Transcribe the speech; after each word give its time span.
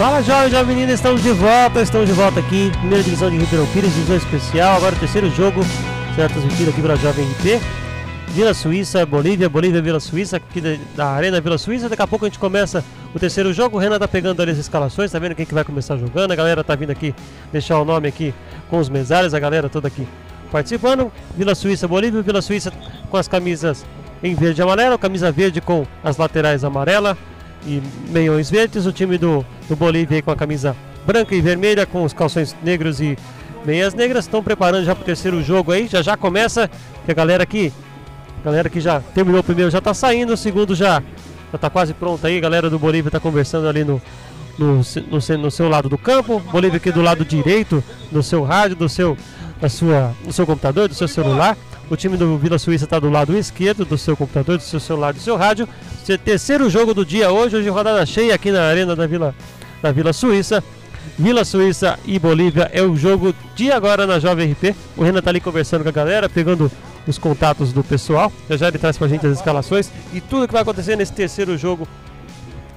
Fala 0.00 0.22
jovem, 0.22 0.50
jovem 0.50 0.76
menina, 0.76 0.94
estamos 0.94 1.22
de 1.22 1.30
volta, 1.30 1.82
estamos 1.82 2.08
de 2.08 2.14
volta 2.14 2.40
aqui, 2.40 2.70
primeira 2.78 3.04
divisão 3.04 3.28
de 3.28 3.36
Ribeirão 3.36 3.66
Pires, 3.66 3.92
divisão 3.92 4.16
especial, 4.16 4.78
agora 4.78 4.96
o 4.96 4.98
terceiro 4.98 5.30
jogo, 5.30 5.60
será 6.14 6.26
transmitido 6.26 6.70
aqui 6.70 6.80
pela 6.80 6.96
Jovem 6.96 7.30
RP. 7.32 7.62
Vila 8.28 8.54
Suíça, 8.54 9.04
Bolívia, 9.04 9.46
Bolívia, 9.46 9.82
Vila 9.82 10.00
Suíça, 10.00 10.38
aqui 10.38 10.58
da, 10.58 10.78
da 10.96 11.06
Arena 11.10 11.38
Vila 11.38 11.58
Suíça. 11.58 11.86
Daqui 11.86 12.00
a 12.00 12.06
pouco 12.06 12.24
a 12.24 12.28
gente 12.28 12.38
começa 12.38 12.82
o 13.14 13.18
terceiro 13.18 13.52
jogo. 13.52 13.76
O 13.76 13.78
Renan 13.78 13.98
tá 13.98 14.08
pegando 14.08 14.40
ali 14.40 14.52
as 14.52 14.56
escalações, 14.56 15.12
tá 15.12 15.18
vendo 15.18 15.34
quem 15.34 15.44
que 15.44 15.52
vai 15.52 15.64
começar 15.64 15.98
jogando. 15.98 16.32
A 16.32 16.34
galera 16.34 16.64
tá 16.64 16.74
vindo 16.74 16.88
aqui 16.88 17.14
deixar 17.52 17.78
o 17.78 17.84
nome 17.84 18.08
aqui 18.08 18.32
com 18.70 18.78
os 18.78 18.88
mesários, 18.88 19.34
a 19.34 19.38
galera 19.38 19.68
toda 19.68 19.88
aqui 19.88 20.08
participando. 20.50 21.12
Vila 21.36 21.54
Suíça, 21.54 21.86
Bolívia, 21.86 22.22
Vila 22.22 22.40
Suíça 22.40 22.72
com 23.10 23.18
as 23.18 23.28
camisas 23.28 23.84
em 24.22 24.34
verde 24.34 24.62
e 24.62 24.64
amarelo, 24.64 24.98
camisa 24.98 25.30
verde 25.30 25.60
com 25.60 25.86
as 26.02 26.16
laterais 26.16 26.64
amarela 26.64 27.18
e 27.66 27.82
meiões 28.10 28.50
verdes. 28.50 28.86
O 28.86 28.92
time 28.92 29.18
do, 29.18 29.44
do 29.68 29.76
Bolívia 29.76 30.22
com 30.22 30.30
a 30.30 30.36
camisa 30.36 30.76
branca 31.06 31.34
e 31.34 31.40
vermelha 31.40 31.86
com 31.86 32.04
os 32.04 32.12
calções 32.12 32.56
negros 32.62 33.00
e 33.00 33.16
meias 33.64 33.94
negras. 33.94 34.24
Estão 34.24 34.42
preparando 34.42 34.84
já 34.84 34.94
para 34.94 35.02
o 35.02 35.04
terceiro 35.04 35.42
jogo 35.42 35.72
aí. 35.72 35.86
Já 35.86 36.02
já 36.02 36.16
começa. 36.16 36.70
Que 37.04 37.12
a 37.12 37.14
galera 37.14 37.42
aqui, 37.42 37.72
a 38.40 38.44
galera 38.44 38.68
que 38.68 38.80
já 38.80 39.00
terminou 39.00 39.40
o 39.40 39.44
primeiro 39.44 39.70
já 39.70 39.78
está 39.78 39.94
saindo, 39.94 40.34
o 40.34 40.36
segundo 40.36 40.74
já 40.74 41.02
já 41.50 41.56
está 41.56 41.70
quase 41.70 41.94
pronto 41.94 42.26
aí. 42.26 42.38
A 42.38 42.40
galera 42.40 42.70
do 42.70 42.78
Bolívia 42.78 43.08
está 43.08 43.18
conversando 43.18 43.68
ali 43.68 43.84
no, 43.84 44.00
no, 44.58 44.76
no, 44.76 45.38
no 45.38 45.50
seu 45.50 45.68
lado 45.68 45.88
do 45.88 45.98
campo. 45.98 46.40
Bolívia 46.52 46.76
aqui 46.76 46.92
do 46.92 47.02
lado 47.02 47.24
direito 47.24 47.82
do 48.10 48.22
seu 48.22 48.42
rádio, 48.44 48.76
do 48.76 48.88
seu, 48.88 49.16
da 49.60 49.68
sua, 49.68 50.14
do 50.24 50.32
seu 50.32 50.46
computador, 50.46 50.88
do 50.88 50.94
seu 50.94 51.08
celular. 51.08 51.56
O 51.90 51.96
time 51.96 52.16
do 52.16 52.38
Vila 52.38 52.56
Suíça 52.56 52.84
está 52.84 53.00
do 53.00 53.10
lado 53.10 53.36
esquerdo 53.36 53.84
do 53.84 53.98
seu 53.98 54.16
computador, 54.16 54.56
do 54.56 54.62
seu 54.62 54.78
celular, 54.78 55.12
do 55.12 55.18
seu 55.18 55.36
rádio. 55.36 55.68
Esse 56.00 56.16
Terceiro 56.16 56.70
jogo 56.70 56.94
do 56.94 57.04
dia 57.04 57.32
hoje, 57.32 57.56
hoje 57.56 57.68
rodada 57.68 58.06
cheia 58.06 58.32
aqui 58.32 58.52
na 58.52 58.62
arena 58.62 58.94
da 58.94 59.08
Vila, 59.08 59.34
da 59.82 59.90
Vila 59.90 60.12
Suíça. 60.12 60.62
Vila 61.18 61.44
Suíça 61.44 61.98
e 62.06 62.16
Bolívia 62.16 62.70
é 62.72 62.80
o 62.80 62.96
jogo 62.96 63.34
de 63.56 63.72
agora 63.72 64.06
na 64.06 64.20
Jovem 64.20 64.52
RP. 64.52 64.72
O 64.96 65.02
Renan 65.02 65.20
tá 65.20 65.30
ali 65.30 65.40
conversando 65.40 65.82
com 65.82 65.88
a 65.88 65.92
galera, 65.92 66.28
pegando 66.28 66.70
os 67.08 67.18
contatos 67.18 67.72
do 67.72 67.82
pessoal. 67.82 68.32
Já 68.48 68.56
já 68.56 68.68
ele 68.68 68.78
traz 68.78 68.96
pra 68.96 69.08
gente 69.08 69.26
as 69.26 69.38
escalações 69.38 69.90
e 70.12 70.20
tudo 70.20 70.46
que 70.46 70.52
vai 70.52 70.62
acontecer 70.62 70.94
nesse 70.94 71.12
terceiro 71.12 71.58
jogo 71.58 71.88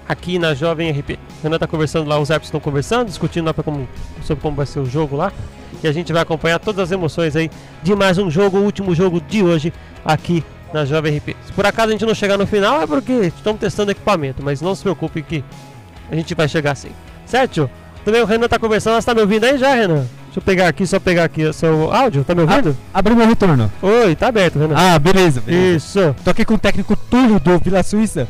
aqui 0.09 0.39
na 0.39 0.55
Jovem 0.55 0.89
RP. 0.89 1.19
O 1.39 1.43
Renan 1.43 1.59
tá 1.59 1.67
conversando 1.67 2.09
lá, 2.09 2.17
os 2.19 2.31
árbitros 2.31 2.47
estão 2.47 2.59
conversando, 2.59 3.09
discutindo 3.09 3.45
lá 3.45 3.53
como, 3.53 3.87
sobre 4.23 4.41
como 4.41 4.55
vai 4.55 4.65
ser 4.65 4.79
o 4.79 4.87
jogo 4.87 5.15
lá. 5.15 5.31
E 5.83 5.87
a 5.87 5.91
gente 5.91 6.13
vai 6.13 6.21
acompanhar 6.21 6.59
todas 6.59 6.79
as 6.79 6.91
emoções 6.91 7.35
aí 7.35 7.51
de 7.83 7.93
mais 7.93 8.17
um 8.17 8.31
jogo, 8.31 8.57
o 8.57 8.63
último 8.63 8.95
jogo 8.95 9.19
de 9.19 9.43
hoje 9.43 9.73
aqui 10.05 10.41
na 10.73 10.85
Jovem 10.85 11.17
RP. 11.17 11.35
Se 11.45 11.51
por 11.51 11.65
acaso 11.65 11.89
a 11.89 11.91
gente 11.91 12.05
não 12.05 12.15
chegar 12.15 12.37
no 12.37 12.47
final 12.47 12.81
é 12.81 12.87
porque 12.87 13.11
estamos 13.11 13.59
testando 13.59 13.91
equipamento, 13.91 14.41
mas 14.41 14.61
não 14.61 14.73
se 14.73 14.81
preocupe 14.81 15.21
que 15.21 15.43
a 16.09 16.15
gente 16.15 16.33
vai 16.33 16.47
chegar 16.47 16.73
sim. 16.75 16.91
Certo? 17.25 17.69
Também 18.05 18.21
o 18.21 18.25
Renan 18.25 18.47
tá 18.47 18.57
conversando, 18.57 18.95
você 18.95 19.05
tá 19.05 19.13
me 19.13 19.21
ouvindo 19.21 19.43
aí 19.43 19.57
já, 19.57 19.73
Renan? 19.75 20.05
Deixa 20.25 20.39
eu 20.39 20.41
pegar 20.41 20.67
aqui, 20.69 20.87
só 20.87 20.99
pegar 20.99 21.25
aqui 21.25 21.43
o 21.43 21.53
seu 21.53 21.93
áudio, 21.93 22.23
tá 22.23 22.33
me 22.33 22.41
ouvindo? 22.41 22.75
Abriu 22.93 23.15
meu 23.15 23.27
retorno. 23.27 23.71
Oi, 23.81 24.15
tá 24.15 24.27
aberto, 24.27 24.57
Renan. 24.57 24.75
Ah, 24.77 24.97
beleza, 24.97 25.41
beleza. 25.41 25.75
Isso. 25.75 26.15
Tô 26.23 26.29
aqui 26.31 26.45
com 26.45 26.53
o 26.53 26.59
técnico 26.59 26.95
Túlio 26.95 27.39
do 27.41 27.59
Vila 27.59 27.83
Suíça. 27.83 28.27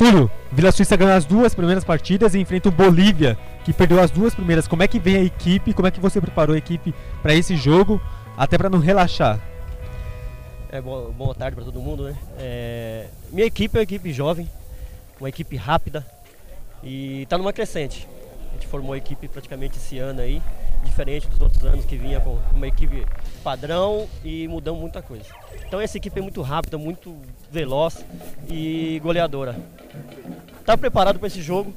Túlio, 0.00 0.30
Vila 0.50 0.72
Suíça 0.72 0.96
ganhou 0.96 1.12
as 1.12 1.26
duas 1.26 1.54
primeiras 1.54 1.84
partidas 1.84 2.32
e 2.32 2.38
enfrenta 2.38 2.70
o 2.70 2.72
Bolívia, 2.72 3.36
que 3.66 3.70
perdeu 3.70 4.00
as 4.00 4.10
duas 4.10 4.34
primeiras. 4.34 4.66
Como 4.66 4.82
é 4.82 4.88
que 4.88 4.98
vem 4.98 5.16
a 5.16 5.22
equipe? 5.22 5.74
Como 5.74 5.86
é 5.86 5.90
que 5.90 6.00
você 6.00 6.18
preparou 6.22 6.54
a 6.54 6.58
equipe 6.58 6.94
para 7.20 7.34
esse 7.34 7.54
jogo? 7.54 8.00
Até 8.34 8.56
para 8.56 8.70
não 8.70 8.78
relaxar. 8.78 9.38
É, 10.70 10.80
boa, 10.80 11.10
boa 11.10 11.34
tarde 11.34 11.54
para 11.54 11.66
todo 11.66 11.82
mundo, 11.82 12.04
né? 12.04 12.16
É, 12.38 13.08
minha 13.30 13.46
equipe 13.46 13.76
é 13.76 13.80
uma 13.80 13.82
equipe 13.82 14.10
jovem, 14.10 14.48
uma 15.20 15.28
equipe 15.28 15.54
rápida 15.54 16.06
e 16.82 17.24
está 17.24 17.36
numa 17.36 17.52
crescente. 17.52 18.08
Gente 18.60 18.68
formou 18.68 18.92
a 18.92 18.98
equipe 18.98 19.26
praticamente 19.26 19.78
esse 19.78 19.98
ano 19.98 20.20
aí, 20.20 20.42
diferente 20.84 21.26
dos 21.26 21.40
outros 21.40 21.64
anos 21.64 21.86
que 21.86 21.96
vinha 21.96 22.20
com 22.20 22.38
uma 22.54 22.68
equipe 22.68 23.06
padrão 23.42 24.06
e 24.22 24.46
mudamos 24.48 24.78
muita 24.82 25.00
coisa. 25.00 25.24
Então 25.66 25.80
essa 25.80 25.96
equipe 25.96 26.18
é 26.18 26.22
muito 26.22 26.42
rápida, 26.42 26.76
muito 26.76 27.16
veloz 27.50 28.04
e 28.50 29.00
goleadora. 29.02 29.56
Tá 30.66 30.76
preparado 30.76 31.18
para 31.18 31.28
esse 31.28 31.40
jogo? 31.40 31.72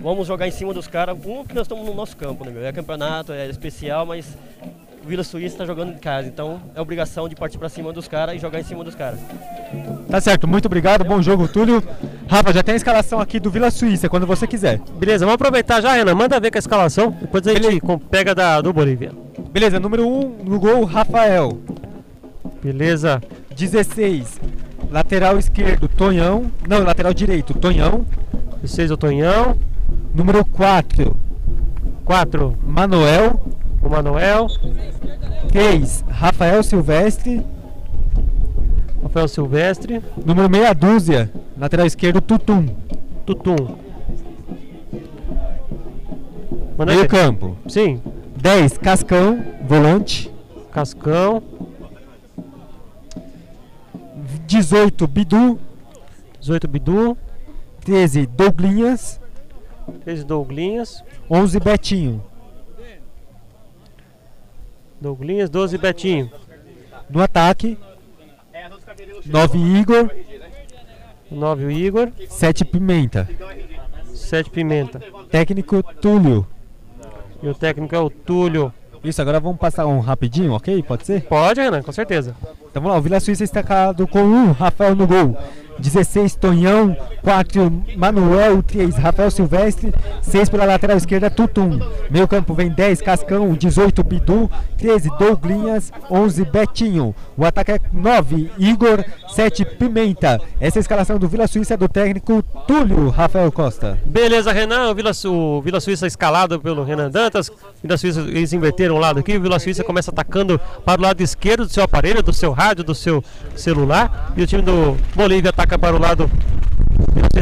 Vamos 0.00 0.26
jogar 0.26 0.48
em 0.48 0.50
cima 0.50 0.72
dos 0.72 0.88
caras. 0.88 1.14
Um, 1.26 1.44
que 1.44 1.54
nós 1.54 1.66
estamos 1.66 1.84
no 1.84 1.92
nosso 1.92 2.16
campo, 2.16 2.42
né, 2.42 2.50
meu? 2.50 2.64
É 2.64 2.72
campeonato, 2.72 3.30
é 3.30 3.46
especial, 3.46 4.06
mas 4.06 4.34
o 5.04 5.08
Vila 5.08 5.24
Suíça 5.24 5.54
está 5.54 5.66
jogando 5.66 5.92
em 5.92 5.98
casa, 5.98 6.28
então 6.28 6.60
é 6.74 6.80
obrigação 6.80 7.28
de 7.28 7.34
partir 7.34 7.58
para 7.58 7.68
cima 7.68 7.92
dos 7.92 8.06
caras 8.06 8.36
e 8.36 8.38
jogar 8.38 8.60
em 8.60 8.62
cima 8.62 8.84
dos 8.84 8.94
caras. 8.94 9.18
Tá 10.08 10.20
certo, 10.20 10.46
muito 10.46 10.66
obrigado, 10.66 11.04
bom 11.04 11.20
jogo, 11.20 11.48
Túlio. 11.48 11.82
Rafa, 12.28 12.52
já 12.52 12.62
tem 12.62 12.74
a 12.74 12.76
escalação 12.76 13.20
aqui 13.20 13.40
do 13.40 13.50
Vila 13.50 13.70
Suíça, 13.70 14.08
quando 14.08 14.26
você 14.26 14.46
quiser. 14.46 14.80
Beleza, 14.98 15.24
vamos 15.24 15.34
aproveitar 15.34 15.80
já, 15.80 15.92
Renan. 15.92 16.14
Manda 16.14 16.38
ver 16.38 16.50
com 16.50 16.58
a 16.58 16.60
escalação. 16.60 17.10
Depois 17.20 17.46
a 17.46 17.54
gente 17.54 17.80
pega 18.10 18.34
da, 18.34 18.60
do 18.60 18.72
Bolívia. 18.72 19.12
Beleza, 19.50 19.80
número 19.80 20.06
1 20.06 20.20
um, 20.20 20.44
no 20.44 20.60
gol, 20.60 20.84
Rafael. 20.84 21.58
Beleza. 22.62 23.20
16, 23.56 24.40
lateral 24.90 25.38
esquerdo, 25.38 25.88
Tonhão. 25.88 26.50
Não, 26.66 26.82
lateral 26.82 27.12
direito, 27.12 27.54
Tonhão. 27.54 28.06
16 28.62 28.92
o 28.92 28.96
Tonhão. 28.96 29.56
Número 30.14 30.44
4, 30.44 31.16
4 32.04 32.58
Manuel. 32.64 33.51
Manuel. 33.92 34.48
3, 35.48 36.04
Rafael 36.08 36.62
Silvestre. 36.62 37.44
Rafael 39.02 39.28
Silvestre. 39.28 40.02
Número 40.24 40.48
meia 40.48 40.72
dúzia, 40.72 41.30
lateral 41.58 41.86
esquerdo, 41.86 42.22
Tutum. 42.22 42.66
Tutum. 43.26 43.76
Manda 46.78 46.94
Meio 46.94 47.06
campo. 47.06 47.54
Sim. 47.68 48.00
10, 48.36 48.78
Cascão, 48.78 49.44
volante. 49.68 50.32
Cascão. 50.72 51.42
18, 54.46 55.06
Bidu. 55.06 55.58
18 56.40 56.66
Bidu. 56.66 57.18
13, 57.84 58.26
Douglinhas. 58.26 59.20
13 60.02 60.24
Douglinhas. 60.24 61.04
11, 61.30 61.60
Betinho. 61.60 62.31
Douglinhas, 65.02 65.50
12 65.50 65.76
Betinho. 65.76 66.30
No 67.10 67.20
ataque, 67.20 67.76
9, 69.26 69.58
Igor. 69.58 70.10
9 71.30 71.64
o 71.64 71.70
Igor. 71.70 72.12
7, 72.28 72.64
Pimenta. 72.64 73.28
7 74.14 74.50
Pimenta. 74.50 75.00
Técnico, 75.30 75.82
Túlio. 76.00 76.46
E 77.42 77.48
o 77.48 77.54
técnico 77.54 77.94
é 77.94 77.98
o 77.98 78.08
Túlio. 78.08 78.72
Isso, 79.02 79.20
agora 79.20 79.40
vamos 79.40 79.58
passar 79.58 79.86
um 79.86 79.98
rapidinho, 79.98 80.52
ok? 80.52 80.80
Pode 80.82 81.04
ser? 81.04 81.22
Pode, 81.22 81.60
Renan, 81.60 81.82
com 81.82 81.90
certeza. 81.90 82.36
Então 82.72 82.82
vamos 82.82 82.94
lá, 82.94 82.98
o 82.98 83.02
Vila 83.02 83.20
Suíça 83.20 83.44
está 83.44 83.62
calado 83.62 84.06
com 84.08 84.22
1, 84.22 84.52
Rafael 84.52 84.96
no 84.96 85.06
gol. 85.06 85.36
16, 85.78 86.36
Tonhão. 86.36 86.96
4, 87.22 87.82
Manuel. 87.96 88.62
3, 88.62 88.94
Rafael 88.96 89.30
Silvestre. 89.30 89.92
6 90.20 90.48
pela 90.48 90.64
lateral 90.64 90.96
esquerda, 90.96 91.30
Tutum. 91.30 91.80
Meio 92.10 92.28
campo 92.28 92.52
vem 92.54 92.68
10, 92.70 93.00
Cascão. 93.00 93.52
18, 93.54 94.02
Bidu. 94.04 94.50
13, 94.78 95.10
Douglinhas. 95.18 95.90
11, 96.10 96.44
Betinho. 96.44 97.14
O 97.36 97.44
ataque 97.44 97.72
é 97.72 97.80
9, 97.92 98.50
Igor. 98.58 99.02
7, 99.34 99.64
Pimenta. 99.64 100.40
Essa 100.60 100.78
é 100.78 100.80
a 100.80 100.82
escalação 100.82 101.18
do 101.18 101.26
Vila 101.26 101.46
Suíça 101.48 101.76
do 101.76 101.88
técnico 101.88 102.42
Túlio 102.68 103.08
Rafael 103.08 103.50
Costa. 103.50 103.98
Beleza, 104.04 104.52
Renan. 104.52 104.90
O 104.90 104.94
Vila, 104.94 105.14
Su- 105.14 105.62
Vila 105.64 105.80
Suíça 105.80 106.06
escalado 106.06 106.60
pelo 106.60 106.84
Renan 106.84 107.10
Dantas. 107.10 107.50
Vila 107.82 107.96
Suíça, 107.96 108.20
eles 108.20 108.52
inverteram 108.52 108.94
o 108.96 108.98
lado 108.98 109.20
aqui. 109.20 109.36
O 109.36 109.40
Vila 109.40 109.58
Suíça 109.58 109.82
começa 109.82 110.10
atacando 110.10 110.60
para 110.84 111.00
o 111.00 111.02
lado 111.04 111.22
esquerdo 111.22 111.64
do 111.64 111.72
seu 111.72 111.82
aparelho, 111.82 112.22
do 112.22 112.32
seu 112.32 112.52
rádio, 112.62 112.84
do 112.84 112.94
seu 112.94 113.22
celular. 113.56 114.32
E 114.36 114.42
o 114.42 114.46
time 114.46 114.62
do 114.62 114.96
Bolívia 115.14 115.50
ataca 115.50 115.78
para 115.78 115.96
o 115.96 115.98
lado. 115.98 116.30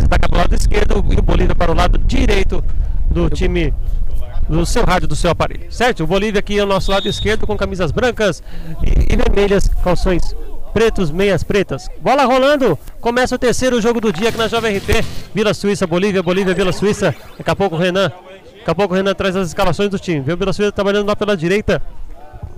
Ataca 0.04 0.28
para 0.28 0.36
o 0.36 0.38
lado 0.40 0.54
esquerdo 0.54 1.04
e 1.10 1.18
o 1.18 1.22
Bolívia 1.22 1.54
para 1.54 1.70
o 1.70 1.74
lado 1.74 1.98
direito 1.98 2.64
do 3.10 3.28
time. 3.28 3.74
Do 4.48 4.66
seu 4.66 4.84
rádio, 4.84 5.06
do 5.06 5.14
seu 5.14 5.30
aparelho, 5.30 5.70
certo? 5.70 6.02
O 6.02 6.06
Bolívia 6.08 6.40
aqui 6.40 6.58
é 6.58 6.64
o 6.64 6.66
nosso 6.66 6.90
lado 6.90 7.08
esquerdo 7.08 7.46
com 7.46 7.56
camisas 7.56 7.92
brancas 7.92 8.42
e, 8.82 9.12
e 9.12 9.16
vermelhas, 9.16 9.68
calções 9.68 10.34
pretos, 10.72 11.08
meias 11.08 11.44
pretas. 11.44 11.88
Bola 12.00 12.24
rolando, 12.24 12.76
começa 13.00 13.36
o 13.36 13.38
terceiro 13.38 13.80
jogo 13.80 14.00
do 14.00 14.12
dia 14.12 14.30
aqui 14.30 14.38
na 14.38 14.48
Jovem 14.48 14.76
RP. 14.76 15.04
Vila 15.32 15.54
Suíça, 15.54 15.86
Bolívia, 15.86 16.20
Bolívia, 16.20 16.52
Vila 16.52 16.72
Suíça. 16.72 17.14
Daqui 17.38 17.50
a 17.50 17.54
pouco 17.54 17.76
o 17.76 17.78
Renan. 17.78 18.08
Daqui 18.08 18.70
a 18.70 18.74
pouco 18.74 18.92
o 18.92 18.96
Renan 18.96 19.14
traz 19.14 19.36
as 19.36 19.48
escalações 19.48 19.88
do 19.88 20.00
time. 20.00 20.20
O 20.20 20.36
Vila 20.36 20.52
Suíça 20.52 20.72
trabalhando 20.72 21.06
lá 21.06 21.14
pela 21.14 21.36
direita. 21.36 21.80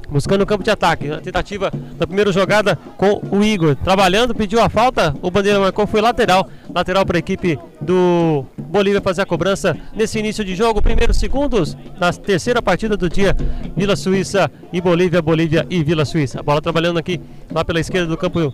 Buscando 0.08 0.43
o 0.43 0.46
campo 0.46 0.62
de 0.62 0.70
ataque. 0.70 1.10
A 1.10 1.20
tentativa 1.20 1.70
da 1.99 2.06
primeira 2.06 2.32
jogada 2.32 2.76
com 2.96 3.20
o 3.31 3.43
Igor. 3.43 3.76
Trabalhando, 3.76 4.34
pediu 4.34 4.60
a 4.60 4.69
falta. 4.69 5.14
O 5.22 5.31
Bandeira 5.31 5.58
marcou, 5.58 5.87
foi 5.87 6.00
lateral. 6.00 6.49
Lateral 6.75 7.04
para 7.04 7.19
a 7.19 7.20
equipe 7.20 7.58
do 7.81 8.44
Bolívia 8.58 9.00
fazer 9.00 9.22
a 9.22 9.26
cobrança 9.26 9.76
nesse 9.94 10.19
início 10.19 10.44
de 10.44 10.54
jogo. 10.54 10.82
Primeiros 10.82 11.16
segundos 11.16 11.76
da 11.99 12.12
terceira 12.12 12.60
partida 12.60 12.96
do 12.96 13.08
dia. 13.08 13.37
Vila 13.76 13.96
Suíça 13.96 14.50
e 14.72 14.81
Bolívia, 14.81 15.22
Bolívia 15.22 15.66
e 15.69 15.82
Vila 15.82 16.04
Suíça. 16.04 16.40
A 16.40 16.43
bola 16.43 16.60
trabalhando 16.60 16.99
aqui 16.99 17.20
lá 17.50 17.64
pela 17.64 17.81
esquerda 17.81 18.06
do 18.06 18.16
campo 18.16 18.52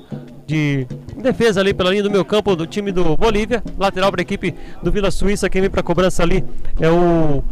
de 0.48 0.86
defesa 1.22 1.60
ali 1.60 1.74
pela 1.74 1.90
linha 1.90 2.02
do 2.02 2.10
meu 2.10 2.24
campo 2.24 2.56
do 2.56 2.66
time 2.66 2.90
do 2.90 3.14
Bolívia. 3.16 3.62
Lateral 3.76 4.10
para 4.10 4.22
a 4.22 4.22
equipe 4.22 4.54
do 4.82 4.90
Vila 4.90 5.10
Suíça. 5.10 5.50
Quem 5.50 5.60
vem 5.60 5.70
para 5.70 5.80
a 5.80 5.84
cobrança 5.84 6.22
ali 6.22 6.42
é 6.80 6.88
o, 6.88 7.44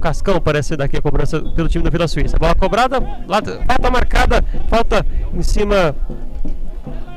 Cascão, 0.00 0.40
parece 0.40 0.76
daqui 0.76 0.96
a 0.96 1.02
cobrança 1.02 1.40
pelo 1.40 1.68
time 1.68 1.82
do 1.82 1.90
Vila 1.90 2.06
Suíça. 2.06 2.36
Bola 2.38 2.54
cobrada, 2.54 3.00
falta 3.66 3.90
marcada, 3.90 4.44
falta 4.68 5.04
em 5.34 5.42
cima 5.42 5.94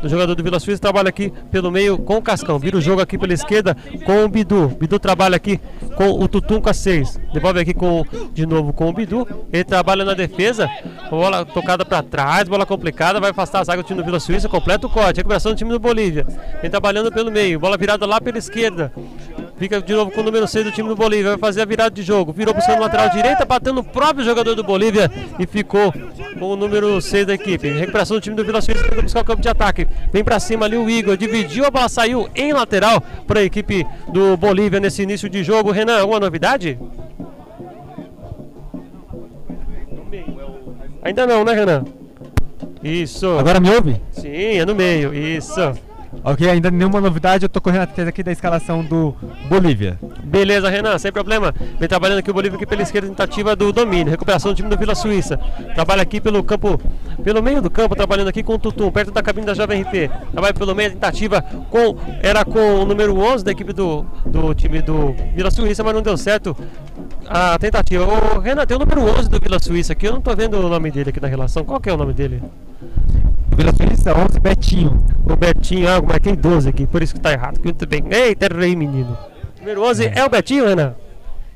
do 0.02 0.10
jogador 0.10 0.36
do 0.36 0.44
Vila 0.44 0.60
Suíça, 0.60 0.82
trabalha 0.82 1.10
aqui 1.10 1.32
pelo 1.52 1.72
meio 1.72 1.98
com 1.98 2.18
o 2.18 2.22
Cascão. 2.22 2.58
Vira 2.58 2.78
o 2.78 2.82
jogo 2.82 3.02
aqui 3.02 3.18
pela 3.18 3.34
esquerda 3.34 3.76
com 4.06 4.24
o 4.24 4.30
Bidu. 4.30 4.70
Bidu 4.80 5.00
trabalha 5.00 5.36
aqui 5.36 5.60
com 5.96 6.12
o 6.12 6.28
Tutum 6.28 6.62
com 6.62 6.70
a 6.70 6.74
6. 6.74 7.20
Devolve 7.34 7.60
aqui 7.60 7.74
com, 7.74 8.06
de 8.34 8.46
novo 8.46 8.72
com 8.74 8.90
o 8.90 8.94
Bidu. 8.94 9.28
Ele 9.52 9.64
trabalha 9.64 10.06
na 10.06 10.14
defesa. 10.14 10.70
Bola 11.10 11.46
tocada 11.46 11.86
para 11.86 12.04
trás, 12.04 12.48
bola 12.48 12.66
complicada. 12.66 13.20
Vai 13.20 13.32
afastar 13.32 13.60
a 13.60 13.64
zaga 13.64 13.84
do 13.84 13.86
time 13.86 14.02
do 14.02 14.06
Vila 14.06 14.20
Suíça. 14.20 14.48
Completa 14.48 14.88
o 14.88 14.90
corte. 14.90 15.18
Recuperação 15.18 15.52
do 15.52 15.58
time 15.58 15.72
do 15.72 15.80
Bolívia. 15.80 16.26
Vem 16.62 16.70
trabalhando 16.70 17.12
pelo 17.12 17.32
meio. 17.32 17.60
Bola 17.60 17.78
virada 17.78 18.06
lá 18.06 18.22
pela 18.22 18.38
esquerda. 18.38 18.92
Fica 19.60 19.82
de 19.82 19.94
novo 19.94 20.10
com 20.10 20.22
o 20.22 20.24
número 20.24 20.48
6 20.48 20.66
do 20.66 20.72
time 20.72 20.88
do 20.88 20.96
Bolívia. 20.96 21.32
Vai 21.32 21.38
fazer 21.38 21.62
a 21.62 21.66
virada 21.66 21.92
de 21.92 22.02
jogo. 22.02 22.32
Virou 22.32 22.54
buscando 22.54 22.78
o 22.78 22.82
lateral 22.82 23.10
direita, 23.10 23.44
batendo 23.44 23.82
o 23.82 23.84
próprio 23.84 24.24
jogador 24.24 24.56
do 24.56 24.64
Bolívia 24.64 25.12
e 25.38 25.46
ficou 25.46 25.94
com 26.38 26.46
o 26.46 26.56
número 26.56 27.02
6 27.02 27.26
da 27.26 27.34
equipe. 27.34 27.70
Recuperação 27.70 28.18
do 28.18 28.22
time 28.22 28.36
do 28.36 28.44
Vila 28.44 28.62
Suíça 28.62 28.84
tenta 28.84 29.02
buscar 29.02 29.22
o 29.22 29.26
campo 29.26 29.42
de 29.42 29.50
ataque. 29.50 29.88
Vem 30.12 30.24
para 30.24 30.40
cima 30.40 30.66
ali 30.66 30.78
o 30.78 30.90
Igor. 30.90 31.18
Dividiu, 31.18 31.66
a 31.66 31.72
bola 31.72 31.90
saiu 31.90 32.30
em 32.36 32.54
lateral 32.54 33.02
para 33.26 33.40
a 33.40 33.44
equipe 33.44 33.86
do 34.12 34.38
Bolívia 34.38 34.80
nesse 34.80 35.02
início 35.02 35.30
de 35.30 35.44
jogo. 35.44 35.72
Renan, 35.72 36.00
alguma 36.00 36.20
novidade? 36.20 36.78
Ainda 41.02 41.26
não, 41.26 41.44
né, 41.44 41.54
Renan? 41.54 41.86
Isso. 42.84 43.38
Agora 43.38 43.60
me 43.60 43.70
ouve? 43.70 44.02
Sim, 44.12 44.60
é 44.60 44.66
no 44.66 44.76
meio. 44.76 45.14
Isso. 45.14 45.74
Ok, 46.24 46.50
ainda 46.50 46.72
nenhuma 46.72 47.00
novidade, 47.00 47.46
eu 47.46 47.50
tô 47.50 47.62
correndo 47.62 47.84
atrás 47.84 48.08
aqui 48.08 48.24
da 48.24 48.32
escalação 48.32 48.84
do 48.84 49.16
Bolívia. 49.48 50.00
Beleza, 50.24 50.70
Renan, 50.70 50.98
sem 50.98 51.12
problema. 51.12 51.54
Vem 51.80 51.88
trabalhando 51.88 52.20
aqui 52.20 52.32
o 52.32 52.34
Bolívia 52.34 52.58
aqui 52.58 52.66
pela 52.66 52.82
esquerda, 52.82 53.08
tentativa 53.08 53.56
do 53.56 53.72
domínio. 53.72 54.12
Recuperação 54.12 54.52
do 54.52 54.56
time 54.56 54.70
do 54.70 54.78
Vila 54.78 54.96
Suíça. 54.96 55.38
Trabalha 55.76 56.02
aqui 56.02 56.20
pelo 56.20 56.44
campo, 56.44 56.80
pelo 57.24 57.42
meio 57.42 57.62
do 57.62 57.70
campo, 57.70 57.96
trabalhando 57.96 58.28
aqui 58.28 58.44
com 58.44 58.56
o 58.56 58.60
Tutum, 58.60 58.92
perto 58.92 59.12
da 59.12 59.22
cabine 59.22 59.46
da 59.46 59.54
Jovem. 59.54 59.86
Trabalha 60.32 60.54
pelo 60.54 60.76
meio, 60.76 60.92
tentativa 60.92 61.42
com, 61.70 61.96
era 62.22 62.44
com 62.44 62.82
o 62.82 62.86
número 62.86 63.18
11 63.18 63.46
da 63.46 63.52
equipe 63.52 63.72
do, 63.72 64.06
do 64.26 64.54
time 64.54 64.82
do 64.82 65.16
Vila 65.36 65.52
Suíça, 65.52 65.84
mas 65.84 65.94
não 65.94 66.02
deu 66.02 66.18
certo 66.18 66.56
a 67.28 67.58
tentativa. 67.60 68.04
Ô, 68.04 68.40
Renan, 68.40 68.66
tem 68.66 68.76
o 68.76 68.80
número 68.80 69.02
11 69.02 69.30
do 69.30 69.40
Vila 69.40 69.60
Suíça 69.60 69.94
aqui, 69.94 70.08
eu 70.08 70.14
não 70.14 70.22
tô 70.22 70.36
vendo 70.36 70.58
o 70.58 70.70
nome 70.70 70.90
dele 70.90 71.12
aqui 71.12 71.20
na 71.20 71.28
relação. 71.28 71.64
Qual 71.64 71.80
que 71.80 71.90
é 71.90 71.94
o 71.94 71.98
nome 71.98 72.14
dele? 72.14 72.42
Vila 73.60 73.74
Suíça 73.76 74.18
11, 74.18 74.40
Betinho. 74.40 75.04
O 75.30 75.36
Betinho, 75.36 75.90
ah, 75.90 76.02
marquei 76.02 76.34
12 76.34 76.70
aqui, 76.70 76.88
por 76.88 77.04
isso 77.04 77.14
que 77.14 77.20
tá 77.20 77.34
errado. 77.34 77.60
Muito 77.62 77.86
bem. 77.86 78.06
Eita, 78.10 78.46
errei, 78.46 78.74
menino. 78.74 79.18
Número 79.60 79.84
11 79.84 80.06
é, 80.06 80.20
é 80.20 80.24
o 80.24 80.30
Betinho, 80.30 80.66
Renan? 80.66 80.96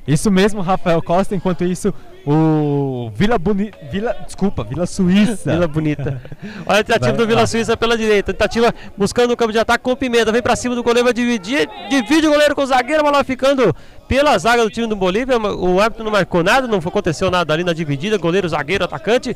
Isso 0.07 0.29
mesmo, 0.29 0.61
Rafael 0.61 1.01
Costa. 1.01 1.35
Enquanto 1.35 1.63
isso, 1.63 1.93
o 2.25 3.09
Vila 3.15 3.37
Bonita. 3.37 3.77
Vila, 3.91 4.15
desculpa, 4.25 4.63
Vila 4.63 4.85
Suíça. 4.85 5.51
Vila 5.51 5.67
Bonita. 5.67 6.21
Olha 6.65 6.79
a 6.79 6.83
tentativa 6.83 7.17
do 7.17 7.27
Vila 7.27 7.47
Suíça 7.47 7.77
pela 7.77 7.97
direita. 7.97 8.33
Tentativa 8.33 8.73
buscando 8.97 9.31
o 9.31 9.37
campo 9.37 9.51
de 9.51 9.59
ataque 9.59 9.83
com 9.83 9.91
o 9.91 9.95
Pimenta. 9.95 10.31
Vem 10.31 10.41
pra 10.41 10.55
cima 10.55 10.75
do 10.75 10.83
goleiro, 10.83 11.05
vai 11.05 11.13
dividir. 11.13 11.69
Divide 11.89 12.27
o 12.27 12.31
goleiro 12.31 12.55
com 12.55 12.61
o 12.61 12.65
zagueiro, 12.65 13.01
a 13.01 13.03
bola 13.03 13.23
ficando 13.23 13.73
pela 14.07 14.37
zaga 14.37 14.63
do 14.63 14.69
time 14.69 14.87
do 14.87 14.95
Bolívia. 14.95 15.37
O 15.37 15.79
árbitro 15.79 16.03
não 16.03 16.11
marcou 16.11 16.43
nada, 16.43 16.67
não 16.67 16.79
aconteceu 16.79 17.31
nada 17.31 17.53
ali 17.53 17.63
na 17.63 17.73
dividida. 17.73 18.17
Goleiro, 18.17 18.47
zagueiro, 18.49 18.83
atacante. 18.83 19.35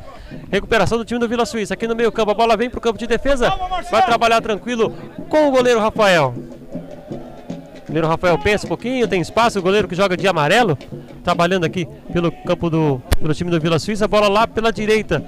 Recuperação 0.51 0.97
do 0.97 1.05
time 1.05 1.19
do 1.19 1.27
Vila 1.27 1.45
Suíça. 1.45 1.73
Aqui 1.73 1.87
no 1.87 1.95
meio 1.95 2.11
campo, 2.11 2.31
a 2.31 2.33
bola 2.33 2.57
vem 2.57 2.69
pro 2.69 2.81
campo 2.81 2.99
de 2.99 3.07
defesa. 3.07 3.53
Vai 3.89 4.05
trabalhar 4.05 4.41
tranquilo 4.41 4.93
com 5.29 5.47
o 5.47 5.51
goleiro 5.51 5.79
Rafael. 5.79 6.33
O 7.87 7.89
goleiro 7.89 8.07
Rafael 8.09 8.37
pensa 8.37 8.65
um 8.65 8.67
pouquinho, 8.67 9.07
tem 9.07 9.21
espaço, 9.21 9.59
o 9.59 9.61
goleiro 9.61 9.87
que 9.87 9.95
joga 9.95 10.17
de 10.17 10.27
amarelo, 10.27 10.77
trabalhando 11.23 11.63
aqui 11.63 11.87
pelo 12.11 12.29
campo 12.29 12.69
do 12.69 13.01
pelo 13.17 13.33
time 13.33 13.49
do 13.49 13.61
Vila 13.61 13.79
Suíça, 13.79 14.05
bola 14.09 14.27
lá 14.27 14.45
pela 14.45 14.73
direita, 14.73 15.23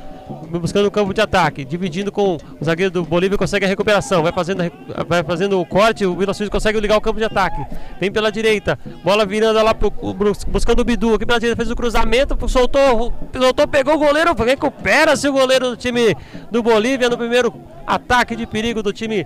buscando 0.49 0.85
o 0.85 0.91
campo 0.91 1.13
de 1.13 1.21
ataque, 1.21 1.63
dividindo 1.63 2.11
com 2.11 2.35
o 2.35 2.65
zagueiro 2.65 2.91
do 2.91 3.05
Bolívia, 3.05 3.37
consegue 3.37 3.63
a 3.65 3.67
recuperação, 3.67 4.21
vai 4.21 4.33
fazendo, 4.33 4.69
vai 5.07 5.23
fazendo 5.23 5.57
o 5.57 5.65
corte, 5.65 6.05
o 6.05 6.17
Vila 6.17 6.33
Suíça 6.33 6.51
consegue 6.51 6.77
ligar 6.81 6.97
o 6.97 7.01
campo 7.01 7.17
de 7.17 7.23
ataque, 7.23 7.65
vem 7.97 8.11
pela 8.11 8.29
direita, 8.29 8.77
bola 9.05 9.25
virando 9.25 9.63
lá 9.63 9.73
pro, 9.73 9.89
buscando 10.49 10.81
o 10.81 10.83
Bidu, 10.83 11.13
aqui 11.13 11.25
pela 11.25 11.39
direita 11.39 11.55
fez 11.55 11.71
o 11.71 11.75
cruzamento, 11.77 12.37
soltou, 12.49 13.13
soltou, 13.37 13.67
pegou 13.69 13.95
o 13.95 13.99
goleiro, 13.99 14.33
recupera-se 14.33 15.29
o 15.29 15.31
goleiro 15.31 15.69
do 15.69 15.77
time 15.77 16.13
do 16.51 16.61
Bolívia 16.61 17.09
no 17.09 17.17
primeiro 17.17 17.53
ataque 17.87 18.35
de 18.35 18.45
perigo 18.45 18.83
do 18.83 18.91
time 18.91 19.25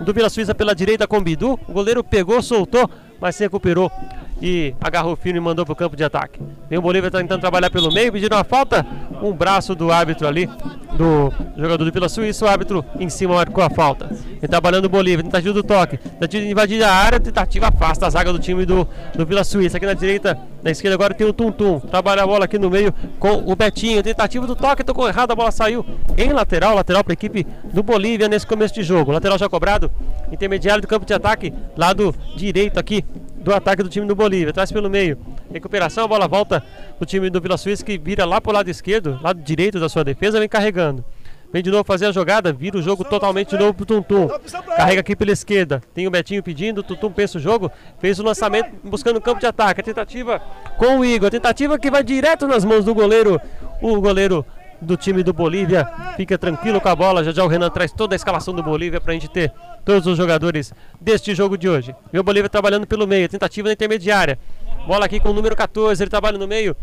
do 0.00 0.12
Vila 0.12 0.30
Suíça 0.30 0.54
pela 0.54 0.74
direita 0.74 1.06
com 1.06 1.22
Bidu. 1.22 1.58
O 1.68 1.72
goleiro 1.72 2.02
pegou, 2.04 2.40
soltou, 2.42 2.88
mas 3.20 3.36
se 3.36 3.44
recuperou 3.44 3.90
e 4.40 4.74
agarrou 4.80 5.16
firme 5.16 5.38
e 5.38 5.42
mandou 5.42 5.64
para 5.64 5.72
o 5.72 5.76
campo 5.76 5.96
de 5.96 6.04
ataque. 6.04 6.40
Vem 6.68 6.78
o 6.78 6.82
Bolívia 6.82 7.10
tá 7.10 7.18
tentando 7.18 7.40
trabalhar 7.40 7.70
pelo 7.70 7.92
meio, 7.92 8.12
pedindo 8.12 8.34
uma 8.34 8.44
falta. 8.44 8.86
Um 9.20 9.32
braço 9.32 9.74
do 9.74 9.90
árbitro 9.90 10.28
ali, 10.28 10.48
do 10.96 11.32
jogador 11.56 11.84
do 11.84 11.92
Vila 11.92 12.08
Suíça. 12.08 12.44
O 12.44 12.48
árbitro 12.48 12.84
em 13.00 13.08
cima 13.08 13.34
marcou 13.34 13.64
a 13.64 13.70
falta. 13.70 14.06
Vem 14.06 14.48
trabalhando 14.48 14.84
o 14.84 14.88
Bolívia, 14.88 15.24
tentativa 15.24 15.52
do 15.52 15.62
toque. 15.62 15.96
Tentativa 15.96 16.44
de 16.44 16.50
invadir 16.50 16.82
a 16.84 16.92
área, 16.92 17.18
tentativa 17.18 17.68
afasta 17.68 18.06
a 18.06 18.10
zaga 18.10 18.32
do 18.32 18.38
time 18.38 18.64
do, 18.64 18.86
do 19.14 19.26
Vila 19.26 19.42
Suíça. 19.42 19.76
Aqui 19.76 19.86
na 19.86 19.94
direita, 19.94 20.38
na 20.62 20.70
esquerda 20.70 20.94
agora 20.94 21.14
tem 21.14 21.26
o 21.26 21.32
Tum 21.32 21.50
Tum. 21.50 21.80
Trabalha 21.80 22.22
a 22.22 22.26
bola 22.26 22.44
aqui 22.44 22.58
no 22.58 22.70
meio 22.70 22.94
com 23.18 23.42
o 23.50 23.56
Betinho. 23.56 24.02
Tentativa 24.02 24.46
do 24.46 24.54
toque, 24.54 24.84
tocou 24.84 25.08
errado, 25.08 25.32
a 25.32 25.34
bola 25.34 25.50
saiu 25.50 25.84
em 26.16 26.32
lateral. 26.32 26.76
Lateral 26.76 27.02
para 27.02 27.12
a 27.12 27.14
equipe 27.14 27.44
do 27.72 27.82
Bolívia 27.82 28.28
nesse 28.28 28.46
começo 28.46 28.74
de 28.74 28.84
jogo. 28.84 29.10
Lateral 29.10 29.36
já 29.36 29.48
cobrado, 29.48 29.90
intermediário 30.30 30.82
do 30.82 30.86
campo 30.86 31.04
de 31.04 31.12
ataque, 31.12 31.52
lado 31.76 32.14
direito 32.36 32.78
aqui 32.78 33.04
do 33.48 33.54
ataque 33.54 33.82
do 33.82 33.88
time 33.88 34.06
do 34.06 34.14
Bolívia. 34.14 34.52
Traz 34.52 34.70
pelo 34.70 34.90
meio. 34.90 35.18
Recuperação, 35.50 36.04
a 36.04 36.08
bola 36.08 36.28
volta 36.28 36.62
do 37.00 37.06
time 37.06 37.30
do 37.30 37.40
Vila 37.40 37.56
Suíça 37.56 37.82
que 37.82 37.96
vira 37.96 38.26
lá 38.26 38.40
pro 38.40 38.52
lado 38.52 38.68
esquerdo, 38.68 39.18
lado 39.22 39.40
direito 39.40 39.80
da 39.80 39.88
sua 39.88 40.04
defesa, 40.04 40.38
vem 40.38 40.48
carregando. 40.48 41.02
Vem 41.50 41.62
de 41.62 41.70
novo 41.70 41.82
fazer 41.82 42.04
a 42.04 42.12
jogada, 42.12 42.52
vira 42.52 42.76
o 42.76 42.82
jogo 42.82 43.02
totalmente 43.04 43.48
de 43.48 43.58
novo 43.58 43.72
pro 43.72 43.86
Tuntum. 43.86 44.28
Carrega 44.76 45.00
aqui 45.00 45.16
pela 45.16 45.32
esquerda. 45.32 45.82
Tem 45.94 46.06
o 46.06 46.10
Betinho 46.10 46.42
pedindo, 46.42 46.80
o 46.80 46.82
Tuntum 46.82 47.10
pensa 47.10 47.38
o 47.38 47.40
jogo. 47.40 47.72
Fez 47.98 48.18
o 48.18 48.22
lançamento 48.22 48.70
buscando 48.84 49.16
o 49.16 49.20
campo 49.20 49.40
de 49.40 49.46
ataque. 49.46 49.80
A 49.80 49.84
tentativa 49.84 50.42
com 50.76 50.98
o 50.98 51.04
Igor. 51.06 51.28
A 51.28 51.30
tentativa 51.30 51.78
que 51.78 51.90
vai 51.90 52.04
direto 52.04 52.46
nas 52.46 52.66
mãos 52.66 52.84
do 52.84 52.94
goleiro. 52.94 53.40
O 53.80 53.98
goleiro 53.98 54.44
do 54.80 54.96
time 54.96 55.22
do 55.22 55.32
Bolívia. 55.32 55.88
Fica 56.16 56.36
tranquilo 56.38 56.80
com 56.80 56.88
a 56.88 56.96
bola. 56.96 57.24
Já 57.24 57.32
já 57.32 57.44
o 57.44 57.48
Renan 57.48 57.70
traz 57.70 57.92
toda 57.92 58.14
a 58.14 58.16
escalação 58.16 58.54
do 58.54 58.62
Bolívia 58.62 59.00
para 59.00 59.12
a 59.12 59.14
gente 59.14 59.28
ter 59.28 59.52
todos 59.84 60.06
os 60.06 60.16
jogadores 60.16 60.72
deste 61.00 61.34
jogo 61.34 61.56
de 61.56 61.68
hoje. 61.68 61.94
Meu 62.12 62.22
Bolívia 62.22 62.48
trabalhando 62.48 62.86
pelo 62.86 63.06
meio, 63.06 63.28
tentativa 63.28 63.68
na 63.68 63.72
intermediária. 63.72 64.38
Bola 64.86 65.06
aqui 65.06 65.20
com 65.20 65.30
o 65.30 65.32
número 65.32 65.56
14, 65.56 66.02
ele 66.02 66.10
trabalha 66.10 66.38
no 66.38 66.46
meio 66.46 66.76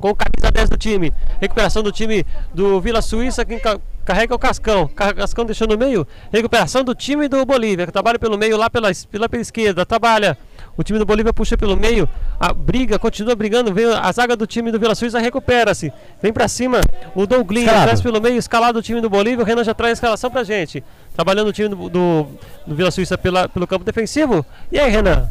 com 0.00 0.10
o 0.10 0.16
camisa 0.16 0.50
10 0.50 0.70
do 0.70 0.76
time. 0.76 1.12
Recuperação 1.40 1.82
do 1.82 1.92
time 1.92 2.24
do 2.54 2.80
Vila 2.80 3.02
Suíça, 3.02 3.44
quem 3.44 3.60
carrega 4.04 4.34
o 4.34 4.38
Cascão. 4.38 4.88
Cascão 4.88 5.44
deixou 5.44 5.68
no 5.68 5.76
meio. 5.76 6.06
Recuperação 6.32 6.82
do 6.82 6.94
time 6.94 7.28
do 7.28 7.44
Bolívia, 7.44 7.86
que 7.86 7.92
trabalha 7.92 8.18
pelo 8.18 8.38
meio 8.38 8.56
lá 8.56 8.70
pela, 8.70 8.90
pela, 9.10 9.28
pela 9.28 9.42
esquerda. 9.42 9.84
Trabalha 9.84 10.36
o 10.80 10.82
time 10.82 10.98
do 10.98 11.04
Bolívia 11.04 11.32
puxa 11.32 11.58
pelo 11.58 11.76
meio, 11.76 12.08
a 12.38 12.54
briga, 12.54 12.98
continua 12.98 13.34
brigando, 13.34 13.72
vem 13.72 13.84
a 13.84 14.10
zaga 14.12 14.34
do 14.34 14.46
time 14.46 14.72
do 14.72 14.80
Vila 14.80 14.94
Suíça 14.94 15.18
recupera-se. 15.18 15.92
Vem 16.22 16.32
para 16.32 16.48
cima 16.48 16.80
o 17.14 17.26
Douglas, 17.26 17.64
traz 17.64 18.00
pelo 18.00 18.18
meio, 18.18 18.36
escalado 18.36 18.78
o 18.78 18.82
time 18.82 18.98
do 19.00 19.10
Bolívia, 19.10 19.44
o 19.44 19.46
Renan 19.46 19.62
já 19.62 19.74
traz 19.74 19.90
a 19.90 19.92
escalação 19.92 20.30
pra 20.30 20.42
gente. 20.42 20.82
Trabalhando 21.14 21.48
o 21.48 21.52
time 21.52 21.68
do, 21.68 21.90
do, 21.90 22.26
do 22.66 22.74
Vila 22.74 22.90
Suíça 22.90 23.18
pela, 23.18 23.46
pelo 23.46 23.66
campo 23.66 23.84
defensivo. 23.84 24.44
E 24.72 24.78
aí, 24.78 24.90
Renan? 24.90 25.28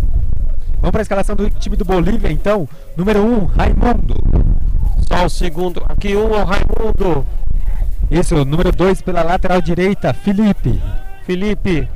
Vamos 0.75 0.91
para 0.91 1.01
a 1.01 1.03
escalação 1.03 1.36
do 1.36 1.50
time 1.50 1.75
do 1.75 1.84
Bolívia, 1.84 2.32
então. 2.32 2.70
Número 2.96 3.20
1, 3.20 3.34
um, 3.34 3.46
Raimundo. 3.46 4.15
Só 5.08 5.25
o 5.25 5.29
segundo. 5.29 5.84
Aqui 5.89 6.15
um 6.15 6.36
é 6.36 6.44
o 6.44 6.46
Raimundo. 6.46 7.25
Isso, 8.12 8.46
número 8.46 8.72
2 8.72 9.01
pela 9.01 9.24
lateral 9.24 9.62
direita, 9.62 10.13
Felipe. 10.13 10.79
Felipe. 11.25 11.89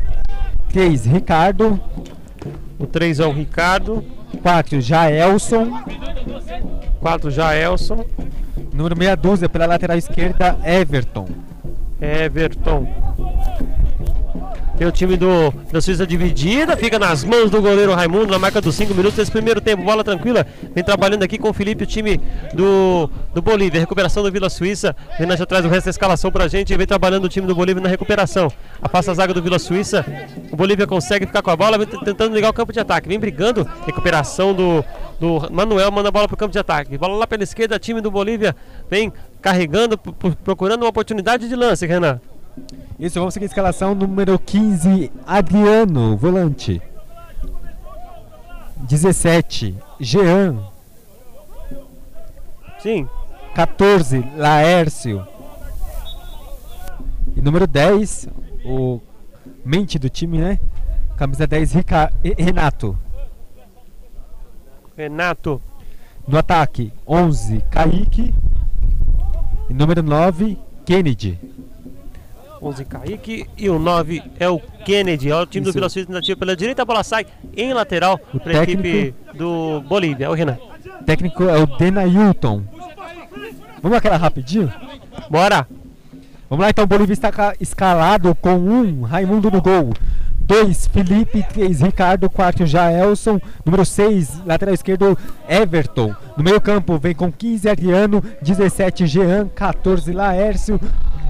3, 0.71 1.05
Ricardo. 1.05 1.79
O 2.83 2.85
3 2.85 3.21
é 3.21 3.25
o 3.25 3.31
Ricardo. 3.31 4.03
4, 4.41 4.81
Jaelson. 4.81 5.71
4, 6.99 7.31
Jaelson. 7.31 8.03
Número 8.73 8.97
meia 8.97 9.15
dúzia 9.15 9.47
pela 9.47 9.65
lateral 9.65 9.97
esquerda, 9.97 10.59
Everton. 10.65 11.29
Everton. 12.01 12.85
Tem 14.77 14.87
o 14.87 14.91
time 14.91 15.15
do, 15.15 15.53
da 15.71 15.79
Suíça 15.79 16.05
dividida, 16.05 16.75
fica 16.75 16.97
nas 16.97 17.23
mãos 17.23 17.51
do 17.51 17.61
goleiro 17.61 17.93
Raimundo 17.93 18.27
na 18.27 18.39
marca 18.39 18.59
dos 18.59 18.73
5 18.75 18.93
minutos 18.93 19.15
desse 19.15 19.31
primeiro 19.31 19.61
tempo. 19.61 19.83
Bola 19.83 20.03
tranquila, 20.03 20.45
vem 20.73 20.83
trabalhando 20.83 21.21
aqui 21.21 21.37
com 21.37 21.49
o 21.49 21.53
Felipe, 21.53 21.83
o 21.83 21.87
time 21.87 22.19
do, 22.53 23.07
do 23.33 23.41
Bolívia. 23.41 23.79
Recuperação 23.79 24.23
do 24.23 24.31
Vila 24.31 24.49
Suíça. 24.49 24.95
Renan 25.11 25.37
já 25.37 25.45
traz 25.45 25.63
o 25.63 25.69
resto 25.69 25.85
da 25.85 25.91
escalação 25.91 26.31
pra 26.31 26.47
gente 26.47 26.75
vem 26.75 26.87
trabalhando 26.87 27.25
o 27.25 27.29
time 27.29 27.45
do 27.45 27.53
Bolívia 27.53 27.83
na 27.83 27.89
recuperação. 27.89 28.51
Afasta 28.81 29.11
a 29.11 29.13
zaga 29.13 29.33
do 29.33 29.43
Vila 29.43 29.59
Suíça. 29.59 30.03
O 30.51 30.55
Bolívia 30.55 30.87
consegue 30.87 31.27
ficar 31.27 31.43
com 31.43 31.51
a 31.51 31.55
bola, 31.55 31.77
vem 31.77 31.85
tentando 31.85 32.33
ligar 32.33 32.49
o 32.49 32.53
campo 32.53 32.73
de 32.73 32.79
ataque. 32.79 33.07
Vem 33.07 33.19
brigando. 33.19 33.69
Recuperação 33.85 34.55
do, 34.55 34.83
do 35.19 35.51
Manuel, 35.51 35.91
manda 35.91 36.09
a 36.09 36.11
bola 36.11 36.27
pro 36.27 36.35
campo 36.35 36.51
de 36.51 36.59
ataque. 36.59 36.97
Bola 36.97 37.15
lá 37.15 37.27
pela 37.27 37.43
esquerda, 37.43 37.77
time 37.77 38.01
do 38.01 38.09
Bolívia 38.09 38.55
vem 38.89 39.13
carregando, 39.39 39.97
procurando 40.43 40.81
uma 40.81 40.89
oportunidade 40.89 41.47
de 41.47 41.55
lance, 41.55 41.85
Renan. 41.85 42.19
Isso, 42.99 43.19
vamos 43.19 43.33
seguir 43.33 43.45
a 43.45 43.47
escalação 43.47 43.95
número 43.95 44.37
15, 44.37 45.11
Adriano, 45.25 46.15
volante. 46.15 46.81
17, 48.77 49.75
Jean. 49.99 50.59
Sim. 52.79 53.07
14, 53.55 54.23
Laércio. 54.35 55.25
E 57.35 57.41
número 57.41 57.65
10, 57.65 58.27
o 58.65 58.99
mente 59.63 59.97
do 59.97 60.09
time, 60.09 60.37
né? 60.37 60.59
Camisa 61.15 61.47
10, 61.47 61.73
Rica 61.73 62.11
Renato. 62.37 62.97
Renato. 64.95 65.61
No 66.27 66.37
ataque, 66.37 66.91
11, 67.07 67.63
Kaique. 67.69 68.33
E 69.69 69.73
número 69.73 70.03
9, 70.03 70.57
Kennedy. 70.85 71.39
11 72.63 72.85
Kaique 72.85 73.45
e 73.57 73.69
o 73.69 73.77
9 73.77 74.21
é 74.39 74.49
o 74.49 74.59
Kennedy. 74.85 75.31
Olha 75.31 75.43
o 75.43 75.45
time 75.45 75.63
Isso. 75.63 75.71
do 75.71 75.75
Vila 75.75 75.89
Suíça 75.89 76.07
tentativa 76.07 76.39
pela 76.39 76.55
direita, 76.55 76.81
a 76.81 76.85
bola 76.85 77.03
sai 77.03 77.25
em 77.55 77.73
lateral 77.73 78.17
para 78.17 78.59
a 78.59 78.63
equipe 78.63 79.13
do 79.33 79.81
Bolívia. 79.81 80.25
É 80.25 80.29
o 80.29 80.33
Renan. 80.33 80.57
Técnico 81.05 81.43
é 81.43 81.57
o 81.57 81.65
Denailton. 81.65 82.63
Vamos 83.81 83.97
aquela 83.97 84.15
rapidinho? 84.17 84.71
Bora! 85.29 85.67
Vamos 86.49 86.63
lá 86.63 86.69
então, 86.69 86.83
o 86.83 86.87
Bolívia 86.87 87.13
está 87.13 87.31
ca- 87.31 87.55
escalado 87.59 88.33
com 88.35 88.53
um 88.55 89.01
Raimundo 89.01 89.49
no 89.51 89.61
gol. 89.61 89.91
2, 90.45 90.87
Felipe, 90.87 91.41
3, 91.53 91.81
Ricardo, 91.81 92.29
4, 92.29 92.65
Jaelson, 92.65 93.39
número 93.65 93.85
6, 93.85 94.41
lateral 94.45 94.73
esquerdo, 94.75 95.17
Everton. 95.47 96.13
No 96.37 96.43
meio 96.43 96.59
campo 96.61 96.97
vem 96.99 97.15
com 97.15 97.31
15, 97.31 97.69
Adriano, 97.69 98.21
17, 98.41 99.07
Jean, 99.07 99.47
14, 99.47 100.11
Laércio, 100.11 100.79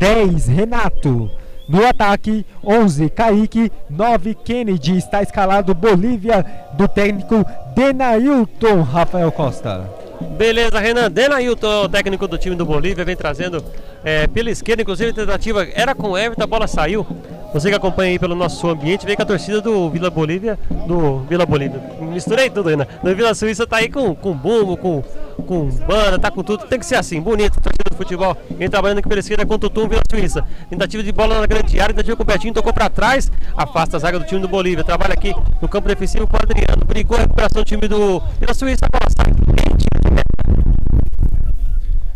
10, 0.03 0.47
Renato. 0.49 1.31
No 1.65 1.87
ataque, 1.87 2.45
11, 2.61 3.09
Kaique, 3.09 3.71
9, 3.89 4.35
Kennedy. 4.35 4.97
Está 4.97 5.23
escalado 5.23 5.73
Bolívia 5.73 6.45
do 6.73 6.89
técnico 6.89 7.45
Denailton 7.73 8.81
Rafael 8.81 9.31
Costa. 9.31 9.89
Beleza, 10.37 10.77
Renan. 10.77 11.09
Denailton, 11.09 11.87
técnico 11.87 12.27
do 12.27 12.37
time 12.37 12.53
do 12.53 12.65
Bolívia, 12.65 13.05
vem 13.05 13.15
trazendo 13.15 13.63
é, 14.03 14.27
pela 14.27 14.51
esquerda, 14.51 14.81
inclusive 14.81 15.13
tentativa 15.13 15.65
era 15.73 15.95
com 15.95 16.09
o 16.09 16.17
Everton, 16.17 16.43
a 16.43 16.47
bola 16.47 16.67
saiu. 16.67 17.07
Você 17.53 17.69
que 17.69 17.75
acompanha 17.75 18.11
aí 18.11 18.19
pelo 18.19 18.35
nosso 18.35 18.67
ambiente, 18.67 19.05
vê 19.05 19.15
que 19.15 19.21
a 19.21 19.25
torcida 19.25 19.61
do 19.61 19.89
Vila 19.89 20.09
Bolívia, 20.09 20.59
do 20.85 21.19
Vila 21.19 21.45
Bolívia, 21.45 21.79
misturei 22.01 22.49
tudo, 22.49 22.67
Renan. 22.67 22.87
Do 23.01 23.15
Vila 23.15 23.33
Suíça 23.33 23.65
tá 23.65 23.77
aí 23.77 23.87
com, 23.87 24.13
com 24.13 24.33
bumbo, 24.33 24.75
com, 24.75 25.01
com 25.47 25.69
banda, 25.69 26.19
tá 26.19 26.31
com 26.31 26.43
tudo. 26.43 26.65
Tem 26.67 26.79
que 26.79 26.85
ser 26.85 26.95
assim, 26.95 27.21
bonito, 27.21 27.59
torcida 27.59 27.83
do 27.89 27.95
futebol. 27.95 28.37
Vem 28.51 28.69
trabalhando 28.69 28.99
aqui 28.99 29.09
pela 29.09 29.19
esquerda 29.19 29.45
com 29.45 29.55
o 29.55 29.59
Tutum, 29.59 29.87
Vila 29.87 30.01
Suíça. 30.09 30.45
Tentativa 30.69 31.03
de 31.03 31.11
bola 31.11 31.39
na 31.39 31.45
grande 31.45 31.79
área, 31.79 31.93
tentativa 31.93 32.15
com 32.15 32.23
o 32.23 32.25
Betinho, 32.25 32.53
tocou 32.53 32.73
pra 32.73 32.89
trás, 32.89 33.31
afasta 33.55 33.97
a 33.97 33.99
zaga 33.99 34.19
do 34.19 34.25
time 34.25 34.41
do 34.41 34.47
Bolívia. 34.47 34.83
Trabalha 34.83 35.13
aqui 35.13 35.33
no 35.61 35.67
campo 35.67 35.87
defensivo 35.87 36.27
com 36.27 36.35
o 36.35 36.39
Adriano. 36.41 36.85
Brigou 36.85 37.17
a 37.17 37.21
recuperação 37.21 37.61
do 37.61 37.65
time 37.65 37.87
do 37.87 38.21
Vila 38.39 38.53
Suíça, 38.53 38.87
bola 38.91 39.09
sai. 39.09 39.33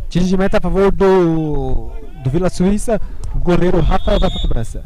Tiro 0.10 0.26
de 0.26 0.38
meta. 0.38 0.58
A 0.58 0.62
favor 0.62 0.92
do, 0.92 1.92
do 2.24 2.30
Vila 2.30 2.50
Suíça. 2.50 3.00
O 3.36 3.40
goleiro 3.40 3.80
Rafael 3.82 4.20
para 4.20 4.32
cobrança. 4.32 4.84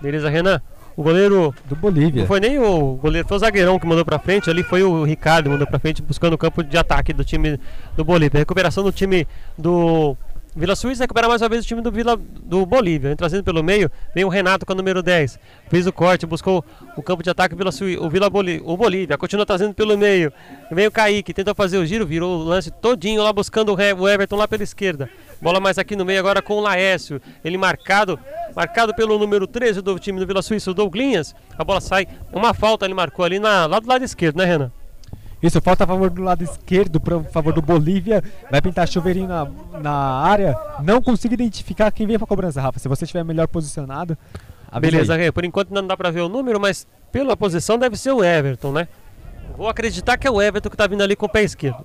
Beleza, 0.00 0.28
Renan. 0.28 0.60
O 0.98 1.02
goleiro 1.04 1.54
Do 1.68 1.76
Bolívia. 1.76 2.22
não 2.22 2.26
foi 2.26 2.40
nem 2.40 2.58
o 2.58 2.96
goleiro, 2.96 3.28
foi 3.28 3.36
o 3.36 3.38
zagueirão 3.38 3.78
que 3.78 3.86
mandou 3.86 4.04
pra 4.04 4.18
frente. 4.18 4.50
Ali 4.50 4.64
foi 4.64 4.82
o 4.82 5.04
Ricardo 5.04 5.44
que 5.44 5.50
mandou 5.50 5.64
pra 5.64 5.78
frente 5.78 6.02
buscando 6.02 6.32
o 6.32 6.38
campo 6.38 6.60
de 6.64 6.76
ataque 6.76 7.12
do 7.12 7.22
time 7.24 7.56
do 7.96 8.04
Bolívia. 8.04 8.40
Recuperação 8.40 8.82
do 8.82 8.90
time 8.90 9.24
do 9.56 10.16
Vila 10.56 10.74
Suíça 10.74 11.04
recupera 11.04 11.28
mais 11.28 11.40
uma 11.40 11.48
vez 11.48 11.64
o 11.64 11.68
time 11.68 11.80
do 11.80 11.92
Vila 11.92 12.16
do 12.16 12.66
Bolívia. 12.66 13.14
Trazendo 13.14 13.44
pelo 13.44 13.62
meio, 13.62 13.90
vem 14.14 14.24
o 14.24 14.28
Renato 14.28 14.66
com 14.66 14.72
o 14.72 14.76
número 14.76 15.02
10. 15.02 15.38
Fez 15.68 15.86
o 15.86 15.92
corte, 15.92 16.26
buscou 16.26 16.64
o 16.96 17.02
campo 17.02 17.22
de 17.22 17.30
ataque 17.30 17.54
Vila 17.54 17.70
Suí, 17.70 17.96
o 17.96 18.08
Vila 18.08 18.28
Boli, 18.28 18.60
o 18.64 18.76
Bolívia. 18.76 19.16
Continua 19.16 19.46
trazendo 19.46 19.74
pelo 19.74 19.96
meio. 19.96 20.32
Vem 20.70 20.86
o 20.86 20.90
Kaique, 20.90 21.32
tentou 21.32 21.54
fazer 21.54 21.78
o 21.78 21.86
giro, 21.86 22.06
virou 22.06 22.40
o 22.40 22.44
lance 22.44 22.70
todinho 22.70 23.22
lá 23.22 23.32
buscando 23.32 23.74
o 23.74 24.08
Everton 24.08 24.36
lá 24.36 24.48
pela 24.48 24.62
esquerda. 24.62 25.08
Bola 25.40 25.60
mais 25.60 25.78
aqui 25.78 25.94
no 25.94 26.04
meio 26.04 26.18
agora 26.18 26.42
com 26.42 26.54
o 26.54 26.60
Laércio. 26.60 27.20
Ele 27.44 27.56
marcado, 27.56 28.18
marcado 28.56 28.94
pelo 28.94 29.18
número 29.18 29.46
13 29.46 29.80
do 29.80 29.98
time 29.98 30.18
do 30.18 30.26
Vila 30.26 30.42
Suíça, 30.42 30.70
o 30.70 30.74
Douglinhas. 30.74 31.34
A 31.56 31.62
bola 31.62 31.80
sai, 31.80 32.08
uma 32.32 32.52
falta 32.52 32.84
ele 32.84 32.94
marcou 32.94 33.24
ali 33.24 33.38
na, 33.38 33.66
lá 33.66 33.78
do 33.78 33.88
lado 33.88 34.04
esquerdo, 34.04 34.38
né, 34.38 34.44
Renan? 34.44 34.72
Isso, 35.42 35.60
falta 35.60 35.84
a 35.84 35.86
favor 35.86 36.10
do 36.10 36.22
lado 36.22 36.42
esquerdo, 36.42 37.00
para 37.00 37.22
favor 37.24 37.52
do 37.52 37.62
Bolívia. 37.62 38.22
Vai 38.50 38.60
pintar 38.60 38.88
chuveirinho 38.88 39.28
na, 39.28 39.46
na 39.80 39.92
área. 39.92 40.56
Não 40.82 41.00
consigo 41.00 41.34
identificar 41.34 41.90
quem 41.92 42.06
vem 42.06 42.18
para 42.18 42.26
cobrança, 42.26 42.60
Rafa. 42.60 42.78
Se 42.78 42.88
você 42.88 43.04
estiver 43.04 43.24
melhor 43.24 43.46
posicionado. 43.46 44.18
Beleza. 44.80 45.14
Por 45.32 45.44
enquanto 45.44 45.70
não 45.70 45.86
dá 45.86 45.96
pra 45.96 46.10
ver 46.10 46.20
o 46.20 46.28
número, 46.28 46.60
mas 46.60 46.86
pela 47.12 47.36
posição 47.36 47.78
deve 47.78 47.96
ser 47.96 48.10
o 48.10 48.22
Everton, 48.22 48.72
né? 48.72 48.88
Vou 49.56 49.68
acreditar 49.68 50.16
que 50.16 50.26
é 50.26 50.30
o 50.30 50.42
Everton 50.42 50.68
que 50.68 50.76
tá 50.76 50.86
vindo 50.86 51.02
ali 51.02 51.16
com 51.16 51.26
o 51.26 51.28
pé 51.28 51.42
esquerdo. 51.42 51.84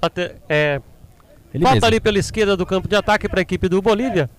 Até, 0.00 0.36
é, 0.48 0.80
Ele 1.52 1.62
falta 1.62 1.76
mesmo. 1.76 1.86
ali 1.86 2.00
pela 2.00 2.18
esquerda 2.18 2.56
do 2.56 2.64
campo 2.64 2.88
de 2.88 2.96
ataque 2.96 3.28
para 3.28 3.40
a 3.40 3.42
equipe 3.42 3.68
do 3.68 3.82
Bolívia. 3.82 4.30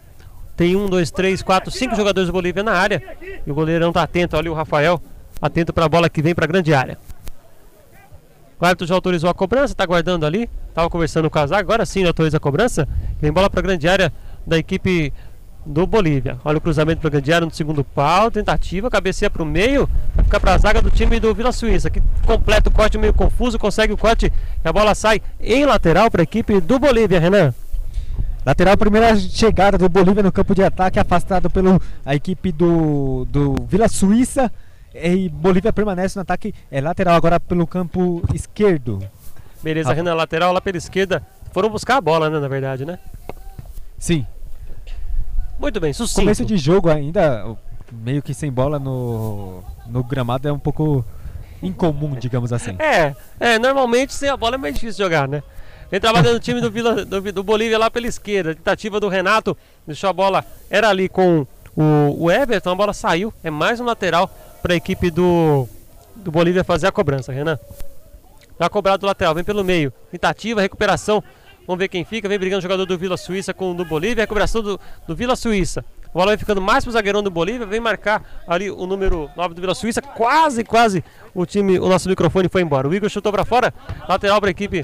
Tem 0.55 0.75
um, 0.75 0.87
dois, 0.87 1.11
três, 1.11 1.41
quatro, 1.41 1.69
cinco 1.69 1.95
jogadores 1.95 2.27
do 2.27 2.33
Bolívia 2.33 2.63
na 2.63 2.71
área. 2.71 3.03
E 3.45 3.51
o 3.51 3.53
goleirão 3.53 3.91
tá 3.91 4.01
atento 4.01 4.37
ali, 4.37 4.47
o 4.49 4.53
Rafael, 4.53 5.01
atento 5.41 5.73
para 5.73 5.85
a 5.85 5.89
bola 5.89 6.09
que 6.09 6.21
vem 6.21 6.33
para 6.33 6.45
a 6.45 6.47
grande 6.47 6.73
área. 6.73 6.97
O 8.59 8.65
árbitro 8.65 8.87
já 8.87 8.95
autorizou 8.95 9.29
a 9.29 9.33
cobrança, 9.33 9.75
tá 9.75 9.83
aguardando 9.83 10.25
ali. 10.25 10.49
Tava 10.73 10.89
conversando 10.89 11.29
com 11.29 11.37
o 11.37 11.41
Azar, 11.41 11.59
agora 11.59 11.85
sim 11.85 12.05
autoriza 12.05 12.37
a 12.37 12.39
cobrança. 12.39 12.87
Vem 13.21 13.31
bola 13.31 13.49
para 13.49 13.59
a 13.59 13.63
grande 13.63 13.87
área 13.87 14.11
da 14.45 14.57
equipe 14.57 15.13
do 15.65 15.87
Bolívia. 15.87 16.37
Olha 16.45 16.57
o 16.57 16.61
cruzamento 16.61 17.01
para 17.01 17.07
a 17.07 17.11
grande 17.11 17.33
área 17.33 17.45
no 17.45 17.53
segundo 17.53 17.83
pau, 17.83 18.29
tentativa, 18.29 18.89
cabeceia 18.89 19.29
para 19.29 19.41
o 19.41 19.45
meio, 19.45 19.89
vai 20.13 20.23
ficar 20.23 20.39
para 20.39 20.53
a 20.53 20.57
zaga 20.57 20.81
do 20.81 20.91
time 20.91 21.19
do 21.19 21.33
Vila 21.33 21.51
Suíça, 21.51 21.89
que 21.89 22.01
completa 22.25 22.69
o 22.69 22.71
corte 22.71 22.97
meio 22.97 23.13
confuso, 23.13 23.57
consegue 23.57 23.91
o 23.91 23.97
corte 23.97 24.31
e 24.63 24.67
a 24.67 24.71
bola 24.71 24.93
sai 24.93 25.21
em 25.39 25.65
lateral 25.65 26.11
para 26.11 26.21
a 26.21 26.23
equipe 26.23 26.61
do 26.61 26.77
Bolívia, 26.77 27.19
Renan. 27.19 27.53
Lateral, 28.45 28.77
primeira 28.77 29.15
chegada 29.15 29.75
do 29.75 29.89
Bolívia 29.89 30.21
no 30.21 30.31
campo 30.31 30.53
de 30.53 30.63
ataque, 30.63 30.99
afastado 30.99 31.49
pela 31.49 31.81
equipe 32.13 32.51
do, 32.51 33.25
do 33.25 33.55
Vila 33.67 33.87
Suíça. 33.87 34.51
E 34.97 35.27
Bolívia 35.29 35.73
permanece 35.73 36.17
no 36.17 36.21
ataque, 36.21 36.53
é 36.71 36.79
lateral 36.79 37.15
agora 37.15 37.39
pelo 37.39 37.67
campo 37.67 38.23
esquerdo. 38.33 38.99
Beleza, 39.61 39.91
Ah. 39.91 39.93
Renan, 39.93 40.13
lateral 40.13 40.53
lá 40.53 40.61
pela 40.61 40.77
esquerda. 40.77 41.25
Foram 41.51 41.69
buscar 41.69 41.97
a 41.97 42.01
bola, 42.01 42.29
né, 42.29 42.39
na 42.39 42.47
verdade, 42.47 42.85
né? 42.85 42.97
Sim, 43.97 44.25
Muito 45.59 45.79
bem, 45.79 45.93
sucinto. 45.93 46.19
começo 46.21 46.45
de 46.45 46.57
jogo 46.57 46.89
ainda, 46.89 47.55
meio 47.91 48.21
que 48.21 48.33
sem 48.33 48.51
bola 48.51 48.77
no, 48.77 49.63
no 49.87 50.03
gramado 50.03 50.47
é 50.47 50.51
um 50.51 50.59
pouco 50.59 51.03
incomum, 51.63 52.15
digamos 52.15 52.51
assim. 52.53 52.75
É, 52.77 53.15
é, 53.39 53.57
normalmente 53.57 54.13
sem 54.13 54.29
a 54.29 54.35
bola 54.37 54.55
é 54.55 54.57
mais 54.57 54.75
difícil 54.75 55.03
jogar, 55.05 55.27
né? 55.27 55.41
Vem 55.89 55.99
trabalhando 55.99 56.35
o 56.35 56.39
time 56.39 56.59
do, 56.59 56.69
Vila, 56.69 57.05
do, 57.05 57.31
do 57.31 57.43
Bolívia 57.43 57.77
lá 57.77 57.89
pela 57.89 58.07
esquerda. 58.07 58.53
Tentativa 58.53 58.99
do 58.99 59.07
Renato, 59.07 59.57
deixou 59.87 60.09
a 60.09 60.13
bola, 60.13 60.43
era 60.69 60.89
ali 60.89 61.07
com 61.07 61.47
o, 61.75 62.23
o 62.25 62.31
Everton, 62.31 62.71
a 62.71 62.75
bola 62.75 62.93
saiu. 62.93 63.33
É 63.43 63.49
mais 63.49 63.79
um 63.79 63.85
lateral 63.85 64.29
para 64.65 64.73
a 64.73 64.77
equipe 64.77 65.11
do, 65.11 65.67
do 66.15 66.31
Bolívia 66.31 66.63
fazer 66.63 66.87
a 66.87 66.91
cobrança, 66.91 67.31
Renan. 67.31 67.59
Já 68.59 68.67
cobrado 68.67 69.01
do 69.01 69.05
lateral, 69.05 69.35
vem 69.35 69.43
pelo 69.43 69.63
meio. 69.63 69.93
Tentativa, 70.09 70.59
recuperação. 70.59 71.23
Vamos 71.67 71.77
ver 71.77 71.87
quem 71.87 72.03
fica. 72.03 72.27
Vem 72.27 72.39
brigando 72.39 72.57
o 72.57 72.61
jogador 72.63 72.83
do 72.83 72.97
Vila 72.97 73.15
Suíça 73.15 73.53
com 73.53 73.73
o 73.73 73.75
do 73.75 73.85
Bolívia. 73.85 74.23
Recuperação 74.23 74.63
do, 74.63 74.79
do 75.07 75.15
Vila 75.15 75.35
Suíça. 75.35 75.85
A 76.07 76.11
bola 76.11 76.31
vai 76.31 76.37
ficando 76.37 76.59
mais 76.59 76.83
pro 76.83 76.91
zagueirão 76.91 77.21
do 77.21 77.29
Bolívia. 77.29 77.67
Vem 77.67 77.79
marcar 77.79 78.43
ali 78.47 78.71
o 78.71 78.87
número 78.87 79.29
9 79.37 79.53
do 79.53 79.61
Vila 79.61 79.75
Suíça. 79.75 80.01
Quase, 80.01 80.63
quase 80.63 81.03
o 81.35 81.45
time, 81.45 81.77
o 81.77 81.87
nosso 81.87 82.09
microfone 82.09 82.49
foi 82.49 82.63
embora. 82.63 82.89
O 82.89 82.95
Igor 82.95 83.07
chutou 83.07 83.31
para 83.31 83.45
fora. 83.45 83.71
Lateral 84.09 84.39
para 84.39 84.49
a 84.49 84.51
equipe 84.51 84.83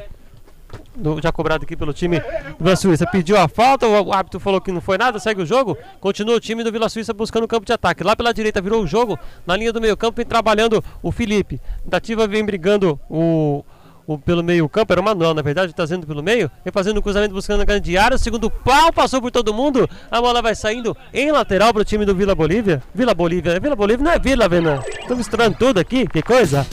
do- 0.96 1.20
já 1.22 1.32
cobrado 1.32 1.64
aqui 1.64 1.76
pelo 1.76 1.94
time 1.94 2.20
do 2.20 2.64
Vila 2.64 2.76
Suíça. 2.76 3.06
Pediu 3.12 3.38
a 3.38 3.48
falta, 3.48 3.88
o 3.88 4.14
árbitro 4.14 4.40
falou 4.40 4.60
que 4.62 4.72
não 4.72 4.82
foi 4.82 4.98
nada, 4.98 5.20
segue 5.20 5.42
o 5.42 5.46
jogo. 5.46 5.78
Continua 6.00 6.36
o 6.36 6.40
time 6.40 6.64
do 6.64 6.72
Vila 6.72 6.90
Suíça 6.90 7.14
buscando 7.14 7.44
o 7.44 7.48
campo 7.48 7.66
de 7.66 7.74
ataque. 7.74 8.04
Lá 8.04 8.16
pela 8.16 8.34
direita 8.34 8.62
virou 8.62 8.84
o 8.84 8.88
jogo, 8.88 9.18
na 9.46 9.56
linha 9.56 9.72
do 9.74 9.80
meio 9.82 9.96
campo 9.98 10.18
vem 10.18 10.26
trabalhando 10.26 10.84
o 11.02 11.12
Felipe. 11.12 11.60
Tentativa 11.84 12.28
vem 12.28 12.44
brigando 12.46 13.00
o, 13.10 13.64
o 14.08 14.18
pelo 14.18 14.44
meio 14.44 14.68
campo, 14.68 14.92
era 14.92 15.02
o 15.02 15.04
Manuel 15.04 15.34
na 15.34 15.42
verdade, 15.42 15.74
trazendo 15.74 16.06
pelo 16.06 16.22
meio. 16.22 16.50
Vem 16.64 16.72
fazendo 16.72 16.98
o 16.98 17.02
cruzamento 17.02 17.34
buscando 17.34 17.62
a 17.62 17.66
grande 17.66 17.98
área. 17.98 18.18
Segundo 18.18 18.50
pau 18.50 18.92
passou 18.92 19.22
por 19.22 19.32
todo 19.32 19.54
mundo. 19.54 19.90
A 20.10 20.20
bola 20.22 20.42
vai 20.42 20.56
saindo 20.56 20.96
em 21.14 21.32
lateral 21.32 21.72
para 21.74 21.82
o 21.82 21.86
time 21.86 22.06
do 22.06 22.14
Vila 22.16 22.36
Bolívia. 22.36 22.82
Vila 22.94 23.14
Bolívia, 23.14 23.60
Vila 23.60 23.76
Bolívia 23.76 24.04
não 24.04 24.12
é 24.12 24.20
Vila, 24.20 24.50
Venan. 24.50 24.80
Estou 25.00 25.16
misturando 25.18 25.56
tudo 25.58 25.80
aqui, 25.80 26.08
que 26.08 26.22
coisa. 26.22 26.66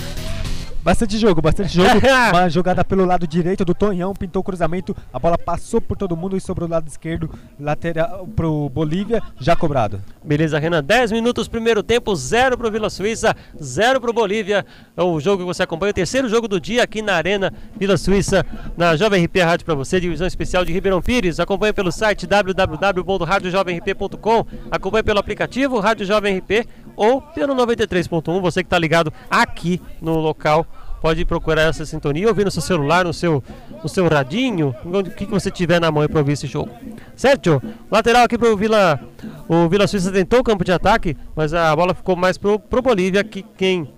Bastante 0.89 1.19
jogo, 1.19 1.43
bastante 1.43 1.75
jogo. 1.75 2.01
Uma 2.33 2.49
jogada 2.49 2.83
pelo 2.83 3.05
lado 3.05 3.27
direito 3.27 3.63
do 3.63 3.75
Tonhão, 3.75 4.15
pintou 4.15 4.41
o 4.41 4.43
cruzamento, 4.43 4.97
a 5.13 5.19
bola 5.19 5.37
passou 5.37 5.83
por 5.83 5.99
todo 5.99 6.17
mundo 6.17 6.35
e 6.35 6.41
sobre 6.41 6.65
o 6.65 6.67
lado 6.67 6.89
esquerdo, 6.89 7.31
lateral 7.61 8.27
pro 8.35 8.71
Bolívia, 8.71 9.23
já 9.39 9.55
cobrado. 9.55 10.03
Beleza, 10.25 10.59
Renan. 10.59 10.83
10 10.83 11.13
minutos, 11.13 11.47
primeiro 11.47 11.83
tempo, 11.83 12.17
0 12.17 12.57
pro 12.57 12.71
Vila 12.71 12.89
Suíça, 12.89 13.37
0 13.63 14.01
pro 14.01 14.15
Bolívia. 14.15 14.65
É 14.97 15.03
o 15.03 15.21
jogo 15.21 15.43
que 15.43 15.47
você 15.47 15.63
acompanha, 15.63 15.91
o 15.91 15.95
terceiro 15.95 16.27
jogo 16.27 16.49
do 16.49 16.59
dia 16.59 16.85
aqui 16.85 17.03
na 17.03 17.17
Arena 17.17 17.53
Vila 17.77 17.99
Suíça, 17.99 18.47
na 18.75 18.97
Jovem 18.97 19.27
RP 19.27 19.43
Rádio 19.43 19.67
para 19.67 19.75
você, 19.75 20.01
divisão 20.01 20.27
especial 20.27 20.65
de 20.65 20.73
Ribeirão 20.73 21.03
Pires. 21.03 21.39
Acompanhe 21.39 21.75
pelo 21.75 21.93
site 21.93 22.27
www.radiojovemrp.com, 22.27 24.47
acompanhe 24.71 25.03
pelo 25.03 25.19
aplicativo 25.19 25.81
Rádio 25.81 26.07
Jovem 26.07 26.39
RP 26.39 26.67
ou 26.97 27.21
pelo 27.21 27.55
93.1, 27.55 28.41
você 28.41 28.63
que 28.63 28.67
está 28.67 28.79
ligado 28.79 29.13
aqui 29.31 29.83
no 30.01 30.19
local 30.19 30.67
pode 31.01 31.25
procurar 31.25 31.63
essa 31.63 31.85
sintonia, 31.85 32.29
ouvir 32.29 32.45
no 32.45 32.51
seu 32.51 32.63
celular, 32.63 33.05
no 33.05 33.13
seu, 33.13 33.43
no 33.83 33.89
seu 33.89 34.07
radinho, 34.09 34.75
o 34.85 35.05
que, 35.05 35.27
que 35.27 35.33
você 35.33 35.51
tiver 35.51 35.81
na 35.81 35.91
mão 35.91 36.07
para 36.07 36.19
ouvir 36.19 36.33
esse 36.33 36.47
jogo. 36.47 36.71
Certo? 37.17 37.63
Lateral 37.91 38.25
aqui 38.25 38.39
para 38.39 38.53
o 38.53 38.57
Vila. 38.57 39.01
O 39.49 39.69
Vila 39.69 39.87
Suíça 39.87 40.13
tentou 40.13 40.41
o 40.41 40.45
campo 40.45 40.65
de 40.65 40.73
ataque, 40.73 41.17
mas 41.35 41.55
a 41.55 41.75
bola 41.75 41.95
ficou 41.95 42.15
mais 42.15 42.37
pro, 42.37 42.59
pro 42.59 42.83
Bolívia, 42.83 43.25
que 43.25 43.45
quem, 43.57 43.91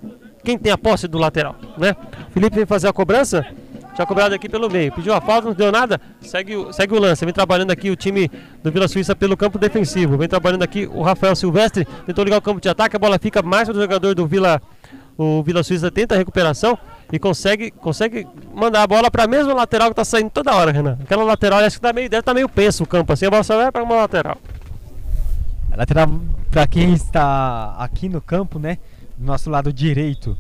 quem 0.45 0.57
tem 0.57 0.73
a 0.73 0.79
posse 0.79 1.09
do 1.09 1.19
lateral, 1.19 1.57
né? 1.77 1.95
Felipe 2.31 2.57
vem 2.57 2.67
fazer 2.67 2.89
a 2.89 2.93
cobrança. 2.93 3.45
Já 3.97 4.07
cobrado 4.07 4.35
aqui 4.35 4.49
pelo 4.49 4.71
meio. 4.71 4.93
Pediu 4.93 5.13
a 5.13 5.21
falta, 5.21 5.49
não 5.49 5.55
deu 5.55 5.71
nada. 5.71 6.01
Segue, 6.21 6.55
segue 6.73 6.95
o 6.95 6.99
lance. 6.99 7.25
Vem 7.25 7.35
trabalhando 7.35 7.71
aqui 7.71 7.91
o 7.91 7.97
time 7.97 8.31
do 8.63 8.71
Vila 8.71 8.89
Suíça 8.89 9.15
pelo 9.15 9.37
campo 9.37 9.59
defensivo. 9.59 10.17
Vem 10.17 10.29
trabalhando 10.29 10.63
aqui 10.63 10.87
o 10.87 11.03
Rafael 11.03 11.35
Silvestre. 11.35 11.87
Tentou 12.07 12.25
ligar 12.25 12.39
o 12.39 12.43
campo 12.43 12.61
de 12.61 12.69
ataque. 12.69 12.97
A 12.97 12.99
bola 12.99 13.19
fica 13.19 13.43
mais 13.43 13.69
para 13.69 13.77
o 13.77 13.81
jogador 13.81 14.15
do 14.15 14.27
Vila. 14.27 14.63
O 15.23 15.43
Vila 15.43 15.63
Suíça 15.63 15.91
tenta 15.91 16.15
a 16.15 16.19
recuperação 16.19 16.79
e 17.13 17.19
consegue, 17.19 17.71
consegue 17.71 18.27
mandar 18.55 18.83
a 18.83 18.87
bola 18.87 19.11
para 19.11 19.25
a 19.25 19.27
mesma 19.27 19.53
lateral 19.53 19.89
que 19.89 19.93
está 19.93 20.03
saindo 20.03 20.31
toda 20.31 20.55
hora, 20.55 20.73
Renan. 20.73 20.97
Aquela 21.03 21.23
lateral, 21.23 21.59
acho 21.59 21.77
que 21.77 21.83
tá 21.83 21.93
meio, 21.93 22.09
deve 22.09 22.21
estar 22.21 22.31
tá 22.31 22.35
meio 22.35 22.49
penso 22.49 22.85
o 22.85 22.87
campo 22.87 23.13
assim. 23.13 23.27
A 23.27 23.31
bola 23.31 23.45
só 23.45 23.55
vai 23.55 23.71
para 23.71 23.83
uma 23.83 23.97
lateral. 23.97 24.39
A 25.71 25.77
lateral, 25.77 26.09
para 26.51 26.67
quem 26.67 26.95
está 26.95 27.77
aqui 27.79 28.09
no 28.09 28.23
campo, 28.23 28.59
né? 28.59 28.79
Do 29.19 29.27
nosso 29.27 29.51
lado 29.51 29.71
direito 29.71 30.39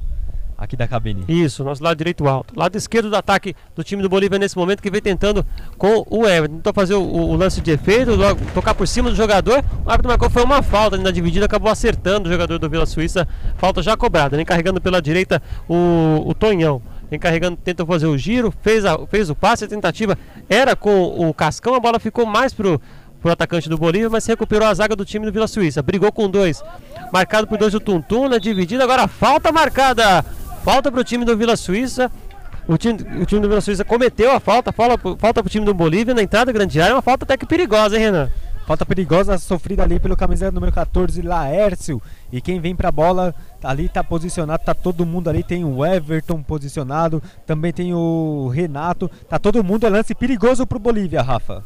aqui 0.61 0.76
da 0.76 0.87
cabine. 0.87 1.25
Isso, 1.26 1.64
nosso 1.64 1.83
lado 1.83 1.97
direito 1.97 2.29
alto. 2.29 2.52
Lado 2.55 2.76
esquerdo 2.76 3.09
do 3.09 3.17
ataque 3.17 3.57
do 3.75 3.83
time 3.83 4.02
do 4.02 4.09
Bolívia 4.09 4.38
nesse 4.38 4.57
momento 4.57 4.83
que 4.83 4.90
vem 4.90 5.00
tentando 5.00 5.45
com 5.79 6.05
o 6.09 6.26
Everton. 6.26 6.57
Tentou 6.57 6.73
fazer 6.75 6.95
o, 6.95 7.02
o, 7.02 7.35
lance 7.35 7.62
de 7.62 7.71
efeito, 7.71 8.14
logo, 8.14 8.38
tocar 8.52 8.75
por 8.75 8.87
cima 8.87 9.09
do 9.09 9.17
jogador. 9.17 9.64
O 9.85 9.90
árbitro 9.90 10.09
marcou 10.09 10.29
foi 10.29 10.45
uma 10.45 10.62
falta 10.62 10.99
na 10.99 11.11
dividida, 11.11 11.47
acabou 11.47 11.73
acertando 11.73 12.29
o 12.29 12.33
jogador 12.33 12.59
do 12.59 12.69
Vila 12.69 12.85
Suíça. 12.85 13.26
Falta 13.57 13.83
já 13.83 13.97
cobrada, 13.97 14.37
nem 14.37 14.45
carregando 14.45 14.81
pela 14.81 15.00
direita 15.00 15.43
o, 15.67 16.23
o 16.26 16.35
Tonhão. 16.35 16.83
Vem 17.11 17.19
carregando, 17.19 17.57
tenta 17.57 17.85
fazer 17.85 18.07
o 18.07 18.17
giro, 18.17 18.52
fez, 18.61 18.85
a, 18.85 18.97
fez 19.07 19.31
o 19.31 19.35
passe, 19.35 19.64
a 19.64 19.69
tentativa 19.69 20.17
era 20.49 20.76
com 20.76 21.29
o 21.29 21.35
Cascão, 21.35 21.75
a 21.75 21.81
bola 21.81 21.99
ficou 21.99 22.26
mais 22.26 22.52
pro 22.52 22.81
pro 23.21 23.33
atacante 23.33 23.69
do 23.69 23.76
Bolívia, 23.76 24.09
mas 24.09 24.25
recuperou 24.25 24.67
a 24.67 24.73
zaga 24.73 24.97
do 24.97 25.05
time 25.05 25.26
do 25.26 25.33
Vila 25.33 25.47
Suíça. 25.47 25.83
Brigou 25.83 26.11
com 26.11 26.31
dois. 26.31 26.62
Marcado 27.12 27.47
por 27.47 27.59
dois 27.59 27.75
o 27.75 27.81
Tuntum 27.81 28.29
na 28.31 28.38
dividida. 28.38 28.83
Agora 28.83 29.07
falta 29.07 29.52
marcada 29.52 30.25
Falta 30.64 30.90
para 30.93 31.00
o 31.00 31.05
time 31.05 31.25
do 31.25 31.37
Vila 31.37 31.57
Suíça. 31.57 32.11
O 32.69 32.76
time, 32.76 32.99
o 33.21 33.26
time 33.26 33.40
do 33.40 33.49
Vila 33.49 33.61
Suíça 33.61 33.85
cometeu 33.85 34.31
a 34.31 34.38
falta, 34.38 34.71
falta, 34.71 34.99
falta 35.17 35.43
para 35.43 35.47
o 35.47 35.50
time 35.50 35.64
do 35.64 35.75
Bolívia 35.75 36.14
na 36.14 36.23
entrada 36.23 36.47
da 36.47 36.52
grande 36.52 36.81
área, 36.81 36.95
uma 36.95 37.02
falta 37.02 37.25
até 37.25 37.37
que 37.37 37.47
perigosa, 37.47 37.97
hein, 37.97 38.05
Renan? 38.05 38.31
Falta 38.67 38.87
perigosa 38.87 39.37
sofrida 39.38 39.83
ali 39.83 39.99
pelo 39.99 40.17
camiseta 40.17 40.52
número 40.52 40.71
14, 40.71 41.23
Laércio. 41.23 42.00
E 42.31 42.40
quem 42.40 42.61
vem 42.61 42.76
para 42.76 42.90
a 42.90 42.93
bola 42.93 43.35
ali 43.64 43.87
está 43.87 44.05
posicionado, 44.05 44.62
tá 44.62 44.75
todo 44.75 45.05
mundo 45.05 45.29
ali. 45.29 45.43
Tem 45.43 45.64
o 45.64 45.85
Everton 45.85 46.40
posicionado, 46.43 47.21
também 47.45 47.73
tem 47.73 47.93
o 47.93 48.49
Renato. 48.55 49.11
Tá 49.29 49.40
todo 49.40 49.64
mundo, 49.64 49.87
é 49.87 49.90
lance 49.90 50.14
perigoso 50.14 50.64
para 50.67 50.76
o 50.76 50.81
Bolívia, 50.81 51.21
Rafa. 51.21 51.64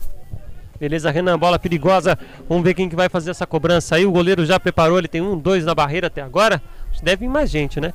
Beleza, 0.81 1.11
Renan, 1.11 1.39
bola 1.39 1.59
perigosa. 1.59 2.19
Vamos 2.49 2.65
ver 2.65 2.73
quem 2.73 2.89
que 2.89 2.97
vai 2.97 3.09
fazer 3.11 3.33
essa 3.33 3.47
cobrança 3.47 3.97
aí. 3.97 4.07
O 4.07 4.13
goleiro 4.13 4.47
já 4.47 4.59
preparou, 4.59 4.99
ele 4.99 5.09
tem 5.09 5.21
um, 5.21 5.39
dois 5.39 5.65
na 5.65 5.75
barreira 5.75 6.07
até 6.07 6.23
agora. 6.23 6.63
Deve 7.05 7.27
vir 7.27 7.29
mais 7.29 7.51
gente, 7.51 7.81
né? 7.81 7.93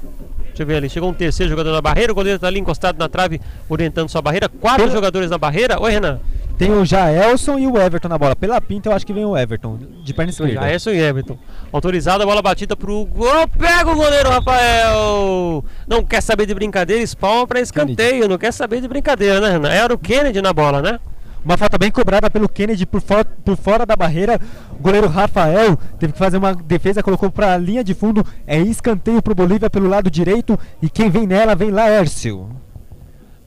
Deixa 0.47 0.63
eu 0.63 0.67
ver 0.67 0.75
ali. 0.75 0.89
Chegou 0.89 1.09
um 1.09 1.13
terceiro 1.13 1.49
jogador 1.49 1.71
na 1.71 1.81
barreira. 1.81 2.11
O 2.11 2.15
goleiro 2.15 2.35
está 2.35 2.47
ali 2.47 2.59
encostado 2.59 2.97
na 2.97 3.09
trave, 3.09 3.41
orientando 3.67 4.07
sua 4.07 4.21
barreira. 4.21 4.47
Quatro 4.47 4.83
Pela... 4.83 4.91
jogadores 4.91 5.29
na 5.29 5.37
barreira. 5.37 5.81
Oi, 5.81 5.91
Renan. 5.91 6.19
Tem 6.57 6.69
o 6.71 6.83
Jaelson 6.83 7.57
e 7.57 7.65
o 7.65 7.77
Everton 7.77 8.09
na 8.09 8.17
bola. 8.17 8.35
Pela 8.35 8.59
pinta, 8.59 8.89
eu 8.89 8.93
acho 8.93 9.07
que 9.07 9.13
vem 9.13 9.23
o 9.23 9.37
Everton, 9.37 9.79
de 10.03 10.13
perna 10.13 10.29
esquerda. 10.29 10.55
Jaelson 10.55 10.89
e 10.89 10.99
Everton. 10.99 11.37
Autorizado, 11.71 12.21
a 12.21 12.25
bola 12.25 12.41
batida 12.41 12.75
pro 12.75 13.05
gol. 13.05 13.47
Pega 13.47 13.89
o 13.89 13.95
goleiro, 13.95 14.29
Rafael! 14.29 15.63
Não 15.87 16.03
quer 16.03 16.21
saber 16.21 16.45
de 16.45 16.53
brincadeira, 16.53 17.01
espalma 17.01 17.47
para 17.47 17.61
escanteio. 17.61 18.09
Kennedy. 18.09 18.27
Não 18.27 18.37
quer 18.37 18.51
saber 18.51 18.81
de 18.81 18.89
brincadeira, 18.89 19.39
né, 19.39 19.51
Renan? 19.51 19.69
Era 19.69 19.93
o 19.93 19.97
Kennedy 19.97 20.41
na 20.41 20.51
bola, 20.51 20.81
né? 20.81 20.99
Uma 21.43 21.57
falta 21.57 21.77
bem 21.77 21.89
cobrada 21.89 22.29
pelo 22.29 22.49
Kennedy 22.49 22.85
por, 22.85 23.01
for, 23.01 23.23
por 23.23 23.55
fora 23.55 23.85
da 23.85 23.95
barreira. 23.95 24.39
O 24.71 24.81
goleiro 24.81 25.07
Rafael 25.07 25.77
teve 25.97 26.13
que 26.13 26.19
fazer 26.19 26.37
uma 26.37 26.53
defesa, 26.53 27.01
colocou 27.01 27.31
para 27.31 27.53
a 27.53 27.57
linha 27.57 27.83
de 27.83 27.93
fundo. 27.93 28.25
É 28.45 28.59
escanteio 28.59 29.21
para 29.21 29.31
o 29.31 29.35
Bolívia 29.35 29.69
pelo 29.69 29.87
lado 29.87 30.09
direito. 30.11 30.59
E 30.81 30.89
quem 30.89 31.09
vem 31.09 31.25
nela 31.25 31.55
vem 31.55 31.71
Laércio. 31.71 32.49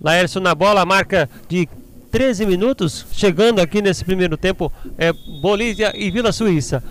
Laércio 0.01 0.41
na 0.41 0.55
bola, 0.55 0.85
marca 0.87 1.29
de 1.49 1.69
13 2.11 2.47
minutos. 2.47 3.07
Chegando 3.13 3.61
aqui 3.61 3.83
nesse 3.83 4.05
primeiro 4.05 4.37
tempo, 4.37 4.73
é 4.97 5.13
Bolívia 5.13 5.93
e 5.95 6.11
Vila 6.11 6.33
Suíça. 6.33 6.83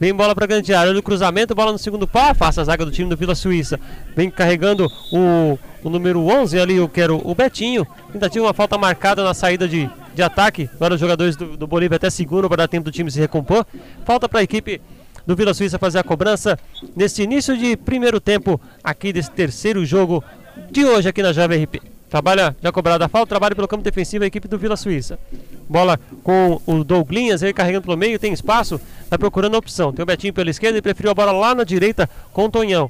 Vem 0.00 0.14
bola 0.14 0.34
para 0.34 0.46
grande 0.46 0.72
área 0.74 0.92
no 0.92 1.02
cruzamento, 1.02 1.54
bola 1.54 1.72
no 1.72 1.78
segundo 1.78 2.06
pau, 2.06 2.30
afasta 2.30 2.60
a 2.60 2.64
zaga 2.64 2.84
do 2.84 2.90
time 2.90 3.08
do 3.08 3.16
Vila 3.16 3.34
Suíça. 3.34 3.78
Vem 4.16 4.30
carregando 4.30 4.90
o, 5.12 5.58
o 5.82 5.90
número 5.90 6.26
11 6.26 6.58
ali, 6.58 6.76
eu 6.76 6.88
quero 6.88 7.20
o 7.24 7.34
Betinho. 7.34 7.86
Tentativa 8.12 8.44
uma 8.44 8.54
falta 8.54 8.76
marcada 8.78 9.22
na 9.22 9.34
saída 9.34 9.68
de, 9.68 9.88
de 10.14 10.22
ataque. 10.22 10.68
Agora 10.74 10.94
os 10.94 11.00
jogadores 11.00 11.36
do, 11.36 11.56
do 11.56 11.66
Bolívia 11.66 11.96
até 11.96 12.10
seguram 12.10 12.48
para 12.48 12.58
dar 12.58 12.68
tempo 12.68 12.84
do 12.84 12.92
time 12.92 13.10
se 13.10 13.18
recompor. 13.18 13.66
Falta 14.04 14.28
para 14.28 14.40
a 14.40 14.42
equipe 14.42 14.80
do 15.26 15.36
Vila 15.36 15.54
Suíça 15.54 15.78
fazer 15.78 15.98
a 15.98 16.02
cobrança 16.02 16.58
nesse 16.94 17.22
início 17.22 17.56
de 17.56 17.76
primeiro 17.76 18.20
tempo 18.20 18.60
aqui 18.82 19.12
desse 19.12 19.30
terceiro 19.30 19.84
jogo 19.84 20.22
de 20.70 20.84
hoje 20.84 21.08
aqui 21.08 21.22
na 21.22 21.32
Jovem 21.32 21.64
RP. 21.64 21.93
Trabalha 22.14 22.54
já 22.62 22.70
cobrada 22.70 23.06
a 23.06 23.08
falta, 23.08 23.30
trabalha 23.30 23.56
pelo 23.56 23.66
campo 23.66 23.82
defensivo 23.82 24.22
a 24.22 24.26
equipe 24.28 24.46
do 24.46 24.56
Vila 24.56 24.76
Suíça. 24.76 25.18
Bola 25.68 25.98
com 26.22 26.60
o 26.64 26.84
Douglinhas, 26.84 27.42
ele 27.42 27.52
carregando 27.52 27.82
pelo 27.82 27.96
meio, 27.96 28.20
tem 28.20 28.32
espaço, 28.32 28.80
está 29.02 29.18
procurando 29.18 29.56
a 29.56 29.58
opção. 29.58 29.92
Tem 29.92 30.04
o 30.04 30.06
Betinho 30.06 30.32
pela 30.32 30.48
esquerda, 30.48 30.76
ele 30.76 30.82
preferiu 30.82 31.10
a 31.10 31.14
bola 31.14 31.32
lá 31.32 31.56
na 31.56 31.64
direita 31.64 32.08
com 32.32 32.44
o 32.44 32.48
Tonhão. 32.48 32.88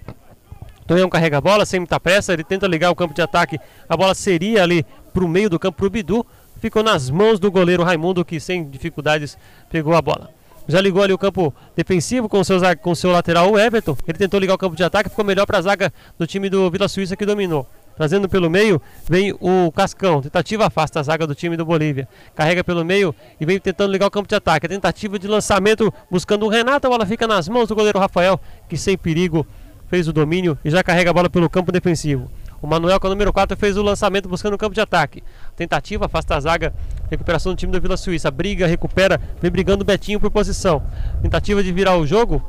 Tonhão 0.87 1.09
carrega 1.09 1.39
a 1.39 1.41
bola 1.41 1.65
sem 1.65 1.81
muita 1.81 1.99
pressa, 1.99 2.35
ele 2.35 2.45
tenta 2.45 2.67
ligar 2.67 2.91
o 2.91 2.95
campo 2.95 3.15
de 3.15 3.23
ataque. 3.23 3.59
A 3.89 3.97
bola 3.97 4.15
seria 4.15 4.63
ali 4.63 4.85
para 5.15 5.25
o 5.25 5.29
meio 5.29 5.49
do 5.49 5.59
campo 5.59 5.79
para 5.79 5.87
o 5.87 5.91
Bidu 5.91 6.27
ficou 6.61 6.83
nas 6.83 7.09
mãos 7.09 7.41
do 7.41 7.51
goleiro 7.51 7.83
Raimundo, 7.83 8.23
que 8.27 8.39
sem 8.39 8.69
dificuldades 8.69 9.39
pegou 9.71 9.95
a 9.95 10.03
bola. 10.03 10.29
Já 10.69 10.83
ligou 10.83 11.03
ali 11.03 11.15
o 11.15 11.19
campo 11.19 11.55
defensivo 11.75 12.29
com 12.29 12.45
seu, 12.45 12.61
com 12.83 12.95
seu 12.95 13.11
lateral, 13.11 13.51
o 13.51 13.59
Everton. 13.59 13.97
Ele 14.07 14.19
tentou 14.19 14.39
ligar 14.39 14.53
o 14.53 14.59
campo 14.59 14.77
de 14.77 14.85
ataque, 14.85 15.09
ficou 15.09 15.25
melhor 15.25 15.47
para 15.47 15.57
a 15.57 15.63
zaga 15.63 15.91
do 16.19 16.27
time 16.27 16.51
do 16.51 16.71
Vila 16.71 16.89
Suíça 16.89 17.17
que 17.17 17.25
dominou. 17.25 17.67
Trazendo 17.97 18.29
pelo 18.29 18.51
meio, 18.51 18.81
vem 19.09 19.35
o 19.41 19.71
Cascão. 19.73 20.21
Tentativa 20.21 20.67
afasta 20.67 21.01
a 21.01 21.03
zaga 21.03 21.27
do 21.27 21.35
time 21.35 21.57
do 21.57 21.65
Bolívia. 21.65 22.09
Carrega 22.35 22.65
pelo 22.65 22.85
meio 22.85 23.15
e 23.41 23.47
vem 23.47 23.59
tentando 23.59 23.93
ligar 23.93 24.07
o 24.07 24.11
campo 24.11 24.29
de 24.29 24.35
ataque. 24.35 24.67
A 24.67 24.69
tentativa 24.69 25.19
de 25.19 25.29
lançamento 25.29 25.93
buscando 26.11 26.47
o 26.47 26.49
Renato. 26.49 26.87
A 26.87 26.91
bola 26.91 27.07
fica 27.07 27.27
nas 27.27 27.49
mãos 27.49 27.69
do 27.69 27.75
goleiro 27.75 27.99
Rafael, 27.99 28.41
que 28.69 28.77
sem 28.77 28.99
perigo 28.99 29.47
fez 29.87 30.09
o 30.09 30.13
domínio 30.13 30.59
e 30.65 30.71
já 30.71 30.83
carrega 30.83 31.11
a 31.11 31.13
bola 31.13 31.31
pelo 31.31 31.49
campo 31.49 31.71
defensivo. 31.71 32.31
O 32.61 32.67
Manuel, 32.67 32.99
com 32.99 33.07
o 33.07 33.11
número 33.11 33.31
4, 33.31 33.57
fez 33.59 33.77
o 33.77 33.83
lançamento 33.83 34.27
buscando 34.27 34.55
o 34.55 34.59
campo 34.59 34.75
de 34.75 34.81
ataque. 34.81 35.23
Tentativa, 35.55 36.07
afasta 36.07 36.35
a 36.35 36.41
zaga. 36.41 36.73
Recuperação 37.11 37.53
do 37.53 37.59
time 37.59 37.71
do 37.71 37.79
Vila 37.79 37.95
Suíça. 37.95 38.31
Briga, 38.31 38.67
recupera. 38.67 39.21
Vem 39.41 39.51
brigando 39.51 39.83
o 39.83 39.85
Betinho 39.85 40.19
por 40.19 40.31
posição. 40.31 40.83
Tentativa 41.21 41.63
de 41.63 41.71
virar 41.71 41.99
o 41.99 42.07
jogo. 42.07 42.43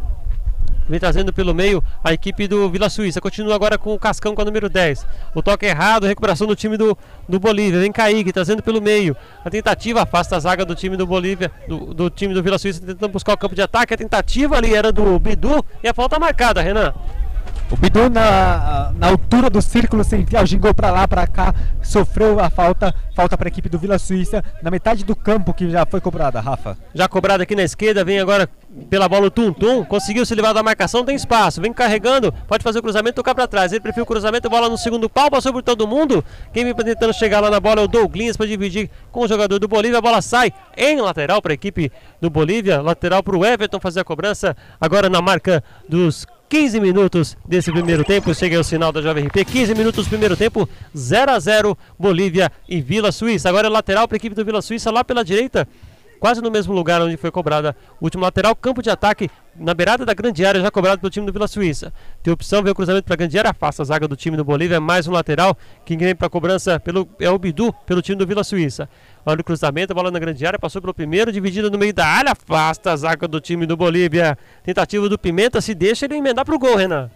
Vem 0.88 1.00
trazendo 1.00 1.34
pelo 1.34 1.54
meio 1.54 1.84
a 2.04 2.14
equipe 2.14 2.48
do 2.48 2.70
Vila 2.70 2.90
Suíça. 2.90 3.20
Continua 3.20 3.56
agora 3.56 3.78
com 3.78 3.94
o 3.94 4.00
Cascão 4.00 4.36
com 4.36 4.42
o 4.42 4.46
número 4.46 4.70
10. 4.70 5.06
O 5.34 5.42
toque 5.42 5.66
errado, 5.66 6.06
recuperação 6.06 6.46
do 6.46 6.56
time 6.56 6.78
do, 6.78 6.98
do 7.28 7.40
Bolívia. 7.40 7.80
Vem 7.80 7.92
Kaique, 7.92 8.32
trazendo 8.32 8.62
pelo 8.62 8.82
meio. 8.82 9.16
A 9.44 9.50
tentativa 9.50 10.04
afasta 10.04 10.36
a 10.36 10.40
zaga 10.40 10.64
do 10.64 10.76
time 10.76 10.96
do 10.96 11.08
Bolívia, 11.08 11.52
do, 11.68 11.94
do 11.94 12.10
time 12.10 12.34
do 12.34 12.44
Vila 12.44 12.60
Suíça, 12.60 12.80
tentando 12.80 13.12
buscar 13.12 13.34
o 13.34 13.38
campo 13.38 13.56
de 13.56 13.62
ataque. 13.62 13.94
A 13.94 13.98
tentativa 13.98 14.58
ali 14.58 14.76
era 14.76 14.92
do 14.92 15.18
Bidu 15.20 15.66
e 15.84 15.88
a 15.88 15.94
falta 15.94 16.20
marcada, 16.20 16.62
Renan. 16.62 16.94
O 17.72 17.76
Bidu 17.76 18.12
na, 18.12 18.94
na 18.96 19.08
altura 19.08 19.50
do 19.50 19.60
círculo 19.60 20.04
central 20.04 20.46
gingou 20.46 20.72
para 20.72 20.92
lá, 20.92 21.08
para 21.08 21.26
cá, 21.26 21.54
sofreu 21.82 22.40
a 22.40 22.48
falta, 22.48 22.94
falta 23.16 23.36
para 23.36 23.48
a 23.48 23.50
equipe 23.50 23.68
do 23.68 23.80
Vila 23.80 23.98
Suíça 23.98 24.44
na 24.62 24.70
metade 24.70 25.04
do 25.04 25.16
campo 25.16 25.52
que 25.52 25.68
já 25.72 25.84
foi 25.84 26.00
cobrada, 26.00 26.40
Rafa. 26.40 26.78
Já 26.94 27.08
cobrada 27.08 27.42
aqui 27.42 27.56
na 27.56 27.64
esquerda, 27.64 28.06
vem 28.06 28.20
agora 28.20 28.48
pela 28.88 29.10
bola 29.10 29.28
o 29.28 29.32
Tum 29.32 29.52
Tum, 29.52 29.84
conseguiu 29.84 30.24
se 30.28 30.36
livrar 30.36 30.54
da 30.54 30.62
marcação, 30.62 31.04
tem 31.04 31.16
espaço, 31.16 31.60
vem 31.60 31.74
carregando, 31.74 32.32
pode 32.48 32.64
fazer 32.64 32.80
o 32.80 32.82
cruzamento, 32.84 33.16
tocar 33.16 33.34
para 33.34 33.48
trás. 33.48 33.72
Ele 33.72 33.82
prefere 33.82 34.04
o 34.04 34.06
cruzamento, 34.06 34.48
bola 34.48 34.70
no 34.70 34.78
segundo 34.78 35.10
pau, 35.10 35.32
passou 35.32 35.52
por 35.52 35.64
todo 35.64 35.88
mundo. 35.88 36.24
Quem 36.54 36.66
vem 36.66 36.74
tentando 36.76 37.14
chegar 37.14 37.40
lá 37.40 37.50
na 37.50 37.60
bola 37.60 37.82
é 37.82 37.84
o 37.86 37.88
Douglas 37.88 38.38
para 38.38 38.46
dividir 38.46 38.92
com 39.12 39.22
o 39.22 39.28
jogador 39.28 39.58
do 39.58 39.68
Bolívia. 39.68 39.98
A 39.98 40.02
bola 40.02 40.22
sai 40.22 40.54
em 40.78 41.02
lateral 41.02 41.42
para 41.42 41.54
a 41.54 41.56
equipe 41.56 41.92
do 42.22 42.30
Bolívia, 42.30 42.80
lateral 42.80 43.24
para 43.24 43.36
o 43.36 43.44
Everton 43.44 43.80
fazer 43.80 44.02
a 44.02 44.04
cobrança. 44.04 44.56
Agora 44.80 45.10
na 45.10 45.22
marca 45.22 45.64
dos 45.90 46.28
15 46.50 46.80
minutos 46.80 47.38
desse 47.48 47.72
primeiro 47.72 48.04
tempo. 48.04 48.34
Chega 48.34 48.60
o 48.60 48.64
sinal 48.64 48.92
da 48.92 49.02
Jovem 49.02 49.28
RP. 49.28 49.46
15 49.46 49.76
minutos 49.76 50.08
primeiro 50.08 50.38
tempo, 50.38 50.68
0 50.96 51.32
a 51.32 51.40
0 51.40 51.78
Bolívia 51.98 52.52
e 52.68 52.82
Vila 52.82 53.12
Suíça. 53.12 53.50
Agora 53.50 53.68
é 53.68 53.70
lateral 53.70 54.08
para 54.08 54.16
a 54.16 54.18
equipe 54.18 54.36
do 54.36 54.46
Vila 54.46 54.62
Suíça 54.62 54.92
lá 54.92 55.04
pela 55.04 55.24
direita 55.24 55.68
quase 56.20 56.42
no 56.42 56.50
mesmo 56.50 56.74
lugar 56.74 57.02
onde 57.02 57.18
foi 57.18 57.30
cobrada 57.30 57.76
o 58.00 58.06
último 58.06 58.24
lateral, 58.24 58.56
campo 58.56 58.82
de 58.82 58.90
ataque 58.90 59.30
na 59.58 59.74
beirada 59.74 60.06
da 60.06 60.14
grande 60.14 60.46
área, 60.46 60.62
já 60.62 60.70
cobrado 60.70 61.00
pelo 61.00 61.10
time 61.10 61.26
do 61.26 61.32
Vila 61.32 61.48
Suíça. 61.48 61.94
Tem 62.22 62.34
opção, 62.34 62.62
vem 62.62 62.72
o 62.72 62.76
cruzamento 62.76 63.06
para 63.06 63.14
a 63.14 63.18
grande 63.18 63.38
área, 63.38 63.52
afasta 63.52 63.82
a 63.82 63.86
zaga 63.86 64.08
do 64.08 64.16
time 64.16 64.36
do 64.36 64.44
Bolívia, 64.44 64.80
mais 64.80 65.08
um 65.08 65.12
lateral, 65.12 65.58
que 65.86 65.96
vem 65.96 66.16
para 66.16 66.28
a 66.28 66.30
cobrança 66.30 66.80
pelo, 66.80 67.08
é 67.20 67.30
o 67.30 67.40
Bidu, 67.40 67.74
pelo 67.86 68.02
time 68.02 68.18
do 68.18 68.28
Vila 68.28 68.44
Suíça. 68.44 68.90
Olha 69.26 69.42
o 69.42 69.44
cruzamento, 69.44 69.94
a 69.94 69.96
bola 69.96 70.12
na 70.12 70.20
grande 70.20 70.46
área, 70.46 70.60
passou 70.60 70.82
pelo 70.82 70.94
primeiro, 70.94 71.32
dividida 71.32 71.70
no 71.70 71.78
meio 71.78 71.94
da 71.94 72.06
área, 72.06 72.32
afasta 72.32 72.92
a 72.92 72.96
zaga 72.96 73.28
do 73.28 73.40
time 73.40 73.66
do 73.66 73.78
Bolívia. 73.78 74.38
Tentativa 74.64 75.08
do 75.08 75.18
Pimenta, 75.18 75.62
se 75.62 75.74
deixa 75.74 76.06
ele 76.06 76.16
emendar 76.16 76.46
para 76.46 76.56
o 76.56 76.60
gol, 76.60 76.76
Renan. 76.76 77.10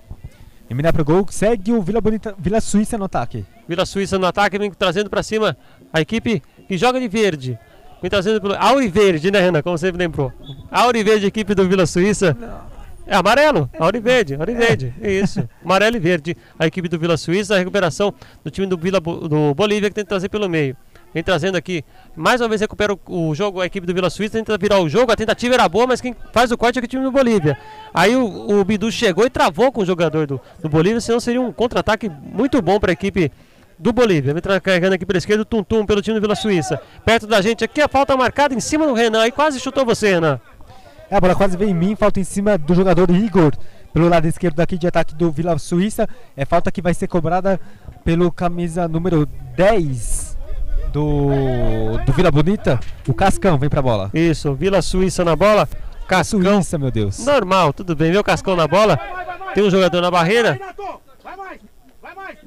Emendar 0.69 0.93
para 0.93 1.01
o 1.01 1.05
gol, 1.05 1.25
segue 1.29 1.73
o 1.73 1.81
Vila, 1.81 1.99
Bonita, 1.99 2.35
Vila 2.37 2.61
Suíça 2.61 2.97
no 2.97 3.05
ataque. 3.05 3.45
Vila 3.67 3.85
Suíça 3.85 4.17
no 4.17 4.25
ataque, 4.25 4.57
vem 4.57 4.71
trazendo 4.71 5.09
para 5.09 5.23
cima 5.23 5.57
a 5.91 5.99
equipe 5.99 6.41
que 6.67 6.77
joga 6.77 6.99
de 6.99 7.07
verde. 7.07 7.57
Vem 8.01 8.09
trazendo 8.09 8.41
pelo 8.41 8.55
Auriverde, 8.55 9.29
né, 9.31 9.39
Renan? 9.39 9.61
Como 9.61 9.77
você 9.77 9.91
lembrou. 9.91 10.31
Auriverde, 10.71 11.25
equipe 11.25 11.53
do 11.53 11.67
Vila 11.67 11.85
Suíça. 11.85 12.37
É 13.09 13.15
amarelo, 13.15 13.67
Auriverde, 13.79 14.35
Auriverde, 14.35 14.93
é. 15.01 15.11
isso. 15.11 15.49
Amarelo 15.65 15.97
e 15.97 15.99
verde, 15.99 16.37
a 16.59 16.67
equipe 16.67 16.87
do 16.87 16.99
Vila 16.99 17.17
Suíça, 17.17 17.55
a 17.55 17.57
recuperação 17.57 18.13
do 18.43 18.51
time 18.51 18.67
do 18.67 18.77
Vila 18.77 18.99
do 19.01 19.55
Bolívia 19.55 19.89
que 19.89 19.95
tenta 19.95 20.09
trazer 20.09 20.29
pelo 20.29 20.47
meio. 20.47 20.77
Vem 21.11 21.23
trazendo 21.23 21.57
aqui, 21.57 21.83
mais 22.15 22.39
uma 22.39 22.47
vez 22.47 22.61
recupera 22.61 22.93
o, 22.93 23.29
o, 23.29 23.33
jogo, 23.33 23.61
a 23.61 23.65
equipe 23.65 23.87
do 23.87 23.95
Vila 23.95 24.11
Suíça 24.11 24.37
tenta 24.37 24.55
virar 24.59 24.79
o 24.79 24.87
jogo, 24.87 25.11
a 25.11 25.15
tentativa 25.15 25.55
era 25.55 25.67
boa, 25.67 25.87
mas 25.87 25.99
quem 25.99 26.15
faz 26.31 26.51
o 26.51 26.57
corte 26.57 26.77
é 26.77 26.83
o 26.83 26.87
time 26.87 27.03
do 27.03 27.11
Bolívia. 27.11 27.57
Aí 27.91 28.15
o, 28.15 28.59
o 28.59 28.63
Bidu 28.63 28.91
chegou 28.91 29.25
e 29.25 29.29
travou 29.31 29.71
com 29.71 29.81
o 29.81 29.85
jogador 29.85 30.27
do, 30.27 30.39
do 30.61 30.69
Bolívia, 30.69 31.01
senão 31.01 31.19
seria 31.19 31.41
um 31.41 31.51
contra-ataque 31.51 32.07
muito 32.09 32.61
bom 32.61 32.79
para 32.79 32.91
a 32.91 32.93
equipe 32.93 33.31
do 33.79 33.93
Bolívia. 33.93 34.33
Vem 34.33 34.43
carregando 34.61 34.95
aqui 34.95 35.05
pela 35.05 35.17
esquerda 35.17 35.41
o 35.43 35.45
Tum 35.45 35.63
Tum 35.63 35.85
pelo 35.85 36.01
time 36.01 36.19
do 36.19 36.21
Vila 36.21 36.35
Suíça. 36.35 36.79
Perto 37.05 37.25
da 37.25 37.41
gente 37.41 37.63
aqui, 37.63 37.81
a 37.81 37.87
falta 37.87 38.15
marcada 38.17 38.53
em 38.53 38.59
cima 38.59 38.85
do 38.85 38.93
Renan. 38.93 39.21
Aí 39.21 39.31
quase 39.31 39.59
chutou 39.59 39.85
você, 39.85 40.15
Renan. 40.15 40.39
É, 41.09 41.15
a 41.15 41.21
bola 41.21 41.35
quase 41.35 41.57
veio 41.57 41.71
em 41.71 41.73
mim, 41.73 41.95
falta 41.95 42.19
em 42.19 42.23
cima 42.23 42.57
do 42.57 42.75
jogador 42.75 43.09
Igor. 43.09 43.53
Pelo 43.91 44.07
lado 44.07 44.27
esquerdo 44.27 44.55
daqui 44.55 44.77
de 44.77 44.85
ataque 44.85 45.15
do 45.15 45.31
Vila 45.31 45.57
Suíça. 45.57 46.07
É 46.37 46.45
falta 46.45 46.71
que 46.71 46.81
vai 46.81 46.93
ser 46.93 47.07
cobrada 47.07 47.59
pelo 48.03 48.31
camisa 48.31 48.87
número 48.87 49.25
10 49.55 50.37
do, 50.91 51.97
do 52.05 52.13
Vila 52.13 52.29
Bonita. 52.29 52.79
O 53.07 53.13
Cascão 53.13 53.57
vem 53.57 53.69
pra 53.69 53.81
bola. 53.81 54.11
Isso, 54.13 54.53
Vila 54.53 54.81
Suíça 54.81 55.23
na 55.23 55.35
bola. 55.35 55.67
Cascão. 56.07 56.41
Suíça, 56.41 56.77
meu 56.77 56.91
Deus. 56.91 57.23
Normal, 57.25 57.73
tudo 57.73 57.95
bem. 57.95 58.11
Vê 58.11 58.17
o 58.17 58.23
Cascão 58.23 58.55
na 58.55 58.67
bola. 58.67 58.99
Tem 59.53 59.63
um 59.63 59.69
jogador 59.69 60.01
na 60.01 60.11
barreira. 60.11 60.59
Vai 61.23 61.35
mais, 61.35 61.61
vai 62.01 62.15
mais. 62.15 62.37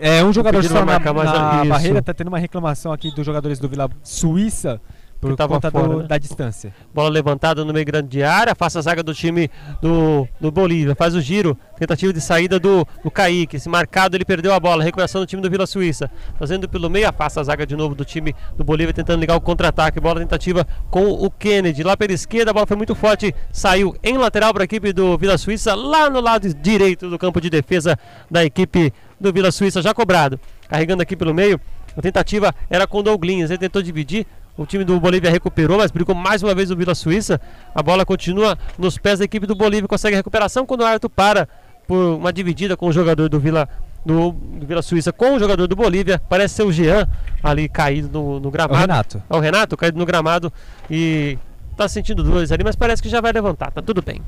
É 0.00 0.24
um 0.24 0.32
jogador 0.32 0.62
só 0.64 0.84
na, 0.84 0.98
na 0.98 1.64
barreira, 1.64 2.02
tá 2.02 2.12
tendo 2.12 2.28
uma 2.28 2.38
reclamação 2.38 2.92
aqui 2.92 3.14
dos 3.14 3.24
jogadores 3.24 3.58
do 3.58 3.68
Vila 3.68 3.88
Suíça 4.02 4.80
por 5.20 5.36
conta 5.36 5.70
fora, 5.70 5.88
do, 5.88 5.98
né? 5.98 6.06
da 6.06 6.18
distância. 6.18 6.72
Bola 6.94 7.08
levantada 7.08 7.64
no 7.64 7.72
meio 7.72 7.84
grande 7.84 8.08
de 8.08 8.22
área, 8.22 8.54
faça 8.54 8.78
a 8.78 8.82
zaga 8.82 9.02
do 9.02 9.14
time 9.14 9.50
do, 9.80 10.28
do 10.40 10.50
Bolívia, 10.50 10.94
faz 10.94 11.14
o 11.14 11.20
giro, 11.20 11.56
tentativa 11.78 12.12
de 12.12 12.20
saída 12.20 12.58
do, 12.58 12.86
do 13.02 13.10
Kaique. 13.10 13.56
Esse 13.56 13.68
marcado 13.68 14.16
ele 14.16 14.24
perdeu 14.24 14.52
a 14.52 14.60
bola, 14.60 14.84
recuperação 14.84 15.20
do 15.20 15.26
time 15.26 15.42
do 15.42 15.50
Vila 15.50 15.66
Suíça, 15.66 16.10
fazendo 16.38 16.68
pelo 16.68 16.90
meio, 16.90 17.08
afasta 17.08 17.40
a 17.40 17.44
zaga 17.44 17.66
de 17.66 17.76
novo 17.76 17.94
do 17.94 18.04
time 18.04 18.34
do 18.56 18.64
Bolívia, 18.64 18.92
tentando 18.92 19.20
ligar 19.20 19.36
o 19.36 19.40
contra-ataque. 19.40 20.00
Bola 20.00 20.20
tentativa 20.20 20.66
com 20.90 21.06
o 21.06 21.30
Kennedy 21.30 21.82
lá 21.82 21.96
pela 21.96 22.12
esquerda, 22.12 22.50
a 22.50 22.54
bola 22.54 22.66
foi 22.66 22.76
muito 22.76 22.94
forte, 22.94 23.34
saiu 23.50 23.96
em 24.02 24.16
lateral 24.18 24.52
para 24.52 24.64
a 24.64 24.66
equipe 24.66 24.92
do 24.92 25.16
Vila 25.16 25.38
Suíça, 25.38 25.74
lá 25.74 26.10
no 26.10 26.20
lado 26.20 26.52
direito 26.54 27.08
do 27.08 27.18
campo 27.18 27.40
de 27.40 27.50
defesa 27.50 27.98
da 28.30 28.44
equipe 28.44 28.92
do 29.20 29.32
Vila 29.32 29.50
Suíça 29.50 29.82
já 29.82 29.94
cobrado. 29.94 30.38
Carregando 30.68 31.02
aqui 31.02 31.16
pelo 31.16 31.34
meio. 31.34 31.60
A 31.96 32.02
tentativa 32.02 32.54
era 32.68 32.86
com 32.86 32.98
o 32.98 33.02
Douglinhas. 33.02 33.50
Ele 33.50 33.58
tentou 33.58 33.82
dividir. 33.82 34.26
O 34.56 34.64
time 34.64 34.84
do 34.84 34.98
Bolívia 34.98 35.30
recuperou, 35.30 35.78
mas 35.78 35.90
brigou 35.90 36.14
mais 36.14 36.42
uma 36.42 36.54
vez 36.54 36.70
o 36.70 36.76
Vila 36.76 36.94
Suíça. 36.94 37.38
A 37.74 37.82
bola 37.82 38.06
continua 38.06 38.56
nos 38.78 38.96
pés 38.96 39.18
da 39.18 39.24
equipe 39.24 39.46
do 39.46 39.54
Bolívia. 39.54 39.86
Consegue 39.86 40.14
a 40.14 40.18
recuperação 40.18 40.64
quando 40.64 40.80
o 40.80 40.84
Arthur 40.84 41.10
para 41.10 41.48
por 41.86 42.16
uma 42.16 42.32
dividida 42.32 42.76
com 42.76 42.88
o 42.88 42.92
jogador 42.92 43.28
do 43.28 43.38
Vila, 43.38 43.68
do, 44.04 44.32
do 44.32 44.66
Vila 44.66 44.82
Suíça 44.82 45.12
com 45.12 45.34
o 45.34 45.38
jogador 45.38 45.66
do 45.66 45.76
Bolívia. 45.76 46.20
Parece 46.28 46.54
ser 46.54 46.62
o 46.62 46.72
Jean 46.72 47.06
ali 47.42 47.68
caído 47.68 48.08
no, 48.08 48.40
no 48.40 48.50
gramado. 48.50 48.74
É 48.74 48.78
o 48.78 48.80
Renato. 48.80 49.22
É 49.28 49.36
o 49.36 49.40
Renato 49.40 49.76
caído 49.76 49.98
no 49.98 50.06
gramado 50.06 50.52
e 50.90 51.38
tá 51.76 51.86
sentindo 51.86 52.22
dores 52.22 52.50
ali, 52.50 52.64
mas 52.64 52.74
parece 52.74 53.02
que 53.02 53.08
já 53.08 53.20
vai 53.20 53.32
levantar. 53.32 53.70
Tá 53.70 53.82
tudo 53.82 54.00
bem. 54.00 54.22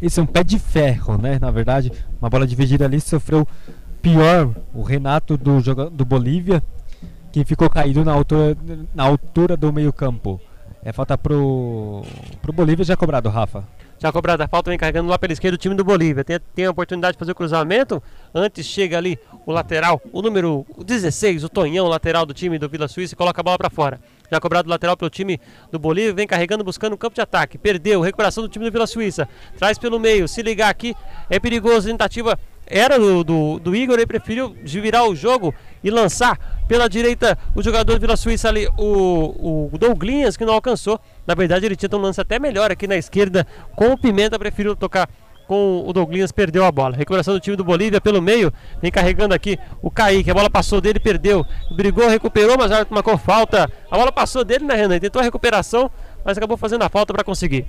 Isso 0.00 0.20
é 0.20 0.22
um 0.22 0.26
pé 0.26 0.44
de 0.44 0.58
ferro, 0.58 1.18
né? 1.18 1.38
Na 1.40 1.50
verdade, 1.50 1.90
uma 2.20 2.30
bola 2.30 2.46
dividida 2.46 2.84
ali 2.84 3.00
sofreu 3.00 3.48
pior 4.02 4.54
o 4.74 4.82
Renato 4.82 5.36
do, 5.36 5.60
do 5.90 6.04
Bolívia, 6.04 6.62
que 7.32 7.44
ficou 7.44 7.68
caído 7.68 8.04
na 8.04 8.12
altura, 8.12 8.56
na 8.94 9.04
altura 9.04 9.56
do 9.56 9.72
meio 9.72 9.92
campo. 9.92 10.40
É 10.82 10.92
falta 10.92 11.18
pro, 11.18 12.02
pro 12.40 12.52
Bolívia 12.52 12.84
já 12.84 12.96
cobrado, 12.96 13.28
Rafa. 13.28 13.64
Já 13.98 14.12
cobrada 14.12 14.44
a 14.44 14.48
falta, 14.48 14.70
vem 14.70 14.78
carregando 14.78 15.08
lá 15.08 15.18
pela 15.18 15.32
esquerda 15.32 15.56
o 15.56 15.58
time 15.58 15.74
do 15.74 15.82
Bolívia. 15.82 16.22
Tem, 16.22 16.38
tem 16.54 16.66
a 16.66 16.70
oportunidade 16.70 17.14
de 17.14 17.18
fazer 17.18 17.32
o 17.32 17.34
cruzamento. 17.34 18.00
Antes 18.32 18.64
chega 18.64 18.96
ali 18.96 19.18
o 19.44 19.50
lateral, 19.50 20.00
o 20.12 20.22
número 20.22 20.64
16, 20.84 21.42
o 21.42 21.48
Tonhão, 21.48 21.88
lateral 21.88 22.24
do 22.24 22.32
time 22.32 22.58
do 22.58 22.68
Vila 22.68 22.86
Suíça, 22.86 23.14
e 23.14 23.16
coloca 23.16 23.40
a 23.40 23.42
bola 23.42 23.58
para 23.58 23.68
fora. 23.68 24.00
Já 24.30 24.40
cobrado 24.40 24.68
lateral 24.68 24.96
pelo 24.96 25.10
time 25.10 25.40
do 25.70 25.78
Bolívia, 25.78 26.12
vem 26.12 26.26
carregando, 26.26 26.62
buscando 26.62 26.92
o 26.92 26.98
campo 26.98 27.14
de 27.14 27.20
ataque. 27.20 27.58
Perdeu, 27.58 28.00
recuperação 28.00 28.42
do 28.42 28.48
time 28.48 28.64
do 28.64 28.72
Vila 28.72 28.86
Suíça. 28.86 29.28
Traz 29.58 29.78
pelo 29.78 29.98
meio, 29.98 30.28
se 30.28 30.42
ligar 30.42 30.68
aqui, 30.68 30.94
é 31.30 31.38
perigoso, 31.38 31.88
tentativa 31.88 32.38
era 32.70 32.98
do, 32.98 33.24
do, 33.24 33.58
do, 33.58 33.74
Igor, 33.74 33.96
ele 33.96 34.06
preferiu 34.06 34.54
virar 34.62 35.04
o 35.04 35.16
jogo 35.16 35.54
e 35.82 35.90
lançar 35.90 36.38
pela 36.68 36.86
direita 36.86 37.38
o 37.54 37.62
jogador 37.62 37.94
do 37.94 38.00
Vila 38.00 38.16
Suíça 38.16 38.48
ali, 38.48 38.68
o, 38.76 39.70
o 39.72 39.78
Douglinhas, 39.78 40.36
que 40.36 40.44
não 40.44 40.52
alcançou. 40.52 41.00
Na 41.26 41.34
verdade, 41.34 41.64
ele 41.64 41.74
tinha 41.74 41.88
um 41.94 41.98
lance 41.98 42.20
até 42.20 42.38
melhor 42.38 42.70
aqui 42.70 42.86
na 42.86 42.96
esquerda, 42.96 43.46
com 43.74 43.92
o 43.92 43.98
Pimenta, 43.98 44.38
preferiu 44.38 44.76
tocar 44.76 45.08
com 45.48 45.82
o 45.84 45.92
Douglinhas, 45.94 46.30
perdeu 46.30 46.64
a 46.64 46.70
bola. 46.70 46.94
Recuperação 46.94 47.32
do 47.32 47.40
time 47.40 47.56
do 47.56 47.64
Bolívia 47.64 48.00
pelo 48.00 48.20
meio, 48.20 48.52
vem 48.82 48.92
carregando 48.92 49.34
aqui 49.34 49.58
o 49.82 49.90
Kaique, 49.90 50.30
a 50.30 50.34
bola 50.34 50.50
passou 50.50 50.78
dele, 50.78 51.00
perdeu, 51.00 51.44
brigou, 51.74 52.06
recuperou, 52.06 52.56
mas 52.58 52.70
a 52.70 52.86
marcou 52.90 53.16
falta. 53.16 53.68
A 53.90 53.96
bola 53.96 54.12
passou 54.12 54.44
dele, 54.44 54.66
né, 54.66 54.74
Renan? 54.74 54.98
Tentou 55.00 55.20
a 55.20 55.24
recuperação, 55.24 55.90
mas 56.22 56.36
acabou 56.36 56.58
fazendo 56.58 56.82
a 56.82 56.88
falta 56.90 57.14
para 57.14 57.24
conseguir. 57.24 57.66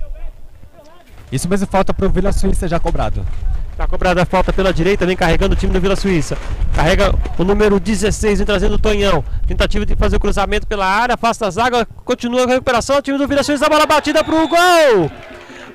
Isso 1.32 1.48
mesmo 1.48 1.66
falta 1.66 1.94
para 1.94 2.06
o 2.06 2.10
Vila 2.10 2.32
Suíça 2.32 2.68
já 2.68 2.78
cobrado. 2.78 3.24
Está 3.72 3.86
cobrada 3.86 4.22
a 4.22 4.26
falta 4.26 4.52
pela 4.52 4.74
direita, 4.74 5.06
vem 5.06 5.16
carregando 5.16 5.54
o 5.54 5.56
time 5.56 5.72
do 5.72 5.80
Vila 5.80 5.96
Suíça. 5.96 6.36
Carrega 6.74 7.14
o 7.38 7.44
número 7.44 7.80
16, 7.80 8.40
vem 8.40 8.46
trazendo 8.46 8.74
o 8.74 8.78
Tonhão. 8.78 9.24
Tentativa 9.46 9.86
de 9.86 9.96
fazer 9.96 10.16
o 10.16 10.20
cruzamento 10.20 10.66
pela 10.66 10.84
área, 10.84 11.14
afasta 11.14 11.46
a 11.46 11.50
zaga, 11.50 11.86
continua 12.04 12.44
a 12.44 12.46
recuperação. 12.46 12.98
O 12.98 13.02
time 13.02 13.16
do 13.16 13.26
Vila 13.26 13.42
Suíça, 13.42 13.64
a 13.64 13.70
bola 13.70 13.86
batida 13.86 14.22
para 14.22 14.34
o 14.34 14.46
gol! 14.46 15.10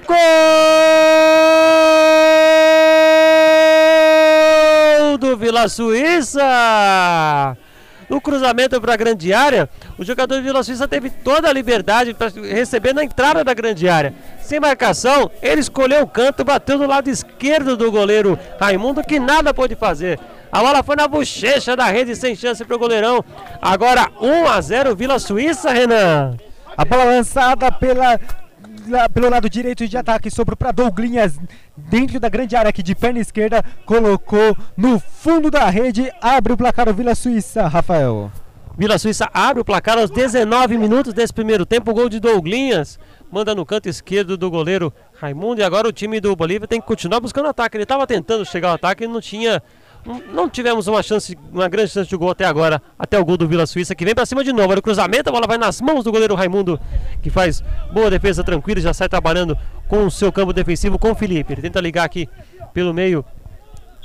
Gol 0.05 0.17
do 5.17 5.35
Vila 5.37 5.67
Suíça! 5.67 7.57
No 8.07 8.21
cruzamento 8.21 8.79
para 8.79 8.93
a 8.93 8.97
grande 8.97 9.33
área, 9.33 9.67
o 9.97 10.05
jogador 10.05 10.37
do 10.37 10.43
Vila 10.43 10.61
Suíça 10.63 10.87
teve 10.87 11.09
toda 11.09 11.49
a 11.49 11.53
liberdade 11.53 12.13
para 12.13 12.29
receber 12.29 12.93
na 12.93 13.03
entrada 13.03 13.43
da 13.43 13.53
grande 13.53 13.89
área. 13.89 14.13
Sem 14.39 14.59
marcação, 14.59 15.31
ele 15.41 15.61
escolheu 15.61 16.03
o 16.03 16.07
canto, 16.07 16.43
bateu 16.43 16.77
no 16.77 16.85
lado 16.85 17.09
esquerdo 17.09 17.75
do 17.75 17.91
goleiro 17.91 18.37
Raimundo, 18.59 19.01
que 19.01 19.19
nada 19.19 19.55
pôde 19.55 19.75
fazer. 19.75 20.19
A 20.51 20.61
bola 20.61 20.83
foi 20.83 20.95
na 20.95 21.07
bochecha 21.07 21.75
da 21.75 21.85
rede, 21.85 22.15
sem 22.15 22.35
chance 22.35 22.63
para 22.63 22.75
o 22.75 22.79
goleirão. 22.79 23.25
Agora 23.61 24.11
1 24.21 24.47
a 24.47 24.61
0 24.61 24.95
Vila 24.95 25.17
Suíça, 25.17 25.71
Renan. 25.71 26.37
A 26.77 26.85
bola 26.85 27.05
lançada 27.05 27.71
pela 27.71 28.19
pelo 29.13 29.29
lado 29.29 29.49
direito 29.49 29.87
de 29.87 29.97
ataque, 29.97 30.29
sobrou 30.29 30.55
para 30.55 30.71
Douglinhas 30.71 31.39
dentro 31.75 32.19
da 32.19 32.29
grande 32.29 32.55
área 32.55 32.69
aqui 32.69 32.83
de 32.83 32.95
perna 32.95 33.19
esquerda, 33.19 33.63
colocou 33.85 34.55
no 34.75 34.99
fundo 34.99 35.49
da 35.49 35.69
rede, 35.69 36.11
abre 36.21 36.53
o 36.53 36.57
placar 36.57 36.89
o 36.89 36.93
Vila 36.93 37.15
Suíça, 37.15 37.67
Rafael. 37.67 38.31
Vila 38.77 38.97
Suíça 38.97 39.29
abre 39.33 39.61
o 39.61 39.65
placar 39.65 39.97
aos 39.97 40.09
19 40.09 40.77
minutos 40.77 41.13
desse 41.13 41.33
primeiro 41.33 41.65
tempo, 41.65 41.91
o 41.91 41.93
gol 41.93 42.09
de 42.09 42.19
Douglinhas, 42.19 42.99
manda 43.31 43.55
no 43.55 43.65
canto 43.65 43.87
esquerdo 43.87 44.37
do 44.37 44.49
goleiro 44.49 44.93
Raimundo 45.13 45.61
e 45.61 45.63
agora 45.63 45.87
o 45.87 45.93
time 45.93 46.19
do 46.19 46.35
Bolívia 46.35 46.67
tem 46.67 46.81
que 46.81 46.87
continuar 46.87 47.19
buscando 47.19 47.47
ataque. 47.47 47.77
Ele 47.77 47.83
estava 47.83 48.05
tentando 48.05 48.45
chegar 48.45 48.69
ao 48.69 48.75
ataque 48.75 49.03
e 49.03 49.07
não 49.07 49.21
tinha 49.21 49.61
não 50.31 50.49
tivemos 50.49 50.87
uma 50.87 51.01
chance, 51.01 51.37
uma 51.51 51.67
grande 51.67 51.91
chance 51.91 52.09
de 52.09 52.15
gol 52.15 52.29
até 52.29 52.45
agora, 52.45 52.81
até 52.97 53.19
o 53.19 53.25
gol 53.25 53.37
do 53.37 53.47
Vila 53.47 53.65
Suíça, 53.65 53.95
que 53.95 54.05
vem 54.05 54.13
para 54.13 54.25
cima 54.25 54.43
de 54.43 54.53
novo. 54.53 54.69
Olha 54.69 54.79
o 54.79 54.81
cruzamento, 54.81 55.29
a 55.29 55.31
bola 55.31 55.47
vai 55.47 55.57
nas 55.57 55.81
mãos 55.81 56.03
do 56.03 56.11
goleiro 56.11 56.35
Raimundo, 56.35 56.79
que 57.21 57.29
faz 57.29 57.63
boa 57.91 58.09
defesa 58.09 58.43
tranquila, 58.43 58.79
já 58.79 58.93
sai 58.93 59.09
trabalhando 59.09 59.57
com 59.87 60.05
o 60.05 60.11
seu 60.11 60.31
campo 60.31 60.53
defensivo 60.53 60.99
com 60.99 61.11
o 61.11 61.15
Felipe. 61.15 61.53
Ele 61.53 61.61
tenta 61.61 61.81
ligar 61.81 62.03
aqui 62.03 62.29
pelo 62.73 62.93
meio 62.93 63.25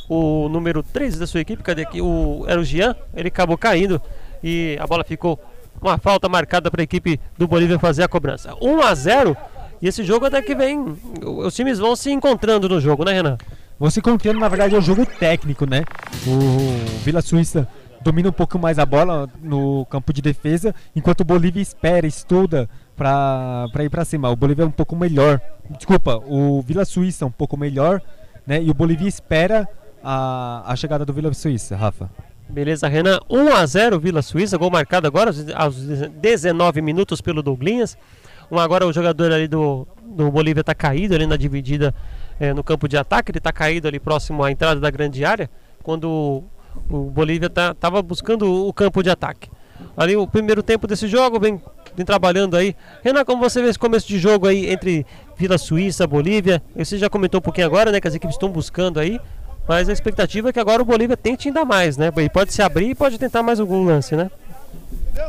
o 0.08 0.48
número 0.48 0.82
13 0.82 1.18
da 1.18 1.26
sua 1.26 1.40
equipe, 1.40 1.62
cadê 1.62 1.82
aqui? 1.82 2.00
O, 2.00 2.44
era 2.48 2.60
o 2.60 2.64
Jean, 2.64 2.96
ele 3.14 3.28
acabou 3.28 3.56
caindo 3.56 4.00
e 4.42 4.76
a 4.80 4.86
bola 4.86 5.04
ficou 5.04 5.38
uma 5.80 5.98
falta 5.98 6.28
marcada 6.28 6.70
para 6.70 6.82
a 6.82 6.84
equipe 6.84 7.20
do 7.38 7.46
Bolívia 7.46 7.78
fazer 7.78 8.02
a 8.02 8.08
cobrança. 8.08 8.54
1 8.60 8.82
a 8.82 8.94
0 8.94 9.36
E 9.80 9.88
esse 9.88 10.02
jogo 10.02 10.26
até 10.26 10.42
que 10.42 10.54
vem, 10.54 10.96
os 11.22 11.54
times 11.54 11.78
vão 11.78 11.94
se 11.94 12.10
encontrando 12.10 12.68
no 12.68 12.80
jogo, 12.80 13.04
né, 13.04 13.12
Renan? 13.12 13.38
Vão 13.80 13.88
se 13.88 13.98
encontrando, 13.98 14.38
na 14.38 14.46
verdade, 14.46 14.74
é 14.74 14.78
um 14.78 14.82
jogo 14.82 15.06
técnico, 15.06 15.64
né? 15.64 15.84
O 16.26 17.00
Vila 17.02 17.22
Suíça 17.22 17.66
domina 18.02 18.28
um 18.28 18.32
pouco 18.32 18.58
mais 18.58 18.78
a 18.78 18.84
bola 18.84 19.26
no 19.42 19.86
campo 19.86 20.12
de 20.12 20.20
defesa, 20.20 20.74
enquanto 20.94 21.22
o 21.22 21.24
Bolívia 21.24 21.62
espera, 21.62 22.06
estuda 22.06 22.68
para 22.94 23.70
ir 23.80 23.88
para 23.88 24.04
cima. 24.04 24.28
O 24.28 24.36
Bolívia 24.36 24.64
é 24.64 24.66
um 24.66 24.70
pouco 24.70 24.94
melhor. 24.94 25.40
Desculpa, 25.70 26.18
o 26.26 26.60
Vila 26.60 26.84
Suíça 26.84 27.24
é 27.24 27.26
um 27.26 27.30
pouco 27.30 27.56
melhor, 27.56 28.02
né? 28.46 28.62
E 28.62 28.70
o 28.70 28.74
Bolívia 28.74 29.08
espera 29.08 29.66
a, 30.04 30.62
a 30.66 30.76
chegada 30.76 31.06
do 31.06 31.14
Vila 31.14 31.32
Suíça, 31.32 31.74
Rafa. 31.74 32.10
Beleza, 32.50 32.86
Renan. 32.86 33.18
1 33.30 33.54
a 33.54 33.64
0 33.64 33.98
Vila 33.98 34.20
Suíça, 34.20 34.58
gol 34.58 34.70
marcado 34.70 35.06
agora 35.06 35.30
aos 35.54 35.76
19 36.20 36.82
minutos 36.82 37.22
pelo 37.22 37.42
Douglinhas. 37.42 37.96
Um, 38.50 38.58
agora 38.58 38.86
o 38.86 38.92
jogador 38.92 39.32
ali 39.32 39.48
do, 39.48 39.88
do 40.04 40.30
Bolívia 40.30 40.60
está 40.60 40.74
caído 40.74 41.14
ali 41.14 41.26
na 41.26 41.36
dividida 41.36 41.94
é, 42.40 42.54
no 42.54 42.64
campo 42.64 42.88
de 42.88 42.96
ataque, 42.96 43.30
ele 43.30 43.38
está 43.38 43.52
caído 43.52 43.86
ali 43.86 44.00
próximo 44.00 44.42
à 44.42 44.50
entrada 44.50 44.80
da 44.80 44.90
grande 44.90 45.24
área, 45.24 45.50
quando 45.82 46.42
o, 46.88 47.04
Bolívia 47.10 47.46
estava 47.46 47.74
tá, 47.74 48.02
buscando 48.02 48.66
o 48.66 48.72
campo 48.72 49.02
de 49.02 49.10
ataque. 49.10 49.50
Ali 49.96 50.16
o 50.16 50.26
primeiro 50.26 50.62
tempo 50.62 50.86
desse 50.86 51.06
jogo, 51.06 51.38
vem, 51.38 51.60
vem 51.94 52.06
trabalhando 52.06 52.56
aí. 52.56 52.74
Renan, 53.02 53.24
como 53.24 53.40
você 53.42 53.62
vê 53.62 53.68
esse 53.68 53.78
começo 53.78 54.08
de 54.08 54.18
jogo 54.18 54.46
aí 54.46 54.70
entre 54.70 55.06
Vila 55.36 55.58
Suíça, 55.58 56.06
Bolívia? 56.06 56.62
Você 56.74 56.96
já 56.98 57.10
comentou 57.10 57.38
um 57.38 57.42
pouquinho 57.42 57.66
agora, 57.66 57.92
né, 57.92 58.00
que 58.00 58.08
as 58.08 58.14
equipes 58.14 58.36
estão 58.36 58.48
buscando 58.48 58.98
aí. 58.98 59.20
Mas 59.68 59.88
a 59.88 59.92
expectativa 59.92 60.48
é 60.48 60.52
que 60.52 60.58
agora 60.58 60.82
o 60.82 60.84
Bolívia 60.84 61.16
tente 61.16 61.48
ainda 61.48 61.64
mais, 61.64 61.96
né? 61.96 62.10
Ele 62.16 62.28
pode 62.28 62.52
se 62.52 62.60
abrir 62.60 62.90
e 62.90 62.94
pode 62.94 63.18
tentar 63.18 63.42
mais 63.42 63.60
algum 63.60 63.84
lance, 63.84 64.16
né? 64.16 64.30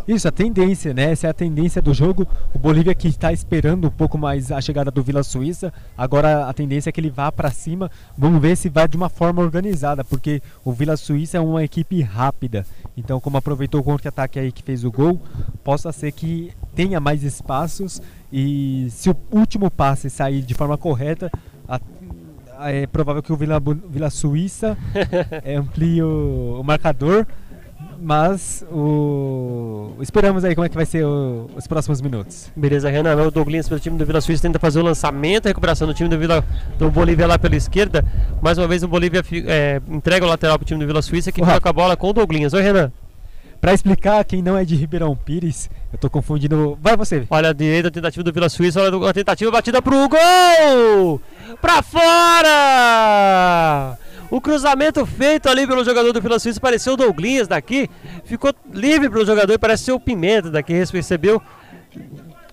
Isso, 0.07 0.27
a 0.27 0.31
tendência, 0.31 0.93
né? 0.93 1.11
Essa 1.11 1.27
é 1.27 1.29
a 1.29 1.33
tendência 1.33 1.81
do 1.81 1.93
jogo. 1.93 2.27
O 2.53 2.59
Bolívia 2.59 2.93
que 2.93 3.07
está 3.07 3.31
esperando 3.31 3.87
um 3.87 3.91
pouco 3.91 4.17
mais 4.17 4.51
a 4.51 4.59
chegada 4.61 4.91
do 4.91 5.03
Vila 5.03 5.23
Suíça. 5.23 5.73
Agora 5.97 6.47
a 6.47 6.53
tendência 6.53 6.89
é 6.89 6.91
que 6.91 6.99
ele 6.99 7.09
vá 7.09 7.31
para 7.31 7.51
cima. 7.51 7.89
Vamos 8.17 8.41
ver 8.41 8.55
se 8.55 8.69
vai 8.69 8.87
de 8.87 8.97
uma 8.97 9.09
forma 9.09 9.41
organizada, 9.41 10.03
porque 10.03 10.41
o 10.63 10.71
Vila 10.71 10.97
Suíça 10.97 11.37
é 11.37 11.41
uma 11.41 11.63
equipe 11.63 12.01
rápida. 12.01 12.65
Então, 12.97 13.19
como 13.19 13.37
aproveitou 13.37 13.81
o 13.81 13.83
contra-ataque 13.83 14.39
aí 14.39 14.51
que 14.51 14.63
fez 14.63 14.83
o 14.83 14.91
gol, 14.91 15.21
possa 15.63 15.91
ser 15.91 16.11
que 16.11 16.51
tenha 16.75 16.99
mais 16.99 17.23
espaços 17.23 18.01
e 18.31 18.87
se 18.89 19.09
o 19.09 19.15
último 19.31 19.69
passe 19.69 20.09
sair 20.09 20.41
de 20.41 20.53
forma 20.53 20.77
correta, 20.77 21.29
a, 21.67 21.79
é 22.69 22.85
provável 22.87 23.23
que 23.23 23.33
o 23.33 23.35
Vila, 23.35 23.59
Vila 23.89 24.09
Suíça 24.09 24.77
amplie 25.57 26.01
o, 26.01 26.59
o 26.59 26.63
marcador 26.63 27.25
mas 28.01 28.65
o... 28.71 29.93
esperamos 30.01 30.43
aí 30.43 30.55
como 30.55 30.65
é 30.65 30.69
que 30.69 30.75
vai 30.75 30.85
ser 30.85 31.05
o... 31.05 31.49
os 31.55 31.67
próximos 31.67 32.01
minutos. 32.01 32.51
Beleza, 32.55 32.89
Renan. 32.89 33.15
O 33.15 33.29
Douglas 33.29 33.69
pelo 33.69 33.79
time 33.79 33.97
do 33.97 34.05
Vila 34.05 34.19
Suíça 34.19 34.41
tenta 34.41 34.57
fazer 34.57 34.79
o 34.79 34.83
lançamento, 34.83 35.45
a 35.45 35.49
recuperação 35.49 35.87
do 35.87 35.93
time 35.93 36.09
do, 36.09 36.17
Vila... 36.17 36.43
do 36.79 36.89
Bolívia 36.89 37.27
lá 37.27 37.37
pela 37.37 37.55
esquerda. 37.55 38.03
Mais 38.41 38.57
uma 38.57 38.67
vez 38.67 38.81
o 38.81 38.87
Bolívia 38.87 39.23
é, 39.47 39.79
entrega 39.87 40.25
o 40.25 40.29
lateral 40.29 40.57
para 40.57 40.63
o 40.63 40.67
time 40.67 40.79
do 40.79 40.87
Vila 40.87 41.01
Suíça 41.01 41.31
que 41.31 41.41
com 41.41 41.69
a 41.69 41.73
bola 41.73 41.95
com 41.95 42.09
o 42.09 42.13
Douglas. 42.13 42.53
Oi, 42.53 42.61
Renan. 42.61 42.91
Para 43.61 43.73
explicar 43.75 44.25
quem 44.25 44.41
não 44.41 44.57
é 44.57 44.65
de 44.65 44.75
Ribeirão 44.75 45.15
Pires, 45.15 45.69
eu 45.93 45.99
tô 45.99 46.09
confundindo. 46.09 46.75
Vai 46.81 46.97
você. 46.97 47.27
Olha 47.29 47.49
a 47.49 47.53
direita, 47.53 47.89
a 47.89 47.91
tentativa 47.91 48.23
do 48.23 48.33
Vila 48.33 48.49
Suíça, 48.49 48.81
olha 48.81 49.07
a 49.07 49.13
tentativa 49.13 49.51
batida 49.51 49.79
pro 49.83 50.09
gol! 50.09 51.21
Pra 51.61 51.83
fora! 51.83 52.49
O 54.31 54.39
cruzamento 54.39 55.05
feito 55.05 55.49
ali 55.49 55.67
pelo 55.67 55.83
jogador 55.83 56.13
do 56.13 56.21
Vila 56.21 56.39
Suíça 56.39 56.59
pareceu 56.59 56.93
o 56.93 56.97
Douglas 56.97 57.49
daqui. 57.49 57.89
Ficou 58.23 58.53
livre 58.73 59.09
para 59.09 59.19
o 59.19 59.25
jogador 59.25 59.53
e 59.53 59.57
parece 59.57 59.83
ser 59.83 59.91
o 59.91 59.99
Pimenta 59.99 60.49
daqui. 60.49 60.71
Recebeu 60.71 61.41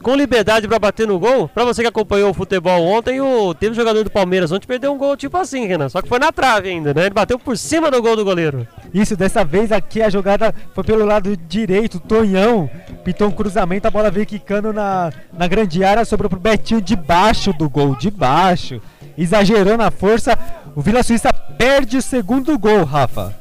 com 0.02 0.14
liberdade 0.14 0.66
para 0.66 0.78
bater 0.78 1.06
no 1.06 1.18
gol. 1.18 1.48
Para 1.48 1.64
você 1.64 1.82
que 1.82 1.88
acompanhou 1.88 2.30
o 2.30 2.34
futebol 2.34 2.82
ontem, 2.84 3.20
o 3.20 3.54
teve 3.54 3.72
um 3.72 3.74
jogador 3.74 4.02
do 4.02 4.10
Palmeiras 4.10 4.50
ontem 4.50 4.66
perdeu 4.66 4.92
um 4.92 4.98
gol 4.98 5.16
tipo 5.16 5.36
assim, 5.36 5.66
Renan. 5.66 5.88
Só 5.88 6.02
que 6.02 6.08
foi 6.08 6.18
na 6.18 6.32
trave 6.32 6.68
ainda, 6.68 6.92
né? 6.92 7.02
Ele 7.02 7.10
bateu 7.10 7.38
por 7.38 7.56
cima 7.56 7.90
do 7.90 8.02
gol 8.02 8.16
do 8.16 8.24
goleiro. 8.24 8.66
Isso, 8.92 9.16
dessa 9.16 9.44
vez 9.44 9.70
aqui 9.70 10.02
a 10.02 10.10
jogada 10.10 10.52
foi 10.74 10.82
pelo 10.82 11.04
lado 11.04 11.36
direito. 11.36 12.00
Tonhão 12.00 12.68
pintou 13.04 13.28
um 13.28 13.32
cruzamento, 13.32 13.86
a 13.86 13.90
bola 13.90 14.10
veio 14.10 14.26
quicando 14.26 14.72
na, 14.72 15.12
na 15.32 15.46
grande 15.46 15.84
área, 15.84 16.04
sobrou 16.04 16.28
pro 16.28 16.40
Betinho 16.40 16.80
debaixo 16.80 17.52
do 17.52 17.68
gol, 17.68 17.94
debaixo. 17.94 18.80
Exagerou 19.16 19.76
na 19.76 19.90
força. 19.90 20.38
O 20.78 20.80
Vila 20.80 21.02
Suíça 21.02 21.32
perde 21.32 21.96
o 21.96 22.00
segundo 22.00 22.56
gol, 22.56 22.84
Rafa. 22.84 23.34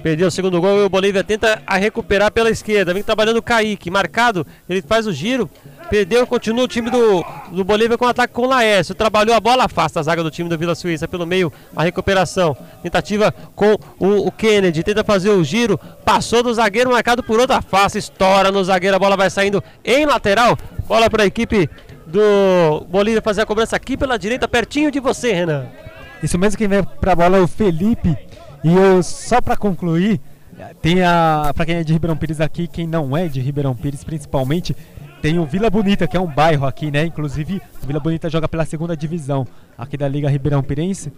Perdeu 0.00 0.28
o 0.28 0.30
segundo 0.30 0.60
gol 0.60 0.78
e 0.78 0.84
o 0.84 0.88
Bolívia 0.88 1.24
tenta 1.24 1.60
a 1.66 1.76
recuperar 1.76 2.30
pela 2.30 2.50
esquerda. 2.50 2.94
Vem 2.94 3.02
trabalhando 3.02 3.38
o 3.38 3.42
Kaique, 3.42 3.90
marcado, 3.90 4.46
ele 4.68 4.80
faz 4.80 5.04
o 5.04 5.12
giro. 5.12 5.50
Perdeu, 5.90 6.24
continua 6.24 6.62
o 6.62 6.68
time 6.68 6.88
do, 6.88 7.24
do 7.50 7.64
Bolívia 7.64 7.98
com 7.98 8.06
ataque 8.06 8.32
com 8.32 8.42
o 8.42 8.48
Laércio. 8.48 8.94
Trabalhou 8.94 9.34
a 9.34 9.40
bola, 9.40 9.64
afasta 9.64 9.98
a 9.98 10.02
zaga 10.04 10.22
do 10.22 10.30
time 10.30 10.48
do 10.48 10.56
Vila 10.56 10.76
Suíça 10.76 11.08
pelo 11.08 11.26
meio, 11.26 11.52
a 11.74 11.82
recuperação. 11.82 12.56
Tentativa 12.80 13.34
com 13.56 13.76
o, 13.98 14.28
o 14.28 14.30
Kennedy, 14.30 14.84
tenta 14.84 15.02
fazer 15.02 15.30
o 15.30 15.42
giro. 15.42 15.76
Passou 16.04 16.44
do 16.44 16.54
zagueiro, 16.54 16.92
marcado 16.92 17.24
por 17.24 17.40
outra 17.40 17.60
face. 17.60 17.98
Estoura 17.98 18.52
no 18.52 18.62
zagueiro, 18.62 18.94
a 18.94 19.00
bola 19.00 19.16
vai 19.16 19.30
saindo 19.30 19.64
em 19.84 20.06
lateral. 20.06 20.56
Bola 20.86 21.10
para 21.10 21.24
a 21.24 21.26
equipe 21.26 21.68
do 22.06 22.86
Bolívia 22.88 23.20
fazer 23.20 23.40
a 23.40 23.46
cobrança 23.46 23.74
aqui 23.74 23.96
pela 23.96 24.16
direita, 24.16 24.46
pertinho 24.46 24.92
de 24.92 25.00
você, 25.00 25.32
Renan. 25.32 25.66
Isso 26.22 26.38
mesmo, 26.38 26.58
quem 26.58 26.68
vai 26.68 26.82
pra 26.82 27.14
bola 27.14 27.38
é 27.38 27.40
o 27.40 27.48
Felipe. 27.48 28.16
E 28.64 28.74
eu, 28.74 29.02
só 29.02 29.40
para 29.40 29.56
concluir, 29.56 30.20
tem 30.82 31.02
a. 31.02 31.52
Pra 31.54 31.64
quem 31.64 31.76
é 31.76 31.84
de 31.84 31.92
Ribeirão 31.92 32.16
Pires 32.16 32.40
aqui, 32.40 32.66
quem 32.66 32.86
não 32.86 33.16
é 33.16 33.28
de 33.28 33.40
Ribeirão 33.40 33.74
Pires 33.74 34.02
principalmente, 34.02 34.74
tem 35.22 35.38
o 35.38 35.44
Vila 35.44 35.70
Bonita, 35.70 36.06
que 36.06 36.16
é 36.16 36.20
um 36.20 36.26
bairro 36.26 36.66
aqui, 36.66 36.90
né? 36.90 37.04
Inclusive, 37.04 37.60
o 37.82 37.86
Vila 37.86 38.00
Bonita 38.00 38.28
joga 38.28 38.48
pela 38.48 38.64
segunda 38.64 38.96
divisão 38.96 39.46
aqui 39.76 39.96
da 39.96 40.08
Liga 40.08 40.28
Ribeirão 40.28 40.62
Pirense. 40.62 41.12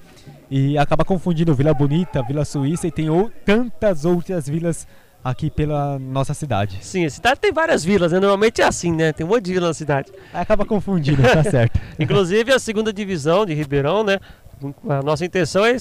E 0.51 0.77
acaba 0.77 1.05
confundindo 1.05 1.55
Vila 1.55 1.73
Bonita, 1.73 2.23
Vila 2.23 2.45
Suíça 2.45 2.87
e 2.87 2.91
tem 2.91 3.09
ou, 3.09 3.31
tantas 3.45 4.05
outras 4.05 4.49
vilas 4.49 4.87
aqui 5.23 5.51
pela 5.51 5.99
nossa 5.99 6.33
cidade. 6.35 6.79
Sim, 6.81 7.05
a 7.05 7.11
cidade 7.11 7.41
tem 7.41 7.53
várias 7.53 7.85
vilas, 7.85 8.13
né? 8.13 8.19
Normalmente 8.19 8.63
é 8.63 8.65
assim, 8.65 8.93
né? 8.93 9.13
Tem 9.13 9.25
um 9.25 9.29
monte 9.29 9.45
de 9.45 9.53
vila 9.53 9.69
na 9.69 9.75
cidade. 9.75 10.11
acaba 10.33 10.65
confundindo, 10.65 11.23
tá 11.23 11.45
certo. 11.49 11.79
Inclusive 11.99 12.53
a 12.53 12.59
segunda 12.59 12.93
divisão 12.93 13.45
de 13.45 13.55
Ribeirão, 13.55 14.03
né? 14.03 14.19
A 14.89 15.03
nossa 15.03 15.25
intenção 15.25 15.65
é 15.65 15.77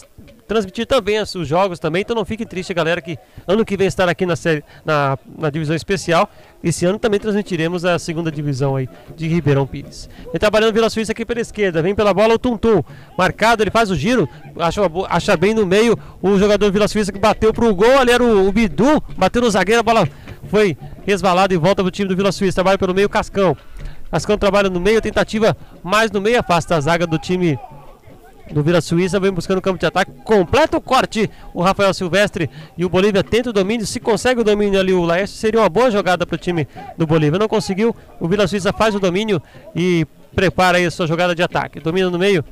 transmitir 0.48 0.86
também 0.88 1.22
os 1.22 1.48
jogos 1.48 1.80
também, 1.80 2.02
então 2.02 2.16
não 2.16 2.26
fique 2.26 2.46
triste, 2.46 2.74
galera, 2.74 3.02
que 3.02 3.20
ano 3.48 3.66
que 3.66 3.76
vem 3.76 3.88
estar 3.88 4.08
aqui 4.08 4.26
na, 4.26 4.36
série, 4.36 4.64
na, 4.86 5.18
na 5.38 5.50
divisão 5.50 5.76
especial. 5.76 6.30
Esse 6.64 6.86
ano 6.86 6.98
também 6.98 7.20
transmitiremos 7.20 7.86
a 7.86 8.00
segunda 8.00 8.32
divisão 8.32 8.76
aí 8.76 8.88
de 9.16 9.28
Ribeirão 9.28 9.68
Pires. 9.68 10.10
Vem 10.32 10.40
trabalhando 10.40 10.74
Vila 10.74 10.90
Suíça 10.90 11.12
aqui 11.12 11.26
pela 11.26 11.42
esquerda, 11.42 11.82
vem 11.82 11.94
pela 11.94 12.14
bola 12.14 12.34
o 12.34 12.40
Tuntum, 12.40 12.82
marcado, 13.18 13.62
ele 13.62 13.72
faz 13.72 13.92
o 13.92 13.96
giro, 13.96 14.28
acha, 14.58 14.82
acha 15.10 15.38
bem 15.38 15.54
no 15.54 15.66
meio 15.66 15.98
o 16.22 16.38
jogador 16.38 16.72
Vila 16.72 16.88
Suíça 16.88 17.12
que 17.12 17.20
bateu 17.20 17.54
pro 17.54 17.74
gol, 17.76 18.00
ali 18.00 18.12
era 18.12 18.24
o, 18.24 18.48
o 18.48 18.52
Bidu, 18.52 19.02
bateu 19.18 19.42
no 19.42 19.52
zagueiro, 19.52 19.82
a 19.82 19.84
bola 19.84 20.10
foi 20.50 20.78
resvalada 21.06 21.54
e 21.54 21.58
volta 21.58 21.84
pro 21.84 21.92
time 21.92 22.08
do 22.08 22.16
Vila 22.16 22.32
Suíça, 22.32 22.56
trabalha 22.56 22.78
pelo 22.78 22.94
meio 22.94 23.10
Cascão. 23.10 23.56
Cascão 24.12 24.38
trabalha 24.38 24.70
no 24.70 24.80
meio, 24.80 25.00
tentativa 25.02 25.56
mais 25.84 26.10
no 26.10 26.20
meio, 26.20 26.40
afasta 26.40 26.76
a 26.76 26.82
zaga 26.82 27.06
do 27.06 27.20
time 27.20 27.60
do 28.52 28.64
Vila 28.64 28.82
Suíça, 28.82 29.20
vem 29.20 29.32
buscando 29.32 29.60
o 29.60 29.62
campo 29.62 29.80
de 29.80 29.86
ataque, 29.86 30.12
completa 30.24 30.78
o 30.78 30.82
corte 30.82 31.30
o 31.54 31.62
Rafael 31.62 31.94
Silvestre 31.94 32.50
e 32.78 32.84
o 32.84 32.90
Bolívia 32.90 33.24
tenta 33.24 33.50
o 33.50 33.54
domínio, 33.54 33.86
se 33.86 34.00
consegue 34.00 34.42
o 34.42 34.44
domínio 34.44 34.80
ali 34.80 34.94
o 34.94 35.04
Laércio, 35.04 35.38
seria 35.38 35.60
uma 35.60 35.70
boa 35.70 35.92
jogada 35.92 36.26
para 36.26 36.36
o 36.36 36.38
time 36.38 36.68
do 36.98 37.06
Bolívia, 37.06 37.40
não 37.40 37.48
conseguiu, 37.48 37.96
o 38.20 38.28
Vila 38.28 38.48
Suíça 38.48 38.74
faz 38.74 38.96
o 38.96 39.00
domínio 39.00 39.42
e 39.76 40.06
prepara 40.36 40.78
aí 40.78 40.86
a 40.86 40.92
sua 40.92 41.08
jogada 41.08 41.36
de 41.36 41.42
ataque, 41.42 41.80
domina 41.80 42.10
no 42.10 42.18
meio 42.18 42.44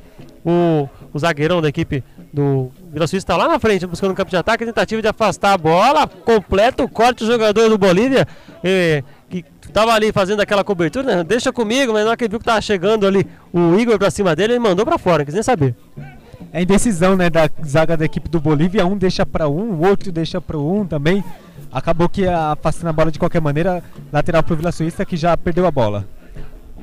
o, 0.44 0.88
o 1.12 1.18
zagueirão 1.18 1.60
da 1.60 1.68
equipe 1.68 2.02
do 2.32 2.70
Vila 2.92 3.06
Suíça. 3.06 3.24
Está 3.24 3.36
lá 3.36 3.48
na 3.48 3.58
frente 3.58 3.86
buscando 3.86 4.12
o 4.12 4.14
campo 4.14 4.30
de 4.30 4.36
ataque, 4.36 4.64
tentativa 4.64 5.00
de 5.00 5.08
afastar 5.08 5.52
a 5.52 5.58
bola, 5.58 6.06
completa 6.06 6.82
o 6.82 6.88
corte 6.88 7.24
o 7.24 7.26
jogador 7.26 7.68
do 7.68 7.78
Bolívia, 7.78 8.26
e, 8.62 9.02
estava 9.70 9.92
ali 9.92 10.12
fazendo 10.12 10.40
aquela 10.40 10.64
cobertura, 10.64 11.16
né? 11.16 11.24
deixa 11.24 11.52
comigo, 11.52 11.92
mas 11.92 12.02
na 12.02 12.10
hora 12.10 12.16
que 12.16 12.24
ele 12.24 12.30
viu 12.30 12.38
que 12.38 12.42
estava 12.42 12.60
chegando 12.60 13.06
ali 13.06 13.26
o 13.52 13.78
Igor 13.78 13.98
para 13.98 14.10
cima 14.10 14.34
dele, 14.34 14.54
ele 14.54 14.60
mandou 14.60 14.84
para 14.84 14.98
fora, 14.98 15.24
quis 15.24 15.34
nem 15.34 15.42
saber. 15.42 15.74
É 16.52 16.62
indecisão, 16.62 17.16
né, 17.16 17.28
da 17.28 17.48
zaga 17.64 17.96
da 17.96 18.04
equipe 18.04 18.28
do 18.28 18.40
Bolívia, 18.40 18.86
um 18.86 18.96
deixa 18.96 19.26
para 19.26 19.48
um, 19.48 19.72
o 19.72 19.86
outro 19.86 20.10
deixa 20.10 20.40
para 20.40 20.56
um 20.58 20.86
também. 20.86 21.22
Acabou 21.70 22.08
que 22.08 22.26
afastando 22.26 22.88
a 22.88 22.92
bola 22.92 23.10
de 23.10 23.18
qualquer 23.18 23.40
maneira, 23.40 23.82
lateral 24.12 24.42
para 24.42 24.54
o 24.54 24.56
Vila 24.56 24.72
Suíça 24.72 25.04
que 25.04 25.16
já 25.16 25.36
perdeu 25.36 25.66
a 25.66 25.70
bola. 25.70 26.06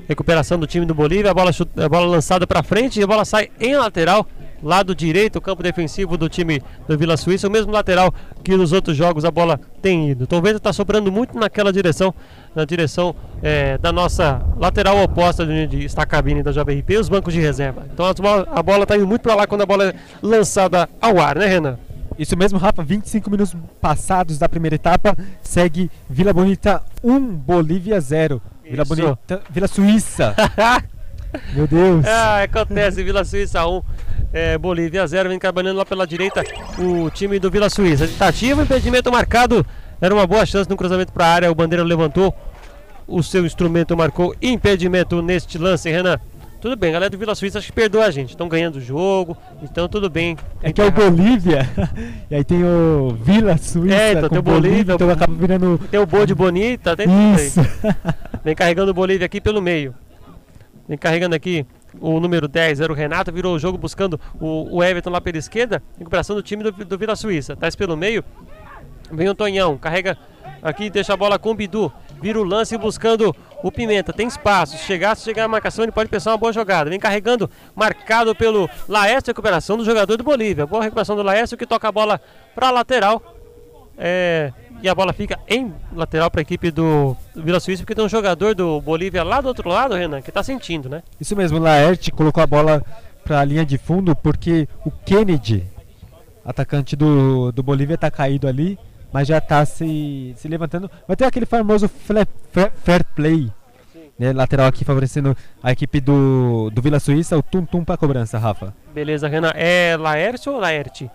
Recuperação 0.08 0.60
do 0.60 0.68
time 0.68 0.86
do 0.86 0.94
Bolívia, 0.94 1.32
a 1.32 1.34
bola, 1.34 1.52
a 1.78 1.90
bola 1.90 2.06
lançada 2.06 2.46
para 2.46 2.62
frente 2.62 3.00
e 3.00 3.04
a 3.04 3.08
bola 3.08 3.26
sai 3.26 3.50
em 3.60 3.76
lateral 3.76 4.28
lado 4.62 4.96
direito, 4.96 5.38
o 5.38 5.42
campo 5.42 5.62
defensivo 5.62 6.18
do 6.18 6.30
time 6.30 6.62
do 6.88 6.98
Vila 6.98 7.18
Suíça, 7.18 7.48
o 7.48 7.52
mesmo 7.52 7.72
lateral 7.72 8.14
que 8.44 8.56
nos 8.56 8.72
outros 8.72 8.96
jogos 8.96 9.26
a 9.26 9.32
bola 9.32 9.60
tem 9.82 10.12
ido. 10.12 10.28
Vento 10.42 10.58
está 10.58 10.72
soprando 10.74 11.12
muito 11.12 11.38
naquela 11.38 11.72
direção, 11.72 12.14
na 12.54 12.66
direção 12.66 13.16
é, 13.42 13.78
da 13.78 13.92
nossa 13.92 14.42
lateral 14.58 15.02
oposta 15.04 15.46
de 15.46 15.52
onde 15.52 15.86
está 15.86 16.04
a 16.04 16.06
cabine 16.06 16.44
da 16.44 16.52
JBRP 16.52 16.94
e 16.94 16.98
os 16.98 17.10
bancos 17.10 17.34
de 17.34 17.40
reserva. 17.40 17.86
Então 17.92 18.06
a 18.52 18.64
bola 18.64 18.84
está 18.84 18.96
indo 18.96 19.08
muito 19.08 19.22
para 19.22 19.36
lá 19.36 19.48
quando 19.48 19.62
a 19.62 19.66
bola 19.66 19.90
é 19.90 19.96
lançada 20.22 20.90
ao 21.02 21.20
ar, 21.20 21.38
né, 21.38 21.46
Renan? 21.46 21.78
Isso 22.18 22.38
mesmo, 22.38 22.58
Rafa. 22.58 22.84
25 22.84 23.30
minutos 23.30 23.56
passados 23.82 24.38
da 24.38 24.48
primeira 24.48 24.76
etapa, 24.76 25.18
segue 25.42 25.92
Vila 26.10 26.32
Bonita 26.34 26.82
1, 27.04 27.20
Bolívia 27.20 28.00
0. 28.00 28.42
Vila 28.64 28.86
Bonita, 28.86 29.42
Vila 29.52 29.68
Suíça 29.68 30.36
Meu 31.54 31.68
Deus. 31.68 32.06
Ah, 32.06 32.44
acontece, 32.44 33.04
Vila 33.04 33.24
Suíça 33.24 33.66
1, 33.68 33.82
é, 34.36 34.58
Bolívia 34.58 35.08
0, 35.08 35.30
vem 35.30 35.40
trabalhando 35.40 35.78
lá 35.78 35.86
pela 35.86 36.06
direita 36.06 36.44
o 36.78 37.10
time 37.10 37.40
do 37.40 37.50
Vila 37.50 37.70
Suíça. 37.70 38.06
Tentativa, 38.06 38.62
impedimento 38.62 39.10
marcado, 39.10 39.66
era 40.02 40.14
uma 40.14 40.28
boa 40.28 40.46
chance 40.46 40.70
no 40.70 40.76
cruzamento 40.76 41.14
para 41.14 41.26
a 41.26 41.30
área, 41.30 41.52
o 41.52 41.56
Bandeira 41.56 41.86
levantou, 41.86 42.36
o 43.08 43.24
seu 43.24 43.46
instrumento 43.46 43.96
marcou 43.96 44.36
impedimento 44.42 45.22
neste 45.22 45.58
lance, 45.58 45.90
Renan. 45.90 46.20
Tudo 46.60 46.76
bem, 46.76 46.92
galera 46.92 47.10
do 47.10 47.18
Vila 47.18 47.34
Suíça 47.34 47.60
acho 47.60 47.68
que 47.68 47.74
perdoa 47.74 48.06
a 48.06 48.12
gente. 48.12 48.32
Estão 48.32 48.50
ganhando 48.50 48.76
o 48.76 48.82
jogo, 48.82 49.38
então 49.64 49.88
tudo 49.88 50.10
bem. 50.10 50.36
É 50.62 50.74
que 50.74 50.82
é 50.82 50.86
o 50.86 50.92
Bolívia, 50.92 51.70
e 52.30 52.36
aí 52.36 52.44
tem 52.44 52.62
o 52.62 53.16
Vila 53.22 53.56
Suíça. 53.58 53.96
É, 53.96 54.12
então 54.14 54.28
tem 54.28 54.40
o 54.40 54.44
Bolívia, 54.44 54.96
então 54.96 55.10
acaba 55.10 55.34
virando. 55.34 55.80
Tem 55.90 56.00
o 56.00 56.06
Bode 56.06 56.36
Bonita, 56.36 56.94
tem 56.98 57.08
Isso. 57.36 57.62
Vem 58.44 58.54
carregando 58.54 58.92
o 58.92 58.94
Bolívia 58.94 59.28
aqui 59.28 59.40
pelo 59.40 59.62
meio. 59.62 59.96
Vem 60.90 60.98
carregando 60.98 61.36
aqui 61.36 61.66
o 62.00 62.20
número 62.20 62.48
10, 62.48 62.82
era 62.82 62.92
o 62.92 62.96
Renato, 62.96 63.32
virou 63.32 63.56
o 63.56 63.60
jogo 63.60 63.78
buscando 63.78 64.20
o, 64.40 64.78
o 64.78 64.84
Everton 64.84 65.10
lá 65.10 65.22
pela 65.22 65.38
esquerda. 65.38 65.82
Recuperação 65.98 66.36
do 66.36 66.42
time 66.42 66.64
do, 66.64 66.72
do 66.72 66.98
Vila 66.98 67.16
Suíça. 67.16 67.56
Traz 67.56 67.76
pelo 67.76 67.96
meio. 67.96 68.24
Vem 69.12 69.30
o 69.30 69.36
Tonhão, 69.36 69.78
carrega 69.78 70.18
aqui, 70.62 70.90
deixa 70.90 71.14
a 71.14 71.18
bola 71.18 71.38
com 71.38 71.52
o 71.52 71.56
Bidu. 71.56 71.92
Vira 72.22 72.40
o 72.40 72.44
lance 72.44 72.78
buscando 72.78 73.36
o 73.62 73.72
Pimenta. 73.72 74.14
Tem 74.14 74.28
espaço. 74.28 74.78
Chegar, 74.78 75.16
se 75.16 75.24
chegar 75.24 75.46
a 75.46 75.48
marcação, 75.48 75.84
ele 75.84 75.92
pode 75.92 76.10
pensar 76.10 76.32
uma 76.32 76.38
boa 76.38 76.54
jogada. 76.54 76.90
Vem 76.90 77.00
carregando, 77.00 77.50
marcado 77.76 78.34
pelo 78.34 78.70
Laércio, 78.88 79.30
recuperação 79.30 79.78
do 79.78 79.86
jogador 79.86 80.18
do 80.18 80.24
Bolívia. 80.24 80.66
Boa 80.66 80.84
recuperação 80.84 81.16
do 81.16 81.24
Laércio 81.24 81.58
que 81.58 81.66
toca 81.66 81.88
a 81.88 81.92
bola 81.92 82.20
para 82.54 82.70
a 82.70 82.72
lateral. 82.72 83.22
É, 83.98 84.52
e 84.86 84.90
a 84.90 84.94
bola 84.96 85.12
fica 85.14 85.40
em 85.48 85.74
lateral 85.94 86.30
para 86.30 86.42
a 86.42 86.44
equipe 86.44 86.70
do, 86.72 87.18
do 87.34 87.42
Vila 87.44 87.60
Suíça, 87.60 87.82
porque 87.84 87.96
tem 87.96 88.06
um 88.06 88.10
jogador 88.10 88.54
do 88.54 88.80
Bolívia 88.80 89.24
lá 89.24 89.42
do 89.42 89.48
outro 89.48 89.68
lado, 89.68 89.96
Renan, 89.96 90.22
que 90.22 90.30
está 90.30 90.44
sentindo, 90.44 90.88
né? 90.88 91.02
Isso 91.20 91.36
mesmo, 91.36 91.58
o 91.58 91.62
Laerte 91.62 92.12
colocou 92.12 92.44
a 92.44 92.48
bola 92.48 92.84
para 93.24 93.40
a 93.40 93.44
linha 93.46 93.66
de 93.66 93.78
fundo 93.78 94.16
porque 94.16 94.68
o 94.86 94.92
Kennedy, 94.92 95.66
atacante 96.46 96.96
do, 96.96 97.52
do 97.52 97.64
Bolívia, 97.64 97.96
está 97.96 98.12
caído 98.12 98.48
ali, 98.48 98.78
mas 99.12 99.28
já 99.28 99.40
está 99.40 99.66
se, 99.66 100.34
se 100.38 100.48
levantando. 100.48 100.90
Vai 101.08 101.16
ter 101.18 101.26
aquele 101.26 101.46
famoso 101.46 101.88
fle- 101.90 102.28
fair, 102.52 102.72
fair 102.84 103.04
play. 103.16 103.52
Né, 104.18 104.32
lateral 104.32 104.68
aqui 104.68 104.86
favorecendo 104.86 105.36
a 105.62 105.74
equipe 105.74 106.00
do, 106.00 106.70
do 106.72 106.82
Vila 106.82 107.02
Suíça, 107.02 107.38
o 107.38 107.44
Tum 107.44 107.66
Tum 107.66 107.84
para 107.84 107.98
cobrança, 107.98 108.38
Rafa. 108.38 108.74
Beleza, 108.94 109.28
Renan. 109.28 109.52
É 109.56 109.98
Laércio 110.00 110.54
ou 110.54 110.60
Laerte? 110.60 111.10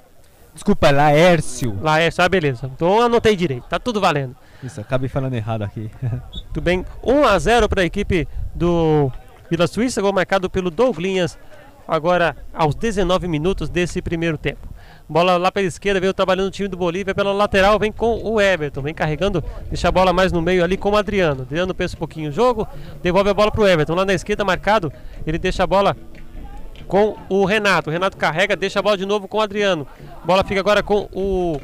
Desculpa, 0.54 0.90
Laércio. 0.90 1.78
Laércio, 1.80 2.24
ah, 2.24 2.28
beleza. 2.28 2.70
Então 2.74 2.96
eu 2.96 3.02
anotei 3.02 3.36
direito, 3.36 3.64
tá 3.68 3.78
tudo 3.78 4.00
valendo. 4.00 4.36
Isso, 4.62 4.80
acabei 4.80 5.08
falando 5.08 5.34
errado 5.34 5.62
aqui. 5.62 5.90
Tudo 6.52 6.62
bem. 6.62 6.84
1 7.02 7.24
a 7.24 7.38
0 7.38 7.68
para 7.68 7.80
a 7.80 7.84
equipe 7.84 8.28
do 8.54 9.10
Vila 9.50 9.66
Suíça, 9.66 10.02
gol 10.02 10.12
marcado 10.12 10.50
pelo 10.50 10.70
Douglinhas, 10.70 11.38
agora 11.88 12.36
aos 12.52 12.74
19 12.74 13.26
minutos 13.26 13.70
desse 13.70 14.02
primeiro 14.02 14.36
tempo. 14.36 14.68
Bola 15.08 15.36
lá 15.36 15.50
pela 15.50 15.66
esquerda, 15.66 15.98
veio 15.98 16.14
trabalhando 16.14 16.46
o 16.48 16.50
time 16.50 16.68
do 16.68 16.76
Bolívia 16.76 17.14
pela 17.14 17.32
lateral, 17.32 17.78
vem 17.80 17.90
com 17.90 18.22
o 18.22 18.40
Everton, 18.40 18.80
vem 18.80 18.94
carregando, 18.94 19.42
deixa 19.66 19.88
a 19.88 19.90
bola 19.90 20.12
mais 20.12 20.30
no 20.30 20.40
meio 20.40 20.62
ali 20.62 20.76
com 20.76 20.90
o 20.90 20.96
Adriano. 20.96 21.42
Adriano 21.42 21.74
pensa 21.74 21.96
um 21.96 21.98
pouquinho 21.98 22.28
o 22.28 22.32
jogo, 22.32 22.68
devolve 23.02 23.30
a 23.30 23.34
bola 23.34 23.50
para 23.50 23.62
o 23.62 23.66
Everton. 23.66 23.94
Lá 23.94 24.04
na 24.04 24.14
esquerda, 24.14 24.44
marcado, 24.44 24.92
ele 25.26 25.36
deixa 25.36 25.64
a 25.64 25.66
bola 25.66 25.96
com 26.90 27.16
o 27.28 27.44
Renato. 27.44 27.88
O 27.88 27.92
Renato 27.92 28.16
carrega, 28.16 28.56
deixa 28.56 28.80
a 28.80 28.82
bola 28.82 28.96
de 28.96 29.06
novo 29.06 29.28
com 29.28 29.38
o 29.38 29.40
Adriano. 29.40 29.86
Bola 30.24 30.42
fica 30.42 30.58
agora 30.58 30.82
com 30.82 31.08
o, 31.12 31.60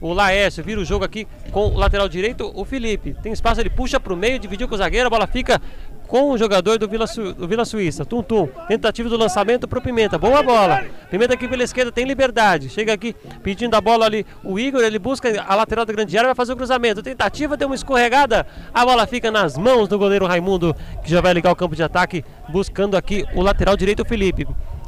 o 0.00 0.12
Laércio. 0.12 0.64
Vira 0.64 0.80
o 0.80 0.84
jogo 0.84 1.04
aqui 1.04 1.28
com 1.52 1.68
o 1.68 1.78
lateral 1.78 2.08
direito, 2.08 2.50
o 2.52 2.64
Felipe. 2.64 3.14
Tem 3.22 3.32
espaço, 3.32 3.60
ele 3.60 3.70
puxa 3.70 4.00
para 4.00 4.12
o 4.12 4.16
meio, 4.16 4.36
dividiu 4.36 4.66
com 4.66 4.74
o 4.74 4.78
zagueiro. 4.78 5.06
A 5.06 5.10
bola 5.10 5.28
fica 5.28 5.62
com 6.06 6.30
o 6.30 6.38
jogador 6.38 6.78
do 6.78 6.88
Vila, 6.88 7.06
do 7.36 7.48
Vila 7.48 7.64
Suíça. 7.64 8.04
Tum 8.04 8.22
Tum. 8.22 8.46
Tentativa 8.68 9.08
do 9.08 9.16
lançamento 9.16 9.66
para 9.66 9.78
o 9.78 9.82
Pimenta. 9.82 10.18
Boa 10.18 10.42
bola. 10.42 10.84
Pimenta 11.10 11.34
aqui 11.34 11.48
pela 11.48 11.62
esquerda 11.62 11.90
tem 11.90 12.04
liberdade. 12.04 12.68
Chega 12.68 12.92
aqui 12.92 13.14
pedindo 13.42 13.74
a 13.74 13.80
bola 13.80 14.06
ali. 14.06 14.26
O 14.42 14.58
Igor, 14.58 14.82
ele 14.82 14.98
busca 14.98 15.28
a 15.46 15.54
lateral 15.54 15.84
da 15.84 15.92
grande 15.92 16.16
área, 16.16 16.28
vai 16.28 16.34
fazer 16.34 16.52
o 16.52 16.56
cruzamento. 16.56 17.02
Tentativa, 17.02 17.56
deu 17.56 17.68
uma 17.68 17.74
escorregada. 17.74 18.46
A 18.72 18.84
bola 18.84 19.06
fica 19.06 19.30
nas 19.30 19.56
mãos 19.56 19.88
do 19.88 19.98
goleiro 19.98 20.26
Raimundo, 20.26 20.74
que 21.02 21.10
já 21.10 21.20
vai 21.20 21.32
ligar 21.32 21.50
o 21.50 21.56
campo 21.56 21.74
de 21.74 21.82
ataque, 21.82 22.24
buscando 22.48 22.96
aqui 22.96 23.24
o 23.34 23.42
lateral 23.42 23.76
direito, 23.76 24.02
o 24.02 24.06
Felipe 24.06 24.46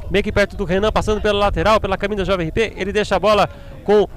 bem 0.09 0.21
aqui 0.21 0.31
perto 0.31 0.55
do 0.55 0.63
Renan, 0.63 0.91
passando 0.91 1.21
pela 1.21 1.37
lateral, 1.37 1.79
pela 1.79 1.97
caminho 1.97 2.19
da 2.19 2.23
Jovem 2.23 2.47
RP. 2.47 2.73
Ele 2.75 2.91
deixa 2.91 3.15
a 3.15 3.19
bola 3.19 3.49
com, 3.83 4.07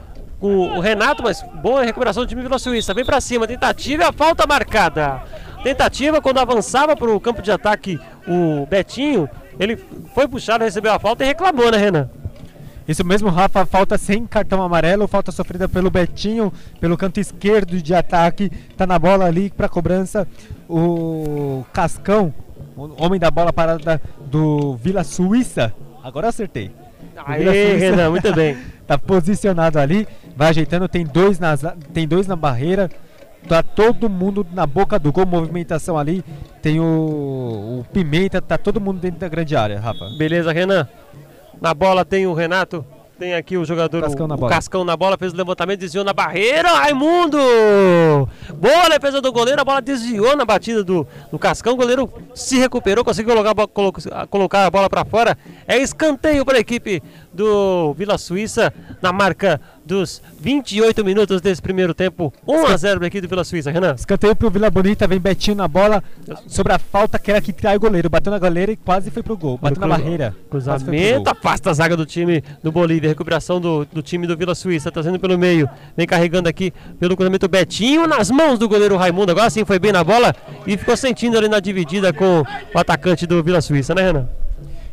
o 0.40 0.80
Renato, 0.80 1.22
mas 1.22 1.42
boa 1.62 1.82
recuperação 1.82 2.24
do 2.24 2.28
time 2.28 2.42
Vila 2.42 2.58
Suíça. 2.58 2.94
Vem 2.94 3.04
pra 3.04 3.20
cima, 3.20 3.46
tentativa 3.46 4.04
e 4.04 4.06
a 4.06 4.12
falta 4.12 4.46
marcada. 4.46 5.22
Tentativa 5.62 6.20
quando 6.20 6.38
avançava 6.38 6.96
para 6.96 7.10
o 7.10 7.20
campo 7.20 7.42
de 7.42 7.52
ataque 7.52 8.00
o 8.26 8.66
Betinho. 8.66 9.28
Ele 9.58 9.76
foi 10.14 10.26
puxado, 10.26 10.64
recebeu 10.64 10.92
a 10.92 10.98
falta 10.98 11.22
e 11.22 11.26
reclamou, 11.26 11.70
né, 11.70 11.76
Renan? 11.76 12.08
Isso 12.88 13.06
mesmo, 13.06 13.28
Rafa, 13.28 13.64
falta 13.66 13.96
sem 13.98 14.26
cartão 14.26 14.62
amarelo, 14.62 15.06
falta 15.06 15.30
sofrida 15.30 15.68
pelo 15.68 15.90
Betinho, 15.90 16.52
pelo 16.80 16.96
canto 16.96 17.20
esquerdo 17.20 17.80
de 17.80 17.94
ataque, 17.94 18.50
tá 18.76 18.86
na 18.86 18.98
bola 18.98 19.26
ali 19.26 19.50
para 19.50 19.68
cobrança 19.68 20.26
o 20.68 21.64
Cascão, 21.72 22.34
o 22.76 23.04
homem 23.04 23.20
da 23.20 23.30
bola 23.30 23.52
parada 23.52 24.00
do 24.26 24.74
Vila 24.76 25.04
Suíça. 25.04 25.72
Agora 26.02 26.26
eu 26.26 26.30
acertei. 26.30 26.72
Aê, 27.26 27.44
Suíça 27.44 27.76
Renan, 27.76 28.10
muito 28.10 28.34
bem. 28.34 28.56
tá 28.88 28.98
posicionado 28.98 29.78
ali, 29.78 30.08
vai 30.34 30.48
ajeitando, 30.48 30.88
tem 30.88 31.04
dois, 31.04 31.38
nas, 31.38 31.62
tem 31.92 32.08
dois 32.08 32.26
na 32.26 32.34
barreira, 32.34 32.90
tá 33.48 33.62
todo 33.62 34.08
mundo 34.08 34.46
na 34.52 34.66
boca 34.66 34.98
do 34.98 35.12
gol, 35.12 35.26
movimentação 35.26 35.98
ali, 35.98 36.24
tem 36.62 36.80
o, 36.80 36.84
o 36.84 37.86
Pimenta, 37.92 38.40
tá 38.40 38.56
todo 38.58 38.80
mundo 38.80 39.00
dentro 39.00 39.20
da 39.20 39.28
grande 39.28 39.56
área, 39.56 39.80
Rafa. 39.80 40.10
Beleza, 40.16 40.52
Renan. 40.52 40.86
Na 41.60 41.74
bola 41.74 42.04
tem 42.04 42.26
o 42.26 42.32
Renato. 42.32 42.84
Tem 43.20 43.34
aqui 43.34 43.58
o 43.58 43.66
jogador, 43.66 44.00
Cascão 44.00 44.26
na 44.26 44.34
o 44.34 44.38
bola. 44.38 44.50
Cascão 44.50 44.82
na 44.82 44.96
bola, 44.96 45.18
fez 45.18 45.34
o 45.34 45.36
levantamento, 45.36 45.80
desviou 45.80 46.02
na 46.02 46.14
barreira, 46.14 46.70
Raimundo! 46.70 47.36
Boa 48.54 48.88
defesa 48.88 49.20
do 49.20 49.30
goleiro, 49.30 49.60
a 49.60 49.64
bola 49.64 49.82
desviou 49.82 50.34
na 50.34 50.46
batida 50.46 50.82
do, 50.82 51.06
do 51.30 51.38
Cascão, 51.38 51.74
o 51.74 51.76
goleiro 51.76 52.10
se 52.34 52.56
recuperou, 52.56 53.04
conseguiu 53.04 53.34
colocar, 53.34 54.26
colocar 54.26 54.64
a 54.64 54.70
bola 54.70 54.88
para 54.88 55.04
fora. 55.04 55.36
É 55.68 55.76
escanteio 55.76 56.46
para 56.46 56.56
a 56.56 56.60
equipe 56.60 57.02
do 57.32 57.94
Vila 57.94 58.18
Suíça 58.18 58.72
na 59.00 59.12
marca 59.12 59.60
dos 59.84 60.22
28 60.40 61.04
minutos 61.04 61.40
desse 61.40 61.60
primeiro 61.60 61.92
tempo. 61.94 62.32
1 62.46 62.66
a 62.66 62.76
0 62.76 62.96
para 62.98 63.06
a 63.06 63.08
equipe 63.08 63.26
do 63.26 63.30
Vila 63.30 63.44
Suíça, 63.44 63.70
Renan. 63.70 63.94
Escanteio 63.94 64.36
pro 64.36 64.50
Vila 64.50 64.70
Bonita, 64.70 65.06
vem 65.06 65.18
Betinho 65.18 65.56
na 65.56 65.66
bola, 65.66 66.02
sobre 66.46 66.72
a 66.72 66.78
falta 66.78 67.18
que 67.18 67.30
era 67.30 67.40
que 67.40 67.52
trai 67.52 67.76
o 67.76 67.80
goleiro, 67.80 68.08
bateu 68.08 68.30
na 68.30 68.38
goleira 68.38 68.72
e 68.72 68.76
quase 68.76 69.10
foi 69.10 69.22
pro 69.22 69.36
gol, 69.36 69.58
bateu 69.58 69.80
na 69.80 69.86
Cruza- 69.86 70.02
barreira. 70.02 70.36
Cruzamento, 70.50 71.30
afasta 71.30 71.70
a 71.70 71.72
zaga 71.72 71.96
do 71.96 72.06
time 72.06 72.42
do 72.62 72.70
Bolívia. 72.70 73.08
Recuperação 73.08 73.60
do, 73.60 73.84
do 73.92 74.02
time 74.02 74.26
do 74.26 74.36
Vila 74.36 74.54
Suíça. 74.54 74.90
Trazendo 74.90 75.18
pelo 75.18 75.38
meio. 75.38 75.68
Vem 75.96 76.06
carregando 76.06 76.48
aqui 76.48 76.72
pelo 76.98 77.16
cruzamento 77.16 77.48
Betinho 77.48 78.06
nas 78.06 78.30
mãos 78.30 78.58
do 78.58 78.68
goleiro 78.68 78.96
Raimundo. 78.96 79.32
Agora 79.32 79.50
sim 79.50 79.64
foi 79.64 79.78
bem 79.78 79.92
na 79.92 80.04
bola 80.04 80.34
e 80.66 80.76
ficou 80.76 80.96
sentindo 80.96 81.36
ali 81.38 81.48
na 81.48 81.58
dividida 81.60 82.12
com 82.12 82.40
o 82.74 82.78
atacante 82.78 83.26
do 83.26 83.42
Vila 83.42 83.60
Suíça, 83.60 83.94
né, 83.94 84.02
Renan? 84.02 84.28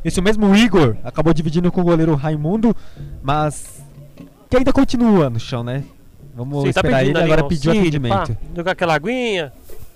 Isso 0.03 0.21
mesmo, 0.21 0.47
o 0.47 0.55
Igor 0.55 0.95
acabou 1.03 1.33
dividindo 1.33 1.71
com 1.71 1.81
o 1.81 1.83
goleiro 1.83 2.15
Raimundo, 2.15 2.75
mas 3.21 3.83
que 4.49 4.57
ainda 4.57 4.71
continua 4.71 5.29
no 5.29 5.39
chão, 5.39 5.63
né? 5.63 5.83
Vamos 6.33 6.63
Sim, 6.63 6.71
tá 6.71 6.81
esperar 6.81 7.03
ele, 7.03 7.17
ali 7.17 7.25
agora 7.25 7.47
pediu 7.47 7.71
auxílio, 7.71 7.89
atendimento. 7.89 8.35
pá, 8.35 8.37
jogar 8.55 8.71
aquela 8.73 8.95
aguinha, 8.95 9.51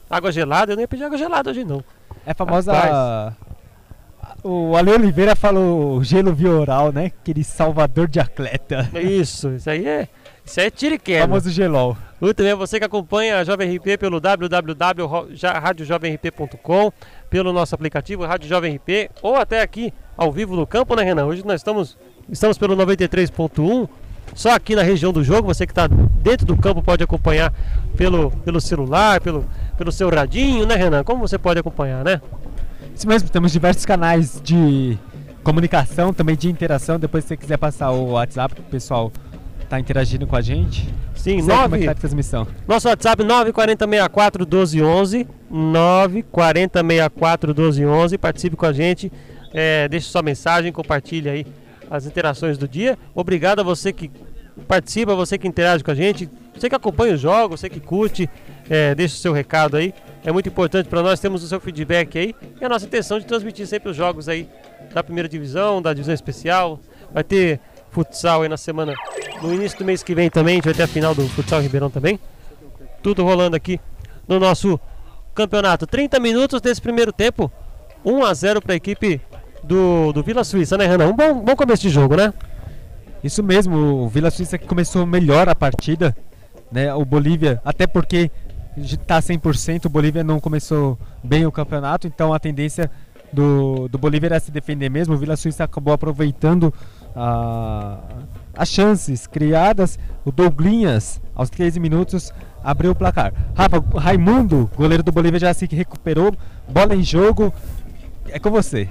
água 0.09 0.31
gelada. 0.31 0.71
Eu 0.71 0.75
nem 0.75 0.83
ia 0.83 0.87
pedir 0.87 1.03
água 1.03 1.17
gelada 1.17 1.51
hoje 1.51 1.63
não. 1.63 1.83
É 2.25 2.33
famosa. 2.33 2.73
Rapaz. 2.73 3.35
O 4.43 4.75
Ale 4.75 4.91
Oliveira 4.91 5.35
falou 5.35 6.03
gelo 6.03 6.33
vioral, 6.33 6.91
né? 6.91 7.11
Aquele 7.21 7.43
salvador 7.43 8.07
de 8.07 8.19
atleta. 8.19 8.89
Isso, 8.99 9.49
isso 9.49 9.69
aí 9.69 9.87
é. 9.87 10.07
Isso 10.43 10.59
aí 10.59 10.65
é 10.65 10.71
tiro 10.71 10.95
e 10.95 10.99
queda. 10.99 11.21
famoso 11.21 11.51
gelol. 11.51 11.95
Muito 12.19 12.41
bem, 12.41 12.55
você 12.55 12.79
que 12.79 12.85
acompanha 12.85 13.37
a 13.37 13.43
Jovem 13.43 13.77
RP 13.77 13.99
pelo 13.99 14.19
www.radiojovemrp.com, 14.19 16.91
pelo 17.31 17.53
nosso 17.53 17.73
aplicativo 17.73 18.25
Rádio 18.25 18.49
Jovem 18.49 18.75
RP, 18.75 19.09
ou 19.23 19.37
até 19.37 19.61
aqui 19.61 19.93
ao 20.17 20.33
vivo 20.33 20.53
no 20.53 20.67
campo, 20.67 20.93
né, 20.97 21.01
Renan? 21.01 21.25
Hoje 21.25 21.43
nós 21.45 21.61
estamos, 21.61 21.97
estamos 22.29 22.57
pelo 22.57 22.75
93.1, 22.75 23.87
só 24.35 24.53
aqui 24.53 24.75
na 24.75 24.83
região 24.83 25.13
do 25.13 25.23
jogo. 25.23 25.47
Você 25.47 25.65
que 25.65 25.71
está 25.71 25.87
dentro 25.87 26.45
do 26.45 26.57
campo 26.57 26.83
pode 26.83 27.01
acompanhar 27.01 27.53
pelo, 27.95 28.31
pelo 28.31 28.59
celular, 28.59 29.21
pelo, 29.21 29.45
pelo 29.77 29.93
seu 29.93 30.09
radinho, 30.09 30.65
né, 30.65 30.75
Renan? 30.75 31.05
Como 31.05 31.25
você 31.25 31.37
pode 31.37 31.57
acompanhar, 31.57 32.03
né? 32.03 32.21
Isso 32.93 33.07
mesmo, 33.07 33.29
temos 33.29 33.53
diversos 33.53 33.85
canais 33.85 34.41
de 34.43 34.97
comunicação, 35.41 36.13
também 36.13 36.35
de 36.35 36.49
interação. 36.49 36.99
Depois, 36.99 37.23
se 37.23 37.29
você 37.29 37.37
quiser 37.37 37.57
passar 37.57 37.91
o 37.91 38.11
WhatsApp, 38.11 38.59
o 38.59 38.63
pessoal 38.63 39.09
tá 39.71 39.79
interagindo 39.79 40.27
com 40.27 40.35
a 40.35 40.41
gente. 40.41 40.87
Sim, 41.15 41.41
Segue 41.41 41.47
como 41.47 41.75
é 41.75 41.79
que 41.79 41.79
9, 41.85 41.85
tá 41.85 41.91
a 41.91 41.95
transmissão. 41.95 42.45
Nosso 42.67 42.89
WhatsApp 42.89 43.23
94064 43.23 44.45
1211. 44.45 45.25
94064 45.49 47.55
1211. 47.55 48.17
Participe 48.17 48.57
com 48.57 48.65
a 48.65 48.73
gente. 48.73 49.09
É, 49.53 49.87
deixe 49.87 50.07
sua 50.07 50.21
mensagem, 50.21 50.73
compartilhe 50.73 51.29
aí 51.29 51.45
as 51.89 52.05
interações 52.05 52.57
do 52.57 52.67
dia. 52.67 52.99
Obrigado 53.15 53.61
a 53.61 53.63
você 53.63 53.93
que 53.93 54.11
participa, 54.67 55.15
você 55.15 55.37
que 55.37 55.47
interage 55.47 55.81
com 55.83 55.91
a 55.91 55.95
gente, 55.95 56.29
você 56.53 56.67
que 56.69 56.75
acompanha 56.75 57.15
os 57.15 57.21
jogos, 57.21 57.61
você 57.61 57.69
que 57.69 57.79
curte, 57.79 58.29
é, 58.69 58.93
deixa 58.93 59.15
o 59.15 59.17
seu 59.17 59.31
recado 59.31 59.77
aí. 59.77 59.93
é 60.23 60.31
muito 60.31 60.49
importante 60.49 60.87
para 60.87 61.01
nós, 61.01 61.19
temos 61.19 61.43
o 61.43 61.47
seu 61.47 61.59
feedback 61.61 62.17
aí 62.17 62.35
e 62.59 62.65
a 62.65 62.69
nossa 62.69 62.85
intenção 62.85 63.19
de 63.19 63.25
transmitir 63.25 63.65
sempre 63.67 63.89
os 63.89 63.95
jogos 63.95 64.27
aí 64.27 64.49
da 64.93 65.01
primeira 65.01 65.29
divisão, 65.29 65.81
da 65.81 65.93
divisão 65.93 66.13
especial. 66.13 66.77
Vai 67.13 67.23
ter 67.23 67.61
futsal 67.91 68.41
aí 68.41 68.49
na 68.49 68.57
semana, 68.57 68.93
no 69.41 69.53
início 69.53 69.77
do 69.77 69.85
mês 69.85 70.01
que 70.01 70.15
vem 70.15 70.29
também, 70.29 70.53
a 70.53 70.55
gente 70.55 70.65
vai 70.65 70.73
ter 70.73 70.83
a 70.83 70.87
final 70.87 71.13
do 71.13 71.27
futsal 71.29 71.61
Ribeirão 71.61 71.89
também. 71.89 72.19
Tudo 73.03 73.23
rolando 73.23 73.55
aqui 73.55 73.79
no 74.27 74.39
nosso 74.39 74.79
campeonato. 75.35 75.85
30 75.85 76.19
minutos 76.19 76.61
desse 76.61 76.81
primeiro 76.81 77.11
tempo, 77.11 77.51
1 78.03 78.23
a 78.23 78.33
0 78.33 78.61
para 78.61 78.73
a 78.73 78.75
equipe 78.75 79.21
do, 79.63 80.11
do 80.13 80.23
Vila 80.23 80.43
Suíça, 80.43 80.77
né, 80.77 80.87
Renan? 80.87 81.09
Um 81.09 81.15
bom, 81.15 81.39
bom 81.39 81.55
começo 81.55 81.81
de 81.83 81.89
jogo, 81.89 82.15
né? 82.15 82.33
Isso 83.23 83.43
mesmo, 83.43 83.75
o 83.75 84.09
Vila 84.09 84.31
Suíça 84.31 84.57
que 84.57 84.65
começou 84.65 85.05
melhor 85.05 85.47
a 85.47 85.55
partida, 85.55 86.15
né? 86.71 86.93
O 86.93 87.05
Bolívia, 87.05 87.61
até 87.63 87.85
porque 87.85 88.31
está 88.77 89.19
100%, 89.19 89.85
o 89.85 89.89
Bolívia 89.89 90.23
não 90.23 90.39
começou 90.39 90.97
bem 91.23 91.45
o 91.45 91.51
campeonato, 91.51 92.07
então 92.07 92.33
a 92.33 92.39
tendência 92.39 92.89
do, 93.31 93.87
do 93.87 93.97
Bolívia 93.97 94.27
era 94.27 94.39
se 94.39 94.51
defender 94.51 94.89
mesmo. 94.89 95.13
O 95.13 95.17
Vila 95.17 95.35
Suíça 95.35 95.63
acabou 95.63 95.93
aproveitando 95.93 96.73
a, 97.15 97.97
as 98.55 98.69
chances 98.69 99.27
criadas. 99.27 99.97
O 100.23 100.31
Douglinhas, 100.31 101.19
aos 101.33 101.49
13 101.49 101.79
minutos, 101.79 102.31
abriu 102.63 102.91
o 102.91 102.95
placar. 102.95 103.33
Rafa, 103.55 103.83
Raimundo, 103.97 104.69
goleiro 104.75 105.03
do 105.03 105.11
Bolívia, 105.11 105.39
já 105.39 105.53
se 105.53 105.65
recuperou. 105.65 106.33
Bola 106.67 106.95
em 106.95 107.03
jogo. 107.03 107.53
É 108.29 108.39
com 108.39 108.51
você. 108.51 108.87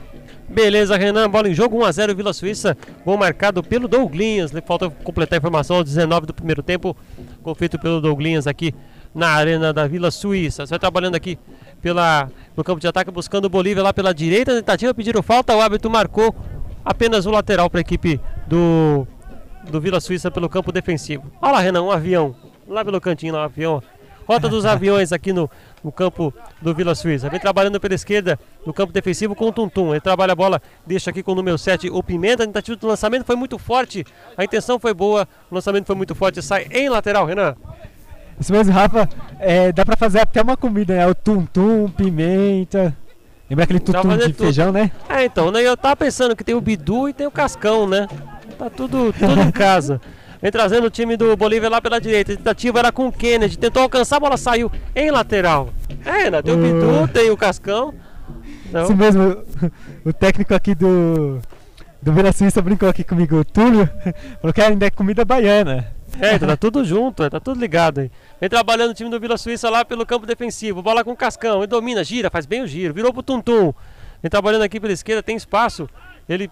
Beleza, 0.51 0.97
Renan, 0.97 1.31
bola 1.31 1.49
em 1.49 1.55
jogo, 1.55 1.79
1x0 1.79 2.13
Vila 2.13 2.33
Suíça, 2.33 2.77
gol 3.05 3.17
marcado 3.17 3.63
pelo 3.63 3.87
Douglinhas, 3.87 4.51
falta 4.67 4.91
completar 4.91 5.37
a 5.37 5.39
informação 5.39 5.77
aos 5.77 5.85
19 5.85 6.27
do 6.27 6.35
primeiro 6.35 6.61
tempo, 6.61 6.97
gol 7.41 7.55
feito 7.55 7.79
pelo 7.79 8.01
Douglinhas 8.01 8.49
aqui 8.49 8.75
na 9.15 9.29
arena 9.29 9.73
da 9.73 9.87
Vila 9.87 10.11
Suíça. 10.11 10.67
Você 10.67 10.71
vai 10.71 10.79
trabalhando 10.81 11.15
aqui 11.15 11.39
pela, 11.81 12.29
no 12.57 12.65
campo 12.65 12.81
de 12.81 12.89
ataque, 12.89 13.13
buscando 13.13 13.45
o 13.45 13.49
Bolívia 13.49 13.81
lá 13.81 13.93
pela 13.93 14.13
direita, 14.13 14.53
tentativa, 14.53 14.93
pediram 14.93 15.23
falta, 15.23 15.55
o 15.55 15.61
árbitro 15.61 15.89
marcou 15.89 16.35
apenas 16.85 17.27
o 17.27 17.31
lateral 17.31 17.69
para 17.69 17.81
a 17.81 17.83
equipe 17.83 18.21
do, 18.47 19.07
do 19.71 19.81
Vila 19.81 20.01
Suíça 20.01 20.31
pelo 20.31 20.49
campo 20.49 20.73
defensivo. 20.73 21.31
Olha 21.41 21.53
lá, 21.53 21.61
Renan, 21.61 21.83
um 21.83 21.91
avião, 21.91 22.35
lá 22.67 22.85
pelo 22.85 23.01
cantinho, 23.01 23.35
um 23.35 23.39
avião, 23.39 23.83
Rota 24.31 24.49
dos 24.49 24.65
aviões 24.65 25.13
aqui 25.13 25.33
no, 25.33 25.51
no 25.83 25.91
campo 25.91 26.33
do 26.63 26.73
Vila 26.73 26.95
Suíça. 26.95 27.29
Vem 27.29 27.41
trabalhando 27.41 27.81
pela 27.81 27.95
esquerda 27.95 28.39
no 28.65 28.73
campo 28.73 28.93
defensivo 28.93 29.35
com 29.35 29.49
o 29.49 29.53
Tuntum. 29.53 29.91
Ele 29.91 30.01
trabalha 30.01 30.35
a 30.35 30.37
bola, 30.37 30.63
deixa 30.87 31.11
aqui 31.11 31.21
com 31.21 31.33
o 31.33 31.35
número 31.35 31.59
7 31.59 31.91
o 31.91 32.01
Pimenta. 32.01 32.45
A 32.45 32.47
tentativa 32.47 32.77
do 32.77 32.87
lançamento 32.87 33.25
foi 33.25 33.35
muito 33.35 33.59
forte. 33.59 34.07
A 34.37 34.45
intenção 34.45 34.79
foi 34.79 34.95
boa, 34.95 35.27
o 35.51 35.55
lançamento 35.57 35.85
foi 35.85 35.97
muito 35.97 36.15
forte. 36.15 36.41
Sai 36.43 36.69
em 36.71 36.89
lateral, 36.89 37.27
Renan. 37.27 37.57
Isso 38.39 38.53
mesmo, 38.53 38.73
Rafa. 38.73 39.09
É, 39.41 39.73
dá 39.73 39.85
pra 39.85 39.97
fazer 39.97 40.21
até 40.21 40.41
uma 40.41 40.57
comida, 40.57 40.95
né? 40.95 41.09
O 41.09 41.15
Tuntum, 41.15 41.89
pimenta. 41.89 42.97
Lembra 43.51 43.65
aquele 43.65 43.81
tutum 43.81 44.17
de 44.17 44.33
tudo. 44.33 44.45
feijão, 44.45 44.71
né? 44.71 44.93
É, 45.09 45.25
então, 45.25 45.51
né? 45.51 45.61
Eu 45.61 45.77
tava 45.77 45.97
pensando 45.97 46.37
que 46.37 46.45
tem 46.45 46.55
o 46.55 46.61
Bidu 46.61 47.09
e 47.09 47.13
tem 47.13 47.27
o 47.27 47.33
Cascão, 47.33 47.85
né? 47.85 48.07
Tá 48.57 48.71
tudo, 48.71 49.13
tudo 49.13 49.41
em 49.41 49.51
casa. 49.51 50.01
Vem 50.41 50.53
trazendo 50.53 50.87
o 50.87 50.91
time 50.91 51.17
do 51.17 51.37
Bolívia 51.37 51.69
lá 51.69 51.81
pela 51.83 52.01
direita. 52.01 52.33
A 52.33 52.37
tentativa 52.37 52.79
era 52.79 52.93
com 52.93 53.09
o 53.09 53.13
Kennedy. 53.13 53.59
Tentou 53.59 53.83
alcançar, 53.83 54.17
a 54.19 54.21
bola 54.21 54.37
saiu 54.37 54.71
em 54.95 55.11
lateral. 55.11 55.71
É, 56.05 56.31
né? 56.31 56.41
Tem 56.41 56.55
o 56.55 56.57
Bidu, 56.57 57.09
tem 57.13 57.31
o 57.31 57.37
Cascão. 57.37 57.93
Não. 58.71 58.85
Isso 58.85 58.97
mesmo. 58.97 59.43
O 60.03 60.15
técnico 60.15 60.55
aqui 60.55 60.75
do, 60.75 61.41
do 62.01 62.11
Vila 62.15 62.33
Suíça 62.33 62.63
brincou 62.63 62.89
aqui 62.89 63.05
comigo, 63.05 63.37
o 63.37 63.45
Túlio. 63.45 63.87
Falou 64.41 64.55
que 64.55 64.63
ainda 64.63 64.87
é 64.87 64.91
comida 64.91 65.27
baiana. 65.27 65.89
É, 66.21 66.39
tá 66.39 66.57
tudo 66.57 66.85
junto, 66.85 67.29
tá 67.31 67.41
tudo 67.41 67.59
ligado 67.61 68.01
aí. 68.01 68.11
Vem 68.41 68.49
trabalhando 68.51 68.91
o 68.91 68.95
time 68.95 69.09
do 69.09 69.19
Vila 69.19 69.39
Suíça 69.39 69.71
lá 69.71 69.85
pelo 69.85 70.05
campo 70.05 70.27
defensivo. 70.27 70.83
Bola 70.83 71.03
com 71.03 71.13
o 71.13 71.17
Cascão. 71.17 71.59
Ele 71.59 71.67
domina, 71.67 72.05
gira, 72.05 72.31
faz 72.31 72.47
bem 72.47 72.63
o 72.63 72.67
giro. 72.67 72.93
Virou 72.93 73.13
pro 73.13 73.23
Tuntum. 73.23 73.73
Vem 74.23 74.31
trabalhando 74.31 74.63
aqui 74.63 74.79
pela 74.79 74.93
esquerda, 74.93 75.23
tem 75.23 75.37
espaço. 75.37 75.89
Ele 76.29 76.51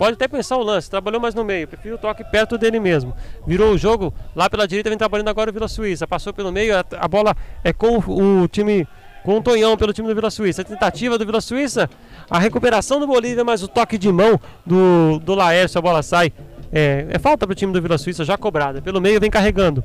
Pode 0.00 0.14
até 0.14 0.26
pensar 0.26 0.56
o 0.56 0.62
lance, 0.62 0.88
trabalhou 0.88 1.20
mais 1.20 1.34
no 1.34 1.44
meio, 1.44 1.68
prefiro 1.68 1.96
o 1.96 1.98
toque 1.98 2.24
perto 2.24 2.56
dele 2.56 2.80
mesmo. 2.80 3.14
Virou 3.46 3.74
o 3.74 3.76
jogo, 3.76 4.14
lá 4.34 4.48
pela 4.48 4.66
direita 4.66 4.88
vem 4.88 4.96
trabalhando 4.96 5.28
agora 5.28 5.50
o 5.50 5.52
Vila 5.52 5.68
Suíça. 5.68 6.06
Passou 6.06 6.32
pelo 6.32 6.50
meio, 6.50 6.74
a, 6.74 6.82
a 6.98 7.06
bola 7.06 7.36
é 7.62 7.70
com 7.70 7.98
o, 7.98 8.44
o 8.44 8.48
time 8.48 8.88
com 9.22 9.36
o 9.36 9.42
Tonhão 9.42 9.76
pelo 9.76 9.92
time 9.92 10.08
do 10.08 10.14
Vila 10.14 10.30
Suíça. 10.30 10.62
A 10.62 10.64
tentativa 10.64 11.18
do 11.18 11.26
Vila 11.26 11.42
Suíça, 11.42 11.90
a 12.30 12.38
recuperação 12.38 12.98
do 12.98 13.06
Bolívia, 13.06 13.44
mas 13.44 13.62
o 13.62 13.68
toque 13.68 13.98
de 13.98 14.10
mão 14.10 14.40
do, 14.64 15.18
do 15.18 15.34
Laércio, 15.34 15.78
a 15.78 15.82
bola 15.82 16.02
sai. 16.02 16.32
É, 16.72 17.06
é 17.10 17.18
falta 17.18 17.46
para 17.46 17.52
o 17.52 17.56
time 17.56 17.72
do 17.72 17.82
Vila 17.82 17.98
Suíça, 17.98 18.24
já 18.24 18.36
cobrada. 18.36 18.80
Pelo 18.80 19.00
meio 19.00 19.20
vem 19.20 19.30
carregando. 19.30 19.82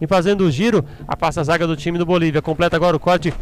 E 0.00 0.06
fazendo 0.06 0.42
o 0.42 0.50
giro, 0.50 0.84
a 1.06 1.16
passa 1.16 1.42
zaga 1.42 1.66
do 1.66 1.76
time 1.76 1.98
do 1.98 2.06
Bolívia. 2.06 2.40
Completa 2.40 2.76
agora 2.76 2.96
o 2.96 3.00
corte 3.00 3.32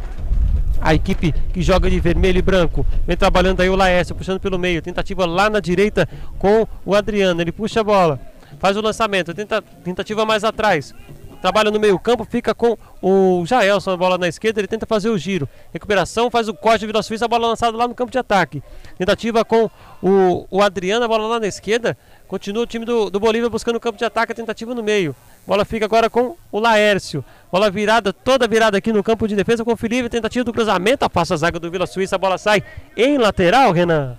a 0.81 0.95
equipe 0.95 1.33
que 1.53 1.63
joga 1.63 1.91
de 1.91 1.99
vermelho 2.01 2.39
e 2.39 2.43
branco. 2.43 2.87
Vem 3.07 3.17
trabalhando 3.17 3.61
aí 3.61 3.69
o 3.69 3.77
Laércio, 3.77 4.15
puxando 4.15 4.41
pelo 4.41 4.59
meio. 4.59 4.83
Tentativa 4.83 5.27
lá 5.27 5.51
na 5.51 5.61
direita 5.61 6.09
com 6.39 6.67
o 6.85 6.95
Adriano. 6.95 7.41
Ele 7.41 7.53
puxa 7.53 7.81
a 7.81 7.85
bola, 7.85 8.21
faz 8.59 8.77
o 8.77 8.81
lançamento. 8.81 9.35
Tenta, 9.35 9.63
tentativa 9.63 10.25
mais 10.25 10.45
atrás. 10.45 10.95
Trabalha 11.41 11.71
no 11.71 11.79
meio 11.79 11.99
campo, 11.99 12.25
fica 12.25 12.55
com 12.55 12.77
o 13.03 13.45
Jaelson, 13.47 13.91
a 13.91 13.97
bola 13.97 14.17
na 14.17 14.27
esquerda, 14.27 14.61
ele 14.61 14.67
tenta 14.67 14.87
fazer 14.87 15.11
o 15.11 15.19
giro. 15.19 15.49
Recuperação, 15.73 16.31
faz 16.31 16.49
o 16.49 16.55
corte, 16.55 16.87
vira 16.87 17.03
Suíça, 17.03 17.27
a 17.27 17.29
bola 17.29 17.49
lançada 17.49 17.77
lá 17.77 17.87
no 17.87 17.95
campo 17.95 18.11
de 18.11 18.19
ataque. 18.19 18.63
Tentativa 18.99 19.45
com 19.45 19.71
o, 20.03 20.47
o 20.51 20.63
Adriano, 20.63 21.05
a 21.05 21.09
bola 21.09 21.29
lá 21.29 21.39
na 21.39 21.47
esquerda. 21.47 21.97
Continua 22.29 22.65
o 22.65 22.67
time 22.67 22.85
do, 22.85 23.09
do 23.09 23.21
Bolívia 23.21 23.49
buscando 23.49 23.77
o 23.77 23.81
campo 23.81 23.97
de 23.97 24.05
ataque, 24.05 24.33
a 24.33 24.35
tentativa 24.35 24.75
no 24.75 24.83
meio. 24.83 25.15
Bola 25.47 25.65
fica 25.65 25.85
agora 25.85 26.11
com 26.11 26.37
o 26.51 26.59
Laércio. 26.59 27.25
Bola 27.53 27.71
virada, 27.71 28.13
toda 28.13 28.49
virada 28.49 28.77
aqui 28.77 28.93
no 28.93 29.03
campo 29.03 29.29
de 29.29 29.37
defesa 29.37 29.65
com 29.65 29.73
o 29.73 29.77
Felipe. 29.77 30.09
Tentativa 30.09 30.45
do 30.45 30.53
cruzamento, 30.53 31.09
passa 31.09 31.35
a 31.35 31.37
zaga 31.37 31.61
do 31.61 31.71
Vila 31.71 31.87
Suíça. 31.87 32.17
A 32.17 32.19
bola 32.19 32.37
sai 32.37 32.65
em 32.97 33.17
lateral, 33.17 33.71
Renan. 33.71 34.19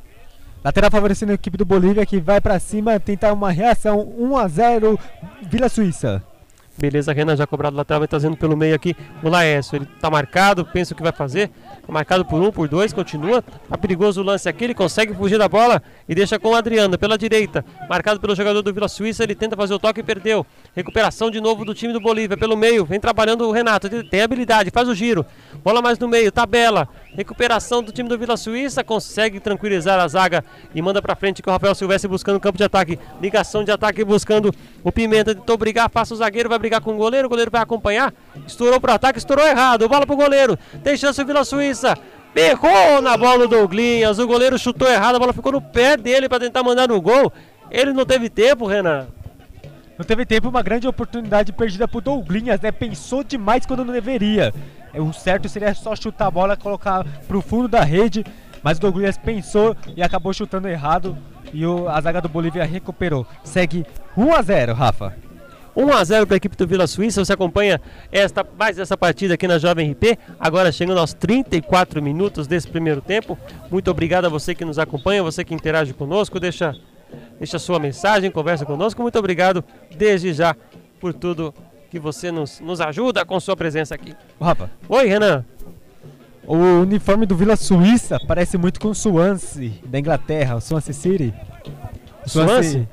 Lateral 0.64 0.90
favorecendo 0.90 1.34
a 1.34 1.36
equipe 1.36 1.58
do 1.58 1.66
Bolívia 1.66 2.06
que 2.06 2.20
vai 2.20 2.40
para 2.40 2.58
cima 2.60 2.98
tentar 3.00 3.34
uma 3.34 3.52
reação 3.52 4.02
1 4.18 4.38
a 4.38 4.48
0 4.48 5.00
Vila 5.42 5.68
Suíça. 5.68 6.24
Beleza, 6.78 7.12
Renan 7.12 7.36
já 7.36 7.48
cobrado 7.48 7.76
lateral, 7.76 8.02
vai 8.02 8.08
trazendo 8.08 8.38
pelo 8.38 8.56
meio 8.56 8.76
aqui 8.76 8.96
o 9.24 9.30
Laércio. 9.30 9.76
Ele 9.76 9.88
tá 10.00 10.10
marcado, 10.10 10.64
pensa 10.64 10.94
o 10.94 10.98
que 10.98 11.04
vai 11.04 11.12
fazer. 11.12 11.50
Marcado 11.88 12.26
por 12.26 12.42
um, 12.42 12.52
por 12.52 12.68
dois, 12.68 12.92
continua. 12.92 13.42
Tá 13.42 13.78
perigoso 13.78 14.22
o 14.22 14.24
lance 14.24 14.48
aqui, 14.50 14.66
ele 14.66 14.74
consegue 14.74 15.14
fugir 15.14 15.38
da 15.38 15.48
bola 15.48 15.82
e 16.08 16.14
deixa 16.14 16.38
com 16.38 16.50
o 16.50 16.56
Adriano 16.56 16.98
pela 16.98 17.18
direita. 17.18 17.64
Marcado 17.90 18.20
pelo 18.20 18.36
jogador 18.36 18.62
do 18.62 18.74
Vila 18.74 18.88
Suíça, 18.88 19.24
ele 19.24 19.36
tenta 19.36 19.56
fazer 19.56 19.74
o 19.74 19.80
toque 19.80 20.02
e 20.02 20.04
perdeu. 20.04 20.46
Recuperação 20.76 21.32
de 21.32 21.40
novo 21.40 21.64
do 21.64 21.74
time 21.74 21.94
do 21.94 22.00
Bolívia 22.00 22.38
pelo 22.38 22.58
meio. 22.58 22.86
Vem 22.86 23.00
trabalhando 23.00 23.48
o 23.48 23.52
Renato, 23.52 23.90
tem 24.04 24.22
habilidade, 24.22 24.70
faz 24.70 24.88
o 24.88 24.96
giro. 24.96 25.26
Bola 25.64 25.82
mais 25.82 25.98
no 25.98 26.08
meio, 26.08 26.32
tabela. 26.32 26.88
Recuperação 27.18 27.82
do 27.82 27.92
time 27.92 28.08
do 28.08 28.16
Vila 28.16 28.38
Suíça, 28.38 28.84
consegue 28.84 29.40
tranquilizar 29.40 30.00
a 30.00 30.08
zaga 30.08 30.46
e 30.76 30.80
manda 30.84 31.02
para 31.02 31.16
frente 31.16 31.42
com 31.42 31.50
o 31.50 31.54
Rafael 31.54 31.74
Silvestre 31.74 32.08
buscando 32.08 32.36
o 32.36 32.40
campo 32.40 32.60
de 32.60 32.64
ataque. 32.64 33.00
Ligação 33.20 33.64
de 33.64 33.72
ataque 33.72 34.06
buscando 34.06 34.54
o 34.84 34.92
Pimenta. 34.92 35.34
Tentou 35.34 35.58
brigar, 35.58 35.90
passa 35.90 36.14
o 36.14 36.18
zagueiro, 36.18 36.48
vai 36.48 36.60
brigar 36.60 36.80
com 36.80 36.94
o 36.94 36.98
goleiro, 36.98 37.26
o 37.26 37.30
goleiro 37.30 37.50
vai 37.50 37.60
acompanhar. 37.60 38.14
Estourou 38.46 38.80
pro 38.80 38.92
ataque, 38.92 39.18
estourou 39.18 39.48
errado. 39.48 39.90
Bola 39.90 40.06
pro 40.06 40.16
goleiro. 40.16 40.56
Tem 40.84 40.96
chance 40.96 41.20
o 41.20 41.26
Vila 41.26 41.44
Suíça. 41.44 41.98
Berrou 42.36 43.02
na 43.02 43.18
bola 43.18 43.48
do 43.48 43.48
Douglinhas. 43.48 44.20
O 44.20 44.28
goleiro 44.28 44.60
chutou 44.60 44.88
errado, 44.88 45.16
a 45.16 45.20
bola 45.20 45.34
ficou 45.34 45.54
no 45.54 45.62
pé 45.62 45.98
dele 45.98 46.30
para 46.30 46.42
tentar 46.42 46.62
mandar 46.62 46.88
no 46.88 47.02
gol. 47.02 47.34
Ele 47.72 47.94
não 47.94 48.06
teve 48.06 48.30
tempo, 48.30 48.68
Renan. 48.68 49.08
Não 49.98 50.06
teve 50.06 50.24
tempo, 50.24 50.50
uma 50.50 50.62
grande 50.62 50.88
oportunidade 50.88 51.52
perdida 51.52 51.88
pro 51.88 52.00
Douglinhas, 52.00 52.62
né? 52.62 52.72
Pensou 52.72 53.24
demais 53.24 53.66
quando 53.66 53.84
não 53.84 53.92
deveria. 53.92 54.54
É, 54.94 55.02
o 55.02 55.12
certo 55.14 55.48
seria 55.50 55.74
só 55.74 55.96
chutar 55.96 56.28
a 56.28 56.32
bola, 56.32 56.58
colocar 56.58 57.06
pro 57.28 57.42
fundo 57.42 57.68
da 57.68 57.84
rede, 57.84 58.26
mas 58.64 58.78
o 58.78 58.82
Douglinhas 58.82 59.18
pensou 59.18 59.76
e 59.96 60.02
acabou 60.02 60.34
chutando 60.34 60.68
errado 60.68 61.18
e 61.54 61.66
o, 61.66 61.88
a 61.88 62.00
zaga 62.02 62.22
do 62.22 62.30
Bolívia 62.30 62.66
recuperou. 62.66 63.26
Segue 63.44 63.86
1 64.16 64.34
a 64.34 64.42
0, 64.42 64.74
Rafa. 64.74 65.16
1 65.76 65.94
a 65.94 66.04
0 66.04 66.26
para 66.26 66.36
a 66.36 66.38
equipe 66.38 66.58
do 66.58 66.66
Vila 66.66 66.88
Suíça. 66.88 67.24
Você 67.24 67.34
acompanha 67.34 67.80
esta, 68.12 68.46
mais 68.58 68.80
essa 68.80 68.98
partida 68.98 69.36
aqui 69.36 69.48
na 69.48 69.60
Jovem 69.60 69.92
RP. 69.92 70.18
Agora 70.40 70.72
chegando 70.72 71.00
aos 71.00 71.14
34 71.14 72.02
minutos 72.02 72.48
desse 72.48 72.68
primeiro 72.68 73.00
tempo. 73.00 73.38
Muito 73.70 73.92
obrigado 73.92 74.26
a 74.26 74.30
você 74.30 74.56
que 74.56 74.66
nos 74.66 74.80
acompanha, 74.80 75.22
você 75.22 75.44
que 75.44 75.54
interage 75.54 75.94
conosco, 75.94 76.40
deixa, 76.40 76.76
deixa 77.38 77.60
sua 77.60 77.80
mensagem, 77.80 78.32
conversa 78.32 78.66
conosco. 78.66 79.04
Muito 79.04 79.20
obrigado 79.20 79.64
desde 79.96 80.34
já 80.34 80.56
por 81.00 81.14
tudo 81.14 81.54
que 81.90 82.00
você 82.00 82.32
nos, 82.32 82.60
nos 82.60 82.82
ajuda 82.82 83.26
com 83.26 83.40
sua 83.40 83.56
presença 83.56 83.96
aqui. 83.96 84.14
Rafa. 84.40 84.70
Oi, 84.88 85.08
Renan. 85.08 85.46
O 86.46 86.56
uniforme 86.56 87.26
do 87.26 87.36
Vila 87.36 87.58
Suíça 87.58 88.18
parece 88.26 88.58
muito 88.58 88.80
com 88.80 88.90
o 88.90 88.96
Swansea 88.96 89.74
da 89.86 90.00
Inglaterra, 90.00 90.56
o 90.56 90.62
Swansea 90.62 90.94
City. 90.94 91.34
Swansea? 92.26 92.62
Swansea? 92.62 92.90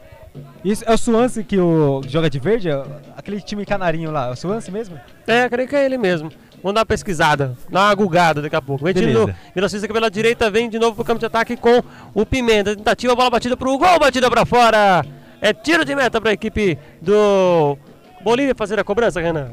Isso 0.65 0.85
é 0.85 0.93
o 0.93 0.99
Swansea 0.99 1.45
que 1.45 1.59
o 1.59 2.03
joga 2.09 2.29
de 2.29 2.41
verde? 2.41 2.69
Aquele 3.17 3.41
time 3.41 3.65
canarinho 3.65 4.11
lá, 4.11 4.29
é 4.29 4.31
o 4.33 4.37
Swansea 4.37 4.73
mesmo? 4.73 4.99
É, 5.27 5.49
creio 5.49 5.69
que 5.69 5.77
é 5.77 5.85
ele 5.85 5.97
mesmo. 5.97 6.31
Vamos 6.65 6.75
dar 6.75 6.81
uma 6.81 6.87
pesquisada, 6.87 7.57
dar 7.71 7.89
uma 7.89 7.95
gugada 7.95 8.43
daqui 8.43 8.57
a 8.57 8.63
pouco. 8.63 8.85
Vem 8.85 8.95
no 9.13 9.33
Vila 9.55 9.69
Suíça 9.69 9.87
pela 9.87 10.11
direita, 10.11 10.51
vem 10.51 10.69
de 10.69 10.79
novo 10.79 10.97
pro 10.97 11.05
campo 11.05 11.21
de 11.21 11.27
ataque 11.27 11.57
com 11.57 11.83
o 12.13 12.27
Pimenta. 12.27 12.75
Tentativa, 12.75 13.15
bola 13.15 13.31
batida 13.31 13.57
pro 13.57 13.79
gol, 13.79 13.99
batida 14.01 14.29
para 14.29 14.45
fora. 14.45 15.05
É 15.41 15.53
tiro 15.53 15.85
de 15.85 15.95
meta 15.95 16.21
para 16.21 16.31
a 16.31 16.33
equipe 16.33 16.77
do 17.03 17.79
Bolívia 18.25 18.55
fazer 18.57 18.81
a 18.81 18.85
cobrança, 18.85 19.21
Renan. 19.21 19.51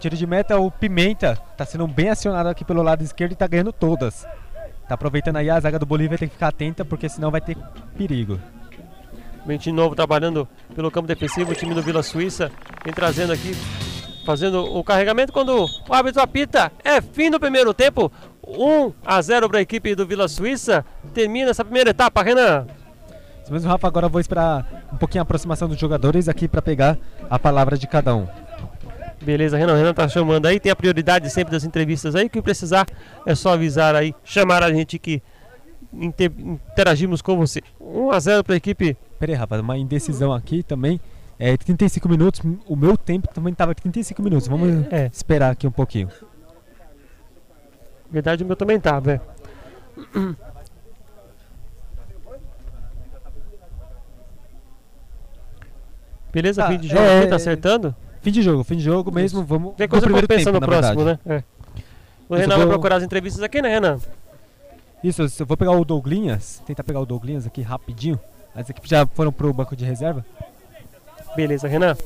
Tiro 0.00 0.16
de 0.16 0.26
meta, 0.26 0.58
o 0.58 0.70
Pimenta 0.70 1.36
tá 1.58 1.66
sendo 1.66 1.86
bem 1.86 2.08
acionado 2.08 2.48
aqui 2.48 2.64
pelo 2.64 2.82
lado 2.82 3.04
esquerdo 3.04 3.32
e 3.32 3.36
tá 3.36 3.46
ganhando 3.46 3.70
todas. 3.70 4.26
Tá 4.88 4.94
aproveitando 4.94 5.36
aí, 5.36 5.50
a 5.50 5.60
zaga 5.60 5.78
do 5.78 5.84
Bolívia 5.84 6.16
tem 6.16 6.26
que 6.26 6.34
ficar 6.36 6.48
atenta, 6.48 6.86
porque 6.86 7.06
senão 7.06 7.30
vai 7.30 7.42
ter 7.42 7.54
perigo. 7.98 8.40
Vem 9.44 9.58
de 9.58 9.70
novo 9.70 9.94
trabalhando 9.94 10.48
pelo 10.74 10.90
campo 10.90 11.06
defensivo, 11.06 11.52
o 11.52 11.54
time 11.54 11.74
do 11.74 11.82
Vila 11.82 12.02
Suíça 12.02 12.50
vem 12.82 12.94
trazendo 12.94 13.34
aqui, 13.34 13.54
fazendo 14.24 14.64
o 14.64 14.82
carregamento 14.82 15.30
quando 15.30 15.66
o 15.66 15.94
árbitro 15.94 16.22
apita. 16.22 16.72
É 16.82 17.02
fim 17.02 17.30
do 17.30 17.38
primeiro 17.38 17.74
tempo, 17.74 18.10
1 18.42 18.90
a 19.04 19.20
0 19.20 19.50
para 19.50 19.58
a 19.58 19.62
equipe 19.62 19.94
do 19.94 20.06
Vila 20.06 20.28
Suíça. 20.28 20.82
Termina 21.12 21.50
essa 21.50 21.62
primeira 21.62 21.90
etapa, 21.90 22.22
Renan. 22.22 22.66
Isso 23.44 23.52
mesmo, 23.52 23.70
Rafa, 23.70 23.86
agora 23.86 24.06
eu 24.06 24.10
vou 24.10 24.22
esperar 24.22 24.86
um 24.90 24.96
pouquinho 24.96 25.20
a 25.20 25.24
aproximação 25.24 25.68
dos 25.68 25.78
jogadores 25.78 26.30
aqui 26.30 26.48
para 26.48 26.62
pegar 26.62 26.96
a 27.28 27.38
palavra 27.38 27.76
de 27.76 27.86
cada 27.86 28.16
um. 28.16 28.26
Beleza, 29.22 29.58
Renan. 29.58 29.76
Renan 29.76 29.92
tá 29.92 30.08
chamando 30.08 30.46
aí. 30.46 30.58
Tem 30.58 30.72
a 30.72 30.76
prioridade 30.76 31.28
sempre 31.28 31.52
das 31.52 31.62
entrevistas 31.62 32.14
aí. 32.14 32.26
Que 32.26 32.40
precisar 32.40 32.86
é 33.26 33.34
só 33.34 33.52
avisar 33.52 33.94
aí, 33.94 34.14
chamar 34.24 34.62
a 34.62 34.72
gente 34.72 34.98
que 34.98 35.22
inter 35.92 36.32
interagimos 36.72 37.20
com 37.20 37.36
você. 37.36 37.60
1 37.78 38.10
a 38.10 38.18
0 38.18 38.44
para 38.44 38.54
a 38.54 38.56
equipe. 38.56 38.96
Pera 39.18 39.32
aí, 39.32 39.36
rapaz, 39.36 39.60
uma 39.60 39.76
indecisão 39.76 40.32
aqui 40.32 40.62
também. 40.62 40.98
É 41.38 41.54
35 41.54 42.08
minutos. 42.08 42.40
O 42.66 42.74
meu 42.74 42.96
tempo 42.96 43.28
também 43.28 43.52
estava 43.52 43.74
35 43.74 44.22
minutos. 44.22 44.48
Vamos 44.48 44.90
é. 44.90 45.10
esperar 45.12 45.52
aqui 45.52 45.66
um 45.66 45.70
pouquinho. 45.70 46.08
Verdade, 48.10 48.42
o 48.42 48.46
meu 48.46 48.56
também 48.56 48.80
tá, 48.80 48.98
velho. 49.00 49.20
Beleza, 56.34 56.62
tá, 56.62 56.68
fim 56.68 56.78
de 56.78 56.88
jogo 56.88 57.00
é, 57.00 57.26
tá 57.26 57.36
acertando? 57.36 57.94
Fim 58.20 58.32
de 58.32 58.42
jogo, 58.42 58.64
fim 58.64 58.76
de 58.76 58.82
jogo 58.82 59.12
mesmo, 59.12 59.38
Isso. 59.38 59.46
vamos 59.46 59.74
Tem 59.76 59.86
coisa 59.86 60.04
primeiro 60.04 60.26
tempo, 60.26 60.50
no 60.50 60.60
próximo, 60.60 61.04
verdade. 61.04 61.20
né? 61.24 61.36
É. 61.36 61.54
O 62.28 62.34
Isso, 62.34 62.40
Renan 62.40 62.56
vou... 62.56 62.58
vai 62.58 62.74
procurar 62.74 62.96
as 62.96 63.02
entrevistas 63.04 63.42
aqui, 63.42 63.62
né, 63.62 63.68
Renan? 63.68 63.98
Isso, 65.02 65.22
eu 65.22 65.46
vou 65.46 65.56
pegar 65.56 65.70
o 65.72 65.84
Douglinhas, 65.84 66.60
tentar 66.66 66.82
pegar 66.82 66.98
o 66.98 67.06
Douglinhas 67.06 67.46
aqui 67.46 67.62
rapidinho. 67.62 68.18
As 68.54 68.68
equipes 68.68 68.90
já 68.90 69.06
foram 69.06 69.30
pro 69.30 69.52
banco 69.52 69.76
de 69.76 69.84
reserva. 69.84 70.24
Beleza, 71.36 71.68
Renan. 71.68 71.96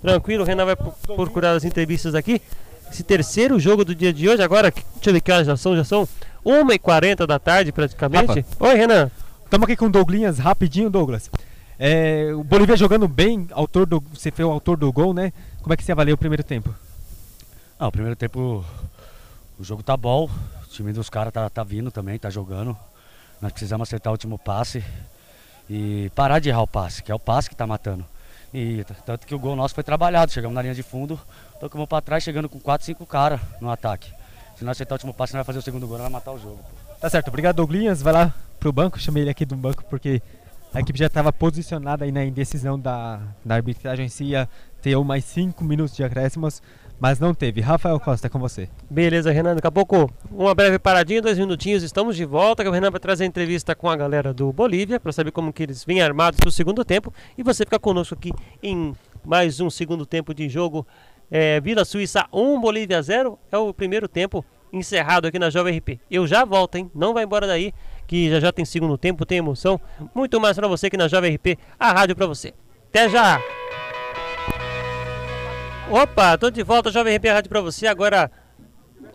Tranquilo, 0.00 0.44
o 0.44 0.46
Renan 0.46 0.66
vai 0.66 0.76
procurar 0.76 1.52
as 1.52 1.64
entrevistas 1.64 2.14
aqui. 2.14 2.40
Esse 2.92 3.02
terceiro 3.02 3.58
jogo 3.58 3.84
do 3.84 3.94
dia 3.94 4.12
de 4.12 4.28
hoje, 4.28 4.42
agora, 4.42 4.70
deixa 4.70 5.10
eu 5.10 5.12
ver 5.12 5.20
que 5.20 5.32
horas 5.32 5.46
já 5.46 5.56
são, 5.56 5.76
já 5.76 5.84
são 5.84 6.06
1h40 6.44 7.26
da 7.26 7.38
tarde 7.38 7.72
praticamente. 7.72 8.44
Oi, 8.60 8.74
Renan. 8.74 9.10
Estamos 9.44 9.64
aqui 9.64 9.76
com 9.76 9.86
o 9.86 9.90
Douglinhas, 9.90 10.38
rapidinho, 10.38 10.88
Douglas. 10.88 11.30
É, 11.78 12.32
o 12.34 12.42
Bolívia 12.42 12.76
jogando 12.76 13.06
bem, 13.06 13.46
autor 13.52 13.86
do, 13.86 14.00
você 14.12 14.32
foi 14.32 14.44
o 14.44 14.50
autor 14.50 14.76
do 14.76 14.92
gol, 14.92 15.14
né? 15.14 15.32
Como 15.62 15.72
é 15.72 15.76
que 15.76 15.84
você 15.84 15.92
avalia 15.92 16.12
o 16.12 16.18
primeiro 16.18 16.42
tempo? 16.42 16.74
Ah, 17.78 17.86
o 17.86 17.92
primeiro 17.92 18.16
tempo 18.16 18.64
o 19.56 19.62
jogo 19.62 19.82
tá 19.82 19.96
bom, 19.96 20.24
o 20.24 20.66
time 20.70 20.92
dos 20.92 21.08
caras 21.08 21.32
tá, 21.32 21.48
tá 21.48 21.62
vindo 21.62 21.92
também, 21.92 22.18
tá 22.18 22.30
jogando. 22.30 22.76
Nós 23.40 23.52
precisamos 23.52 23.88
acertar 23.88 24.10
o 24.10 24.14
último 24.14 24.36
passe 24.36 24.84
e 25.70 26.10
parar 26.16 26.40
de 26.40 26.48
errar 26.48 26.62
o 26.62 26.66
passe, 26.66 27.00
que 27.00 27.12
é 27.12 27.14
o 27.14 27.18
passe 27.18 27.48
que 27.48 27.54
tá 27.54 27.64
matando. 27.64 28.04
E 28.52 28.84
tanto 29.06 29.24
que 29.24 29.34
o 29.34 29.38
gol 29.38 29.54
nosso 29.54 29.74
foi 29.74 29.84
trabalhado, 29.84 30.32
chegamos 30.32 30.56
na 30.56 30.62
linha 30.62 30.74
de 30.74 30.82
fundo, 30.82 31.20
tocamos 31.60 31.86
para 31.86 32.02
trás, 32.02 32.24
chegando 32.24 32.48
com 32.48 32.58
4, 32.58 32.86
5 32.86 33.06
caras 33.06 33.40
no 33.60 33.70
ataque. 33.70 34.10
Se 34.56 34.64
nós 34.64 34.76
acertar 34.76 34.94
o 34.94 34.98
último 34.98 35.14
passe, 35.14 35.34
nós 35.34 35.38
vai 35.38 35.44
fazer 35.44 35.60
o 35.60 35.62
segundo 35.62 35.86
gol, 35.86 35.98
nós 35.98 36.06
vai 36.06 36.12
matar 36.12 36.32
o 36.32 36.38
jogo. 36.38 36.58
Tá 37.00 37.08
certo, 37.08 37.28
obrigado 37.28 37.54
Douglinhas, 37.54 38.02
vai 38.02 38.12
lá 38.12 38.34
pro 38.58 38.72
banco, 38.72 38.98
chamei 38.98 39.22
ele 39.22 39.30
aqui 39.30 39.44
do 39.44 39.54
banco 39.54 39.84
porque 39.84 40.20
a 40.72 40.80
equipe 40.80 40.98
já 40.98 41.06
estava 41.06 41.32
posicionada 41.32 42.04
aí 42.04 42.12
na 42.12 42.24
indecisão 42.24 42.78
da, 42.78 43.20
da 43.44 43.54
arbitragem 43.54 44.08
se 44.08 44.24
ia 44.24 44.48
ter 44.82 44.96
mais 44.98 45.24
5 45.24 45.64
minutos 45.64 45.96
de 45.96 46.04
acréscimos, 46.04 46.62
mas 47.00 47.18
não 47.18 47.32
teve. 47.32 47.60
Rafael 47.60 47.98
Costa, 47.98 48.28
com 48.28 48.38
você. 48.38 48.68
Beleza, 48.90 49.30
Renan. 49.30 49.54
Daqui 49.54 49.66
a 49.66 49.72
pouco, 49.72 50.12
uma 50.30 50.54
breve 50.54 50.78
paradinha, 50.78 51.22
dois 51.22 51.38
minutinhos, 51.38 51.82
estamos 51.82 52.16
de 52.16 52.24
volta. 52.24 52.68
O 52.68 52.72
Renan 52.72 52.90
vai 52.90 53.00
trazer 53.00 53.24
entrevista 53.24 53.74
com 53.74 53.88
a 53.88 53.96
galera 53.96 54.34
do 54.34 54.52
Bolívia 54.52 54.98
para 55.00 55.12
saber 55.12 55.30
como 55.30 55.52
que 55.52 55.62
eles 55.62 55.84
vêm 55.84 56.02
armados 56.02 56.38
para 56.38 56.48
o 56.48 56.52
segundo 56.52 56.84
tempo. 56.84 57.12
E 57.36 57.42
você 57.42 57.64
fica 57.64 57.78
conosco 57.78 58.14
aqui 58.14 58.32
em 58.62 58.92
mais 59.24 59.60
um 59.60 59.70
segundo 59.70 60.04
tempo 60.04 60.34
de 60.34 60.48
jogo. 60.48 60.86
É, 61.30 61.60
Vila 61.60 61.84
Suíça 61.84 62.26
1, 62.32 62.60
Bolívia 62.60 63.00
0. 63.00 63.38
É 63.50 63.56
o 63.56 63.72
primeiro 63.72 64.08
tempo 64.08 64.44
encerrado 64.72 65.26
aqui 65.26 65.38
na 65.38 65.50
Jovem 65.50 65.78
RP. 65.78 66.00
Eu 66.10 66.26
já 66.26 66.44
volto, 66.44 66.76
hein? 66.76 66.90
Não 66.94 67.14
vai 67.14 67.24
embora 67.24 67.46
daí 67.46 67.72
que 68.08 68.30
já 68.30 68.40
já 68.40 68.50
tem 68.50 68.64
segundo 68.64 68.96
tempo, 68.96 69.26
tem 69.26 69.38
emoção. 69.38 69.78
Muito 70.14 70.40
mais 70.40 70.56
para 70.56 70.66
você 70.66 70.86
aqui 70.86 70.96
na 70.96 71.06
Jovem 71.06 71.36
RP, 71.36 71.58
a 71.78 71.92
rádio 71.92 72.16
para 72.16 72.26
você. 72.26 72.54
Até 72.88 73.08
já! 73.08 73.40
Opa, 75.90 76.36
tô 76.38 76.50
de 76.50 76.62
volta, 76.62 76.90
Jovem 76.90 77.16
RP, 77.16 77.26
a 77.26 77.34
rádio 77.34 77.50
para 77.50 77.60
você. 77.60 77.86
Agora, 77.86 78.30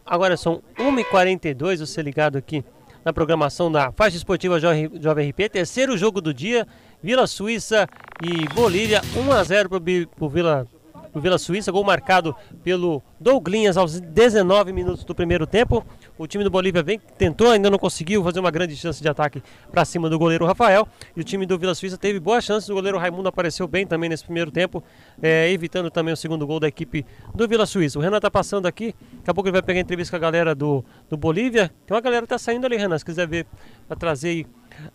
agora 0.05 0.37
são 0.37 0.61
1h42, 0.77 1.79
você 1.79 2.03
ligado 2.03 2.37
aqui 2.37 2.63
na 3.03 3.11
programação 3.11 3.71
da 3.71 3.91
faixa 3.91 4.15
esportiva 4.15 4.59
Jovem 4.59 5.29
RP. 5.29 5.49
Terceiro 5.51 5.97
jogo 5.97 6.21
do 6.21 6.31
dia, 6.31 6.67
Vila 7.01 7.25
Suíça 7.25 7.89
e 8.23 8.47
Bolívia, 8.53 9.01
1x0 9.01 10.07
para 10.15 10.25
o 10.25 10.29
Vila 10.29 10.67
Vila 11.15 11.37
Suíça, 11.37 11.71
gol 11.71 11.83
marcado 11.83 12.35
pelo 12.63 13.01
Douglinhas 13.19 13.77
aos 13.77 13.99
19 13.99 14.71
minutos 14.73 15.03
do 15.03 15.13
primeiro 15.13 15.45
tempo. 15.45 15.85
O 16.15 16.27
time 16.27 16.43
do 16.43 16.49
Bolívia 16.49 16.83
tentou, 17.17 17.49
ainda 17.49 17.71
não 17.71 17.79
conseguiu 17.79 18.23
fazer 18.23 18.39
uma 18.39 18.51
grande 18.51 18.75
chance 18.75 19.01
de 19.01 19.09
ataque 19.09 19.41
para 19.71 19.83
cima 19.83 20.09
do 20.09 20.19
goleiro 20.19 20.45
Rafael. 20.45 20.87
E 21.17 21.21
o 21.21 21.23
time 21.23 21.45
do 21.45 21.57
Vila 21.57 21.73
Suíça 21.73 21.97
teve 21.97 22.19
boas 22.19 22.43
chances. 22.43 22.69
O 22.69 22.73
goleiro 22.75 22.99
Raimundo 22.99 23.27
apareceu 23.27 23.67
bem 23.67 23.87
também 23.87 24.09
nesse 24.09 24.23
primeiro 24.23 24.51
tempo, 24.51 24.83
é, 25.21 25.49
evitando 25.51 25.89
também 25.89 26.13
o 26.13 26.17
segundo 26.17 26.45
gol 26.45 26.59
da 26.59 26.67
equipe 26.67 27.03
do 27.33 27.47
Vila 27.47 27.65
Suíça. 27.65 27.97
O 27.97 28.01
Renan 28.01 28.17
está 28.17 28.29
passando 28.29 28.67
aqui, 28.67 28.93
daqui 29.17 29.31
a 29.31 29.33
pouco 29.33 29.47
ele 29.47 29.53
vai 29.53 29.63
pegar 29.63 29.79
entrevista 29.79 30.11
com 30.11 30.17
a 30.17 30.19
galera 30.19 30.53
do, 30.53 30.85
do 31.09 31.17
Bolívia. 31.17 31.71
Tem 31.87 31.95
uma 31.95 32.01
galera 32.01 32.21
que 32.21 32.25
está 32.33 32.37
saindo 32.37 32.65
ali, 32.65 32.77
Renan, 32.77 32.97
se 32.97 33.05
quiser 33.05 33.27
ver, 33.27 33.47
para 33.87 33.97
trazer 33.97 34.45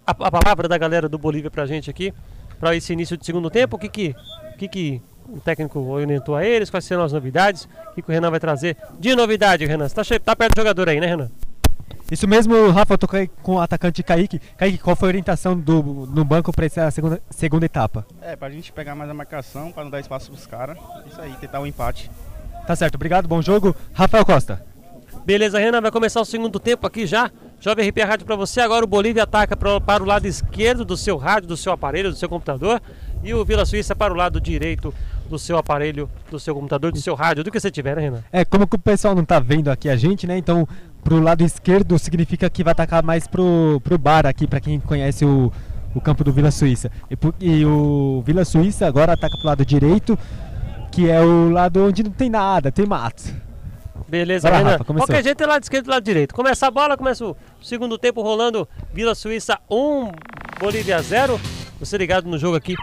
a, 0.06 0.12
a, 0.12 0.30
palavra 0.30 0.68
da 0.68 0.78
galera 0.78 1.08
do 1.08 1.18
Bolívia 1.18 1.50
para 1.50 1.64
a 1.64 1.66
gente 1.66 1.90
aqui, 1.90 2.14
para 2.60 2.76
esse 2.76 2.92
início 2.92 3.16
de 3.16 3.26
segundo 3.26 3.50
tempo. 3.50 3.74
O 3.74 3.78
que 3.78 3.88
que, 3.88 4.14
que, 4.56 4.68
que 4.68 5.02
o 5.28 5.40
técnico 5.40 5.78
orientou 5.80 6.34
a 6.34 6.44
eles, 6.44 6.70
quais 6.70 6.84
serão 6.84 7.02
as 7.02 7.12
novidades, 7.12 7.68
o 7.90 7.94
que, 7.94 8.08
o 8.08 8.12
Renan 8.12 8.30
vai 8.30 8.40
trazer 8.40 8.76
de 8.98 9.14
novidade, 9.14 9.66
Renan. 9.66 9.88
Você 9.88 9.94
tá, 10.18 10.32
tá 10.32 10.36
perto 10.36 10.54
do 10.54 10.60
jogador 10.60 10.88
aí, 10.88 11.00
né, 11.00 11.06
Renan? 11.06 11.30
Isso 12.10 12.26
mesmo, 12.26 12.70
Rafa, 12.70 12.94
eu 12.94 12.98
tô 12.98 13.06
com 13.42 13.56
o 13.56 13.60
atacante 13.60 14.02
Kaique. 14.02 14.40
Kaique, 14.56 14.78
qual 14.78 14.96
foi 14.96 15.08
a 15.08 15.10
orientação 15.10 15.58
do, 15.58 15.82
no 15.82 16.24
banco 16.24 16.50
para 16.52 16.64
essa 16.64 16.90
segunda, 16.90 17.20
segunda 17.28 17.66
etapa? 17.66 18.06
É, 18.22 18.34
pra 18.34 18.48
gente 18.48 18.72
pegar 18.72 18.94
mais 18.94 19.10
a 19.10 19.14
marcação, 19.14 19.70
para 19.70 19.84
não 19.84 19.90
dar 19.90 20.00
espaço 20.00 20.30
pros 20.30 20.46
caras. 20.46 20.78
Isso 21.06 21.20
aí, 21.20 21.32
tentar 21.34 21.60
o 21.60 21.64
um 21.64 21.66
empate. 21.66 22.10
Tá 22.66 22.74
certo, 22.74 22.94
obrigado, 22.94 23.28
bom 23.28 23.42
jogo. 23.42 23.76
Rafael 23.92 24.24
Costa. 24.24 24.64
Beleza, 25.26 25.58
Renan, 25.58 25.82
vai 25.82 25.90
começar 25.90 26.22
o 26.22 26.24
segundo 26.24 26.58
tempo 26.58 26.86
aqui 26.86 27.06
já. 27.06 27.30
Jovem 27.60 27.86
RP 27.90 27.98
Rádio 27.98 28.24
para 28.24 28.36
você. 28.36 28.62
Agora 28.62 28.84
o 28.84 28.88
Bolívia 28.88 29.24
ataca 29.24 29.54
pra, 29.54 29.78
para 29.78 30.02
o 30.02 30.06
lado 30.06 30.26
esquerdo 30.26 30.86
do 30.86 30.96
seu 30.96 31.18
rádio, 31.18 31.48
do 31.48 31.56
seu 31.56 31.72
aparelho, 31.72 32.10
do 32.10 32.16
seu 32.16 32.28
computador. 32.28 32.80
E 33.22 33.34
o 33.34 33.44
Vila 33.44 33.66
Suíça 33.66 33.94
para 33.94 34.14
o 34.14 34.16
lado 34.16 34.40
direito 34.40 34.94
do 35.28 35.38
seu 35.38 35.58
aparelho, 35.58 36.08
do 36.30 36.40
seu 36.40 36.54
computador, 36.54 36.92
do 36.92 37.00
seu 37.00 37.14
rádio, 37.14 37.44
do 37.44 37.50
que 37.50 37.60
você 37.60 37.70
tiver, 37.70 37.96
né, 37.96 38.02
Renan? 38.02 38.24
É, 38.32 38.44
como 38.44 38.66
que 38.66 38.76
o 38.76 38.78
pessoal 38.78 39.14
não 39.14 39.24
tá 39.24 39.38
vendo 39.38 39.68
aqui 39.68 39.88
a 39.88 39.96
gente, 39.96 40.26
né? 40.26 40.36
Então, 40.36 40.66
pro 41.04 41.20
lado 41.20 41.44
esquerdo 41.44 41.98
significa 41.98 42.48
que 42.50 42.64
vai 42.64 42.72
atacar 42.72 43.02
mais 43.02 43.26
pro, 43.26 43.80
pro 43.84 43.98
bar 43.98 44.26
aqui, 44.26 44.46
para 44.46 44.60
quem 44.60 44.80
conhece 44.80 45.24
o, 45.24 45.52
o 45.94 46.00
campo 46.00 46.24
do 46.24 46.32
Vila 46.32 46.50
Suíça. 46.50 46.90
E, 47.10 47.16
e, 47.40 47.64
o 47.64 48.22
Vila 48.24 48.44
Suíça 48.44 48.86
agora 48.86 49.12
ataca 49.12 49.36
pro 49.38 49.46
lado 49.46 49.64
direito, 49.64 50.18
que 50.90 51.08
é 51.10 51.20
o 51.20 51.50
lado 51.50 51.84
onde 51.84 52.02
não 52.02 52.10
tem 52.10 52.30
nada, 52.30 52.72
tem 52.72 52.86
mato. 52.86 53.48
Beleza, 54.08 54.48
Rafa, 54.48 54.84
Qualquer 54.84 55.22
jeito 55.22 55.42
é 55.42 55.46
lado 55.46 55.62
esquerdo 55.62 55.86
e 55.86 55.90
lado 55.90 56.02
direito. 56.02 56.34
Começa 56.34 56.66
a 56.66 56.70
bola, 56.70 56.96
começa 56.96 57.26
o 57.26 57.36
segundo 57.60 57.98
tempo 57.98 58.22
rolando. 58.22 58.66
Vila 58.92 59.14
Suíça 59.14 59.58
1, 59.70 60.10
Bolívia 60.58 61.02
0. 61.02 61.38
Você 61.80 61.96
ligado 61.96 62.28
no 62.28 62.36
jogo 62.36 62.56
aqui. 62.56 62.74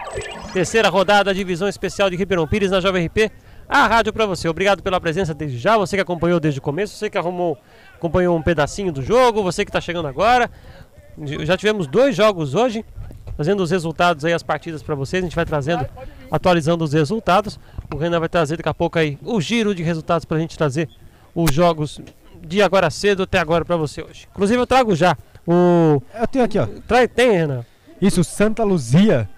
Terceira 0.54 0.88
rodada 0.88 1.24
da 1.24 1.32
divisão 1.34 1.68
especial 1.68 2.08
de 2.08 2.16
Ribeirão 2.16 2.46
Pires 2.46 2.70
na 2.70 2.80
Jovem 2.80 3.06
RP. 3.06 3.30
A 3.68 3.86
rádio 3.86 4.10
para 4.10 4.24
você. 4.24 4.48
Obrigado 4.48 4.82
pela 4.82 4.98
presença 4.98 5.34
desde 5.34 5.58
já. 5.58 5.76
Você 5.76 5.96
que 5.96 6.02
acompanhou 6.02 6.40
desde 6.40 6.60
o 6.60 6.62
começo, 6.62 6.96
você 6.96 7.10
que 7.10 7.18
arrumou, 7.18 7.58
acompanhou 7.94 8.34
um 8.34 8.40
pedacinho 8.40 8.90
do 8.90 9.02
jogo, 9.02 9.42
você 9.42 9.64
que 9.64 9.68
está 9.68 9.82
chegando 9.82 10.08
agora. 10.08 10.50
Já 11.42 11.56
tivemos 11.58 11.86
dois 11.86 12.16
jogos 12.16 12.54
hoje, 12.54 12.84
fazendo 13.36 13.62
os 13.62 13.70
resultados 13.70 14.24
aí, 14.24 14.32
as 14.32 14.42
partidas 14.42 14.82
para 14.82 14.94
vocês. 14.94 15.22
A 15.22 15.26
gente 15.26 15.36
vai 15.36 15.44
trazendo, 15.44 15.86
atualizando 16.30 16.82
os 16.82 16.94
resultados. 16.94 17.60
O 17.94 17.98
Renan 17.98 18.20
vai 18.20 18.30
trazer 18.30 18.56
daqui 18.56 18.68
a 18.68 18.74
pouco 18.74 18.98
aí 18.98 19.18
o 19.22 19.38
giro 19.42 19.74
de 19.74 19.82
resultados 19.82 20.24
para 20.24 20.38
a 20.38 20.40
gente 20.40 20.56
trazer 20.56 20.88
os 21.34 21.52
jogos 21.52 22.00
de 22.40 22.62
agora 22.62 22.88
cedo 22.88 23.24
até 23.24 23.38
agora 23.38 23.62
para 23.62 23.76
você 23.76 24.02
hoje. 24.02 24.26
Inclusive 24.30 24.58
eu 24.58 24.66
trago 24.66 24.94
já 24.94 25.18
o. 25.46 26.00
Eu 26.18 26.26
tenho 26.26 26.44
aqui, 26.46 26.58
ó. 26.58 26.66
Trai, 26.86 27.06
tem, 27.06 27.32
Renan? 27.32 27.64
Isso, 28.00 28.22
Santa 28.22 28.62
Luzia 28.62 29.28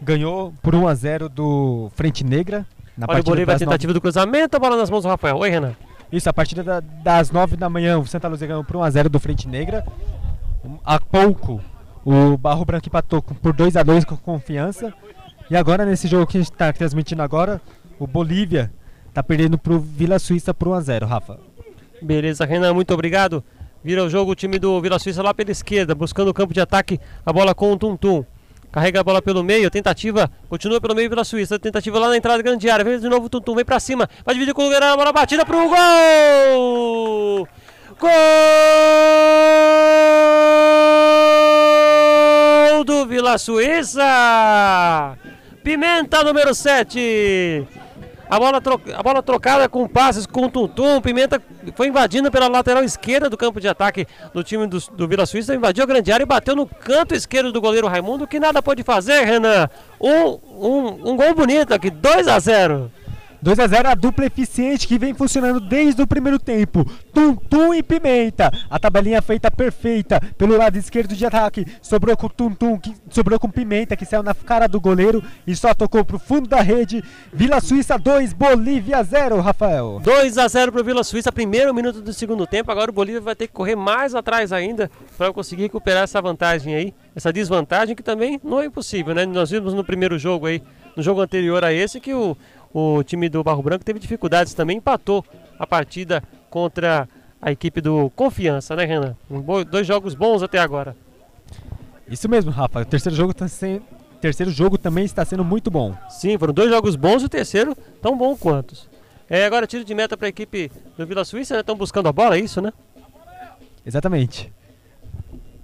ganhou 0.00 0.52
por 0.62 0.74
1 0.74 0.88
a 0.88 0.94
0 0.94 1.28
do 1.28 1.90
Frente 1.94 2.24
Negra. 2.24 2.66
Na 2.96 3.06
Olha 3.08 3.20
o 3.20 3.24
Bolívar, 3.24 3.56
a 3.56 3.58
tentativa 3.58 3.92
9... 3.92 3.94
do 3.94 4.00
cruzamento, 4.00 4.56
a 4.56 4.58
bola 4.60 4.76
nas 4.76 4.90
mãos 4.90 5.02
do 5.02 5.08
Rafael. 5.08 5.36
Oi, 5.36 5.50
Renan. 5.50 5.74
Isso, 6.10 6.28
a 6.28 6.32
partir 6.32 6.62
da, 6.62 6.80
das 6.80 7.30
9 7.30 7.56
da 7.56 7.68
manhã, 7.68 7.98
o 7.98 8.06
Santa 8.06 8.28
Luzia 8.28 8.48
ganhou 8.48 8.64
por 8.64 8.76
1 8.76 8.82
a 8.82 8.90
0 8.90 9.08
do 9.08 9.20
Frente 9.20 9.46
Negra. 9.46 9.86
Há 10.84 10.98
pouco, 10.98 11.60
o 12.04 12.36
Barro 12.36 12.64
Branco 12.64 12.88
empatou 12.88 13.20
por 13.20 13.52
2 13.52 13.76
a 13.76 13.82
2 13.82 14.04
com 14.04 14.16
confiança. 14.16 14.92
E 15.50 15.56
agora, 15.56 15.84
nesse 15.84 16.08
jogo 16.08 16.26
que 16.26 16.38
a 16.38 16.40
gente 16.40 16.50
está 16.50 16.72
transmitindo 16.72 17.22
agora, 17.22 17.60
o 17.98 18.06
Bolívia 18.06 18.72
tá 19.12 19.22
perdendo 19.22 19.58
pro 19.58 19.78
Vila 19.78 20.18
Suíça 20.18 20.54
por 20.54 20.68
1x0, 20.68 21.06
Rafa. 21.06 21.38
Beleza, 22.00 22.44
Renan, 22.44 22.72
muito 22.72 22.92
obrigado. 22.94 23.44
Vira 23.88 24.04
o 24.04 24.10
jogo 24.10 24.32
o 24.32 24.34
time 24.34 24.58
do 24.58 24.78
Vila 24.82 24.98
Suíça 24.98 25.22
lá 25.22 25.32
pela 25.32 25.50
esquerda, 25.50 25.94
buscando 25.94 26.28
o 26.28 26.34
campo 26.34 26.52
de 26.52 26.60
ataque, 26.60 27.00
a 27.24 27.32
bola 27.32 27.54
com 27.54 27.72
o 27.72 27.78
Tum 27.78 27.96
Tum. 27.96 28.22
Carrega 28.70 29.00
a 29.00 29.02
bola 29.02 29.22
pelo 29.22 29.42
meio, 29.42 29.70
tentativa, 29.70 30.30
continua 30.46 30.78
pelo 30.78 30.94
meio 30.94 31.08
Vila 31.08 31.24
Suíça, 31.24 31.58
tentativa 31.58 31.98
lá 31.98 32.10
na 32.10 32.18
entrada 32.18 32.36
da 32.36 32.42
grande 32.42 32.68
área, 32.68 32.84
vem 32.84 33.00
de 33.00 33.08
novo 33.08 33.24
o 33.24 33.30
Tum 33.30 33.40
Tum, 33.40 33.54
vem 33.54 33.64
pra 33.64 33.80
cima, 33.80 34.06
vai 34.26 34.34
dividir 34.34 34.52
com 34.52 34.66
o 34.66 34.68
Guerreiro, 34.68 34.92
a 34.92 34.94
bola 34.94 35.10
batida 35.10 35.46
pro 35.46 35.70
gol! 35.70 37.48
Gol 37.98 38.10
do 42.84 43.06
Vila 43.06 43.38
Suíça! 43.38 45.16
Pimenta 45.64 46.22
número 46.22 46.54
7. 46.54 47.66
A 48.30 48.38
bola, 48.38 48.60
a 48.94 49.02
bola 49.02 49.22
trocada 49.22 49.68
com 49.68 49.88
passes 49.88 50.26
com 50.26 50.48
Tuntum. 50.50 51.00
Pimenta 51.00 51.40
foi 51.74 51.88
invadindo 51.88 52.30
pela 52.30 52.46
lateral 52.46 52.84
esquerda 52.84 53.30
do 53.30 53.36
campo 53.36 53.60
de 53.60 53.66
ataque 53.66 54.06
do 54.34 54.44
time 54.44 54.66
do, 54.66 54.78
do 54.92 55.08
Vila 55.08 55.24
Suíça. 55.24 55.54
Invadiu 55.54 55.84
a 55.84 55.86
grande 55.86 56.12
área 56.12 56.24
e 56.24 56.26
bateu 56.26 56.54
no 56.54 56.66
canto 56.66 57.14
esquerdo 57.14 57.52
do 57.52 57.60
goleiro 57.60 57.88
Raimundo, 57.88 58.26
que 58.26 58.38
nada 58.38 58.62
pôde 58.62 58.82
fazer, 58.82 59.24
Renan. 59.24 59.68
Um, 59.98 60.38
um, 60.44 61.10
um 61.10 61.16
gol 61.16 61.34
bonito 61.34 61.72
aqui, 61.72 61.90
2 61.90 62.28
a 62.28 62.38
0 62.38 62.90
2 63.40 63.58
a 63.58 63.66
0 63.66 63.88
a 63.88 63.94
dupla 63.94 64.26
eficiente 64.26 64.86
que 64.86 64.98
vem 64.98 65.14
funcionando 65.14 65.60
desde 65.60 66.02
o 66.02 66.06
primeiro 66.06 66.38
tempo. 66.38 66.84
Tum 67.12 67.36
Tum 67.36 67.72
e 67.72 67.82
Pimenta. 67.82 68.50
A 68.68 68.78
tabelinha 68.78 69.22
feita 69.22 69.50
perfeita 69.50 70.20
pelo 70.36 70.56
lado 70.56 70.76
esquerdo 70.76 71.14
de 71.14 71.24
ataque. 71.24 71.64
Sobrou 71.80 72.16
com 72.16 72.28
Tum 72.28 72.52
Tum, 72.52 72.78
que 72.78 72.94
sobrou 73.10 73.38
com 73.38 73.48
Pimenta 73.48 73.96
que 73.96 74.04
saiu 74.04 74.22
na 74.22 74.34
cara 74.34 74.66
do 74.66 74.80
goleiro 74.80 75.22
e 75.46 75.54
só 75.54 75.72
tocou 75.72 76.04
pro 76.04 76.18
fundo 76.18 76.48
da 76.48 76.60
rede. 76.60 77.02
Vila 77.32 77.60
Suíça 77.60 77.96
2, 77.96 78.32
Bolívia 78.32 79.02
0, 79.02 79.40
Rafael. 79.40 80.00
2 80.02 80.38
a 80.38 80.48
0 80.48 80.72
pro 80.72 80.84
Vila 80.84 81.04
Suíça, 81.04 81.30
primeiro 81.30 81.72
minuto 81.72 82.00
do 82.00 82.12
segundo 82.12 82.46
tempo. 82.46 82.72
Agora 82.72 82.90
o 82.90 82.94
Bolívia 82.94 83.20
vai 83.20 83.36
ter 83.36 83.46
que 83.46 83.52
correr 83.52 83.76
mais 83.76 84.14
atrás 84.14 84.52
ainda 84.52 84.90
para 85.16 85.32
conseguir 85.32 85.62
recuperar 85.62 86.04
essa 86.04 86.20
vantagem 86.20 86.74
aí, 86.74 86.94
essa 87.14 87.32
desvantagem 87.32 87.94
que 87.94 88.02
também 88.02 88.40
não 88.42 88.60
é 88.60 88.66
impossível, 88.66 89.14
né? 89.14 89.24
Nós 89.26 89.50
vimos 89.50 89.74
no 89.74 89.84
primeiro 89.84 90.18
jogo 90.18 90.46
aí, 90.46 90.62
no 90.96 91.02
jogo 91.02 91.20
anterior 91.20 91.64
a 91.64 91.72
esse 91.72 92.00
que 92.00 92.12
o 92.12 92.36
o 92.72 93.02
time 93.02 93.28
do 93.28 93.42
Barro 93.42 93.62
Branco 93.62 93.84
teve 93.84 93.98
dificuldades 93.98 94.54
também, 94.54 94.78
empatou 94.78 95.24
a 95.58 95.66
partida 95.66 96.22
contra 96.50 97.08
a 97.40 97.52
equipe 97.52 97.80
do 97.80 98.10
Confiança, 98.10 98.74
né, 98.76 98.84
Renan? 98.84 99.16
Um 99.30 99.42
dois 99.64 99.86
jogos 99.86 100.14
bons 100.14 100.42
até 100.42 100.58
agora. 100.58 100.96
Isso 102.08 102.28
mesmo, 102.28 102.50
Rafa. 102.50 102.80
O 102.80 102.84
terceiro 102.84 103.16
jogo, 103.16 103.34
tá 103.34 103.46
terceiro 104.20 104.50
jogo 104.50 104.76
também 104.76 105.04
está 105.04 105.24
sendo 105.24 105.44
muito 105.44 105.70
bom. 105.70 105.94
Sim, 106.08 106.36
foram 106.38 106.52
dois 106.52 106.70
jogos 106.70 106.96
bons 106.96 107.22
e 107.22 107.26
o 107.26 107.28
terceiro 107.28 107.76
tão 108.02 108.16
bom 108.16 108.36
quanto. 108.36 108.74
É, 109.28 109.44
agora 109.44 109.66
tiro 109.66 109.84
de 109.84 109.94
meta 109.94 110.16
para 110.16 110.26
a 110.26 110.30
equipe 110.30 110.70
do 110.96 111.06
Vila 111.06 111.24
Suíça, 111.24 111.54
né? 111.54 111.60
Estão 111.60 111.76
buscando 111.76 112.08
a 112.08 112.12
bola, 112.12 112.36
é 112.36 112.40
isso, 112.40 112.60
né? 112.62 112.72
Exatamente. 113.84 114.52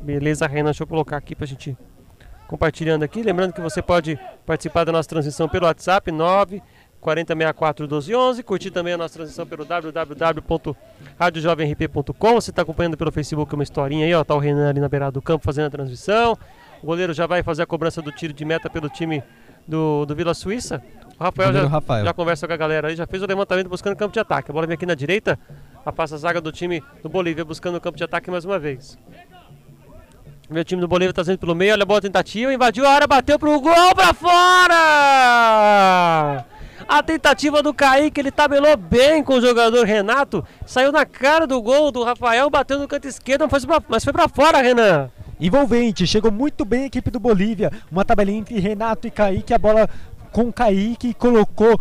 Beleza, 0.01 0.47
Renan, 0.47 0.67
deixa 0.67 0.83
eu 0.83 0.87
colocar 0.87 1.17
aqui 1.17 1.35
para 1.35 1.45
a 1.45 1.49
gente 1.49 1.77
compartilhando 2.47 3.03
aqui. 3.03 3.23
Lembrando 3.23 3.55
que 3.55 3.61
você 3.61 3.81
pode 3.81 4.19
participar 4.45 4.85
da 4.85 4.93
nossa 4.93 5.09
transmissão 5.09 5.49
pelo 5.49 5.67
WhatsApp 5.67 6.13
9 6.13 6.63
4064 7.05 7.85
1211. 7.85 8.43
Curtir 8.43 8.71
também 8.71 8.95
a 8.95 8.97
nossa 8.97 9.13
transmissão 9.15 9.47
pelo 9.47 9.67
www.radiojovemrp.com. 9.67 12.35
Você 12.35 12.51
está 12.51 12.63
acompanhando 12.63 12.97
pelo 12.97 13.13
Facebook 13.13 13.55
uma 13.55 13.63
historinha 13.63 14.07
aí, 14.07 14.15
ó. 14.15 14.25
Tá 14.25 14.35
o 14.35 14.39
Renan 14.39 14.71
ali 14.71 14.81
na 14.81 14.89
beirada 14.89 15.13
do 15.13 15.21
campo 15.21 15.45
fazendo 15.45 15.67
a 15.67 15.71
transmissão. 15.71 16.39
O 16.83 16.87
goleiro 16.87 17.13
já 17.13 17.27
vai 17.27 17.43
fazer 17.43 17.61
a 17.63 17.67
cobrança 17.67 18.01
do 18.01 18.11
tiro 18.11 18.33
de 18.33 18.43
meta 18.45 18.71
pelo 18.71 18.89
time 18.89 19.23
do, 19.69 20.07
do 20.07 20.15
Vila 20.15 20.33
Suíça. 20.33 20.83
O 21.19 21.25
Rafael, 21.25 21.53
já, 21.53 21.67
Rafael. 21.67 22.07
já 22.07 22.15
conversa 22.15 22.47
com 22.47 22.55
a 22.55 22.57
galera 22.57 22.89
aí, 22.89 22.97
já 22.97 23.07
fez 23.07 23.23
o 23.23 23.27
levantamento 23.27 23.69
buscando 23.69 23.95
campo 23.95 24.15
de 24.15 24.21
ataque. 24.21 24.51
A 24.51 24.55
bola 24.55 24.67
vem 24.67 24.75
aqui 24.75 24.87
na 24.87 24.95
direita, 24.95 25.39
passa 25.95 26.15
a 26.15 26.19
zaga 26.19 26.41
do 26.41 26.51
time 26.51 26.83
do 27.03 27.09
Bolívia 27.09 27.45
buscando 27.45 27.77
o 27.77 27.81
campo 27.81 27.99
de 27.99 28.05
ataque 28.05 28.31
mais 28.31 28.47
uma 28.47 28.59
vez. 28.59 28.97
Meu 30.51 30.65
time 30.65 30.81
do 30.81 30.89
Bolívia 30.89 31.11
está 31.11 31.23
saindo 31.25 31.39
pelo 31.39 31.55
meio, 31.55 31.73
olha 31.73 31.85
a 31.85 31.87
boa 31.87 32.01
tentativa, 32.01 32.53
invadiu 32.53 32.85
a 32.87 32.91
área, 32.91 33.07
bateu 33.07 33.39
pro 33.39 33.61
gol 33.61 33.95
para 33.95 34.13
fora! 34.13 34.75
A 36.89 37.03
tentativa 37.03 37.63
do 37.63 37.73
Kaique, 37.73 38.21
ele 38.21 38.31
tabelou 38.31 38.77
bem 38.77 39.23
com 39.23 39.35
o 39.35 39.41
jogador 39.41 39.85
Renato. 39.85 40.45
Saiu 40.67 40.93
na 40.93 41.05
cara 41.05 41.47
do 41.47 41.61
gol 41.61 41.91
do 41.91 42.05
Rafael, 42.05 42.51
bateu 42.51 42.79
no 42.79 42.87
canto 42.87 43.09
esquerdo, 43.09 43.49
mas 43.89 44.05
foi 44.05 44.13
pra 44.13 44.29
fora, 44.29 44.61
Renan. 44.61 45.11
Envolvente, 45.41 46.07
chegou 46.07 46.31
muito 46.31 46.65
bem 46.65 46.85
a 46.85 46.87
equipe 46.87 47.11
do 47.11 47.19
Bolívia. 47.19 47.73
Uma 47.91 48.05
tabelinha 48.05 48.39
entre 48.39 48.59
Renato 48.59 49.07
e 49.07 49.11
Kaique, 49.11 49.53
a 49.53 49.59
bola 49.59 49.89
com 50.31 50.53
Kaique 50.53 51.15
colocou 51.15 51.81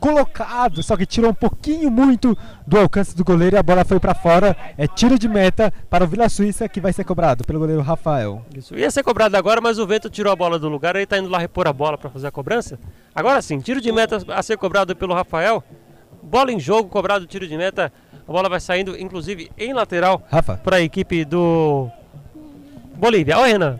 colocado, 0.00 0.82
só 0.82 0.96
que 0.96 1.04
tirou 1.04 1.30
um 1.30 1.34
pouquinho 1.34 1.90
muito 1.90 2.36
do 2.66 2.78
alcance 2.78 3.14
do 3.14 3.22
goleiro 3.22 3.54
e 3.54 3.58
a 3.58 3.62
bola 3.62 3.84
foi 3.84 4.00
para 4.00 4.14
fora. 4.14 4.56
É 4.78 4.86
tiro 4.86 5.18
de 5.18 5.28
meta 5.28 5.72
para 5.90 6.02
o 6.04 6.06
Vila 6.06 6.28
Suíça 6.28 6.68
que 6.68 6.80
vai 6.80 6.92
ser 6.92 7.04
cobrado 7.04 7.44
pelo 7.44 7.58
goleiro 7.58 7.82
Rafael. 7.82 8.44
Isso 8.56 8.74
ia 8.74 8.90
ser 8.90 9.02
cobrado 9.02 9.36
agora, 9.36 9.60
mas 9.60 9.78
o 9.78 9.86
vento 9.86 10.08
tirou 10.08 10.32
a 10.32 10.36
bola 10.36 10.58
do 10.58 10.68
lugar, 10.68 10.96
ele 10.96 11.04
está 11.04 11.18
indo 11.18 11.28
lá 11.28 11.38
repor 11.38 11.68
a 11.68 11.72
bola 11.72 11.98
para 11.98 12.08
fazer 12.08 12.26
a 12.26 12.30
cobrança. 12.30 12.78
Agora 13.14 13.42
sim, 13.42 13.60
tiro 13.60 13.80
de 13.80 13.92
meta 13.92 14.18
a 14.28 14.42
ser 14.42 14.56
cobrado 14.56 14.96
pelo 14.96 15.14
Rafael. 15.14 15.62
Bola 16.22 16.50
em 16.50 16.58
jogo, 16.58 16.88
cobrado 16.88 17.26
tiro 17.26 17.46
de 17.46 17.56
meta. 17.56 17.92
A 18.26 18.32
bola 18.32 18.48
vai 18.48 18.60
saindo, 18.60 18.98
inclusive, 18.98 19.50
em 19.58 19.74
lateral 19.74 20.22
para 20.64 20.76
a 20.76 20.80
equipe 20.80 21.24
do 21.24 21.88
Bolívia. 22.96 23.38
Oi, 23.38 23.52
Renan. 23.52 23.78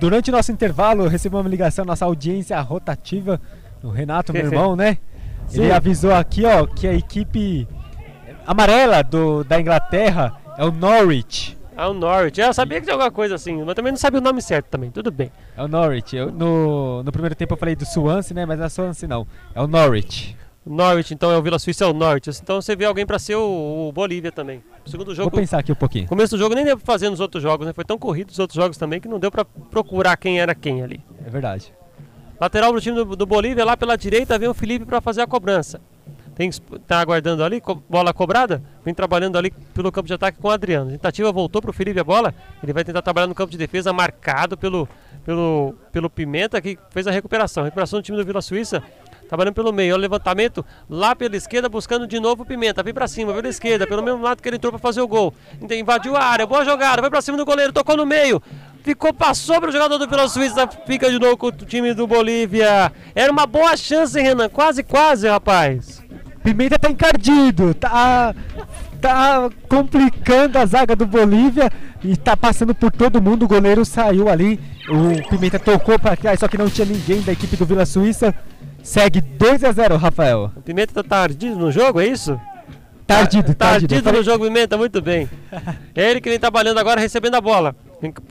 Durante 0.00 0.30
nosso 0.30 0.50
intervalo, 0.50 1.06
recebi 1.06 1.36
uma 1.36 1.48
ligação, 1.48 1.84
nossa 1.84 2.06
audiência 2.06 2.58
rotativa, 2.60 3.40
o 3.82 3.90
Renato, 3.90 4.32
meu 4.32 4.44
irmão, 4.44 4.74
né? 4.74 4.98
Sim. 5.50 5.62
Ele 5.62 5.72
avisou 5.72 6.14
aqui, 6.14 6.44
ó, 6.46 6.64
que 6.64 6.86
a 6.86 6.94
equipe 6.94 7.66
amarela 8.46 9.02
do, 9.02 9.44
da 9.44 9.60
Inglaterra 9.60 10.40
é 10.56 10.64
o 10.64 10.70
Norwich. 10.70 11.58
É 11.76 11.86
o 11.86 11.92
Norwich. 11.92 12.40
Eu 12.40 12.54
sabia 12.54 12.78
que 12.78 12.84
tinha 12.84 12.94
alguma 12.94 13.10
coisa 13.10 13.34
assim, 13.34 13.62
mas 13.64 13.74
também 13.74 13.90
não 13.90 13.98
sabia 13.98 14.20
o 14.20 14.22
nome 14.22 14.40
certo 14.40 14.66
também. 14.66 14.90
Tudo 14.90 15.10
bem. 15.10 15.32
É 15.56 15.62
o 15.62 15.68
Norwich. 15.68 16.14
Eu, 16.14 16.30
no, 16.30 17.02
no 17.02 17.10
primeiro 17.10 17.34
tempo 17.34 17.54
eu 17.54 17.58
falei 17.58 17.74
do 17.74 17.84
Swansea, 17.84 18.34
né? 18.34 18.46
Mas 18.46 18.58
não 18.58 18.66
é 18.66 18.68
Swansea 18.68 19.08
não. 19.08 19.26
É 19.54 19.60
o 19.60 19.66
Norwich. 19.66 20.36
Norwich, 20.64 21.12
então 21.14 21.30
é 21.32 21.36
o 21.36 21.42
Vila 21.42 21.58
Suíça, 21.58 21.84
é 21.84 21.88
o 21.88 21.92
Norte. 21.92 22.30
Então 22.30 22.60
você 22.60 22.76
vê 22.76 22.84
alguém 22.84 23.06
para 23.06 23.18
ser 23.18 23.34
o, 23.34 23.88
o, 23.88 23.92
Bolívia 23.92 24.30
também. 24.30 24.62
O 24.86 24.90
segundo 24.90 25.14
jogo. 25.14 25.30
Vou 25.30 25.40
pensar 25.40 25.58
aqui 25.58 25.72
um 25.72 25.76
pouquinho. 25.76 26.06
Começo 26.06 26.36
do 26.36 26.38
jogo 26.38 26.54
nem 26.54 26.64
deu 26.64 26.76
pra 26.76 26.86
fazer 26.86 27.10
nos 27.10 27.18
outros 27.18 27.42
jogos, 27.42 27.66
né? 27.66 27.72
Foi 27.72 27.84
tão 27.84 27.98
corrido 27.98 28.30
os 28.30 28.38
outros 28.38 28.56
jogos 28.56 28.76
também 28.76 29.00
que 29.00 29.08
não 29.08 29.18
deu 29.18 29.30
para 29.30 29.44
procurar 29.44 30.16
quem 30.16 30.38
era 30.38 30.54
quem 30.54 30.82
ali. 30.82 31.02
É 31.24 31.30
verdade. 31.30 31.72
Lateral 32.40 32.72
do 32.72 32.80
time 32.80 32.96
do, 32.96 33.14
do 33.14 33.26
Bolívia, 33.26 33.64
lá 33.64 33.76
pela 33.76 33.96
direita 33.96 34.38
vem 34.38 34.48
o 34.48 34.54
Felipe 34.54 34.86
para 34.86 35.00
fazer 35.00 35.20
a 35.20 35.26
cobrança. 35.26 35.78
Tem 36.34 36.50
tá 36.86 36.98
aguardando 36.98 37.44
ali, 37.44 37.62
bola 37.86 38.14
cobrada, 38.14 38.62
vem 38.82 38.94
trabalhando 38.94 39.36
ali 39.36 39.50
pelo 39.74 39.92
campo 39.92 40.06
de 40.06 40.14
ataque 40.14 40.38
com 40.38 40.48
o 40.48 40.50
Adriano. 40.50 40.90
Tentativa 40.90 41.30
voltou 41.30 41.60
para 41.60 41.70
o 41.70 41.74
Felipe 41.74 42.00
a 42.00 42.04
bola, 42.04 42.34
ele 42.62 42.72
vai 42.72 42.82
tentar 42.82 43.02
trabalhar 43.02 43.26
no 43.26 43.34
campo 43.34 43.52
de 43.52 43.58
defesa, 43.58 43.92
marcado 43.92 44.56
pelo, 44.56 44.88
pelo, 45.22 45.74
pelo 45.92 46.08
Pimenta, 46.08 46.58
que 46.62 46.78
fez 46.88 47.06
a 47.06 47.10
recuperação. 47.10 47.64
Recuperação 47.64 48.00
do 48.00 48.02
time 48.02 48.16
do 48.16 48.24
Vila 48.24 48.40
Suíça, 48.40 48.82
trabalhando 49.30 49.54
pelo 49.54 49.72
meio. 49.72 49.94
Olha 49.94 50.00
o 50.00 50.02
levantamento 50.02 50.66
lá 50.88 51.14
pela 51.14 51.36
esquerda, 51.36 51.68
buscando 51.68 52.04
de 52.04 52.18
novo 52.18 52.42
o 52.42 52.46
Pimenta. 52.46 52.82
Vem 52.82 52.92
para 52.92 53.06
cima, 53.06 53.32
pela 53.32 53.48
esquerda, 53.48 53.86
pelo 53.86 54.02
mesmo 54.02 54.20
lado 54.20 54.42
que 54.42 54.48
ele 54.48 54.56
entrou 54.56 54.72
para 54.72 54.80
fazer 54.80 55.00
o 55.00 55.06
gol. 55.06 55.32
Invadiu 55.70 56.16
a 56.16 56.24
área, 56.24 56.46
boa 56.46 56.64
jogada, 56.64 57.00
vai 57.00 57.08
para 57.08 57.22
cima 57.22 57.38
do 57.38 57.44
goleiro, 57.44 57.72
tocou 57.72 57.96
no 57.96 58.04
meio. 58.04 58.42
Ficou, 58.82 59.14
passou 59.14 59.60
para 59.60 59.68
o 59.68 59.72
jogador 59.72 59.98
do 59.98 60.08
Vila 60.08 60.28
Suíça, 60.28 60.66
fica 60.84 61.08
de 61.08 61.18
novo 61.18 61.36
com 61.36 61.46
o 61.46 61.52
time 61.52 61.94
do 61.94 62.08
Bolívia. 62.08 62.92
Era 63.14 63.30
uma 63.30 63.46
boa 63.46 63.76
chance, 63.76 64.20
Renan, 64.20 64.48
quase, 64.48 64.82
quase, 64.82 65.28
rapaz. 65.28 66.02
Pimenta 66.42 66.78
tá 66.78 66.90
encardido, 66.90 67.72
tá, 67.74 68.34
tá 69.00 69.48
complicando 69.68 70.58
a 70.58 70.66
zaga 70.66 70.96
do 70.96 71.06
Bolívia 71.06 71.70
e 72.02 72.16
tá 72.16 72.36
passando 72.36 72.74
por 72.74 72.90
todo 72.90 73.22
mundo. 73.22 73.44
O 73.44 73.48
goleiro 73.48 73.84
saiu 73.84 74.28
ali, 74.28 74.58
o 74.88 75.28
Pimenta 75.28 75.58
tocou 75.58 75.98
para 75.98 76.16
trás, 76.16 76.40
só 76.40 76.48
que 76.48 76.58
não 76.58 76.68
tinha 76.68 76.86
ninguém 76.86 77.20
da 77.20 77.32
equipe 77.32 77.56
do 77.56 77.66
Vila 77.66 77.86
Suíça. 77.86 78.34
Segue 78.82 79.20
2 79.20 79.64
a 79.64 79.72
0 79.72 79.96
Rafael. 79.96 80.50
O 80.56 80.62
Pimenta 80.62 80.94
tá 80.94 81.02
tardido 81.02 81.56
no 81.56 81.70
jogo, 81.70 82.00
é 82.00 82.06
isso? 82.06 82.40
Tardido, 83.06 83.54
tardido. 83.54 83.94
Tardido 83.94 84.12
no 84.12 84.22
jogo, 84.22 84.44
Pimenta, 84.44 84.76
muito 84.76 85.00
bem. 85.02 85.28
É 85.94 86.10
ele 86.10 86.20
que 86.20 86.28
vem 86.28 86.38
trabalhando 86.38 86.78
agora, 86.78 87.00
recebendo 87.00 87.34
a 87.34 87.40
bola 87.40 87.74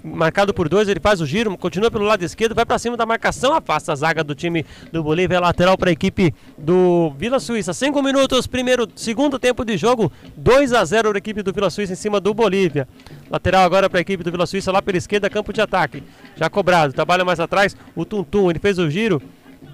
marcado 0.04 0.54
por 0.54 0.68
dois, 0.68 0.88
ele 0.88 1.00
faz 1.00 1.22
o 1.22 1.26
giro, 1.26 1.56
continua 1.58 1.92
pelo 1.92 2.06
lado 2.06 2.24
esquerdo, 2.24 2.56
vai 2.56 2.66
para 2.66 2.80
cima 2.80 2.98
da 2.98 3.06
marcação, 3.06 3.54
afasta 3.54 3.92
a 3.92 3.96
zaga 3.96 4.24
do 4.24 4.34
time 4.34 4.66
do 4.92 5.04
Bolívia, 5.04 5.36
é 5.38 5.40
lateral 5.40 5.78
para 5.78 5.90
a 5.90 5.94
equipe 5.94 6.34
do 6.58 7.14
Vila 7.18 7.40
Suíça. 7.40 7.74
Cinco 7.74 8.02
minutos, 8.02 8.48
primeiro, 8.48 8.88
segundo 8.96 9.38
tempo 9.38 9.64
de 9.64 9.78
jogo, 9.78 10.12
2 10.36 10.74
a 10.74 10.84
0 10.84 11.12
a 11.14 11.18
equipe 11.18 11.44
do 11.44 11.54
Vila 11.54 11.70
Suíça 11.70 11.94
em 11.94 11.96
cima 11.96 12.20
do 12.20 12.34
Bolívia. 12.34 12.88
Lateral 13.30 13.64
agora 13.64 13.90
para 13.90 14.00
a 14.00 14.02
equipe 14.02 14.24
do 14.24 14.32
Vila 14.32 14.48
Suíça 14.48 14.72
lá 14.72 14.82
pela 14.82 14.98
esquerda, 14.98 15.30
campo 15.30 15.54
de 15.54 15.62
ataque. 15.62 16.04
Já 16.36 16.50
cobrado, 16.50 16.94
trabalha 16.94 17.24
mais 17.24 17.40
atrás, 17.40 17.76
o 17.96 18.04
Tuntum, 18.06 18.50
ele 18.50 18.60
fez 18.60 18.80
o 18.80 18.90
giro, 18.90 19.22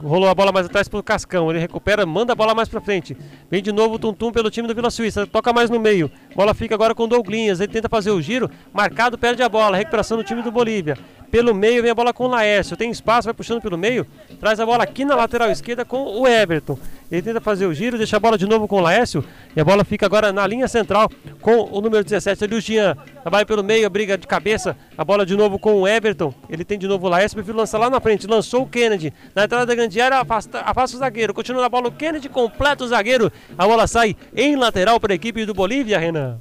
Rolou 0.02 0.28
a 0.28 0.36
bola 0.36 0.52
mais 0.52 0.66
atrás 0.66 0.88
pro 0.88 1.02
Cascão. 1.02 1.50
Ele 1.50 1.60
recupera, 1.60 2.06
manda 2.06 2.34
a 2.34 2.36
bola 2.36 2.54
mais 2.54 2.68
pra 2.68 2.82
frente. 2.82 3.16
Vem 3.50 3.62
de 3.62 3.72
novo 3.72 3.96
o 3.96 4.00
Tuntum 4.00 4.32
pelo 4.32 4.50
time 4.50 4.68
do 4.68 4.76
Vila 4.76 4.90
Suíça. 4.90 5.26
Toca 5.26 5.54
mais 5.54 5.70
no 5.70 5.80
meio. 5.80 6.12
Bola 6.36 6.54
fica 6.54 6.76
agora 6.76 6.94
com 6.94 7.04
o 7.04 7.08
Douglinhas. 7.08 7.60
Ele 7.60 7.72
tenta 7.72 7.88
fazer 7.88 8.12
o 8.12 8.22
giro. 8.22 8.50
Marcado, 8.74 9.18
perde 9.18 9.42
a 9.42 9.50
bola. 9.50 9.78
Recuperação 9.78 10.18
do 10.18 10.24
time 10.24 10.42
do 10.42 10.52
Bolívia. 10.52 10.98
Pelo 11.32 11.54
meio 11.54 11.82
vem 11.82 11.92
a 11.92 11.96
bola 11.96 12.14
com 12.14 12.26
o 12.26 12.28
Laércio. 12.28 12.78
Tem 12.78 12.90
espaço, 12.90 13.26
vai 13.26 13.34
puxando 13.34 13.62
pelo 13.62 13.78
meio. 13.78 14.06
Traz 14.40 14.60
a 14.60 14.66
bola 14.66 14.84
aqui 14.84 15.06
na 15.06 15.16
lateral 15.16 15.50
esquerda 15.50 15.86
com 15.86 16.04
o 16.04 16.28
Everton. 16.28 16.78
Ele 17.12 17.22
tenta 17.22 17.40
fazer 17.40 17.66
o 17.66 17.74
giro, 17.74 17.98
deixa 17.98 18.18
a 18.18 18.20
bola 18.20 18.38
de 18.38 18.46
novo 18.48 18.68
com 18.68 18.78
o 18.78 18.82
Laércio. 18.82 19.24
E 19.56 19.62
a 19.62 19.64
bola 19.64 19.84
fica 19.84 20.06
agora 20.06 20.34
na 20.34 20.46
linha 20.48 20.68
central 20.68 21.10
com 21.42 21.70
o 21.72 21.82
número 21.82 22.04
17 22.04 22.44
ali, 22.44 22.56
o 22.56 22.62
Jean. 22.62 22.96
Trabalha 23.22 23.46
pelo 23.46 23.64
meio, 23.64 23.86
a 23.86 23.90
briga 23.90 24.18
de 24.18 24.26
cabeça. 24.26 24.76
A 24.98 25.06
bola 25.06 25.26
de 25.26 25.36
novo 25.36 25.60
com 25.60 25.82
o 25.82 25.88
Everton. 25.88 26.34
Ele 26.50 26.66
tem 26.66 26.80
de 26.80 26.88
novo 26.88 27.06
o 27.06 27.10
Laércio, 27.10 27.36
prefiro 27.36 27.58
lançar 27.58 27.78
lá 27.78 27.90
na 27.90 28.00
frente. 28.00 28.28
Lançou 28.28 28.64
o 28.64 28.68
Kennedy. 28.68 29.14
Na 29.36 29.46
entrada 29.46 29.66
da 29.66 29.76
grande 29.76 30.00
área, 30.02 30.18
afasta, 30.20 30.60
afasta 30.62 30.98
o 30.98 31.00
zagueiro. 31.00 31.34
Continua 31.34 31.62
na 31.62 31.70
bola 31.70 31.90
o 31.90 31.92
Kennedy, 31.92 32.28
completa 32.28 32.84
o 32.84 32.88
zagueiro. 32.88 33.32
A 33.58 33.68
bola 33.68 33.86
sai 33.88 34.16
em 34.36 34.56
lateral 34.56 35.00
para 35.00 35.14
a 35.14 35.16
equipe 35.16 35.46
do 35.46 35.54
Bolívia, 35.54 36.00
Renan. 36.00 36.40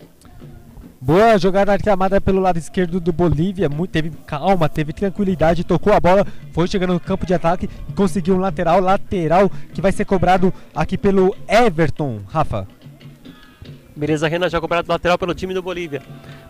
Boa 1.05 1.37
jogada 1.37 1.71
arqueamada 1.71 2.19
pelo 2.19 2.41
lado 2.41 2.59
esquerdo 2.59 2.99
do 2.99 3.13
Bolívia, 3.13 3.69
muito, 3.69 3.91
teve 3.91 4.11
calma, 4.27 4.71
teve 4.71 4.91
tranquilidade, 4.91 5.63
tocou 5.63 5.93
a 5.93 6.01
bola, 6.01 6.27
foi 6.51 6.67
chegando 6.67 6.95
no 6.95 6.99
campo 7.01 7.27
de 7.27 7.35
ataque 7.35 7.69
e 7.87 7.93
conseguiu 7.93 8.35
um 8.37 8.39
lateral, 8.39 8.81
lateral 8.81 9.51
que 9.75 9.83
vai 9.83 9.93
ser 9.93 10.07
cobrado 10.07 10.51
aqui 10.75 10.97
pelo 10.97 11.37
Everton, 11.47 12.21
Rafa. 12.27 12.67
Beleza, 13.95 14.27
Renan 14.29 14.49
já 14.49 14.59
cobrado 14.63 14.91
lateral 14.91 15.19
pelo 15.19 15.35
time 15.35 15.53
do 15.53 15.63
Bolívia. 15.63 16.01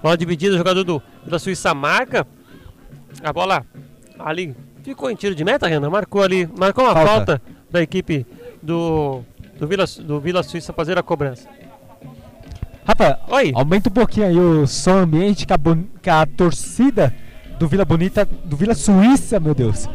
Bola 0.01 0.17
dividida, 0.17 0.55
o 0.55 0.59
jogador 0.59 0.85
do, 0.85 1.03
da 1.27 1.41
Suíça 1.41 1.75
marca. 1.75 2.25
A 3.25 3.33
bola 3.33 3.67
ali 4.21 4.55
ficou 4.85 5.11
em 5.11 5.17
tiro 5.17 5.35
de 5.35 5.45
meta, 5.45 5.67
Renan. 5.67 5.91
Marcou 5.91 6.23
ali, 6.23 6.49
marcou 6.57 6.85
uma 6.85 6.95
falta, 6.95 7.11
falta 7.11 7.43
da 7.69 7.83
equipe 7.83 8.25
do, 8.63 9.21
do, 9.59 9.67
Vila, 9.67 9.85
do 9.99 10.21
Vila 10.21 10.45
Suíça 10.45 10.73
fazer 10.73 10.97
a 10.97 11.03
cobrança. 11.03 11.49
Rafa, 12.87 13.18
Oi. 13.30 13.53
aumenta 13.55 13.89
um 13.89 13.93
pouquinho 13.93 14.26
aí 14.26 14.39
o 14.39 14.66
som 14.66 14.99
ambiente 14.99 15.47
que 15.47 15.53
a, 15.53 15.59
que 16.03 16.11
a 16.11 16.26
torcida 16.26 17.14
do 17.59 17.66
Vila 17.66 17.85
Bonita, 17.85 18.28
do 18.45 18.57
Vila 18.57 18.74
Suíça, 18.74 19.41
meu 19.41 19.55
Deus. 19.55 19.89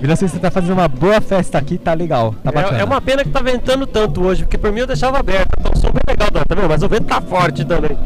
Vila 0.00 0.16
Suíça 0.16 0.38
tá 0.38 0.50
fazendo 0.50 0.74
uma 0.74 0.88
boa 0.88 1.20
festa 1.20 1.56
aqui, 1.56 1.78
tá 1.78 1.94
legal, 1.94 2.34
tá 2.42 2.52
bacana. 2.52 2.78
É, 2.78 2.80
é 2.82 2.84
uma 2.84 3.00
pena 3.00 3.24
que 3.24 3.30
tá 3.30 3.40
ventando 3.40 3.86
tanto 3.86 4.22
hoje, 4.22 4.42
porque 4.42 4.58
por 4.58 4.70
mim 4.70 4.80
eu 4.80 4.86
deixava 4.86 5.18
aberto, 5.18 5.48
então 5.58 5.72
o 5.72 5.76
som 5.76 5.90
bem 5.90 6.02
legal, 6.06 6.28
tá 6.30 6.54
vendo? 6.54 6.68
Mas 6.68 6.82
o 6.82 6.88
vento 6.88 7.06
tá 7.06 7.20
forte 7.22 7.64
também. 7.64 7.96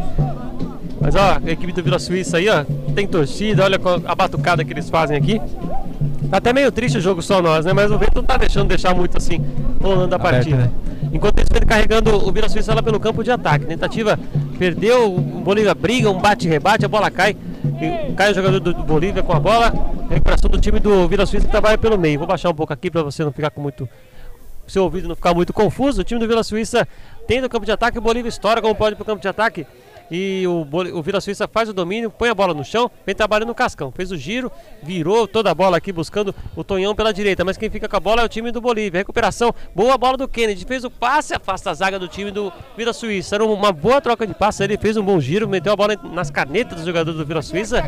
Mas 1.01 1.17
ó, 1.17 1.39
a 1.45 1.51
equipe 1.51 1.73
do 1.73 1.83
Vila 1.83 1.99
Suíça 1.99 2.37
aí, 2.37 2.49
ó, 2.49 2.65
tem 2.95 3.09
torcida, 3.09 3.65
olha 3.65 3.81
a 4.05 4.15
batucada 4.15 4.65
que 4.65 4.73
eles 4.73 4.89
fazem 4.91 5.17
aqui. 5.17 5.41
Tá 6.31 6.37
até 6.37 6.53
meio 6.53 6.71
triste 6.71 6.97
o 6.97 7.01
jogo 7.01 7.21
só 7.21 7.43
nós, 7.43 7.65
né? 7.65 7.73
Mas 7.73 7.91
o 7.91 7.99
vento 7.99 8.15
não 8.17 8.23
tá 8.23 8.37
deixando 8.37 8.69
deixar 8.69 8.95
muito 8.95 9.19
assim, 9.19 9.45
rolando 9.83 10.15
a 10.15 10.19
partida. 10.19 10.57
Né? 10.57 10.71
Enquanto 11.13 11.41
isso, 11.41 11.49
ele 11.53 11.67
carregando 11.67 12.15
o 12.15 12.31
Vila 12.31 12.49
Suíça 12.49 12.73
lá 12.73 12.81
pelo 12.81 13.01
campo 13.01 13.25
de 13.25 13.33
ataque. 13.33 13.67
Tentativa 13.67 14.17
perdeu, 14.57 15.13
o 15.13 15.21
Bolívia 15.21 15.75
briga, 15.75 16.09
um 16.09 16.21
bate-rebate, 16.21 16.85
a 16.85 16.89
bola 16.89 17.11
cai. 17.11 17.37
cai 18.17 18.31
o 18.31 18.35
jogador 18.35 18.61
do, 18.61 18.73
do, 18.73 18.83
Bolívia 18.85 19.25
com 19.25 19.33
a 19.33 19.41
bola. 19.41 19.73
Recuperação 20.09 20.49
do 20.49 20.61
time 20.61 20.79
do 20.79 21.09
Vila 21.09 21.27
Suíça 21.27 21.47
que 21.47 21.51
trabalha 21.51 21.77
pelo 21.77 21.99
meio. 21.99 22.19
Vou 22.19 22.29
baixar 22.29 22.51
um 22.51 22.55
pouco 22.55 22.73
aqui 22.73 22.93
para 22.93 23.03
você 23.03 23.25
não 23.25 23.33
ficar 23.33 23.51
com 23.51 23.61
muito. 23.61 23.89
Seu 24.69 24.85
ouvido 24.85 25.09
não 25.09 25.17
ficar 25.17 25.35
muito 25.35 25.53
confuso. 25.53 26.01
O 26.01 26.05
time 26.05 26.21
do 26.21 26.29
Vila 26.29 26.45
Suíça 26.45 26.87
tem 27.27 27.41
no 27.41 27.49
campo 27.49 27.67
de 27.67 27.73
ataque, 27.73 27.99
o 27.99 28.01
Bolívia 28.01 28.29
estoura 28.29 28.63
como 28.63 28.73
pode 28.77 28.95
pro 28.95 29.05
campo 29.05 29.21
de 29.21 29.27
ataque 29.27 29.67
e 30.11 30.45
o, 30.47 30.67
o 30.95 31.03
Vila 31.03 31.21
Suíça 31.21 31.47
faz 31.47 31.69
o 31.69 31.73
domínio, 31.73 32.11
põe 32.11 32.29
a 32.29 32.35
bola 32.35 32.53
no 32.53 32.65
chão, 32.65 32.91
vem 33.07 33.15
trabalhando 33.15 33.49
no 33.49 33.55
cascão. 33.55 33.93
Fez 33.93 34.11
o 34.11 34.17
giro, 34.17 34.51
virou 34.83 35.29
toda 35.29 35.51
a 35.51 35.55
bola 35.55 35.77
aqui 35.77 35.93
buscando 35.93 36.35
o 36.57 36.65
Tonhão 36.65 36.95
pela 36.95 37.13
direita, 37.13 37.45
mas 37.45 37.57
quem 37.57 37.71
fica 37.71 37.89
com 37.89 37.97
a 37.97 38.01
bola 38.01 38.23
é 38.23 38.25
o 38.25 38.29
time 38.29 38.51
do 38.51 38.61
Bolívia. 38.61 38.99
Recuperação, 38.99 39.55
boa 39.75 39.97
bola 39.97 40.17
do 40.17 40.27
Kennedy, 40.27 40.65
fez 40.65 40.85
o 40.85 40.91
passe, 40.91 41.35
afasta 41.35 41.71
a 41.71 41.75
zaga 41.75 41.99
do 41.99 42.09
time 42.09 42.31
do 42.31 42.53
Vila 42.77 42.93
Suíça. 42.93 43.37
Era 43.37 43.45
uma 43.45 43.73
boa 43.73 44.01
troca 44.01 44.27
de 44.27 44.35
passe, 44.35 44.65
ele 44.65 44.77
fez 44.77 44.97
um 44.97 45.03
bom 45.03 45.21
giro, 45.21 45.49
meteu 45.49 45.73
a 45.73 45.77
bola 45.77 45.95
nas 46.13 46.31
canetas 46.31 46.79
dos 46.79 46.87
jogadores 46.87 47.19
do 47.19 47.25
Vila 47.25 47.43
Suíça, 47.43 47.83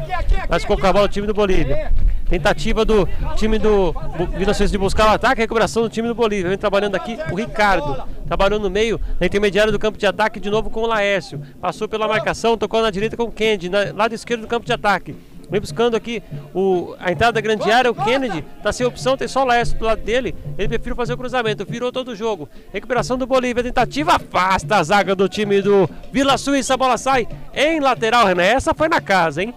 mas 0.49 0.62
ficou 0.62 0.79
com 0.79 0.87
a 0.87 0.93
bola 0.93 1.07
o 1.07 1.09
time 1.09 1.27
do 1.27 1.35
Bolívia. 1.35 1.93
Tentativa 2.29 2.85
do 2.85 3.07
time 3.37 3.59
do 3.59 3.95
Vila 4.39 4.55
Suíça 4.55 4.73
de 4.73 4.79
buscar 4.79 5.07
o 5.07 5.11
ataque, 5.11 5.41
recuperação 5.41 5.83
do 5.83 5.89
time 5.89 6.09
do 6.09 6.14
Bolívia. 6.14 6.49
Vem 6.49 6.59
trabalhando 6.59 6.95
aqui 6.95 7.18
o 7.31 7.35
Ricardo, 7.35 8.05
trabalhou 8.27 8.59
no 8.59 8.70
meio, 8.70 9.01
na 9.20 9.27
intermediária 9.27 9.70
do 9.70 9.79
campo 9.79 9.99
de 9.99 10.07
ataque, 10.07 10.41
de 10.41 10.49
novo 10.49 10.70
com 10.70 10.81
o 10.81 10.87
Laércio. 10.87 11.43
Passou 11.61 11.87
pela 11.87 12.12
marcação, 12.13 12.57
tocou 12.57 12.83
na 12.83 12.91
direita 12.91 13.17
com 13.17 13.25
o 13.25 13.33
Kennedy, 13.33 13.69
na, 13.69 13.93
lado 13.95 14.15
esquerdo 14.15 14.43
do 14.43 14.47
campo 14.47 14.67
de 14.67 14.73
ataque. 14.73 15.15
Vem 15.51 15.61
buscando 15.61 15.95
aqui 15.95 16.23
o, 16.55 16.95
a 16.99 17.13
entrada 17.13 17.33
da 17.33 17.41
grande 17.41 17.71
área, 17.71 17.91
o 17.91 17.95
Kennedy 17.95 18.43
está 18.57 18.73
sem 18.73 18.87
opção, 18.87 19.19
tem 19.19 19.29
só 19.29 19.43
o 19.43 19.45
Laércio 19.45 19.79
do 19.79 19.85
lado 19.85 20.01
dele. 20.01 20.35
Ele 20.57 20.69
prefere 20.69 20.97
fazer 20.97 21.13
o 21.13 21.19
cruzamento, 21.19 21.67
virou 21.67 21.93
todo 21.93 22.09
o 22.09 22.17
jogo. 22.17 22.49
Recuperação 22.73 23.19
do 23.19 23.27
Bolívia, 23.27 23.63
tentativa 23.63 24.15
afasta 24.15 24.77
a 24.77 24.83
zaga 24.83 25.15
do 25.15 25.29
time 25.29 25.61
do 25.61 25.89
Vila 26.11 26.39
Suíça. 26.39 26.73
A 26.73 26.77
bola 26.79 26.97
sai 26.97 27.29
em 27.53 27.81
lateral, 27.81 28.27
Renan. 28.27 28.43
Essa 28.43 28.73
foi 28.73 28.89
na 28.89 29.01
casa, 29.01 29.43
hein? 29.43 29.55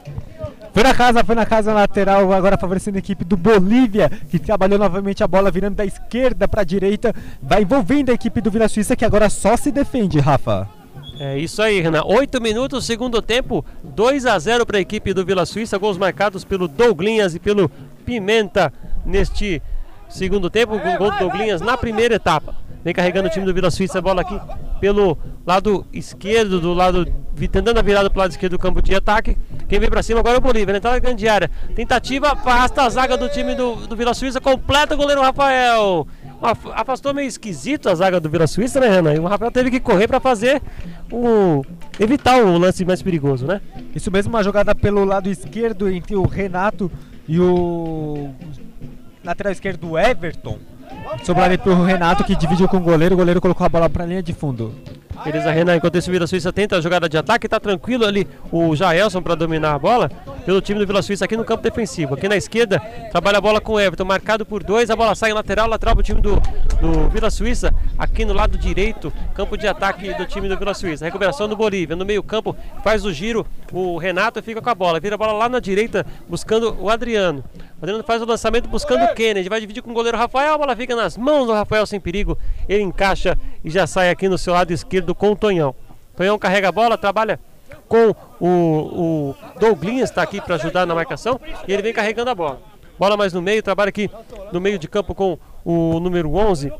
Foi 0.73 0.83
na 0.83 0.93
casa, 0.93 1.23
foi 1.23 1.35
na 1.35 1.45
casa 1.45 1.73
lateral, 1.73 2.33
agora 2.33 2.57
favorecendo 2.57 2.97
a 2.97 2.99
equipe 2.99 3.23
do 3.23 3.37
Bolívia, 3.37 4.11
que 4.29 4.37
trabalhou 4.37 4.77
novamente 4.77 5.23
a 5.23 5.27
bola 5.27 5.49
virando 5.49 5.75
da 5.75 5.85
esquerda 5.85 6.45
para 6.45 6.63
a 6.63 6.65
direita, 6.65 7.15
vai 7.41 7.61
envolvendo 7.61 8.09
a 8.09 8.13
equipe 8.13 8.41
do 8.41 8.51
Vila 8.51 8.67
Suíça 8.67 8.97
que 8.97 9.05
agora 9.05 9.29
só 9.29 9.55
se 9.55 9.71
defende, 9.71 10.19
Rafa. 10.19 10.67
É 11.19 11.37
isso 11.37 11.61
aí, 11.61 11.79
Renan. 11.79 12.03
8 12.05 12.41
minutos, 12.41 12.85
segundo 12.85 13.21
tempo, 13.21 13.65
2 13.83 14.25
a 14.25 14.37
0 14.37 14.65
para 14.65 14.77
a 14.77 14.81
equipe 14.81 15.13
do 15.13 15.25
Vila 15.25 15.45
Suíça. 15.45 15.77
Gols 15.77 15.97
marcados 15.97 16.43
pelo 16.43 16.67
Douglinhas 16.67 17.33
e 17.33 17.39
pelo 17.39 17.69
Pimenta 18.05 18.71
neste 19.05 19.61
segundo 20.09 20.49
tempo. 20.49 20.77
Gol 20.97 21.11
do 21.11 21.19
Douglinhas 21.19 21.61
na 21.61 21.77
primeira 21.77 22.15
etapa. 22.15 22.55
Vem 22.83 22.93
carregando 22.93 23.27
o 23.29 23.31
time 23.31 23.45
do 23.45 23.53
Vila 23.53 23.71
Suíça, 23.71 23.99
a 23.99 24.01
bola 24.01 24.21
aqui 24.21 24.39
pelo 24.79 25.17
lado 25.45 25.85
esquerdo, 25.91 26.59
do 26.59 26.73
lado, 26.73 27.05
tentando 27.51 27.79
a 27.79 27.81
virada 27.81 28.09
para 28.09 28.17
o 28.17 28.21
lado 28.21 28.31
esquerdo 28.31 28.51
do 28.51 28.59
campo 28.59 28.81
de 28.81 28.93
ataque. 28.93 29.37
Quem 29.67 29.79
vem 29.79 29.89
para 29.89 30.03
cima 30.03 30.19
agora 30.19 30.35
é 30.35 30.37
o 30.37 30.41
Bolívia, 30.41 30.73
né? 30.73 30.79
Tá 30.79 30.91
na 30.91 30.99
grande 30.99 31.27
área. 31.27 31.49
Tentativa, 31.73 32.33
afasta 32.33 32.83
a 32.83 32.89
zaga 32.89 33.17
do 33.17 33.29
time 33.29 33.55
do, 33.55 33.87
do 33.87 33.95
Vila 33.95 34.13
Suíça, 34.13 34.41
completa 34.41 34.93
o 34.93 34.97
goleiro 34.97 35.21
Rafael 35.21 36.05
afastou 36.73 37.13
meio 37.13 37.27
esquisito 37.27 37.89
a 37.89 37.95
zaga 37.95 38.19
do 38.19 38.29
Vila 38.29 38.47
Suíça, 38.47 38.79
né, 38.79 38.89
Renan? 38.89 39.13
E 39.13 39.19
o 39.19 39.25
Rafael 39.25 39.51
teve 39.51 39.71
que 39.71 39.79
correr 39.79 40.07
para 40.07 40.19
fazer 40.19 40.61
o. 41.11 41.63
evitar 41.99 42.43
o 42.43 42.57
lance 42.57 42.83
mais 42.85 43.01
perigoso, 43.01 43.45
né? 43.45 43.61
Isso 43.95 44.11
mesmo, 44.11 44.33
uma 44.33 44.43
jogada 44.43 44.73
pelo 44.75 45.05
lado 45.05 45.29
esquerdo 45.29 45.89
entre 45.89 46.15
o 46.15 46.23
Renato 46.23 46.91
e 47.27 47.39
o 47.39 48.33
lateral 49.23 49.51
esquerdo 49.51 49.87
do 49.87 49.97
Everton. 49.97 50.59
Sobrou 51.23 51.45
ali 51.45 51.57
pro 51.57 51.83
Renato 51.83 52.23
que 52.23 52.35
dividiu 52.35 52.67
com 52.67 52.77
o 52.77 52.81
goleiro, 52.81 53.15
o 53.15 53.17
goleiro 53.17 53.41
colocou 53.41 53.65
a 53.65 53.69
bola 53.69 53.89
para 53.89 54.03
a 54.03 54.07
linha 54.07 54.23
de 54.23 54.33
fundo. 54.33 54.73
Beleza, 55.23 55.49
Renan, 55.49 55.77
enquanto 55.77 55.95
esse 55.95 56.11
Vila 56.11 56.27
Suíça 56.27 56.51
tenta 56.51 56.75
a 56.75 56.81
jogada 56.81 57.07
de 57.07 57.17
ataque, 57.17 57.47
tá 57.47 57.59
tranquilo 57.59 58.05
ali 58.05 58.27
o 58.51 58.75
Jaelson 58.75 59.21
para 59.21 59.33
dominar 59.33 59.73
a 59.73 59.79
bola 59.79 60.11
pelo 60.45 60.61
time 60.61 60.79
do 60.79 60.85
Vila 60.85 61.01
Suíça 61.01 61.25
aqui 61.25 61.37
no 61.37 61.45
campo 61.45 61.63
defensivo. 61.63 62.13
Aqui 62.13 62.27
na 62.27 62.35
esquerda, 62.35 62.79
trabalha 63.11 63.37
a 63.37 63.41
bola 63.41 63.61
com 63.61 63.73
o 63.73 63.79
Everton, 63.79 64.05
marcado 64.05 64.45
por 64.45 64.61
dois, 64.61 64.89
a 64.89 64.95
bola 64.95 65.15
sai 65.15 65.31
em 65.31 65.33
lateral, 65.33 65.67
lateral 65.67 65.95
pro 65.95 66.03
time 66.03 66.21
do, 66.21 66.35
do 66.81 67.09
Vila 67.09 67.31
Suíça, 67.31 67.73
aqui 67.97 68.25
no 68.25 68.33
lado 68.33 68.57
direito, 68.57 69.11
campo 69.33 69.57
de 69.57 69.67
ataque 69.67 70.13
do 70.13 70.25
time 70.25 70.49
do 70.49 70.57
Vila 70.57 70.73
Suíça. 70.73 71.05
Recuperação 71.05 71.47
do 71.47 71.55
Bolívia, 71.55 71.95
no 71.95 72.05
meio 72.05 72.21
campo, 72.21 72.55
faz 72.83 73.05
o 73.05 73.13
giro, 73.13 73.47
o 73.71 73.97
Renato 73.97 74.43
fica 74.43 74.61
com 74.61 74.69
a 74.69 74.75
bola, 74.75 74.99
vira 74.99 75.15
a 75.15 75.17
bola 75.17 75.33
lá 75.33 75.49
na 75.49 75.59
direita, 75.59 76.05
buscando 76.27 76.77
o 76.79 76.89
Adriano. 76.89 77.43
O 77.81 77.83
Adriano 77.83 78.03
faz 78.03 78.21
o 78.21 78.25
lançamento 78.25 78.69
buscando 78.69 79.03
o 79.05 79.15
Kennedy, 79.15 79.49
vai 79.49 79.59
dividir 79.59 79.81
com 79.81 79.91
o 79.91 79.93
goleiro 79.93 80.17
Rafael, 80.17 80.53
a 80.53 80.57
bola 80.57 80.75
fica 80.75 80.94
nas 80.95 81.17
mãos 81.17 81.45
do 81.45 81.53
Rafael 81.53 81.85
sem 81.85 81.99
perigo, 81.99 82.37
ele 82.67 82.83
encaixa 82.83 83.37
e 83.63 83.69
já 83.69 83.85
sai 83.85 84.09
aqui 84.09 84.27
no 84.27 84.37
seu 84.37 84.53
lado 84.53 84.71
esquerdo 84.71 85.13
com 85.13 85.31
o 85.31 85.35
Tonhão. 85.35 85.75
Tonhão 86.15 86.39
carrega 86.39 86.69
a 86.69 86.71
bola, 86.71 86.97
trabalha 86.97 87.39
com 87.87 88.15
o, 88.39 88.47
o 88.47 89.35
Douglinhas, 89.59 90.09
está 90.09 90.21
aqui 90.21 90.39
para 90.39 90.55
ajudar 90.55 90.85
na 90.85 90.95
marcação, 90.95 91.39
e 91.67 91.73
ele 91.73 91.81
vem 91.81 91.93
carregando 91.93 92.29
a 92.29 92.35
bola. 92.35 92.61
Bola 92.97 93.17
mais 93.17 93.33
no 93.33 93.41
meio, 93.41 93.61
trabalha 93.61 93.89
aqui 93.89 94.09
no 94.51 94.61
meio 94.61 94.79
de 94.79 94.87
campo 94.87 95.13
com 95.13 95.37
o 95.63 95.99
número 95.99 96.33
11, 96.33 96.71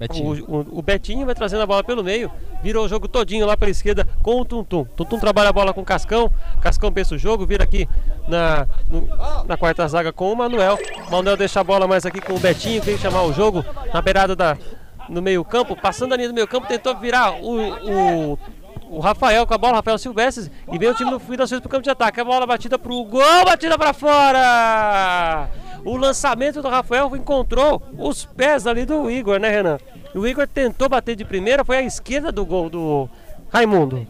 Betinho. 0.00 0.44
O, 0.48 0.56
o, 0.56 0.78
o, 0.78 0.82
Betinho 0.82 1.26
vai 1.26 1.34
trazendo 1.34 1.62
a 1.62 1.66
bola 1.66 1.84
pelo 1.84 2.02
meio, 2.02 2.32
virou 2.62 2.86
o 2.86 2.88
jogo 2.88 3.06
todinho 3.06 3.44
lá 3.44 3.54
pela 3.54 3.70
esquerda 3.70 4.08
com 4.22 4.40
o 4.40 4.44
Tuntum. 4.46 4.86
Tuntum 4.96 5.18
trabalha 5.18 5.50
a 5.50 5.52
bola 5.52 5.74
com 5.74 5.82
o 5.82 5.84
Cascão, 5.84 6.30
Cascão 6.62 6.90
pensa 6.90 7.14
o 7.14 7.18
jogo, 7.18 7.44
vira 7.44 7.64
aqui 7.64 7.86
na, 8.26 8.66
no, 8.88 9.06
na 9.46 9.58
quarta 9.58 9.86
zaga 9.86 10.10
com 10.10 10.32
o 10.32 10.36
Manuel. 10.36 10.78
Manuel 11.10 11.36
deixa 11.36 11.60
a 11.60 11.64
bola 11.64 11.86
mais 11.86 12.06
aqui 12.06 12.18
com 12.18 12.32
o 12.32 12.40
Betinho, 12.40 12.82
vem 12.82 12.96
chamar 12.96 13.24
o 13.24 13.32
jogo 13.34 13.62
na 13.92 14.00
beirada 14.00 14.34
da, 14.34 14.56
no 15.06 15.20
meio 15.20 15.44
campo, 15.44 15.76
passando 15.76 16.14
a 16.14 16.16
linha 16.16 16.28
do 16.28 16.34
meio 16.34 16.48
campo, 16.48 16.66
tentou 16.66 16.96
virar 16.96 17.32
o, 17.34 18.32
o 18.32 18.38
o 18.90 18.98
Rafael 18.98 19.46
com 19.46 19.54
a 19.54 19.58
bola, 19.58 19.76
Rafael 19.76 19.98
Silvestre, 19.98 20.50
e 20.72 20.76
vem 20.76 20.88
o 20.88 20.94
time 20.94 21.10
do 21.10 21.18
Vida 21.20 21.46
Suíça 21.46 21.60
pro 21.60 21.70
campo 21.70 21.84
de 21.84 21.90
ataque. 21.90 22.20
A 22.20 22.24
bola 22.24 22.44
batida 22.44 22.76
pro 22.76 23.04
gol, 23.04 23.44
batida 23.44 23.78
para 23.78 23.92
fora! 23.92 25.48
O 25.84 25.96
lançamento 25.96 26.60
do 26.62 26.68
Rafael 26.68 27.14
encontrou 27.16 27.82
os 27.98 28.24
pés 28.24 28.66
ali 28.66 28.84
do 28.84 29.10
Igor, 29.10 29.38
né, 29.38 29.50
Renan? 29.50 29.78
O 30.14 30.26
Igor 30.26 30.46
tentou 30.46 30.88
bater 30.88 31.16
de 31.16 31.24
primeira, 31.24 31.64
foi 31.64 31.78
à 31.78 31.82
esquerda 31.82 32.30
do 32.30 32.44
gol 32.44 32.68
do 32.68 33.08
Raimundo. 33.50 34.06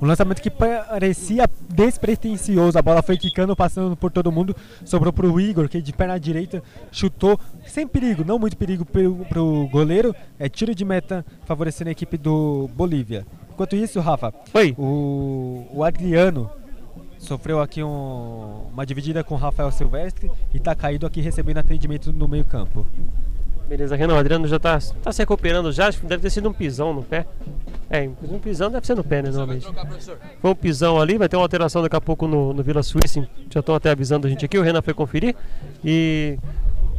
Um 0.00 0.06
lançamento 0.06 0.40
que 0.40 0.50
parecia 0.50 1.44
despretensioso. 1.68 2.78
A 2.78 2.82
bola 2.82 3.02
foi 3.02 3.16
quicando, 3.16 3.56
passando 3.56 3.96
por 3.96 4.12
todo 4.12 4.30
mundo. 4.30 4.54
Sobrou 4.84 5.12
para 5.12 5.26
o 5.26 5.40
Igor, 5.40 5.68
que 5.68 5.82
de 5.82 5.92
perna 5.92 6.20
direita 6.20 6.62
chutou 6.92 7.38
sem 7.66 7.86
perigo, 7.86 8.24
não 8.24 8.38
muito 8.38 8.56
perigo 8.56 8.84
para 8.84 9.42
o 9.42 9.68
goleiro. 9.68 10.14
É 10.38 10.48
tiro 10.48 10.72
de 10.72 10.84
meta 10.84 11.26
favorecendo 11.44 11.88
a 11.88 11.92
equipe 11.92 12.16
do 12.16 12.70
Bolívia. 12.74 13.26
Enquanto 13.52 13.74
isso, 13.74 13.98
Rafa, 13.98 14.32
Oi. 14.54 14.72
O, 14.78 15.66
o 15.72 15.82
Adriano 15.82 16.48
sofreu 17.18 17.60
aqui 17.60 17.82
um, 17.82 18.66
uma 18.72 18.86
dividida 18.86 19.22
com 19.22 19.34
o 19.34 19.38
Rafael 19.38 19.70
Silvestre 19.70 20.30
e 20.52 20.56
está 20.56 20.74
caído 20.74 21.06
aqui 21.06 21.20
recebendo 21.20 21.58
atendimento 21.58 22.12
no 22.12 22.28
meio 22.28 22.44
campo. 22.44 22.86
Beleza, 23.68 23.94
Renan, 23.96 24.14
o 24.14 24.18
Adriano 24.18 24.48
já 24.48 24.58
tá, 24.58 24.78
tá 25.02 25.12
se 25.12 25.20
recuperando 25.20 25.70
já, 25.70 25.88
acho 25.88 26.00
que 26.00 26.06
deve 26.06 26.22
ter 26.22 26.30
sido 26.30 26.48
um 26.48 26.52
pisão 26.54 26.94
no 26.94 27.02
pé. 27.02 27.26
É, 27.90 28.08
um 28.22 28.38
pisão 28.38 28.70
deve 28.70 28.86
ser 28.86 28.94
no 28.94 29.04
pé, 29.04 29.20
né, 29.20 29.28
normalmente. 29.28 29.66
Foi 30.40 30.50
um 30.50 30.54
pisão 30.54 30.98
ali, 30.98 31.18
vai 31.18 31.28
ter 31.28 31.36
uma 31.36 31.42
alteração 31.42 31.82
daqui 31.82 31.96
a 31.96 32.00
pouco 32.00 32.26
no, 32.26 32.54
no 32.54 32.62
Vila 32.62 32.82
Suíça, 32.82 33.28
já 33.50 33.60
estão 33.60 33.74
até 33.74 33.90
avisando 33.90 34.26
a 34.26 34.30
gente 34.30 34.42
aqui, 34.42 34.58
o 34.58 34.62
Renan 34.62 34.80
foi 34.80 34.94
conferir. 34.94 35.36
E 35.84 36.38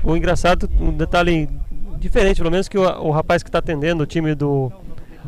o 0.04 0.16
engraçado, 0.16 0.70
um 0.80 0.92
detalhe 0.92 1.50
diferente, 1.98 2.38
pelo 2.38 2.52
menos 2.52 2.68
que 2.68 2.78
o, 2.78 2.84
o 2.84 3.10
rapaz 3.10 3.42
que 3.42 3.50
está 3.50 3.58
atendendo 3.58 4.04
o 4.04 4.06
time 4.06 4.36
do, 4.36 4.72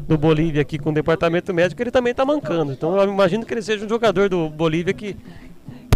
do 0.07 0.17
Bolívia 0.17 0.61
aqui 0.61 0.77
com 0.77 0.89
o 0.89 0.93
departamento 0.93 1.53
médico, 1.53 1.81
ele 1.81 1.91
também 1.91 2.11
está 2.11 2.25
mancando. 2.25 2.71
Então 2.71 2.95
eu 2.97 3.07
imagino 3.07 3.45
que 3.45 3.53
ele 3.53 3.61
seja 3.61 3.85
um 3.85 3.89
jogador 3.89 4.29
do 4.29 4.49
Bolívia 4.49 4.93
que 4.93 5.15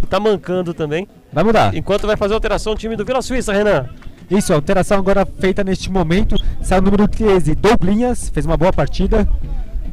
está 0.03 0.19
mancando 0.19 0.73
também. 0.73 1.07
Vai 1.31 1.43
mudar. 1.43 1.75
Enquanto 1.75 2.07
vai 2.07 2.15
fazer 2.15 2.33
alteração 2.33 2.73
o 2.73 2.75
time 2.75 2.95
do 2.95 3.05
Vila 3.05 3.21
Suíça, 3.21 3.53
Renan. 3.53 3.89
Isso, 4.29 4.53
a 4.53 4.55
alteração 4.55 4.97
agora 4.97 5.25
feita 5.25 5.63
neste 5.63 5.91
momento. 5.91 6.35
Sai 6.61 6.79
o 6.79 6.81
número 6.81 7.07
13, 7.07 7.55
Douglinhas, 7.55 8.29
fez 8.29 8.45
uma 8.45 8.57
boa 8.57 8.73
partida. 8.73 9.27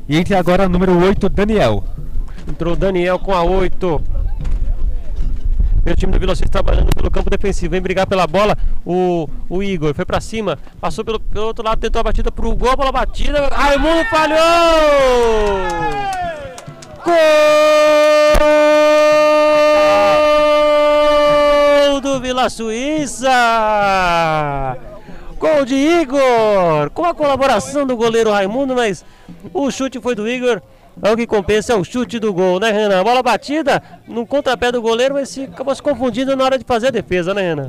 E 0.08 0.16
entra 0.16 0.38
agora 0.38 0.66
o 0.66 0.68
número 0.68 0.98
8, 0.98 1.28
Daniel. 1.28 1.84
Entrou 2.48 2.74
Daniel 2.74 3.18
com 3.18 3.32
a 3.32 3.42
8. 3.42 4.00
Meu 5.84 5.96
time 5.96 6.12
do 6.12 6.20
Vila 6.20 6.36
Suíça 6.36 6.50
trabalhando 6.50 6.94
pelo 6.94 7.10
campo 7.10 7.28
defensivo. 7.28 7.72
Vem 7.72 7.80
brigar 7.80 8.06
pela 8.06 8.24
bola. 8.26 8.56
O, 8.86 9.28
o 9.48 9.62
Igor 9.62 9.92
foi 9.94 10.04
pra 10.04 10.20
cima. 10.20 10.56
Passou 10.80 11.04
pelo, 11.04 11.18
pelo 11.18 11.46
outro 11.46 11.64
lado, 11.64 11.80
tentou 11.80 11.98
a 12.00 12.04
batida 12.04 12.30
pro 12.30 12.54
gol. 12.54 12.76
Bola 12.76 12.92
batida. 12.92 13.48
Raimundo 13.48 14.04
falhou! 14.08 14.38
Gol 21.84 22.00
do 22.00 22.20
Vila 22.20 22.48
Suíça! 22.48 23.28
Gol 25.36 25.64
de 25.64 25.74
Igor! 25.74 26.90
Com 26.90 27.04
a 27.04 27.12
colaboração 27.12 27.84
do 27.84 27.96
goleiro 27.96 28.30
Raimundo, 28.30 28.76
mas 28.76 29.04
o 29.52 29.68
chute 29.72 30.00
foi 30.00 30.14
do 30.14 30.28
Igor. 30.28 30.62
É 31.00 31.10
o 31.10 31.16
que 31.16 31.26
compensa 31.26 31.72
é 31.72 31.76
o 31.76 31.84
chute 31.84 32.18
do 32.18 32.32
gol, 32.32 32.60
né, 32.60 32.70
Renan? 32.70 33.00
A 33.00 33.04
bola 33.04 33.22
batida 33.22 33.82
no 34.06 34.26
contrapé 34.26 34.70
do 34.70 34.82
goleiro, 34.82 35.14
mas 35.14 35.28
se, 35.28 35.44
acabou 35.44 35.74
se 35.74 35.82
confundindo 35.82 36.36
na 36.36 36.44
hora 36.44 36.58
de 36.58 36.64
fazer 36.64 36.88
a 36.88 36.90
defesa, 36.90 37.32
né, 37.32 37.42
Renan? 37.42 37.68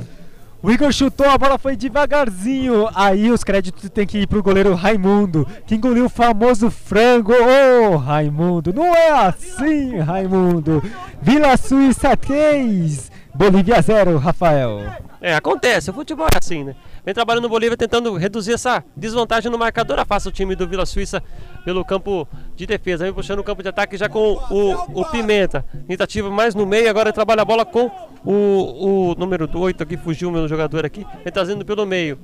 O 0.62 0.70
Igor 0.70 0.90
chutou, 0.92 1.28
a 1.28 1.36
bola 1.36 1.58
foi 1.58 1.76
devagarzinho. 1.76 2.88
Aí 2.94 3.30
os 3.30 3.44
créditos 3.44 3.90
tem 3.90 4.06
que 4.06 4.20
ir 4.20 4.26
pro 4.26 4.42
goleiro 4.42 4.74
Raimundo, 4.74 5.46
que 5.66 5.74
engoliu 5.74 6.06
o 6.06 6.08
famoso 6.08 6.70
frango. 6.70 7.34
Ô, 7.34 7.92
oh, 7.92 7.96
Raimundo, 7.96 8.72
não 8.72 8.94
é 8.94 9.10
assim, 9.10 9.98
Raimundo. 9.98 10.82
Vila 11.20 11.54
Suíça 11.58 12.16
3, 12.16 13.12
Bolívia 13.34 13.82
0, 13.82 14.16
Rafael. 14.16 14.80
É, 15.20 15.34
acontece, 15.34 15.90
o 15.90 15.92
futebol 15.92 16.28
é 16.32 16.38
assim, 16.38 16.64
né? 16.64 16.74
Vem 17.04 17.12
trabalhando 17.12 17.42
no 17.42 17.48
Bolívia 17.50 17.76
tentando 17.76 18.14
reduzir 18.16 18.54
essa 18.54 18.82
desvantagem 18.96 19.50
no 19.50 19.58
marcador. 19.58 19.98
Afasta 19.98 20.30
o 20.30 20.32
time 20.32 20.56
do 20.56 20.66
Vila 20.66 20.86
Suíça 20.86 21.22
pelo 21.62 21.84
campo 21.84 22.26
de 22.56 22.66
defesa. 22.66 23.04
Vem 23.04 23.12
puxando 23.12 23.40
o 23.40 23.44
campo 23.44 23.62
de 23.62 23.68
ataque 23.68 23.96
já 23.98 24.08
com 24.08 24.32
o, 24.50 25.00
o 25.00 25.04
Pimenta. 25.10 25.64
Tentativa 25.86 26.30
mais 26.30 26.54
no 26.54 26.64
meio, 26.64 26.88
agora 26.88 27.12
trabalha 27.12 27.42
a 27.42 27.44
bola 27.44 27.64
com 27.66 27.90
o, 28.24 29.10
o 29.10 29.14
número 29.16 29.46
8 29.52 29.82
aqui, 29.82 29.98
fugiu 29.98 30.30
o 30.30 30.32
meu 30.32 30.48
jogador 30.48 30.86
aqui. 30.86 31.06
Vem 31.22 31.32
trazendo 31.32 31.62
pelo 31.62 31.84
meio. 31.84 32.18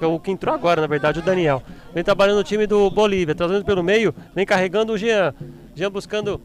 O, 0.00 0.14
o 0.14 0.20
que 0.20 0.30
entrou 0.30 0.54
agora, 0.54 0.80
na 0.80 0.86
verdade, 0.86 1.18
o 1.18 1.22
Daniel. 1.22 1.60
Vem 1.92 2.04
trabalhando 2.04 2.38
o 2.38 2.44
time 2.44 2.68
do 2.68 2.88
Bolívia, 2.88 3.34
trazendo 3.34 3.64
pelo 3.64 3.82
meio, 3.82 4.14
vem 4.32 4.46
carregando 4.46 4.92
o 4.92 4.98
Jean. 4.98 5.34
Jean 5.74 5.90
buscando 5.90 6.40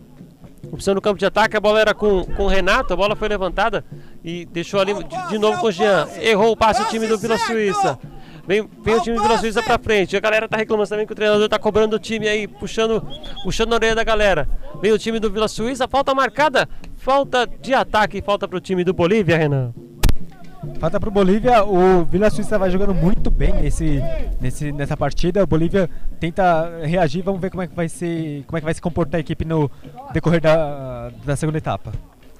opção 0.72 0.94
no 0.94 1.02
campo 1.02 1.18
de 1.18 1.26
ataque, 1.26 1.56
a 1.56 1.60
bola 1.60 1.80
era 1.80 1.94
com, 1.94 2.24
com 2.24 2.44
o 2.44 2.48
Renato, 2.48 2.94
a 2.94 2.96
bola 2.96 3.16
foi 3.16 3.28
levantada 3.28 3.84
e 4.24 4.46
deixou 4.46 4.80
ali 4.80 4.94
de, 4.94 5.30
de 5.30 5.38
novo 5.38 5.60
com 5.60 5.68
o 5.68 5.72
Jean. 5.72 6.08
Errou 6.20 6.52
o 6.52 6.58
passe 6.58 6.82
o 6.82 6.86
time 6.86 7.08
do 7.08 7.18
Vila 7.18 7.38
Suíça. 7.38 8.00
Vem, 8.48 8.70
vem 8.84 8.96
o 8.96 9.02
time 9.02 9.16
do 9.16 9.24
Vila 9.24 9.38
Suíça 9.38 9.64
pra 9.64 9.78
frente. 9.78 10.16
A 10.16 10.20
galera 10.20 10.48
tá 10.48 10.58
reclamando 10.58 10.90
também 10.90 11.06
que 11.06 11.14
o 11.14 11.16
treinador 11.16 11.50
tá 11.50 11.58
cobrando 11.58 11.96
o 11.96 12.00
time 12.00 12.28
aí, 12.28 12.48
puxando, 12.48 13.06
puxando 13.44 13.74
a 13.74 13.76
orelha 13.76 13.96
da 13.96 14.04
galera. 14.04 14.48
Vem 14.82 14.92
o 14.92 15.00
time 15.00 15.20
do 15.20 15.32
Vila 15.32 15.48
Suíça, 15.48 15.88
falta 15.88 16.14
marcada, 16.14 16.68
falta 16.96 17.48
de 17.48 17.74
ataque, 17.74 18.22
falta 18.22 18.48
pro 18.48 18.60
time 18.60 18.84
do 18.84 18.94
Bolívia, 18.94 19.38
Renan. 19.38 19.74
Falta 20.80 21.00
pro 21.00 21.10
Bolívia, 21.10 21.64
o 21.64 22.04
Vila 22.06 22.30
Suíça 22.30 22.60
vai 22.60 22.70
jogando 22.70 22.94
muito 22.94 23.32
bem 23.32 23.54
nesse, 23.54 24.02
nesse, 24.42 24.72
nessa 24.72 24.98
partida. 24.98 25.44
O 25.44 25.48
Bolívia 25.48 25.90
tenta 26.20 26.82
reagir, 26.84 27.24
vamos 27.24 27.40
ver 27.40 27.50
como 27.50 27.64
é 27.64 27.68
que 27.68 27.76
vai 27.76 27.88
ser, 27.88 28.44
como 28.46 28.58
é 28.58 28.62
que 28.62 28.66
vai 28.66 28.74
se 28.74 28.82
comportar 28.82 29.18
a 29.18 29.22
equipe 29.22 29.46
no 29.46 29.70
decorrer 30.14 30.42
da, 30.42 31.10
da 31.24 31.36
segunda 31.36 31.58
etapa. 31.58 31.92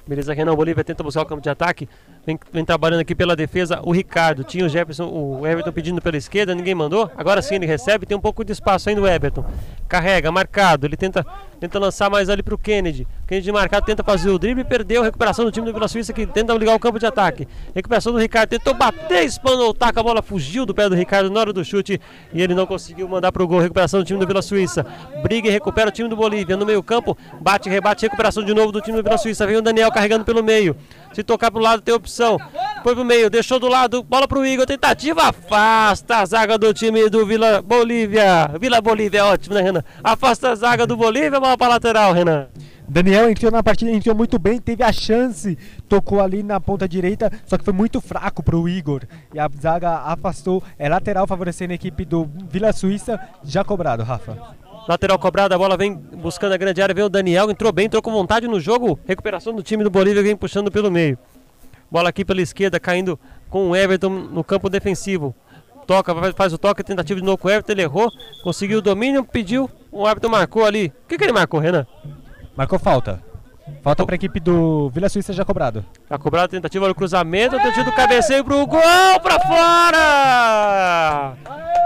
Beleza, 0.08 0.34
Renan, 0.34 0.54
o 0.54 0.56
Bolívia 0.56 0.84
tenta 0.84 1.02
buscar 1.02 1.22
o 1.22 1.26
campo 1.26 1.42
de 1.42 1.50
ataque, 1.50 1.90
vem, 2.26 2.40
vem, 2.52 2.66
trabalhando 2.66 3.02
aqui 3.02 3.14
pela 3.14 3.36
defesa 3.36 3.80
o 3.84 3.92
Ricardo, 3.92 4.44
tinha 4.44 4.66
o 4.66 4.70
Jefferson, 4.70 5.06
o 5.06 5.46
Everton 5.46 5.72
pedindo 5.72 6.02
pela 6.02 6.18
esquerda, 6.18 6.56
ninguém 6.56 6.74
mandou, 6.74 7.10
agora 7.16 7.42
sim 7.42 7.56
ele 7.56 7.66
recebe, 7.66 8.06
tem 8.06 8.18
um 8.18 8.22
pouco 8.22 8.44
de 8.44 8.52
espaço 8.52 8.90
ainda 8.90 9.02
o 9.02 9.08
Everton, 9.08 9.46
carrega, 9.88 10.32
marcado, 10.32 10.88
ele 10.88 10.98
tenta, 10.98 11.26
tenta 11.60 11.78
lançar 11.78 12.10
mais 12.10 12.30
ali 12.30 12.42
pro 12.42 12.58
Kennedy, 12.58 13.08
Kennedy 13.28 13.52
marcado, 13.52 13.86
tenta 13.86 14.04
fazer 14.04 14.30
o 14.30 14.40
drible, 14.40 14.64
perdeu, 14.64 15.04
recuperação 15.04 15.46
do 15.46 15.52
time 15.52 15.66
do 15.66 15.74
Vila 15.74 15.88
Suíça 15.88 16.12
que 16.12 16.26
tenta 16.26 16.54
ligar 16.54 16.76
o 16.76 16.80
campo 16.80 16.98
de 16.98 17.06
ataque, 17.06 17.48
recuperação 17.74 18.12
do 18.12 18.20
Ricardo, 18.20 18.50
tentou 18.50 18.74
bater, 18.74 19.24
espanou 19.24 19.70
o 19.70 19.74
taco, 19.74 20.00
a 20.00 20.04
bola 20.04 20.22
fugiu 20.22 20.66
do 20.66 20.74
pé 20.74 20.90
do 20.90 20.96
Ricardo 20.96 21.30
na 21.30 21.40
hora 21.40 21.54
do 21.54 21.64
chute 21.64 22.02
e 22.34 22.42
ele 22.42 22.56
não 22.56 22.66
conseguiu 22.66 23.08
mandar 23.08 23.32
pro 23.32 23.48
gol, 23.48 23.60
recuperação 23.60 24.00
do 24.00 24.06
time 24.06 24.20
do 24.20 24.26
Vila 24.26 24.42
Suíça, 24.42 24.86
briga 25.22 25.48
e 25.48 25.52
recupera 25.52 25.90
o 25.90 25.92
time 25.92 26.10
do 26.10 26.16
Bolívia, 26.16 26.58
no 26.58 26.66
meio 26.66 26.82
campo, 26.82 27.18
bate, 27.40 27.70
rebate, 27.70 28.04
recuperação 28.04 28.44
de 28.44 28.54
novo 28.54 28.72
do 28.72 28.82
time 28.82 28.98
do 28.98 29.04
Vila 29.04 29.18
Suíça, 29.18 29.46
vem 29.46 29.58
o 29.58 29.62
Daniel 29.62 29.92
carregando 29.92 30.26
pelo 30.26 30.44
meio. 30.44 30.76
Se 31.16 31.24
tocar 31.24 31.50
pro 31.50 31.62
lado 31.62 31.82
tem 31.82 31.96
opção. 31.96 32.38
Foi 32.84 32.94
pro 32.94 33.06
meio, 33.06 33.30
deixou 33.30 33.58
do 33.58 33.70
lado, 33.70 34.04
bola 34.04 34.28
pro 34.28 34.46
Igor, 34.46 34.66
tentativa, 34.66 35.30
afasta 35.30 36.18
a 36.18 36.26
zaga 36.26 36.58
do 36.58 36.74
time 36.74 37.10
do 37.10 37.26
Vila 37.26 37.62
Bolívia. 37.62 38.52
Vila 38.60 38.82
Bolívia 38.82 39.20
é 39.20 39.24
ótimo, 39.24 39.56
né, 39.56 39.62
Renan? 39.62 39.84
Afasta 40.04 40.50
a 40.50 40.56
zaga 40.56 40.86
do 40.86 40.98
Bolívia, 40.98 41.40
bola 41.40 41.58
pra 41.58 41.70
lateral, 41.70 42.12
Renan. 42.12 42.48
Daniel 42.86 43.30
entrou 43.30 43.50
na 43.50 43.64
partida, 43.64 43.92
entrou 43.92 44.14
muito 44.14 44.38
bem, 44.38 44.60
teve 44.60 44.84
a 44.84 44.92
chance, 44.92 45.58
tocou 45.88 46.20
ali 46.20 46.44
na 46.44 46.60
ponta 46.60 46.86
direita, 46.86 47.32
só 47.46 47.58
que 47.58 47.64
foi 47.64 47.74
muito 47.74 48.02
fraco 48.02 48.44
pro 48.44 48.68
Igor. 48.68 49.04
E 49.34 49.40
a 49.40 49.50
zaga 49.58 50.00
afastou, 50.00 50.62
é 50.78 50.90
lateral 50.90 51.26
favorecendo 51.26 51.72
a 51.72 51.76
equipe 51.76 52.04
do 52.04 52.30
Vila 52.50 52.74
Suíça, 52.74 53.18
já 53.42 53.64
cobrado, 53.64 54.04
Rafa. 54.04 54.38
Lateral 54.88 55.18
cobrada, 55.18 55.56
a 55.56 55.58
bola 55.58 55.76
vem 55.76 55.96
buscando 55.96 56.54
a 56.54 56.58
grande 56.58 56.80
área, 56.82 56.94
vem 56.94 57.04
o 57.04 57.10
Daniel, 57.10 57.50
entrou 57.50 57.72
bem, 57.72 57.86
entrou 57.86 58.02
com 58.02 58.12
vontade 58.12 58.48
no 58.48 58.60
jogo. 58.60 59.00
Recuperação 59.08 59.54
do 59.54 59.64
time 59.64 59.84
do 59.84 59.90
Bolívia, 59.90 60.22
vem 60.22 60.36
puxando 60.36 60.72
pelo 60.72 60.92
meio. 60.92 61.18
Bola 61.90 62.10
aqui 62.10 62.24
pela 62.24 62.42
esquerda, 62.42 62.80
caindo 62.80 63.20
com 63.50 63.70
o 63.70 63.76
Everton 63.76 64.10
no 64.10 64.44
campo 64.44 64.70
defensivo. 64.70 65.34
Toca, 65.88 66.14
faz 66.34 66.54
o 66.54 66.58
toque, 66.58 66.84
tentativa 66.84 67.20
de 67.20 67.26
novo 67.26 67.38
com 67.38 67.48
o 67.48 67.52
Everton, 67.52 67.72
ele 67.72 67.82
errou, 67.82 68.12
conseguiu 68.44 68.78
o 68.80 68.82
domínio, 68.82 69.24
pediu, 69.24 69.70
o 69.92 70.06
árbitro 70.06 70.30
marcou 70.30 70.66
ali. 70.66 70.94
O 71.04 71.08
que, 71.08 71.18
que 71.18 71.24
ele 71.24 71.34
marcou, 71.34 71.60
Renan? 71.60 71.88
Marcou 72.56 72.78
falta. 72.78 73.24
Falta 73.82 74.06
para 74.06 74.14
a 74.14 74.18
equipe 74.18 74.40
do 74.40 74.90
Vila 74.90 75.10
Suíça 75.10 75.34
já 75.34 75.44
cobrado. 75.44 75.84
Já 76.10 76.18
cobrado, 76.18 76.50
tentativa 76.50 76.88
do 76.88 76.94
cruzamento, 76.94 77.58
tentativa 77.58 77.84
do 77.86 77.92
cabeceio 77.92 78.44
pro 78.44 78.66
gol 78.68 79.20
para 79.22 79.40
fora! 79.40 81.34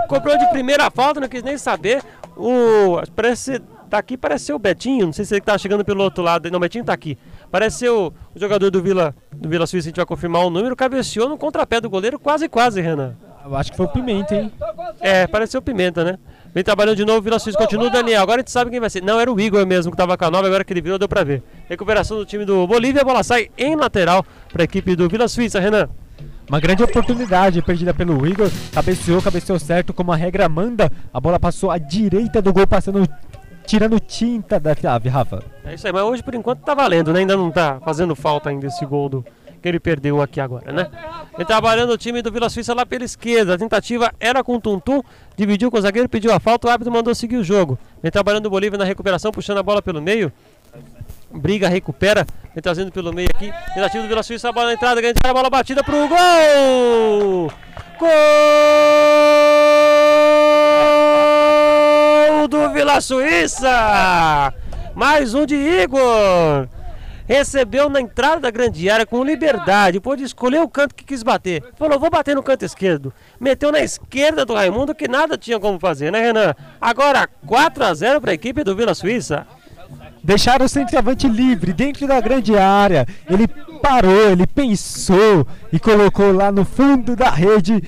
Cobrou 0.08 0.38
de 0.38 0.50
primeira 0.50 0.90
falta, 0.90 1.20
não 1.20 1.28
quis 1.28 1.44
nem 1.44 1.58
saber. 1.58 2.02
O, 2.40 3.02
parece 3.16 3.62
daqui 3.90 4.16
tá 4.16 4.30
parece 4.30 4.46
ser 4.46 4.54
o 4.54 4.60
Betinho, 4.60 5.08
não 5.08 5.14
sei 5.14 5.26
se 5.26 5.34
ele 5.34 5.40
está 5.40 5.58
chegando 5.58 5.84
pelo 5.84 6.04
outro 6.04 6.24
lado. 6.24 6.50
Não, 6.50 6.58
o 6.58 6.60
Betinho 6.62 6.84
está 6.84 6.94
aqui. 6.94 7.18
Parece 7.52 7.80
ser 7.80 7.90
o, 7.90 8.14
o, 8.36 8.40
jogador 8.40 8.70
do 8.70 8.82
Vila, 8.82 9.16
do 9.32 9.50
Vila 9.50 9.66
Suíça, 9.66 9.88
a 9.88 9.90
gente 9.90 9.98
vai 9.98 10.06
confirmar 10.06 10.46
o 10.46 10.50
número, 10.50 10.76
cabeceou 10.76 11.28
no 11.28 11.38
contrapé 11.38 11.82
do 11.82 11.90
goleiro, 11.90 12.20
quase 12.20 12.48
quase, 12.48 12.80
Renan. 12.80 13.16
Eu 13.44 13.56
acho 13.56 13.72
que 13.72 13.78
foi 13.78 13.88
o 13.88 13.90
Pimenta, 13.90 14.36
hein? 14.36 14.52
É, 15.00 15.26
pareceu 15.26 15.60
o 15.60 15.64
Pimenta, 15.64 16.04
né? 16.04 16.20
Vem 16.54 16.64
trabalhando 16.64 16.98
de 16.98 17.06
novo, 17.06 17.22
Vila 17.22 17.40
Suíça 17.40 17.58
continua 17.58 17.88
o 17.88 17.90
Daniel. 17.90 18.22
Agora 18.22 18.38
a 18.38 18.42
gente 18.42 18.52
sabe 18.52 18.70
quem 18.70 18.80
vai 18.80 18.90
ser. 18.90 19.02
Não, 19.02 19.20
era 19.20 19.32
o 19.32 19.40
Igor 19.40 19.66
mesmo 19.66 19.92
que 19.92 19.96
estava 19.96 20.18
com 20.18 20.26
a 20.26 20.32
nova, 20.32 20.48
agora 20.48 20.64
que 20.64 20.74
ele 20.74 20.82
virou, 20.82 21.00
deu 21.00 21.08
pra 21.08 21.24
ver. 21.24 21.42
Recuperação 21.68 22.18
do 22.18 22.26
time 22.26 22.46
do 22.46 22.68
Bolívia, 22.68 23.02
a 23.02 23.06
bola 23.06 23.24
sai 23.24 23.50
em 23.58 23.76
lateral 23.76 24.26
para 24.52 24.64
a 24.64 24.66
equipe 24.66 24.96
do 24.96 25.08
Vila 25.08 25.28
Suíça, 25.28 25.60
Renan. 25.60 25.90
Uma 26.50 26.60
grande 26.60 26.82
oportunidade 26.82 27.62
perdida 27.62 27.94
pelo 27.94 28.26
Igor. 28.26 28.50
Cabeceou, 28.74 29.22
cabeceou 29.22 29.60
certo, 29.60 29.94
como 29.94 30.12
a 30.12 30.16
regra 30.16 30.50
manda. 30.50 30.92
A 31.14 31.20
bola 31.22 31.40
passou 31.40 31.70
à 31.70 31.78
direita 31.78 32.42
do 32.42 32.52
gol, 32.52 32.66
passando, 32.66 33.08
tirando 33.68 34.00
tinta 34.00 34.60
da 34.60 34.74
trave, 34.74 35.10
Rafa. 35.10 35.44
É 35.64 35.76
isso 35.76 35.86
aí, 35.86 35.94
mas 35.94 36.02
hoje 36.02 36.24
por 36.24 36.34
enquanto 36.34 36.62
tá 36.62 36.74
valendo, 36.74 37.14
né? 37.14 37.20
Ainda 37.20 37.38
não 37.38 37.52
tá 37.52 37.80
fazendo 37.86 38.16
falta 38.16 38.50
ainda 38.50 38.66
esse 38.66 38.84
gol 38.84 39.08
do, 39.08 39.26
que 39.62 39.68
ele 39.70 39.80
perdeu 39.80 40.22
aqui 40.24 40.40
agora, 40.40 40.72
né? 40.72 40.88
Ele 41.36 41.46
trabalhando 41.46 41.92
o 41.92 41.98
time 41.98 42.22
do 42.24 42.32
Vila 42.32 42.50
Suíça 42.50 42.74
lá 42.74 42.84
pela 42.84 43.04
esquerda. 43.04 43.54
A 43.54 43.58
tentativa 43.58 44.12
era 44.20 44.44
com 44.44 44.56
o 44.56 44.60
Tuntum, 44.60 45.04
dividiu 45.38 45.70
com 45.70 45.78
o 45.78 45.82
zagueiro, 45.82 46.10
pediu 46.10 46.34
a 46.34 46.40
falta, 46.40 46.68
o 46.68 46.72
árbitro 46.72 46.92
mandou 46.92 47.14
seguir 47.14 47.38
o 47.38 47.44
jogo. 47.44 47.78
Ele 48.02 48.10
trabalhando 48.10 48.48
o 48.48 48.50
Bolívia 48.50 48.80
na 48.80 48.86
recuperação, 48.86 49.32
puxando 49.32 49.60
a 49.60 49.64
bola 49.64 49.84
pelo 49.84 50.02
meio. 50.02 50.32
Briga, 51.32 51.70
recupera, 51.70 52.26
vem 52.54 52.62
trazendo 52.62 52.92
pelo 52.92 53.14
meio 53.14 53.30
aqui. 53.34 53.54
Tentativa 53.74 54.04
do 54.04 54.10
Vila 54.10 54.24
Suíça, 54.24 54.50
a 54.50 54.52
bola 54.52 54.68
na 54.68 54.74
entrada, 54.74 55.00
grande 55.00 55.20
a 55.24 55.34
bola 55.34 55.50
batida 55.50 55.84
pro 55.84 56.08
gol! 56.08 57.52
Gol 58.00 58.10
do 62.48 62.70
Vila 62.72 63.00
Suíça! 63.00 64.54
Mais 64.96 65.34
um 65.34 65.46
de 65.46 65.56
Igor! 65.56 66.68
recebeu 67.30 67.92
na 67.92 68.02
entrada 68.02 68.42
da 68.42 68.50
grande 68.50 68.90
área 68.90 69.06
com 69.06 69.24
liberdade, 69.24 70.00
pôde 70.00 70.24
escolher 70.24 70.62
o 70.62 70.68
canto 70.68 70.96
que 70.96 71.06
quis 71.06 71.22
bater. 71.22 71.64
Falou, 71.78 72.00
vou 72.00 72.10
bater 72.10 72.36
no 72.36 72.42
canto 72.42 72.66
esquerdo. 72.66 73.14
Meteu 73.40 73.72
na 73.72 73.82
esquerda 73.82 74.44
do 74.44 74.56
Raimundo 74.56 74.96
que 74.96 75.08
nada 75.08 75.38
tinha 75.38 75.60
como 75.60 75.80
fazer, 75.80 76.12
né, 76.12 76.20
Renan? 76.20 76.56
Agora 76.82 77.30
4 77.46 77.86
a 77.86 77.94
0 77.94 78.20
para 78.20 78.32
a 78.32 78.34
equipe 78.34 78.64
do 78.64 78.76
Vila 78.76 78.96
Suíça. 78.96 79.46
Deixaram 80.24 80.66
o 80.66 80.70
centroavante 80.70 81.28
livre 81.28 81.74
dentro 81.74 82.08
da 82.08 82.20
grande 82.20 82.58
área. 82.58 83.06
Ele 83.30 83.48
parou, 83.82 84.32
ele 84.32 84.46
pensou 84.46 85.48
e 85.72 85.80
colocou 85.80 86.32
lá 86.32 86.52
no 86.52 86.66
fundo 86.66 87.16
da 87.16 87.30
rede 87.30 87.82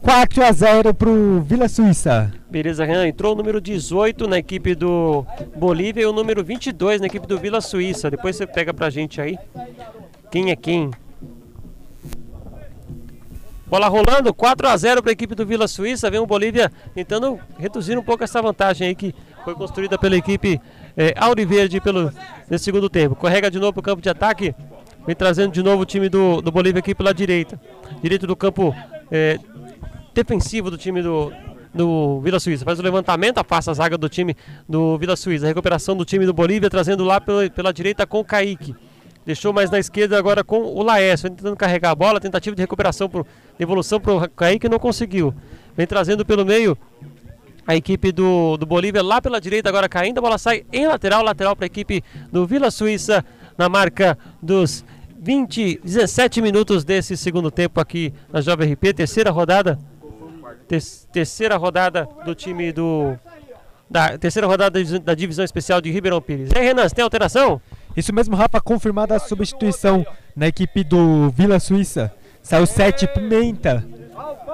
4 0.00 0.44
a 0.44 0.52
0 0.52 0.94
para 0.94 1.08
o 1.08 1.40
Vila 1.40 1.68
Suíça. 1.68 2.32
Beleza, 2.48 2.84
Renan. 2.84 3.08
Entrou 3.08 3.32
o 3.32 3.36
número 3.36 3.60
18 3.60 4.28
na 4.28 4.38
equipe 4.38 4.74
do 4.74 5.26
Bolívia 5.56 6.02
e 6.02 6.06
o 6.06 6.12
número 6.12 6.44
22 6.44 7.00
na 7.00 7.06
equipe 7.06 7.26
do 7.26 7.38
Vila 7.38 7.60
Suíça. 7.60 8.10
Depois 8.10 8.36
você 8.36 8.46
pega 8.46 8.72
pra 8.72 8.90
gente 8.90 9.20
aí 9.20 9.38
quem 10.30 10.50
é 10.50 10.56
quem. 10.56 10.90
Bola 13.66 13.88
rolando, 13.88 14.32
4 14.32 14.68
a 14.68 14.76
0 14.76 15.02
para 15.02 15.10
a 15.10 15.12
equipe 15.12 15.34
do 15.34 15.44
Vila 15.44 15.66
Suíça. 15.66 16.08
Vem 16.08 16.20
o 16.20 16.26
Bolívia 16.26 16.70
tentando 16.94 17.40
reduzir 17.58 17.98
um 17.98 18.02
pouco 18.02 18.22
essa 18.22 18.40
vantagem 18.40 18.88
aí 18.88 18.94
que 18.94 19.12
foi 19.44 19.54
construída 19.54 19.98
pela 19.98 20.16
equipe 20.16 20.60
é, 20.96 21.14
Auriverde 21.16 21.80
pelo, 21.80 22.10
nesse 22.48 22.64
segundo 22.64 22.88
tempo. 22.88 23.14
Correga 23.14 23.50
de 23.50 23.58
novo 23.58 23.74
para 23.74 23.80
o 23.80 23.82
campo 23.82 24.02
de 24.02 24.08
ataque. 24.08 24.54
Vem 25.06 25.14
trazendo 25.14 25.52
de 25.52 25.62
novo 25.62 25.82
o 25.82 25.86
time 25.86 26.08
do, 26.08 26.40
do 26.40 26.50
Bolívia 26.50 26.80
aqui 26.80 26.94
pela 26.94 27.12
direita. 27.12 27.60
Direito 28.02 28.26
do 28.26 28.34
campo 28.34 28.74
é, 29.10 29.38
defensivo 30.14 30.70
do 30.70 30.78
time 30.78 31.02
do, 31.02 31.32
do 31.72 32.20
Vila 32.20 32.40
Suíça. 32.40 32.64
Faz 32.64 32.78
o 32.78 32.82
levantamento, 32.82 33.38
afasta 33.38 33.70
a 33.70 33.74
zaga 33.74 33.98
do 33.98 34.08
time 34.08 34.34
do 34.68 34.98
Vila 34.98 35.14
Suíça. 35.14 35.44
A 35.44 35.48
recuperação 35.48 35.96
do 35.96 36.04
time 36.04 36.26
do 36.26 36.32
Bolívia, 36.32 36.70
trazendo 36.70 37.04
lá 37.04 37.20
pela, 37.20 37.48
pela 37.50 37.72
direita 37.72 38.06
com 38.06 38.20
o 38.20 38.24
Kaique. 38.24 38.74
Deixou 39.24 39.52
mais 39.52 39.70
na 39.70 39.78
esquerda 39.78 40.16
agora 40.16 40.44
com 40.44 40.58
o 40.58 40.82
Laércio, 40.82 41.28
tentando 41.28 41.56
carregar 41.56 41.90
a 41.90 41.94
bola, 41.96 42.20
tentativa 42.20 42.54
de 42.54 42.62
recuperação, 42.62 43.08
por 43.08 43.26
devolução 43.58 44.00
para 44.00 44.12
o 44.12 44.30
Kaique, 44.30 44.68
não 44.68 44.78
conseguiu. 44.78 45.34
Vem 45.76 45.86
trazendo 45.86 46.24
pelo 46.24 46.44
meio 46.44 46.78
a 47.66 47.74
equipe 47.74 48.12
do, 48.12 48.56
do 48.56 48.64
Bolívia 48.64 49.02
lá 49.02 49.20
pela 49.20 49.40
direita, 49.40 49.68
agora 49.68 49.88
caindo, 49.88 50.18
a 50.18 50.22
bola 50.22 50.38
sai 50.38 50.64
em 50.72 50.86
lateral, 50.86 51.22
lateral 51.22 51.56
para 51.56 51.64
a 51.64 51.66
equipe 51.66 52.02
do 52.30 52.46
Vila 52.46 52.70
Suíça 52.70 53.24
na 53.58 53.68
marca 53.68 54.16
dos 54.40 54.84
20, 55.18 55.80
17 55.82 56.40
minutos 56.40 56.84
desse 56.84 57.16
segundo 57.16 57.50
tempo 57.50 57.80
aqui 57.80 58.12
na 58.32 58.40
Jovem 58.40 58.72
RP, 58.72 58.94
terceira 58.94 59.30
rodada. 59.30 59.78
Ter, 60.68 60.82
terceira 61.12 61.56
rodada 61.56 62.08
do 62.24 62.34
time 62.34 62.72
do. 62.72 63.16
Da 63.88 64.18
terceira 64.18 64.46
rodada 64.46 64.82
da 65.00 65.14
divisão 65.14 65.44
especial 65.44 65.80
de 65.80 65.90
Ribeirão 65.90 66.20
Pires. 66.20 66.50
Aí, 66.54 66.64
Renan, 66.64 66.88
tem 66.88 67.02
alteração? 67.02 67.60
Isso 67.96 68.12
mesmo, 68.12 68.36
Rafa, 68.36 68.60
confirmada 68.60 69.14
a 69.14 69.18
substituição 69.18 70.04
na 70.34 70.48
equipe 70.48 70.84
do 70.84 71.30
Vila 71.30 71.58
Suíça. 71.58 72.12
Saiu 72.42 72.66
7 72.66 73.08
Pimenta. 73.08 73.84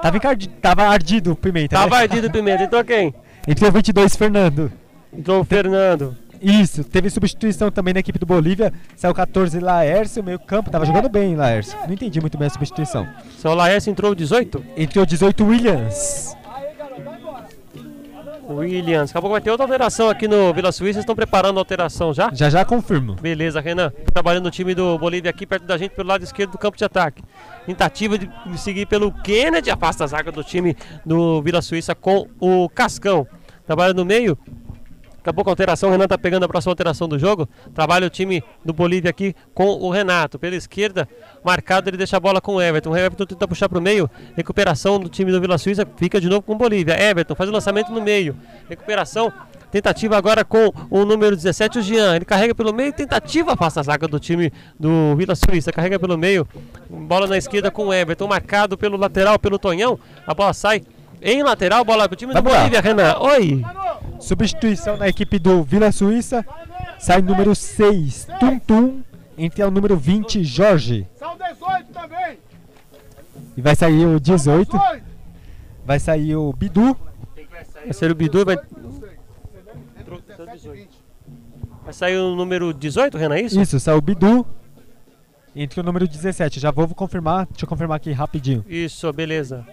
Tava, 0.01 0.17
encardido, 0.17 0.53
tava 0.61 0.83
ardido 0.83 1.31
o 1.31 1.35
Pimenta. 1.35 1.75
Tava 1.75 1.95
né? 1.95 2.01
ardido 2.03 2.27
o 2.27 2.31
Pimenta. 2.31 2.63
Entrou 2.63 2.83
quem? 2.83 3.13
Entrou 3.47 3.71
22 3.71 4.15
Fernando. 4.15 4.71
Entrou 5.11 5.41
o 5.41 5.43
Fernando. 5.43 6.17
Isso, 6.41 6.83
teve 6.83 7.09
substituição 7.09 7.71
também 7.71 7.93
na 7.93 8.01
equipe 8.01 8.19
do 8.19 8.25
Bolívia. 8.25 8.73
Saiu 8.97 9.13
14 9.13 9.59
Laércio, 9.59 10.21
meio 10.21 10.37
campo. 10.37 10.69
Tava 10.69 10.85
jogando 10.85 11.07
bem, 11.07 11.35
Laércio. 11.37 11.77
Não 11.85 11.93
entendi 11.93 12.19
muito 12.19 12.37
bem 12.37 12.47
a 12.47 12.49
substituição. 12.49 13.07
Só 13.37 13.51
o 13.51 13.55
Laércio 13.55 13.89
entrou 13.89 14.13
18? 14.13 14.63
Entrou 14.75 15.05
18 15.05 15.45
Williams. 15.45 16.35
Williams. 18.47 19.11
Acabou 19.11 19.29
que 19.29 19.33
vai 19.33 19.41
ter 19.41 19.51
outra 19.51 19.65
alteração 19.65 20.09
aqui 20.09 20.27
no 20.27 20.53
Vila 20.53 20.71
Suíça. 20.71 20.99
Estão 20.99 21.15
preparando 21.15 21.57
a 21.57 21.61
alteração 21.61 22.13
já? 22.13 22.29
Já 22.33 22.49
já 22.49 22.65
confirmo. 22.65 23.15
Beleza, 23.15 23.59
Renan. 23.59 23.91
Trabalhando 24.13 24.47
o 24.47 24.51
time 24.51 24.75
do 24.75 24.97
Bolívia 24.97 25.29
aqui 25.29 25.45
perto 25.45 25.65
da 25.65 25.77
gente 25.77 25.91
pelo 25.91 26.09
lado 26.09 26.23
esquerdo 26.23 26.51
do 26.51 26.57
campo 26.57 26.77
de 26.77 26.83
ataque. 26.83 27.23
Tentativa 27.65 28.17
de 28.17 28.29
seguir 28.57 28.85
pelo 28.85 29.11
Kennedy. 29.11 29.71
Afasta 29.71 30.03
a 30.03 30.07
zaga 30.07 30.31
do 30.31 30.43
time 30.43 30.75
do 31.05 31.41
Vila 31.41 31.61
Suíça 31.61 31.95
com 31.95 32.27
o 32.39 32.69
Cascão. 32.69 33.27
Trabalha 33.65 33.93
no 33.93 34.03
meio. 34.03 34.37
Acabou 35.23 35.45
com 35.45 35.49
a 35.49 35.53
alteração, 35.53 35.87
o 35.87 35.91
Renan 35.93 36.05
tá 36.05 36.17
pegando 36.17 36.43
a 36.43 36.49
próxima 36.49 36.73
alteração 36.73 37.07
do 37.07 37.17
jogo. 37.17 37.47
Trabalha 37.73 38.05
o 38.05 38.09
time 38.09 38.43
do 38.63 38.73
Bolívia 38.73 39.09
aqui 39.09 39.33
com 39.53 39.67
o 39.67 39.89
Renato. 39.89 40.37
Pela 40.37 40.53
esquerda, 40.53 41.07
marcado, 41.41 41.89
ele 41.89 41.95
deixa 41.95 42.17
a 42.17 42.19
bola 42.19 42.41
com 42.41 42.55
o 42.55 42.61
Everton. 42.61 42.89
O 42.89 42.97
Everton 42.97 43.25
tenta 43.25 43.47
puxar 43.47 43.69
para 43.69 43.79
o 43.79 43.81
meio. 43.81 44.09
Recuperação 44.35 44.99
do 44.99 45.07
time 45.07 45.31
do 45.31 45.39
Vila 45.39 45.57
Suíça, 45.57 45.87
fica 45.95 46.19
de 46.19 46.27
novo 46.27 46.41
com 46.41 46.51
o 46.51 46.57
Bolívia. 46.57 47.01
Everton 47.01 47.35
faz 47.35 47.49
o 47.49 47.53
lançamento 47.53 47.89
no 47.89 48.01
meio. 48.01 48.35
Recuperação, 48.67 49.31
tentativa 49.71 50.17
agora 50.17 50.43
com 50.43 50.73
o 50.89 51.05
número 51.05 51.37
17, 51.37 51.79
o 51.79 51.81
Jean. 51.81 52.17
Ele 52.17 52.25
carrega 52.25 52.53
pelo 52.53 52.73
meio, 52.73 52.91
tentativa, 52.91 53.55
passa 53.55 53.79
a 53.79 53.83
zaga 53.83 54.09
do 54.09 54.19
time 54.19 54.51
do 54.77 55.15
Vila 55.15 55.35
Suíça. 55.35 55.71
Carrega 55.71 55.97
pelo 55.97 56.17
meio, 56.17 56.45
bola 56.89 57.27
na 57.27 57.37
esquerda 57.37 57.71
com 57.71 57.87
o 57.87 57.93
Everton, 57.93 58.27
marcado 58.27 58.77
pelo 58.77 58.97
lateral, 58.97 59.39
pelo 59.39 59.57
Tonhão. 59.57 59.97
A 60.27 60.33
bola 60.33 60.51
sai 60.51 60.81
em 61.21 61.41
lateral, 61.41 61.85
bola 61.85 62.09
para 62.09 62.13
o 62.13 62.17
time 62.17 62.33
do 62.33 62.41
Bolívia, 62.41 62.81
Renan. 62.81 63.15
Oi! 63.19 63.63
Substituição 64.23 64.95
na 64.95 65.09
equipe 65.09 65.37
do 65.37 65.63
Vila 65.63 65.91
Suíça. 65.91 66.45
Sai 66.97 67.19
o 67.19 67.23
número 67.23 67.53
6, 67.53 68.27
Tum 68.39 68.57
Tum. 68.57 69.03
Entra 69.37 69.67
o 69.67 69.71
número 69.71 69.97
20, 69.97 70.43
Jorge. 70.45 71.05
São 71.15 71.35
18 71.37 71.91
também. 71.91 72.37
E 73.57 73.61
vai 73.61 73.75
sair 73.75 74.05
o 74.05 74.19
18. 74.21 74.79
Vai 75.85 75.99
sair 75.99 76.37
o 76.37 76.53
Bidu. 76.53 76.97
Vai 77.83 77.93
sair 77.93 78.11
o 78.11 78.15
Bidu 78.15 78.45
vai. 78.45 78.57
Vai 81.83 81.93
sair 81.93 82.17
o 82.17 82.33
número 82.33 82.73
18, 82.73 83.17
Renan, 83.17 83.35
é 83.35 83.41
isso? 83.41 83.59
Isso, 83.59 83.77
sai 83.77 83.93
o 83.93 84.01
Bidu. 84.01 84.47
Entre 85.53 85.81
o 85.81 85.83
número 85.83 86.07
17. 86.07 86.61
Já 86.61 86.71
vou 86.71 86.87
confirmar. 86.87 87.45
Deixa 87.47 87.65
eu 87.65 87.69
confirmar 87.69 87.97
aqui 87.97 88.13
rapidinho. 88.13 88.63
Isso, 88.69 89.11
beleza. 89.11 89.65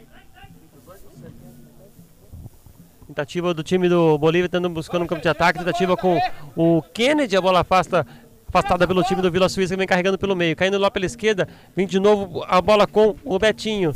Tentativa 3.11 3.53
do 3.53 3.65
time 3.65 3.89
do 3.89 4.17
Bolívia 4.19 4.49
tentando 4.49 4.71
buscando 4.71 5.03
um 5.03 5.07
campo 5.07 5.21
de 5.21 5.29
ataque. 5.29 5.59
Tentativa 5.59 5.97
com 5.97 6.17
o 6.55 6.81
Kennedy. 6.95 7.37
A 7.37 7.41
bola 7.41 7.63
afasta, 7.63 8.07
afastada 8.47 8.87
pelo 8.87 9.03
time 9.03 9.21
do 9.21 9.29
Vila 9.33 9.49
Suíça 9.49 9.75
que 9.75 9.79
vem 9.79 9.87
carregando 9.87 10.17
pelo 10.17 10.37
meio. 10.37 10.55
Caindo 10.55 10.79
lá 10.79 10.89
pela 10.93 11.05
esquerda. 11.07 11.49
Vem 11.75 11.89
de 11.89 11.99
novo 11.99 12.45
a 12.47 12.61
bola 12.61 12.87
com 12.87 13.17
o 13.25 13.37
Betinho. 13.37 13.93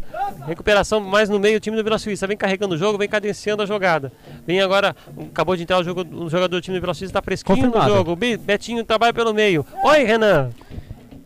Recuperação 0.49 0.99
mais 0.99 1.29
no 1.29 1.39
meio. 1.39 1.59
O 1.59 1.61
time 1.61 1.77
do 1.77 1.85
Vila 1.85 1.97
Suíça 1.97 2.27
vem 2.27 2.37
carregando 2.37 2.75
o 2.75 2.77
jogo, 2.77 2.99
vem 2.99 3.09
cadenciando 3.09 3.63
a 3.63 3.67
jogada. 3.67 4.11
Vem 4.45 4.61
agora. 4.61 4.97
Acabou 5.31 5.55
de 5.55 5.63
entrar 5.63 5.79
o, 5.79 5.85
jogo, 5.85 6.01
o 6.01 6.29
jogador 6.29 6.57
do 6.57 6.61
time 6.61 6.77
do 6.77 6.81
Vila 6.81 6.93
Suíça. 6.93 7.11
Está 7.11 7.23
fresquinho 7.23 7.57
Confirmado. 7.57 7.89
no 7.89 7.97
jogo. 7.97 8.17
Betinho 8.17 8.83
trabalha 8.83 9.15
pelo 9.15 9.33
meio. 9.33 9.65
Oi, 9.85 10.03
Renan. 10.03 10.51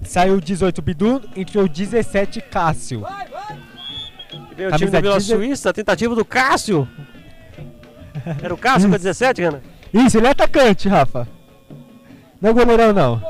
Saiu 0.03 0.39
18 0.39 0.83
Bidu, 0.83 1.23
entrou 1.35 1.67
17 1.67 2.43
Cássio. 2.43 3.03
Vem 4.55 4.67
o 4.67 4.73
time 4.73 4.91
do 4.91 5.01
Vila 5.01 5.21
Suíça, 5.21 5.73
tentativa 5.73 6.15
do 6.15 6.25
Cássio. 6.25 6.87
Era 8.43 8.53
o 8.53 8.59
Cássio 8.59 8.89
com 8.89 8.95
a 8.95 8.99
17, 8.99 9.43
Renan? 9.43 9.61
Isso, 9.93 10.19
ele 10.19 10.27
é 10.27 10.31
atacante, 10.31 10.89
Rafa. 10.89 11.27
Não 12.41 12.51
é 12.51 12.53
goleirão, 12.53 12.93
não. 12.93 13.23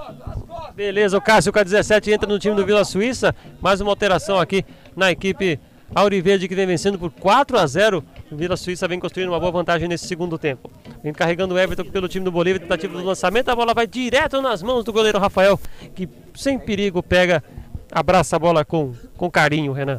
Beleza, 0.75 1.17
o 1.17 1.21
Cássio 1.21 1.53
com 1.53 1.59
a 1.59 1.63
17 1.63 2.11
entra 2.11 2.29
no 2.29 2.39
time 2.39 2.55
do 2.55 2.65
Vila 2.65 2.85
Suíça. 2.85 3.35
Mais 3.61 3.81
uma 3.81 3.91
alteração 3.91 4.39
aqui 4.39 4.65
na 4.95 5.11
equipe 5.11 5.59
Auriverde 5.95 6.47
que 6.47 6.55
vem 6.55 6.67
vencendo 6.67 6.99
por 6.99 7.11
4 7.11 7.59
a 7.59 7.67
0. 7.67 8.05
O 8.31 8.37
Vila 8.37 8.57
Suíça 8.57 8.87
vem 8.87 9.01
construindo 9.01 9.31
uma 9.31 9.41
boa 9.41 9.51
vantagem 9.51 9.89
nesse 9.89 10.07
segundo 10.07 10.39
tempo. 10.39 10.71
Vem 11.03 11.13
carregando 11.15 11.55
o 11.55 11.59
Everton 11.59 11.85
pelo 11.85 12.09
time 12.09 12.25
do 12.25 12.31
Bolívia, 12.31 12.61
tentativa 12.61 12.97
do 12.97 13.05
lançamento. 13.05 13.49
A 13.49 13.57
bola 13.57 13.73
vai 13.73 13.87
direto 13.87 14.43
nas 14.43 14.63
mãos 14.63 14.85
do 14.85 14.93
goleiro 14.93 15.19
Rafael, 15.19 15.59
que 15.95 16.09
sem 16.35 16.59
perigo 16.59 17.03
pega, 17.03 17.43
abraça 17.91 18.37
a 18.37 18.39
bola 18.39 18.65
com, 18.65 18.93
com 19.17 19.31
carinho, 19.31 19.73
Renan. 19.73 19.99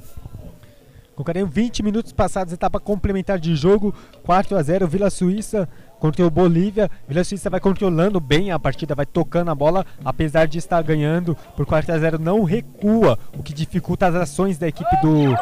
Com 1.19 1.23
carinho, 1.25 1.47
20 1.47 1.83
minutos 1.83 2.13
passados, 2.13 2.53
etapa 2.53 2.79
complementar 2.79 3.37
de 3.37 3.53
jogo, 3.53 3.93
4 4.23 4.55
a 4.55 4.63
0 4.63 4.87
Vila 4.87 5.09
Suíça 5.09 5.67
contra 5.99 6.25
o 6.25 6.29
Bolívia. 6.29 6.89
Vila 7.09 7.25
Suíça 7.25 7.49
vai 7.49 7.59
controlando 7.59 8.21
bem 8.21 8.51
a 8.51 8.57
partida, 8.57 8.95
vai 8.95 9.05
tocando 9.05 9.51
a 9.51 9.53
bola, 9.53 9.85
apesar 10.05 10.47
de 10.47 10.57
estar 10.57 10.81
ganhando 10.81 11.35
por 11.57 11.65
4 11.65 11.93
a 11.93 11.99
0 11.99 12.19
não 12.19 12.45
recua, 12.45 13.19
o 13.37 13.43
que 13.43 13.53
dificulta 13.53 14.07
as 14.07 14.15
ações 14.15 14.57
da 14.57 14.69
equipe 14.69 14.95
do 15.01 15.35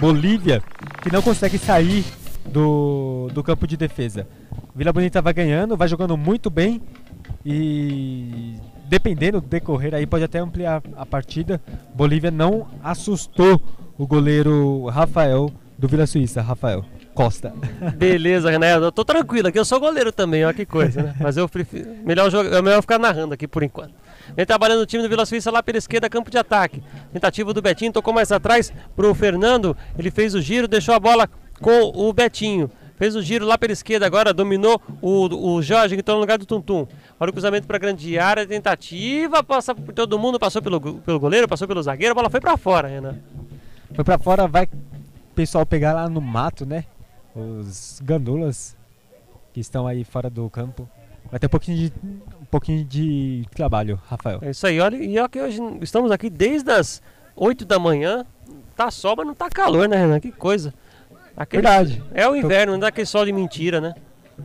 Bolívia, 0.00 0.60
que 1.00 1.12
não 1.12 1.22
consegue 1.22 1.58
sair 1.58 2.04
do, 2.44 3.28
do 3.32 3.44
campo 3.44 3.68
de 3.68 3.76
defesa. 3.76 4.26
Vila 4.74 4.92
Bonita 4.92 5.22
vai 5.22 5.32
ganhando, 5.32 5.76
vai 5.76 5.86
jogando 5.86 6.16
muito 6.16 6.50
bem 6.50 6.82
e 7.46 8.56
dependendo 8.90 9.40
do 9.40 9.46
decorrer 9.46 9.94
aí 9.94 10.04
pode 10.04 10.24
até 10.24 10.40
ampliar 10.40 10.82
a 10.96 11.06
partida. 11.06 11.60
Bolívia 11.94 12.32
não 12.32 12.66
assustou 12.82 13.62
o 13.96 14.04
goleiro 14.04 14.86
Rafael 14.86 15.48
do 15.78 15.86
Vila 15.86 16.08
Suíça, 16.08 16.42
Rafael 16.42 16.84
Costa. 17.14 17.54
Beleza, 17.96 18.50
Renato. 18.50 18.86
Eu 18.86 18.90
tô 18.90 19.04
tranquilo 19.04 19.46
aqui, 19.46 19.58
eu 19.60 19.64
sou 19.64 19.78
goleiro 19.78 20.10
também, 20.10 20.44
olha 20.44 20.52
que 20.52 20.66
coisa, 20.66 21.04
né? 21.04 21.14
Mas 21.20 21.36
eu 21.36 21.48
prefiro. 21.48 21.88
Melhor, 22.04 22.28
jogo, 22.32 22.52
é 22.52 22.60
melhor 22.60 22.80
ficar 22.80 22.98
narrando 22.98 23.32
aqui 23.32 23.46
por 23.46 23.62
enquanto. 23.62 23.94
Vem 24.36 24.44
trabalhando 24.44 24.80
o 24.80 24.86
time 24.86 25.04
do 25.04 25.08
Vila 25.08 25.24
Suíça 25.24 25.52
lá 25.52 25.62
pela 25.62 25.78
esquerda, 25.78 26.10
campo 26.10 26.28
de 26.28 26.38
ataque. 26.38 26.82
Tentativa 27.12 27.54
do 27.54 27.62
Betinho, 27.62 27.92
tocou 27.92 28.12
mais 28.12 28.32
atrás 28.32 28.72
pro 28.96 29.14
Fernando. 29.14 29.76
Ele 29.96 30.10
fez 30.10 30.34
o 30.34 30.40
giro, 30.40 30.66
deixou 30.66 30.96
a 30.96 30.98
bola 30.98 31.28
com 31.60 31.92
o 31.94 32.12
Betinho. 32.12 32.68
Fez 33.00 33.16
o 33.16 33.22
giro 33.22 33.46
lá 33.46 33.56
pela 33.56 33.72
esquerda 33.72 34.04
agora, 34.04 34.34
dominou 34.34 34.78
o, 35.00 35.54
o 35.54 35.62
Jorge, 35.62 35.94
que 35.94 36.00
entrou 36.00 36.18
no 36.18 36.20
lugar 36.20 36.36
do 36.36 36.44
Tuntum. 36.44 36.86
Olha 37.20 37.28
o 37.28 37.32
cruzamento 37.34 37.66
para 37.66 37.76
grande 37.76 38.18
área, 38.18 38.46
tentativa, 38.46 39.42
passa 39.44 39.74
por 39.74 39.92
todo 39.92 40.18
mundo, 40.18 40.38
passou 40.40 40.62
pelo, 40.62 40.80
pelo 40.80 41.20
goleiro, 41.20 41.46
passou 41.46 41.68
pelo 41.68 41.82
zagueiro, 41.82 42.12
a 42.12 42.14
bola 42.14 42.30
foi 42.30 42.40
para 42.40 42.56
fora, 42.56 42.88
Renan. 42.88 43.16
Foi 43.94 44.02
pra 44.02 44.18
fora, 44.18 44.48
vai 44.48 44.64
o 44.64 45.34
pessoal 45.34 45.66
pegar 45.66 45.92
lá 45.92 46.08
no 46.08 46.20
mato, 46.20 46.64
né? 46.64 46.86
Os 47.36 48.00
gandulas 48.02 48.74
que 49.52 49.60
estão 49.60 49.86
aí 49.86 50.02
fora 50.02 50.30
do 50.30 50.48
campo. 50.48 50.88
Vai 51.30 51.38
ter 51.38 51.46
um 51.46 51.50
pouquinho 51.50 51.76
de, 51.76 51.92
um 52.40 52.44
pouquinho 52.50 52.84
de 52.84 53.44
trabalho, 53.54 54.00
Rafael. 54.08 54.38
É 54.40 54.50
isso 54.50 54.66
aí, 54.66 54.80
olha, 54.80 54.96
e 54.96 55.18
olha 55.18 55.28
que 55.28 55.38
hoje 55.40 55.60
estamos 55.82 56.10
aqui 56.10 56.30
desde 56.30 56.70
as 56.70 57.02
8 57.36 57.66
da 57.66 57.78
manhã. 57.78 58.24
Tá 58.74 58.90
sol, 58.90 59.14
mas 59.16 59.26
não 59.26 59.34
tá 59.34 59.50
calor, 59.50 59.86
né, 59.86 59.96
Renan? 59.98 60.20
Que 60.20 60.32
coisa. 60.32 60.72
Aquele- 61.36 61.62
Verdade. 61.62 62.02
É 62.14 62.26
o 62.26 62.34
inverno, 62.34 62.72
não 62.72 62.80
dá 62.80 62.88
aquele 62.88 63.06
sol 63.06 63.26
de 63.26 63.32
mentira, 63.32 63.78
né? 63.78 63.94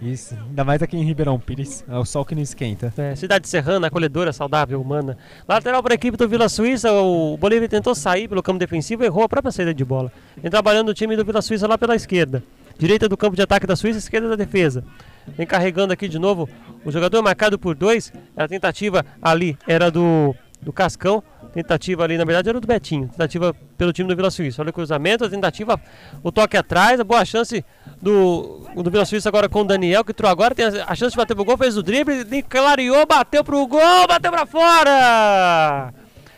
Isso. 0.01 0.35
Ainda 0.35 0.63
mais 0.63 0.81
aqui 0.81 0.97
em 0.97 1.03
Ribeirão 1.03 1.39
Pires. 1.39 1.83
É 1.87 1.97
o 1.97 2.05
sol 2.05 2.25
que 2.25 2.35
não 2.35 2.41
esquenta. 2.41 2.93
É, 2.97 3.15
cidade 3.15 3.47
serrana, 3.47 3.87
acolhedora, 3.87 4.31
saudável, 4.33 4.81
humana. 4.81 5.17
Lateral 5.47 5.81
para 5.81 5.93
a 5.93 5.95
equipe 5.95 6.17
do 6.17 6.27
Vila 6.27 6.49
Suíça, 6.49 6.91
o 6.91 7.37
Bolívia 7.37 7.67
tentou 7.67 7.95
sair 7.95 8.27
pelo 8.27 8.43
campo 8.43 8.59
defensivo 8.59 9.03
e 9.03 9.05
errou 9.05 9.23
a 9.23 9.29
própria 9.29 9.51
saída 9.51 9.73
de 9.73 9.85
bola. 9.85 10.11
Vem 10.37 10.51
trabalhando 10.51 10.89
o 10.89 10.93
time 10.93 11.15
do 11.15 11.25
Vila 11.25 11.41
Suíça 11.41 11.67
lá 11.67 11.77
pela 11.77 11.95
esquerda. 11.95 12.43
Direita 12.77 13.07
do 13.07 13.15
campo 13.15 13.35
de 13.35 13.41
ataque 13.41 13.65
da 13.65 13.75
Suíça, 13.75 13.99
esquerda 13.99 14.29
da 14.29 14.35
defesa. 14.35 14.83
Vem 15.27 15.47
carregando 15.47 15.93
aqui 15.93 16.07
de 16.07 16.19
novo 16.19 16.49
o 16.83 16.91
jogador 16.91 17.21
marcado 17.21 17.57
por 17.57 17.75
dois. 17.75 18.11
A 18.35 18.47
tentativa 18.47 19.05
ali 19.21 19.57
era 19.67 19.89
do, 19.89 20.35
do 20.61 20.73
Cascão. 20.73 21.23
Tentativa 21.55 22.03
ali, 22.03 22.17
na 22.17 22.25
verdade, 22.25 22.49
era 22.49 22.59
do 22.59 22.67
Betinho. 22.67 23.07
Tentativa 23.07 23.55
pelo 23.77 23.93
time 23.93 24.09
do 24.09 24.15
Vila 24.15 24.29
Suíça. 24.29 24.61
Olha 24.61 24.71
o 24.71 24.73
cruzamento, 24.73 25.23
a 25.23 25.29
tentativa, 25.29 25.79
o 26.21 26.29
toque 26.29 26.57
atrás, 26.57 26.99
a 26.99 27.03
boa 27.05 27.23
chance 27.23 27.63
do, 28.01 28.67
do 28.75 28.91
Vila 28.91 29.05
Suíça 29.05 29.29
agora 29.29 29.47
com 29.47 29.61
o 29.61 29.63
Daniel, 29.63 30.03
que 30.03 30.11
entrou 30.11 30.29
agora, 30.29 30.53
tem 30.53 30.65
a, 30.65 30.93
chance 30.95 31.11
de 31.11 31.17
bater 31.17 31.33
pro 31.33 31.45
gol, 31.45 31.57
fez 31.57 31.77
o 31.77 31.81
drible, 31.81 32.43
clareou, 32.43 33.05
bateu 33.05 33.41
pro 33.41 33.65
gol, 33.67 34.05
bateu 34.05 34.33
pra 34.33 34.45
fora! 34.45 35.93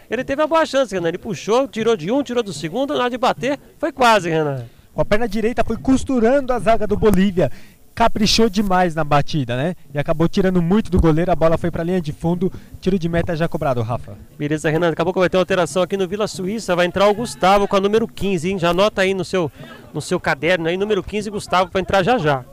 Ele 0.08 0.24
teve 0.24 0.40
uma 0.40 0.48
boa 0.48 0.68
chance, 0.68 0.94
Renan. 0.94 1.08
Ele 1.08 1.18
puxou, 1.18 1.68
tirou 1.68 1.98
de 1.98 2.12
um, 2.12 2.22
tirou 2.22 2.44
do 2.44 2.54
segundo, 2.54 2.94
na 2.94 3.02
hora 3.02 3.10
de 3.10 3.18
bater, 3.18 3.60
foi 3.80 3.92
quase, 3.92 4.30
Renan. 4.30 4.66
Com 4.94 5.02
a 5.02 5.06
perna 5.06 5.28
direita 5.28 5.64
foi 5.66 5.78
costurando 5.78 6.54
a 6.54 6.60
zaga 6.60 6.86
do 6.86 6.96
Bolívia. 6.96 7.52
Caprichou 7.98 8.48
demais 8.48 8.94
na 8.94 9.04
batida, 9.04 9.58
né? 9.58 9.74
E 9.92 9.98
acabou 9.98 10.30
tirando 10.30 10.62
muito 10.62 10.92
do 10.92 11.02
goleiro. 11.02 11.32
A 11.32 11.36
bola 11.36 11.58
foi 11.58 11.72
pra 11.72 11.84
linha 11.84 12.00
de 12.00 12.14
fundo. 12.14 12.54
Tiro 12.80 13.00
de 13.00 13.10
meta 13.10 13.36
já 13.36 13.48
cobrado, 13.48 13.82
Rafa. 13.82 14.16
Beleza, 14.38 14.70
Renan. 14.70 14.92
Acabou 14.92 15.12
que 15.12 15.18
vai 15.18 15.28
ter 15.28 15.36
uma 15.36 15.42
alteração 15.42 15.82
aqui 15.82 15.98
no 15.98 16.08
Vila 16.08 16.28
Suíça. 16.28 16.76
Vai 16.76 16.86
entrar 16.86 17.08
o 17.08 17.16
Gustavo 17.16 17.68
com 17.68 17.76
a 17.76 17.80
número 17.80 18.08
15, 18.08 18.52
hein? 18.52 18.60
Já 18.60 18.70
anota 18.70 19.02
aí 19.02 19.16
no 19.16 19.26
seu, 19.26 19.52
no 19.92 20.00
seu 20.00 20.20
caderno 20.20 20.68
aí, 20.68 20.78
número 20.78 21.02
15, 21.02 21.32
Gustavo, 21.32 21.72
vai 21.74 21.82
entrar 21.82 22.04
já 22.04 22.20
já. 22.20 22.46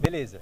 Beleza. 0.00 0.40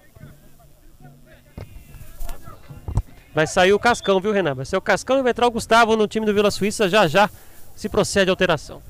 Vai 3.34 3.48
sair 3.48 3.72
o 3.72 3.80
Cascão, 3.80 4.20
viu, 4.20 4.30
Renan? 4.30 4.54
Vai 4.54 4.64
ser 4.64 4.76
o 4.76 4.80
Cascão 4.80 5.18
e 5.18 5.22
vai 5.22 5.32
entrar 5.32 5.48
o 5.48 5.50
Gustavo 5.50 5.96
no 5.96 6.06
time 6.06 6.24
do 6.24 6.32
Vila 6.32 6.52
Suíça. 6.52 6.88
Já 6.88 7.08
já 7.08 7.28
se 7.74 7.88
procede 7.88 8.30
a 8.30 8.32
alteração. 8.32 8.80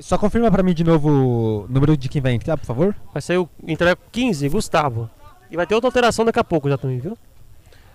Só 0.00 0.16
confirma 0.18 0.50
pra 0.50 0.62
mim 0.62 0.74
de 0.74 0.84
novo 0.84 1.08
o 1.10 1.66
número 1.68 1.96
de 1.96 2.08
quem 2.08 2.20
vai 2.20 2.32
entrar, 2.32 2.56
por 2.56 2.66
favor. 2.66 2.96
Vai 3.12 3.22
sair 3.22 3.38
o 3.38 3.48
entrar 3.66 3.96
15, 4.10 4.48
Gustavo. 4.48 5.10
E 5.50 5.56
vai 5.56 5.66
ter 5.66 5.74
outra 5.74 5.88
alteração 5.88 6.24
daqui 6.24 6.38
a 6.38 6.44
pouco 6.44 6.68
já 6.68 6.78
também, 6.78 6.98
viu? 6.98 7.16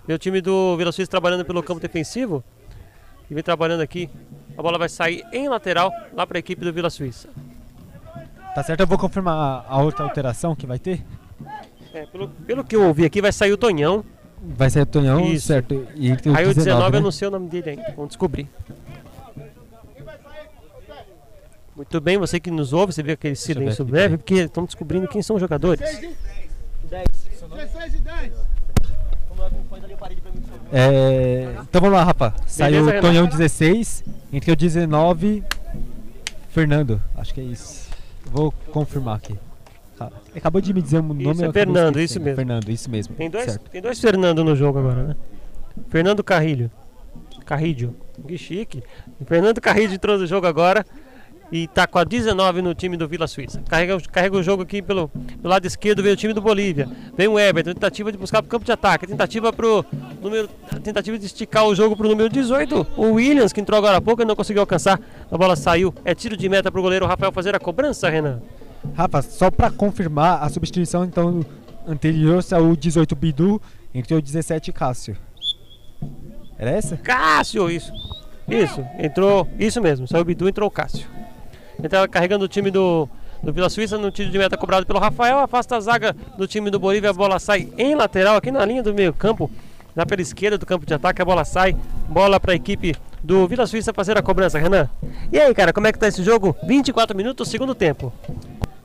Meu 0.06 0.18
time 0.18 0.40
do 0.40 0.76
Vila 0.76 0.92
Suíça 0.92 1.10
trabalhando 1.10 1.44
pelo 1.44 1.62
campo 1.62 1.80
defensivo. 1.80 2.44
E 3.30 3.34
vem 3.34 3.42
trabalhando 3.42 3.80
aqui. 3.80 4.08
A 4.56 4.62
bola 4.62 4.78
vai 4.78 4.88
sair 4.88 5.24
em 5.32 5.48
lateral 5.48 5.92
lá 6.14 6.26
para 6.26 6.38
a 6.38 6.40
equipe 6.40 6.64
do 6.64 6.72
Vila 6.72 6.90
Suíça. 6.90 7.28
Tá 8.54 8.62
certo, 8.62 8.80
eu 8.80 8.86
vou 8.86 8.96
confirmar 8.96 9.66
a 9.68 9.82
outra 9.82 10.04
alteração 10.04 10.54
que 10.54 10.66
vai 10.66 10.78
ter. 10.78 11.04
É, 11.92 12.06
pelo, 12.06 12.28
pelo 12.28 12.64
que 12.64 12.76
eu 12.76 12.84
ouvi 12.86 13.04
aqui, 13.04 13.20
vai 13.20 13.32
sair 13.32 13.52
o 13.52 13.56
Tonhão. 13.58 14.04
Vai 14.40 14.70
ser 14.70 14.82
o 14.82 14.86
Tonhão, 14.86 15.26
Isso. 15.26 15.48
certo? 15.48 15.86
E 15.94 16.10
Aí 16.34 16.46
o 16.46 16.54
19 16.54 16.90
né? 16.90 16.98
eu 16.98 17.02
não 17.02 17.10
sei 17.10 17.28
o 17.28 17.30
nome 17.30 17.48
dele 17.48 17.70
ainda. 17.70 17.92
Vamos 17.96 18.08
descobrir. 18.10 18.48
Muito 21.76 22.00
bem, 22.00 22.16
você 22.16 22.40
que 22.40 22.50
nos 22.50 22.72
ouve, 22.72 22.94
você 22.94 23.02
vê 23.02 23.12
aquele 23.12 23.36
silêncio 23.36 23.84
breve, 23.84 24.16
porque 24.16 24.34
estamos 24.36 24.68
descobrindo 24.68 25.06
quem 25.06 25.20
são 25.20 25.36
os 25.36 25.40
jogadores. 25.40 25.78
16 25.78 26.06
e 27.94 27.98
10. 28.00 28.32
É, 30.72 31.54
então 31.60 31.82
vamos 31.82 31.98
lá, 31.98 32.04
Rafa. 32.04 32.34
Saiu 32.46 32.86
o? 32.86 33.00
Tonhão 33.02 33.26
16, 33.26 34.02
entre 34.32 34.52
o 34.52 34.56
19, 34.56 35.44
Fernando. 36.48 36.98
Acho 37.14 37.34
que 37.34 37.42
é 37.42 37.44
isso. 37.44 37.90
Vou 38.24 38.50
confirmar 38.72 39.16
aqui. 39.16 39.38
Tá. 39.98 40.10
Acabou 40.34 40.62
de 40.62 40.72
me 40.72 40.80
dizer 40.80 41.00
o 41.00 41.02
nome. 41.02 41.30
Isso, 41.30 41.44
é 41.44 41.52
Fernando, 41.52 42.00
isso 42.00 42.18
mesmo. 42.18 42.36
Fernando, 42.36 42.68
isso 42.70 42.90
mesmo. 42.90 43.14
Tem 43.14 43.28
dois, 43.28 43.44
Certo. 43.44 43.70
tem 43.70 43.82
dois 43.82 44.00
Fernando 44.00 44.42
no 44.42 44.56
jogo 44.56 44.78
agora, 44.78 45.04
né? 45.08 45.16
Fernando 45.90 46.24
Carrilho. 46.24 46.70
Carrilho. 47.44 47.94
Que 48.26 48.38
chique. 48.38 48.82
Fernando 49.26 49.60
Carrilho 49.60 49.92
entrou 49.92 50.18
no 50.18 50.26
jogo 50.26 50.46
agora 50.46 50.84
e 51.50 51.66
tá 51.68 51.86
com 51.86 51.98
a 51.98 52.04
19 52.04 52.60
no 52.62 52.74
time 52.74 52.96
do 52.96 53.06
Vila 53.06 53.26
Suíça. 53.26 53.62
Carrega, 53.68 54.00
carrega 54.10 54.36
o 54.36 54.42
jogo 54.42 54.62
aqui 54.62 54.82
pelo, 54.82 55.08
pelo 55.08 55.48
lado 55.48 55.66
esquerdo, 55.66 56.02
vem 56.02 56.12
o 56.12 56.16
time 56.16 56.32
do 56.32 56.40
Bolívia. 56.40 56.88
Vem 57.16 57.28
o 57.28 57.38
Everton, 57.38 57.72
tentativa 57.72 58.10
de 58.10 58.18
buscar 58.18 58.42
pro 58.42 58.50
campo 58.50 58.64
de 58.64 58.72
ataque, 58.72 59.06
tentativa 59.06 59.52
pro 59.52 59.84
número, 60.20 60.48
tentativa 60.82 61.18
de 61.18 61.26
esticar 61.26 61.64
o 61.66 61.74
jogo 61.74 61.96
pro 61.96 62.08
número 62.08 62.28
18. 62.28 62.86
O 62.96 63.12
Williams, 63.12 63.52
que 63.52 63.60
entrou 63.60 63.78
agora 63.78 63.98
há 63.98 64.00
pouco, 64.00 64.24
não 64.24 64.36
conseguiu 64.36 64.62
alcançar. 64.62 65.00
A 65.30 65.38
bola 65.38 65.56
saiu. 65.56 65.94
É 66.04 66.14
tiro 66.14 66.36
de 66.36 66.48
meta 66.48 66.70
pro 66.70 66.82
goleiro 66.82 67.06
Rafael 67.06 67.32
fazer 67.32 67.54
a 67.54 67.60
cobrança, 67.60 68.08
Renan. 68.08 68.40
Rafa, 68.94 69.22
só 69.22 69.50
pra 69.50 69.70
confirmar 69.70 70.42
a 70.42 70.48
substituição 70.48 71.04
então 71.04 71.44
anterior 71.86 72.42
saiu 72.42 72.70
o 72.70 72.76
18 72.76 73.14
Bidu, 73.14 73.60
entre 73.94 74.14
o 74.14 74.20
17 74.20 74.72
Cássio. 74.72 75.16
Era 76.58 76.70
essa? 76.70 76.96
Cássio, 76.96 77.70
isso. 77.70 77.92
Isso, 78.48 78.84
entrou. 78.98 79.46
Isso 79.58 79.80
mesmo, 79.80 80.06
saiu 80.06 80.22
o 80.22 80.24
Bidu, 80.24 80.48
entrou 80.48 80.68
o 80.68 80.70
Cássio. 80.70 81.15
Ele 81.78 81.88
tava 81.88 82.08
carregando 82.08 82.44
o 82.44 82.48
time 82.48 82.70
do, 82.70 83.08
do 83.42 83.52
Vila 83.52 83.68
Suíça 83.68 83.98
no 83.98 84.10
tiro 84.10 84.30
de 84.30 84.38
meta 84.38 84.56
cobrado 84.56 84.86
pelo 84.86 84.98
Rafael, 84.98 85.38
afasta 85.38 85.76
a 85.76 85.80
zaga 85.80 86.16
do 86.36 86.46
time 86.46 86.70
do 86.70 86.78
Bolívia, 86.78 87.10
a 87.10 87.12
bola 87.12 87.38
sai 87.38 87.68
em 87.76 87.94
lateral, 87.94 88.36
aqui 88.36 88.50
na 88.50 88.64
linha 88.64 88.82
do 88.82 88.94
meio 88.94 89.12
campo, 89.12 89.50
lá 89.94 90.06
pela 90.06 90.22
esquerda 90.22 90.58
do 90.58 90.66
campo 90.66 90.86
de 90.86 90.94
ataque, 90.94 91.20
a 91.20 91.24
bola 91.24 91.44
sai, 91.44 91.76
bola 92.08 92.40
para 92.40 92.52
a 92.52 92.56
equipe 92.56 92.94
do 93.22 93.46
Vila 93.46 93.66
Suíça 93.66 93.92
fazer 93.92 94.16
a 94.16 94.22
cobrança, 94.22 94.58
Renan. 94.58 94.88
E 95.32 95.38
aí, 95.38 95.52
cara, 95.54 95.72
como 95.72 95.86
é 95.86 95.92
que 95.92 95.98
tá 95.98 96.06
esse 96.06 96.22
jogo? 96.22 96.56
24 96.64 97.16
minutos, 97.16 97.48
segundo 97.48 97.74
tempo. 97.74 98.12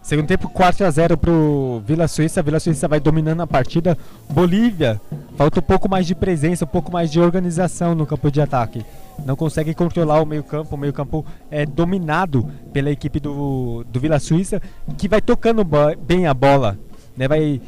Segundo 0.01 0.25
tempo, 0.25 0.49
4 0.49 0.85
a 0.85 0.89
0 0.89 1.15
pro 1.15 1.83
Vila 1.85 2.07
Suíça. 2.07 2.41
Vila 2.41 2.59
Suíça 2.59 2.87
vai 2.87 2.99
dominando 2.99 3.41
a 3.41 3.47
partida. 3.47 3.95
Bolívia, 4.27 4.99
falta 5.37 5.59
um 5.59 5.63
pouco 5.63 5.87
mais 5.87 6.07
de 6.07 6.15
presença, 6.15 6.65
um 6.65 6.67
pouco 6.67 6.91
mais 6.91 7.11
de 7.11 7.19
organização 7.19 7.93
no 7.93 8.07
campo 8.07 8.31
de 8.31 8.41
ataque. 8.41 8.83
Não 9.26 9.36
consegue 9.36 9.74
controlar 9.74 10.22
o 10.22 10.26
meio-campo. 10.26 10.76
O 10.76 10.78
meio-campo 10.78 11.26
é 11.49 11.65
dominado 11.65 12.47
pela 12.74 12.89
equipe 12.89 13.19
do, 13.19 13.84
do 13.84 13.99
Vila 13.99 14.19
Suíça, 14.19 14.61
que 14.97 15.07
vai 15.07 15.22
tocando 15.22 15.63
bem 15.99 16.28
a 16.28 16.34
bola. 16.34 16.78
Né? 17.15 17.28
Vai 17.28 17.61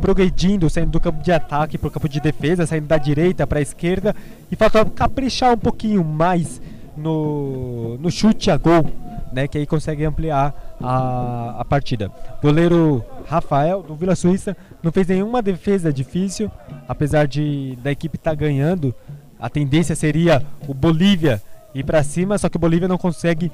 progredindo, 0.00 0.68
saindo 0.68 0.90
do 0.90 1.00
campo 1.00 1.22
de 1.22 1.32
ataque 1.32 1.78
para 1.78 1.88
o 1.88 1.90
campo 1.90 2.08
de 2.08 2.20
defesa, 2.20 2.66
saindo 2.66 2.86
da 2.86 2.98
direita 2.98 3.46
para 3.46 3.58
a 3.58 3.62
esquerda. 3.62 4.14
E 4.50 4.56
falta 4.56 4.84
caprichar 4.84 5.52
um 5.52 5.58
pouquinho 5.58 6.04
mais 6.04 6.60
no, 6.96 7.96
no 7.98 8.10
chute 8.10 8.50
a 8.50 8.56
gol, 8.56 8.86
né, 9.32 9.46
que 9.46 9.58
aí 9.58 9.66
consegue 9.66 10.04
ampliar 10.04 10.76
a, 10.80 11.56
a 11.58 11.64
partida. 11.64 12.10
Goleiro 12.42 13.04
Rafael, 13.26 13.82
do 13.82 13.94
Vila 13.94 14.14
Suíça, 14.14 14.56
não 14.82 14.90
fez 14.90 15.06
nenhuma 15.06 15.42
defesa 15.42 15.92
difícil, 15.92 16.50
apesar 16.88 17.26
de 17.26 17.76
da 17.82 17.90
equipe 17.90 18.16
estar 18.16 18.34
ganhando. 18.34 18.94
A 19.38 19.48
tendência 19.50 19.94
seria 19.94 20.42
o 20.66 20.74
Bolívia 20.74 21.42
ir 21.74 21.84
para 21.84 22.02
cima, 22.02 22.38
só 22.38 22.48
que 22.48 22.56
o 22.56 22.60
Bolívia 22.60 22.88
não 22.88 22.98
consegue 22.98 23.52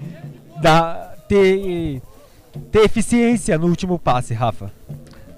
dar, 0.61 1.17
ter, 1.29 2.01
ter 2.71 2.81
eficiência 2.81 3.59
no 3.59 3.67
último 3.67 3.99
passe, 3.99 4.33
Rafa. 4.33 4.71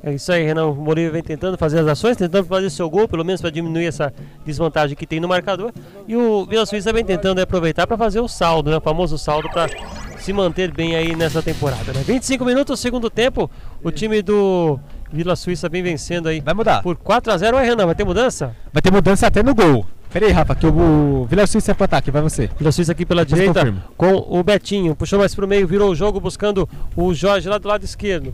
É 0.06 0.12
isso 0.12 0.30
aí, 0.30 0.44
Renan. 0.44 0.66
O 0.66 0.74
Bolívia 0.74 1.10
vem 1.10 1.22
tentando 1.22 1.56
fazer 1.56 1.78
as 1.78 1.86
ações, 1.86 2.18
tentando 2.18 2.44
fazer 2.44 2.68
seu 2.68 2.90
gol, 2.90 3.08
pelo 3.08 3.24
menos 3.24 3.40
para 3.40 3.48
diminuir 3.48 3.86
essa 3.86 4.12
desvantagem 4.44 4.94
que 4.94 5.06
tem 5.06 5.18
no 5.18 5.26
marcador. 5.26 5.72
E 6.06 6.14
o 6.14 6.44
Vila 6.44 6.66
Suíça 6.66 6.92
vem 6.92 7.02
tentando 7.02 7.40
aproveitar 7.40 7.86
para 7.86 7.96
fazer 7.96 8.20
o 8.20 8.28
saldo, 8.28 8.70
né? 8.70 8.76
o 8.76 8.82
famoso 8.82 9.16
saldo 9.16 9.48
para 9.48 9.66
se 10.18 10.30
manter 10.30 10.70
bem 10.70 10.94
aí 10.94 11.16
nessa 11.16 11.42
temporada. 11.42 11.90
Né? 11.94 12.02
25 12.04 12.44
minutos, 12.44 12.80
segundo 12.80 13.08
tempo. 13.08 13.50
O 13.82 13.90
time 13.90 14.20
do 14.20 14.78
Vila 15.10 15.34
Suíça 15.36 15.70
vem 15.70 15.82
vencendo 15.82 16.28
aí 16.28 16.40
Vai 16.40 16.52
mudar. 16.52 16.82
por 16.82 16.96
4 16.96 17.32
a 17.32 17.38
0 17.38 17.56
Oi, 17.56 17.64
Renan, 17.64 17.86
vai 17.86 17.94
ter 17.94 18.04
mudança? 18.04 18.54
Vai 18.74 18.82
ter 18.82 18.92
mudança 18.92 19.26
até 19.26 19.42
no 19.42 19.54
gol. 19.54 19.86
Pera 20.14 20.26
aí, 20.26 20.32
Rafa, 20.32 20.54
que 20.54 20.64
o, 20.64 21.26
Vila 21.28 21.44
Suíça 21.44 21.72
é 21.72 21.74
pro 21.74 21.86
ataque, 21.86 22.08
vai 22.08 22.22
você. 22.22 22.48
Vila 22.56 22.70
Suíça 22.70 22.92
aqui 22.92 23.04
pela 23.04 23.24
Depois 23.24 23.40
direita 23.40 23.58
confirma. 23.58 23.84
com 23.96 24.38
o 24.38 24.44
Betinho. 24.44 24.94
Puxou 24.94 25.18
mais 25.18 25.34
pro 25.34 25.48
meio, 25.48 25.66
virou 25.66 25.90
o 25.90 25.94
jogo 25.96 26.20
buscando 26.20 26.68
o 26.94 27.12
Jorge 27.12 27.48
lá 27.48 27.58
do 27.58 27.66
lado 27.66 27.84
esquerdo. 27.84 28.32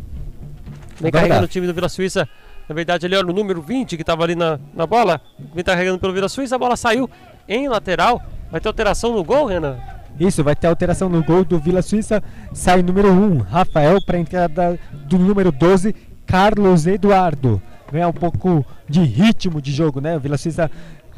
Vem 1.00 1.10
carregando 1.10 1.46
o 1.46 1.48
time 1.48 1.66
do 1.66 1.72
Vila 1.72 1.88
Suíça. 1.88 2.28
Na 2.68 2.74
verdade, 2.74 3.06
ali, 3.06 3.16
olha 3.16 3.30
o 3.30 3.32
número 3.32 3.62
20 3.62 3.96
que 3.96 4.02
estava 4.02 4.22
ali 4.24 4.34
na, 4.34 4.60
na 4.74 4.86
bola. 4.86 5.22
Vem 5.54 5.64
carregando 5.64 5.98
pelo 5.98 6.12
Vila 6.12 6.28
Suíça. 6.28 6.56
A 6.56 6.58
bola 6.58 6.76
saiu 6.76 7.08
em 7.48 7.66
lateral. 7.66 8.20
Vai 8.50 8.60
ter 8.60 8.68
alteração 8.68 9.14
no 9.14 9.24
gol, 9.24 9.46
Renan? 9.46 9.78
Isso, 10.20 10.44
vai 10.44 10.54
ter 10.54 10.66
alteração 10.66 11.08
no 11.08 11.24
gol 11.24 11.46
do 11.46 11.58
Vila 11.58 11.80
Suíça. 11.80 12.22
Sai 12.52 12.82
número 12.82 13.10
1, 13.10 13.38
Rafael, 13.38 14.02
para 14.04 14.18
entrada 14.18 14.78
do 15.06 15.18
número 15.18 15.50
12, 15.50 15.94
Carlos 16.26 16.86
Eduardo. 16.86 17.58
Ganhar 17.90 18.08
um 18.08 18.12
pouco 18.12 18.66
de 18.86 19.00
ritmo 19.00 19.62
de 19.62 19.72
jogo, 19.72 19.98
né? 19.98 20.16
O 20.16 20.20
Vila 20.20 20.36
Suíça 20.36 20.70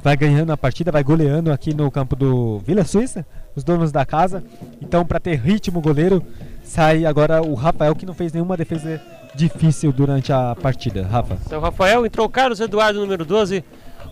vai 0.03 0.17
ganhando 0.17 0.51
a 0.51 0.57
partida, 0.57 0.91
vai 0.91 1.05
goleando 1.05 1.53
aqui 1.53 1.73
no 1.73 1.91
campo 1.91 2.17
do 2.17 2.59
Vila 2.59 2.85
Suíça, 2.85 3.25
os 3.55 3.63
donos 3.63 3.93
da 3.93 4.05
casa. 4.05 4.43
Então, 4.81 5.07
para 5.07 5.21
ter 5.21 5.37
ritmo 5.37 5.81
goleiro, 5.81 6.23
sai 6.65 7.07
agora 7.07 7.41
o 7.41 7.55
Rafael, 7.55 7.95
que 7.95 8.05
não 8.05 8.15
fez 8.15 8.33
nenhuma 8.33 8.57
defesa 8.57 9.01
difícil 9.35 9.93
durante 9.93 10.33
a 10.33 10.57
partida. 10.57 11.07
Rafa. 11.07 11.39
Então, 11.47 11.61
Rafael 11.61 12.05
entrou 12.05 12.29
Carlos 12.29 12.61
Eduardo, 12.61 13.01
número 13.01 13.25
12, 13.25 13.65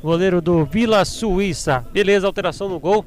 goleiro 0.03 0.41
do 0.41 0.65
Vila 0.65 1.05
Suíça. 1.05 1.85
Beleza, 1.93 2.27
alteração 2.27 2.69
no 2.69 2.79
gol 2.79 3.05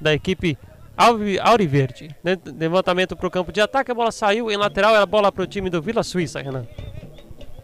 da 0.00 0.14
equipe 0.14 0.56
Auriverde. 0.96 2.14
Levantamento 2.58 3.16
para 3.16 3.26
o 3.26 3.30
campo 3.30 3.52
de 3.52 3.60
ataque, 3.60 3.90
a 3.90 3.94
bola 3.94 4.10
saiu 4.10 4.50
em 4.50 4.56
lateral, 4.56 4.94
era 4.94 5.04
bola 5.04 5.30
para 5.30 5.42
o 5.42 5.46
time 5.46 5.68
do 5.68 5.82
Vila 5.82 6.02
Suíça, 6.02 6.40
Renan. 6.40 6.64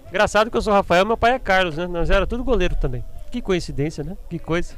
Engraçado 0.09 0.51
que 0.51 0.57
eu 0.57 0.63
sou 0.63 0.73
Rafael, 0.73 1.07
meu 1.07 1.17
pai 1.17 1.35
é 1.35 1.39
Carlos, 1.39 1.77
né? 1.77 1.87
Nós 1.87 2.11
era 2.11 2.27
tudo 2.27 2.43
goleiro 2.43 2.75
também. 2.75 3.05
Que 3.31 3.41
coincidência, 3.41 4.03
né? 4.03 4.17
Que 4.29 4.39
coisa. 4.39 4.75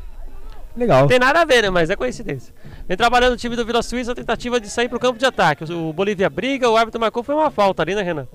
Legal. 0.76 1.06
Tem 1.06 1.18
nada 1.18 1.42
a 1.42 1.44
ver, 1.44 1.62
né? 1.62 1.70
Mas 1.70 1.90
é 1.90 1.96
coincidência. 1.96 2.54
Vem 2.88 2.96
trabalhando 2.96 3.34
o 3.34 3.36
time 3.36 3.54
do 3.56 3.64
Vila 3.64 3.82
Suíça, 3.82 4.12
a 4.12 4.14
tentativa 4.14 4.60
de 4.60 4.68
sair 4.68 4.88
para 4.88 4.96
o 4.96 5.00
campo 5.00 5.18
de 5.18 5.26
ataque. 5.26 5.64
O 5.72 5.92
Bolívia 5.92 6.30
briga, 6.30 6.68
o 6.68 6.76
árbitro 6.76 7.00
marcou, 7.00 7.22
foi 7.22 7.34
uma 7.34 7.50
falta 7.50 7.82
ali, 7.82 7.94
né, 7.94 8.02
Renan? 8.02 8.26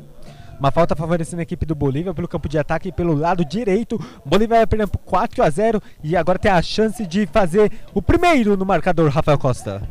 Uma 0.60 0.72
falta 0.72 0.96
favorecendo 0.96 1.40
a 1.40 1.44
equipe 1.44 1.66
do 1.66 1.76
Bolívia 1.76 2.14
pelo 2.14 2.28
campo 2.28 2.50
de 2.50 2.58
ataque 2.58 2.90
e 2.90 2.92
pelo 2.92 3.14
lado 3.14 3.46
direito. 3.46 4.00
Bolívia 4.26 4.58
vai 4.58 4.68
perdendo 4.68 4.90
por 4.90 5.00
4 5.00 5.44
a 5.44 5.50
0 5.50 5.82
e 6.04 6.16
agora 6.16 6.40
tem 6.40 6.52
a 6.52 6.62
chance 6.62 7.06
de 7.06 7.28
fazer 7.28 7.72
o 7.94 8.02
primeiro 8.02 8.58
no 8.58 8.66
marcador, 8.66 9.10
Rafael 9.10 9.38
Costa. 9.38 9.82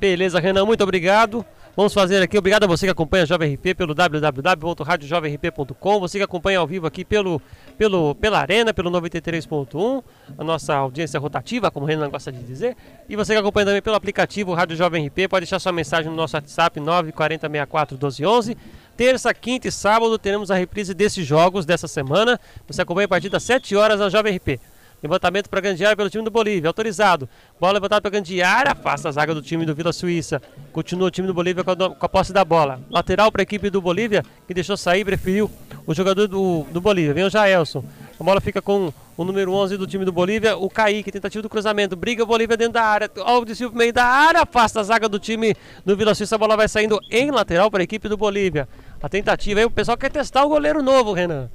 Beleza, 0.00 0.40
Renan, 0.40 0.64
muito 0.64 0.82
obrigado. 0.82 1.44
Vamos 1.76 1.92
fazer 1.92 2.22
aqui, 2.22 2.38
obrigado 2.38 2.64
a 2.64 2.66
você 2.66 2.86
que 2.86 2.90
acompanha 2.90 3.24
a 3.24 3.26
Jovem 3.26 3.54
RP 3.54 3.74
pelo 3.76 3.94
www.radiojovemrp.com, 3.94 6.00
você 6.00 6.16
que 6.16 6.24
acompanha 6.24 6.58
ao 6.58 6.66
vivo 6.66 6.86
aqui 6.86 7.04
pelo, 7.04 7.38
pelo, 7.76 8.14
pela 8.14 8.40
Arena, 8.40 8.72
pelo 8.72 8.90
93.1, 8.90 10.02
a 10.38 10.42
nossa 10.42 10.74
audiência 10.74 11.20
rotativa, 11.20 11.70
como 11.70 11.84
o 11.84 11.86
Renan 11.86 12.08
gosta 12.08 12.32
de 12.32 12.42
dizer, 12.42 12.74
e 13.06 13.14
você 13.14 13.34
que 13.34 13.40
acompanha 13.40 13.66
também 13.66 13.82
pelo 13.82 13.94
aplicativo 13.94 14.54
Rádio 14.54 14.74
Jovem 14.74 15.06
RP, 15.06 15.28
pode 15.28 15.42
deixar 15.42 15.58
sua 15.58 15.70
mensagem 15.70 16.10
no 16.10 16.16
nosso 16.16 16.34
WhatsApp 16.34 16.80
94064 16.80 17.96
1211. 17.96 18.56
Terça, 18.96 19.34
quinta 19.34 19.68
e 19.68 19.70
sábado 19.70 20.18
teremos 20.18 20.50
a 20.50 20.54
reprise 20.54 20.94
desses 20.94 21.26
jogos 21.26 21.66
dessa 21.66 21.86
semana. 21.86 22.40
Você 22.66 22.80
acompanha 22.80 23.04
a 23.04 23.08
partir 23.08 23.28
das 23.28 23.42
7 23.42 23.76
horas 23.76 24.00
na 24.00 24.08
Jovem 24.08 24.34
RP. 24.34 24.58
Levantamento 25.06 25.48
para 25.48 25.60
grande 25.60 25.84
área 25.84 25.96
pelo 25.96 26.10
time 26.10 26.24
do 26.24 26.32
Bolívia, 26.32 26.68
autorizado. 26.68 27.28
Bola 27.60 27.74
levantada 27.74 28.02
para 28.02 28.10
grande 28.10 28.42
área, 28.42 28.72
afasta 28.72 29.08
a 29.08 29.12
zaga 29.12 29.32
do 29.32 29.40
time 29.40 29.64
do 29.64 29.72
Vila 29.72 29.92
Suíça. 29.92 30.42
Continua 30.72 31.06
o 31.06 31.10
time 31.12 31.28
do 31.28 31.32
Bolívia 31.32 31.62
com 31.62 31.70
a, 31.70 31.76
com 31.76 32.06
a 32.06 32.08
posse 32.08 32.32
da 32.32 32.44
bola. 32.44 32.80
Lateral 32.90 33.30
para 33.30 33.42
a 33.42 33.44
equipe 33.44 33.70
do 33.70 33.80
Bolívia, 33.80 34.24
que 34.48 34.52
deixou 34.52 34.76
sair, 34.76 35.04
preferiu 35.04 35.48
o 35.86 35.94
jogador 35.94 36.26
do, 36.26 36.66
do 36.72 36.80
Bolívia. 36.80 37.14
Vem 37.14 37.22
o 37.22 37.30
Jaelson. 37.30 37.84
A 38.18 38.24
bola 38.24 38.40
fica 38.40 38.60
com 38.60 38.92
o 39.16 39.24
número 39.24 39.52
11 39.52 39.76
do 39.76 39.86
time 39.86 40.04
do 40.04 40.10
Bolívia, 40.10 40.56
o 40.56 40.68
Kaique, 40.68 41.12
tentativa 41.12 41.40
do 41.40 41.48
cruzamento. 41.48 41.94
Briga 41.94 42.24
o 42.24 42.26
Bolívia 42.26 42.56
dentro 42.56 42.72
da 42.72 42.82
área. 42.82 43.08
Ó, 43.18 43.38
o 43.38 43.44
desvio 43.44 43.70
pro 43.70 43.78
meio 43.78 43.92
da 43.92 44.04
área, 44.04 44.42
afasta 44.42 44.80
a 44.80 44.82
zaga 44.82 45.08
do 45.08 45.20
time 45.20 45.54
do 45.84 45.96
Vila 45.96 46.16
Suíça. 46.16 46.34
A 46.34 46.38
bola 46.38 46.56
vai 46.56 46.66
saindo 46.66 46.98
em 47.12 47.30
lateral 47.30 47.70
para 47.70 47.80
a 47.80 47.84
equipe 47.84 48.08
do 48.08 48.16
Bolívia. 48.16 48.68
A 49.00 49.08
tentativa 49.08 49.60
aí, 49.60 49.66
o 49.66 49.70
pessoal 49.70 49.96
quer 49.96 50.10
testar 50.10 50.44
o 50.44 50.48
goleiro 50.48 50.82
novo, 50.82 51.12
Renan. 51.12 51.48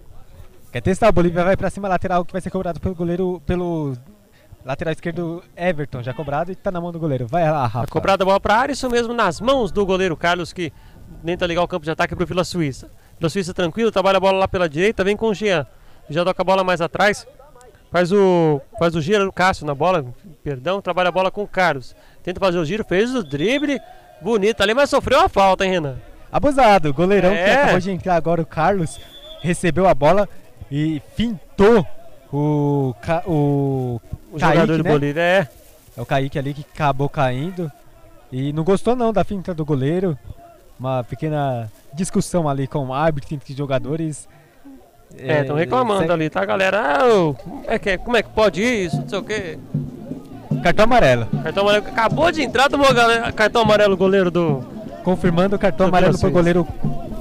Quer 0.72 0.82
testar? 0.82 1.10
O 1.10 1.12
Bolívia 1.12 1.44
vai 1.44 1.58
pra 1.58 1.70
cima 1.70 1.88
lateral 1.88 2.24
que 2.24 2.32
vai 2.32 2.42
ser 2.42 2.50
cobrado 2.50 2.80
pelo 2.80 2.96
goleiro, 2.96 3.42
pelo 3.46 3.94
lateral 4.64 4.94
esquerdo 4.94 5.44
Everton, 5.56 6.02
já 6.02 6.14
cobrado 6.14 6.52
e 6.52 6.56
tá 6.56 6.72
na 6.72 6.80
mão 6.80 6.92
do 6.92 7.00
goleiro. 7.00 7.28
Vai 7.28 7.50
lá, 7.50 7.64
Rafa. 7.68 7.88
Tá 7.88 7.92
cobrada 7.92 8.24
a 8.24 8.26
bola 8.26 8.40
para 8.40 8.56
a 8.56 8.58
área, 8.60 8.74
isso 8.74 8.90
mesmo 8.90 9.14
nas 9.14 9.42
mãos 9.42 9.72
do 9.72 9.86
goleiro 9.86 10.16
Carlos, 10.16 10.54
que 10.54 10.72
tenta 11.26 11.46
ligar 11.46 11.62
o 11.64 11.68
campo 11.68 11.84
de 11.84 11.92
ataque 11.92 12.16
para 12.16 12.24
o 12.24 12.28
Vila 12.28 12.44
Suíça. 12.44 12.90
Vila 13.20 13.30
Suíça 13.30 13.54
tranquilo, 13.54 13.92
trabalha 13.92 14.18
a 14.18 14.20
bola 14.22 14.38
lá 14.40 14.48
pela 14.48 14.70
direita, 14.70 15.04
vem 15.04 15.18
com 15.18 15.28
o 15.28 15.34
Jean. 15.34 15.68
Já 16.10 16.24
toca 16.24 16.42
a 16.42 16.46
bola 16.46 16.64
mais 16.64 16.80
atrás, 16.80 17.28
faz 17.92 18.12
o, 18.12 18.62
faz 18.80 18.96
o 18.96 19.02
giro 19.02 19.26
do 19.26 19.32
Cássio 19.32 19.66
na 19.66 19.76
bola, 19.76 20.06
perdão, 20.44 20.82
trabalha 20.82 21.10
a 21.10 21.12
bola 21.12 21.30
com 21.32 21.44
o 21.44 21.48
Carlos. 21.48 21.94
Tenta 22.24 22.40
fazer 22.40 22.58
o 22.58 22.66
giro, 22.66 22.86
fez 22.86 23.14
o 23.14 23.24
drible, 23.24 23.80
bonito 24.22 24.62
ali, 24.62 24.74
mas 24.74 24.90
sofreu 24.90 25.20
a 25.22 25.30
falta, 25.30 25.66
hein, 25.66 25.72
Renan? 25.72 25.96
Abusado, 26.32 26.94
goleirão 26.94 27.32
que 27.32 27.38
É. 27.38 27.56
acabou 27.64 27.80
de 27.80 27.92
entrar 27.92 28.16
agora, 28.16 28.42
o 28.42 28.46
Carlos, 28.46 29.00
recebeu 29.42 29.88
a 29.88 29.94
bola 29.94 30.30
e 30.72 31.02
fintou 31.16 31.86
o, 32.32 32.96
Ca- 33.02 33.24
o, 33.28 34.00
O 34.32 34.40
Kaique, 34.40 34.56
jogador 34.56 34.78
do 34.78 34.84
né? 34.84 34.90
Bolívia 34.92 35.22
é. 35.22 35.48
É 35.98 36.02
o 36.02 36.06
Kaique 36.06 36.40
ali 36.40 36.54
que 36.54 36.66
acabou 36.74 37.10
caindo. 37.10 37.72
E 38.32 38.54
não 38.54 38.64
gostou 38.64 38.96
não 38.96 39.12
da 39.12 39.24
finta 39.26 39.54
do 39.54 39.66
goleiro. 39.66 40.18
Uma 40.80 41.04
pequena 41.04 41.70
discussão 41.94 42.48
ali 42.48 42.66
com 42.66 42.86
o 42.88 42.94
árbitro 42.94 43.36
entre 43.36 43.54
jogadores. 43.54 44.28
É, 45.18 45.42
estão 45.42 45.58
reclamando 45.58 46.00
segue- 46.02 46.14
ali, 46.14 46.30
tá, 46.30 46.46
galera? 46.46 46.80
Ah, 46.82 47.34
como, 47.44 47.64
é 47.68 47.78
que, 47.78 47.90
é- 47.90 47.98
como 47.98 48.16
é 48.16 48.24
que 48.24 48.30
pode 48.30 48.64
isso? 48.64 48.96
Não 49.02 49.10
sei 49.10 49.20
o 49.20 49.24
quê. 49.24 49.60
Cartão 50.64 50.86
amarelo. 50.86 51.26
Cartão 51.44 51.64
amarelo. 51.64 51.88
Acabou 51.88 52.32
de 52.32 52.42
entrar, 52.42 52.70
tomou 52.70 52.94
galera, 52.94 53.30
cartão 53.34 53.62
amarelo 53.64 53.94
o 53.96 53.98
goleiro 53.98 54.32
do. 54.32 54.64
Confirmando 55.04 55.56
o 55.56 55.60
cartão 55.60 55.88
Do 55.88 55.90
amarelo 55.90 56.18
pro 56.18 56.32
goleiro 56.32 56.66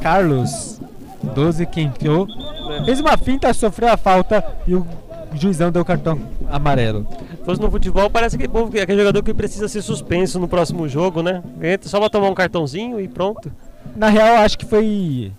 Carlos. 0.00 0.80
12 1.22 1.66
que 1.66 1.80
entrou. 1.80 2.26
É. 2.70 2.84
Fez 2.84 3.00
uma 3.00 3.16
finta, 3.16 3.52
sofreu 3.52 3.92
a 3.92 3.96
falta 3.96 4.44
e 4.66 4.74
o 4.74 4.86
juizão 5.34 5.70
deu 5.70 5.84
cartão 5.84 6.18
amarelo. 6.50 7.06
Se 7.30 7.44
fosse 7.44 7.60
no 7.60 7.70
futebol, 7.70 8.10
parece 8.10 8.36
que 8.36 8.48
povo, 8.48 8.76
é 8.76 8.82
aquele 8.82 8.98
jogador 8.98 9.22
que 9.22 9.32
precisa 9.34 9.68
ser 9.68 9.82
suspenso 9.82 10.38
no 10.38 10.48
próximo 10.48 10.88
jogo, 10.88 11.22
né? 11.22 11.42
Entra 11.62 11.88
só 11.88 11.98
pra 12.00 12.10
tomar 12.10 12.28
um 12.28 12.34
cartãozinho 12.34 13.00
e 13.00 13.06
pronto. 13.08 13.50
Na 13.96 14.08
real, 14.08 14.36
acho 14.38 14.58
que 14.58 14.66
foi 14.66 15.32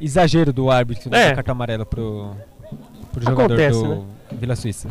exagero 0.00 0.52
do 0.52 0.70
árbitro 0.70 1.14
É. 1.14 1.28
dar 1.28 1.34
cartão 1.36 1.52
amarelo 1.52 1.86
pro, 1.86 2.32
pro 3.12 3.22
jogador 3.22 3.54
Acontece, 3.54 3.82
do 3.82 3.88
né? 3.88 4.02
Vila 4.32 4.56
Suíça. 4.56 4.88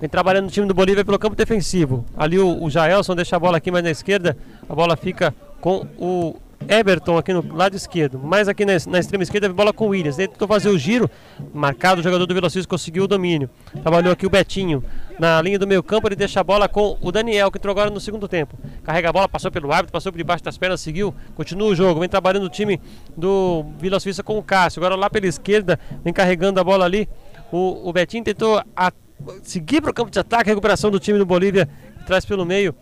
Vem 0.00 0.08
trabalhando 0.10 0.44
no 0.44 0.50
time 0.50 0.66
do 0.66 0.74
Bolívia 0.74 1.04
pelo 1.04 1.18
campo 1.18 1.34
defensivo. 1.34 2.04
Ali 2.16 2.38
o, 2.38 2.62
o 2.62 2.68
Jaelson 2.68 3.14
deixa 3.14 3.36
a 3.36 3.38
bola 3.38 3.56
aqui 3.56 3.70
mais 3.70 3.82
na 3.82 3.90
esquerda. 3.90 4.36
A 4.68 4.74
bola 4.74 4.94
fica 4.96 5.34
com 5.60 5.86
o 5.98 6.36
Everton 6.68 7.16
aqui 7.18 7.32
no 7.32 7.54
lado 7.54 7.76
esquerdo. 7.76 8.18
Mais 8.18 8.48
aqui 8.48 8.64
na, 8.64 8.72
na 8.88 8.98
extrema 8.98 9.22
esquerda, 9.22 9.48
bola 9.52 9.72
com 9.72 9.86
o 9.86 9.88
Williams. 9.88 10.18
Ele 10.18 10.28
tentou 10.28 10.48
fazer 10.48 10.68
o 10.68 10.78
giro. 10.78 11.08
Marcado, 11.54 12.00
o 12.00 12.04
jogador 12.04 12.26
do 12.26 12.50
Suíça 12.50 12.66
conseguiu 12.68 13.04
o 13.04 13.08
domínio. 13.08 13.48
Trabalhou 13.82 14.12
aqui 14.12 14.26
o 14.26 14.30
Betinho. 14.30 14.82
Na 15.18 15.40
linha 15.40 15.58
do 15.58 15.66
meio 15.66 15.82
campo, 15.82 16.08
ele 16.08 16.16
deixa 16.16 16.40
a 16.40 16.44
bola 16.44 16.68
com 16.68 16.98
o 17.00 17.12
Daniel, 17.12 17.50
que 17.50 17.58
entrou 17.58 17.72
agora 17.72 17.88
no 17.90 18.00
segundo 18.00 18.26
tempo. 18.28 18.58
Carrega 18.84 19.08
a 19.10 19.12
bola, 19.12 19.28
passou 19.28 19.50
pelo 19.50 19.72
árbitro, 19.72 19.92
passou 19.92 20.10
por 20.12 20.18
debaixo 20.18 20.42
das 20.44 20.58
pernas, 20.58 20.80
seguiu. 20.80 21.14
Continua 21.34 21.68
o 21.68 21.74
jogo. 21.74 22.00
Vem 22.00 22.08
trabalhando 22.08 22.44
o 22.44 22.50
time 22.50 22.80
do 23.16 23.64
Vila 23.78 24.00
Suíça 24.00 24.22
com 24.22 24.38
o 24.38 24.42
Cássio. 24.42 24.80
Agora 24.80 24.96
lá 24.96 25.08
pela 25.08 25.26
esquerda, 25.26 25.78
vem 26.04 26.12
carregando 26.12 26.58
a 26.60 26.64
bola 26.64 26.84
ali. 26.84 27.08
O, 27.52 27.88
o 27.88 27.92
Betinho 27.92 28.24
tentou 28.24 28.60
a- 28.76 28.92
seguir 29.42 29.80
para 29.80 29.90
o 29.90 29.94
campo 29.94 30.10
de 30.10 30.18
ataque, 30.18 30.50
recuperação 30.50 30.90
do 30.90 30.98
time 31.00 31.18
do 31.18 31.24
Bolívia, 31.24 31.68
traz 32.06 32.24
pelo 32.24 32.44
meio 32.44 32.74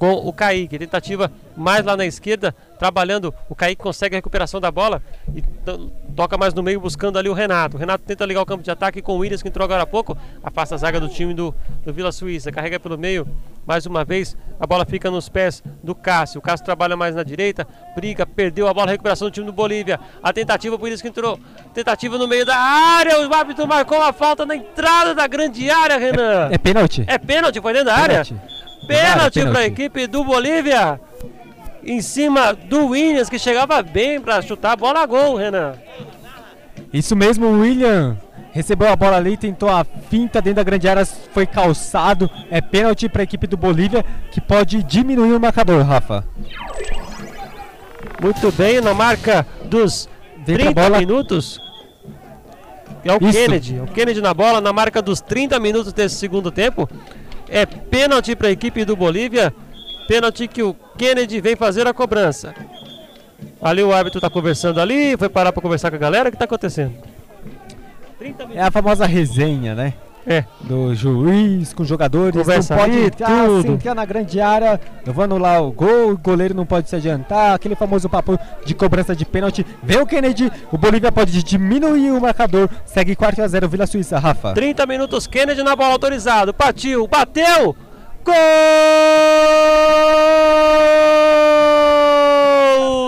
com 0.00 0.12
o 0.14 0.32
Kaique. 0.32 0.78
Tentativa 0.78 1.30
mais 1.54 1.84
lá 1.84 1.94
na 1.94 2.06
esquerda, 2.06 2.54
trabalhando. 2.78 3.34
O 3.50 3.54
Kaique 3.54 3.82
consegue 3.82 4.16
a 4.16 4.18
recuperação 4.18 4.58
da 4.58 4.70
bola 4.70 5.02
e 5.34 5.42
to- 5.42 5.92
toca 6.16 6.38
mais 6.38 6.54
no 6.54 6.62
meio, 6.62 6.80
buscando 6.80 7.18
ali 7.18 7.28
o 7.28 7.34
Renato. 7.34 7.76
O 7.76 7.78
Renato 7.78 8.02
tenta 8.06 8.24
ligar 8.24 8.40
o 8.40 8.46
campo 8.46 8.64
de 8.64 8.70
ataque 8.70 9.02
com 9.02 9.12
o 9.12 9.18
Williams, 9.18 9.42
que 9.42 9.48
entrou 9.48 9.62
agora 9.62 9.82
há 9.82 9.86
pouco. 9.86 10.16
Afasta 10.42 10.74
a 10.74 10.78
zaga 10.78 10.98
do 10.98 11.06
time 11.06 11.34
do, 11.34 11.54
do 11.84 11.92
Vila 11.92 12.10
Suíça. 12.12 12.50
Carrega 12.50 12.80
pelo 12.80 12.96
meio, 12.96 13.28
mais 13.66 13.84
uma 13.84 14.02
vez. 14.02 14.34
A 14.58 14.66
bola 14.66 14.86
fica 14.86 15.10
nos 15.10 15.28
pés 15.28 15.62
do 15.84 15.94
Cássio. 15.94 16.38
O 16.38 16.42
Cássio 16.42 16.64
trabalha 16.64 16.96
mais 16.96 17.14
na 17.14 17.22
direita, 17.22 17.68
briga, 17.94 18.24
perdeu 18.24 18.68
a 18.68 18.72
bola. 18.72 18.90
Recuperação 18.90 19.28
do 19.28 19.30
time 19.30 19.44
do 19.44 19.52
Bolívia. 19.52 20.00
A 20.22 20.32
tentativa, 20.32 20.78
por 20.78 20.90
isso 20.90 21.02
que 21.02 21.10
entrou. 21.10 21.38
Tentativa 21.74 22.16
no 22.16 22.26
meio 22.26 22.46
da 22.46 22.56
área. 22.56 23.20
O 23.28 23.34
árbitro 23.34 23.68
marcou 23.68 23.98
uma 23.98 24.14
falta 24.14 24.46
na 24.46 24.56
entrada 24.56 25.14
da 25.14 25.26
grande 25.26 25.68
área, 25.68 25.98
Renan. 25.98 26.48
É 26.50 26.56
pênalti? 26.56 27.04
É 27.06 27.18
pênalti, 27.18 27.60
foi 27.60 27.74
dentro 27.74 27.88
da 27.88 27.94
área? 27.96 28.24
Pênalti. 28.24 28.34
Pênalti 28.34 28.69
Pênalti. 28.96 29.42
para 29.46 29.58
a 29.60 29.66
equipe 29.66 30.06
do 30.06 30.24
Bolívia. 30.24 31.00
Em 31.82 32.02
cima 32.02 32.52
do 32.52 32.88
Williams, 32.88 33.28
que 33.28 33.38
chegava 33.38 33.82
bem 33.82 34.20
para 34.20 34.42
chutar 34.42 34.72
a 34.72 34.76
bola 34.76 35.00
a 35.00 35.06
gol, 35.06 35.36
Renan. 35.36 35.74
Isso 36.92 37.16
mesmo, 37.16 37.46
o 37.46 37.60
William 37.60 38.18
recebeu 38.52 38.88
a 38.88 38.96
bola 38.96 39.16
ali, 39.16 39.36
tentou 39.36 39.68
a 39.68 39.84
finta 40.10 40.42
dentro 40.42 40.56
da 40.56 40.62
grande 40.62 40.88
área, 40.88 41.06
foi 41.06 41.46
calçado. 41.46 42.28
É 42.50 42.60
pênalti 42.60 43.08
para 43.08 43.22
a 43.22 43.24
equipe 43.24 43.46
do 43.46 43.56
Bolívia, 43.56 44.04
que 44.30 44.40
pode 44.40 44.82
diminuir 44.82 45.32
o 45.32 45.40
marcador, 45.40 45.82
Rafa. 45.84 46.24
Muito 48.20 48.52
bem, 48.52 48.80
na 48.80 48.92
marca 48.92 49.46
dos 49.64 50.08
Vem 50.44 50.56
pra 50.56 50.64
30 50.64 50.82
bola. 50.82 50.98
minutos. 50.98 51.60
É 53.04 53.12
o 53.12 53.18
Isso. 53.22 53.38
Kennedy. 53.38 53.80
O 53.80 53.86
Kennedy 53.86 54.20
na 54.20 54.34
bola, 54.34 54.60
na 54.60 54.72
marca 54.72 55.00
dos 55.00 55.20
30 55.20 55.58
minutos 55.58 55.92
desse 55.92 56.16
segundo 56.16 56.50
tempo. 56.50 56.88
É 57.50 57.66
pênalti 57.66 58.36
para 58.36 58.48
a 58.48 58.52
equipe 58.52 58.84
do 58.84 58.96
Bolívia. 58.96 59.52
Pênalti 60.06 60.46
que 60.48 60.62
o 60.62 60.74
Kennedy 60.96 61.40
vem 61.40 61.56
fazer 61.56 61.86
a 61.86 61.92
cobrança. 61.92 62.54
Ali 63.60 63.82
o 63.82 63.92
árbitro 63.92 64.18
está 64.18 64.30
conversando 64.30 64.80
ali, 64.80 65.16
foi 65.16 65.28
parar 65.28 65.52
para 65.52 65.62
conversar 65.62 65.90
com 65.90 65.96
a 65.96 66.00
galera. 66.00 66.28
O 66.28 66.32
que 66.32 66.36
está 66.36 66.44
acontecendo? 66.44 66.94
30 68.18 68.48
É 68.54 68.62
a 68.62 68.70
famosa 68.70 69.06
resenha, 69.06 69.74
né? 69.74 69.94
É. 70.26 70.44
Do 70.60 70.94
juiz 70.94 71.72
com 71.72 71.82
os 71.82 71.88
jogadores. 71.88 72.36
Conversa 72.36 72.74
não 72.74 72.82
pode 72.82 72.96
ali, 72.96 73.06
entrar, 73.06 73.46
tudo. 73.46 73.62
se 73.62 73.68
entrar 73.68 73.94
na 73.94 74.04
grande 74.04 74.40
área. 74.40 74.80
Eu 75.06 75.12
vou 75.12 75.24
anular 75.24 75.62
o 75.62 75.72
gol, 75.72 76.12
o 76.12 76.18
goleiro 76.18 76.54
não 76.54 76.66
pode 76.66 76.88
se 76.88 76.96
adiantar. 76.96 77.54
Aquele 77.54 77.74
famoso 77.74 78.08
papo 78.08 78.38
de 78.64 78.74
cobrança 78.74 79.14
de 79.16 79.24
pênalti. 79.24 79.66
Vem 79.82 80.00
o 80.00 80.06
Kennedy, 80.06 80.52
o 80.70 80.78
Bolívia 80.78 81.10
pode 81.10 81.42
diminuir 81.42 82.10
o 82.10 82.20
marcador. 82.20 82.68
Segue 82.84 83.16
4 83.16 83.42
a 83.42 83.48
0 83.48 83.68
Vila 83.68 83.86
Suíça, 83.86 84.18
Rafa. 84.18 84.52
30 84.52 84.86
minutos, 84.86 85.26
Kennedy 85.26 85.62
na 85.62 85.74
bola 85.74 85.92
autorizado. 85.92 86.52
Partiu, 86.52 87.06
bateu. 87.06 87.74
Gol 88.22 88.34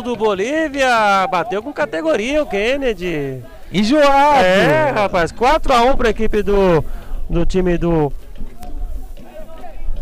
do 0.03 0.17
Bolívia. 0.17 1.27
Bateu 1.31 1.63
com 1.63 1.73
categoria 1.73 2.43
o 2.43 2.47
Kennedy. 2.47 3.43
Enjoado. 3.73 4.45
É, 4.45 4.91
rapaz, 4.91 5.33
4x1 5.33 5.97
para 5.97 6.09
a 6.09 6.11
equipe 6.11 6.43
do, 6.43 6.85
do 7.33 7.47
time 7.47 7.79
do 7.79 8.13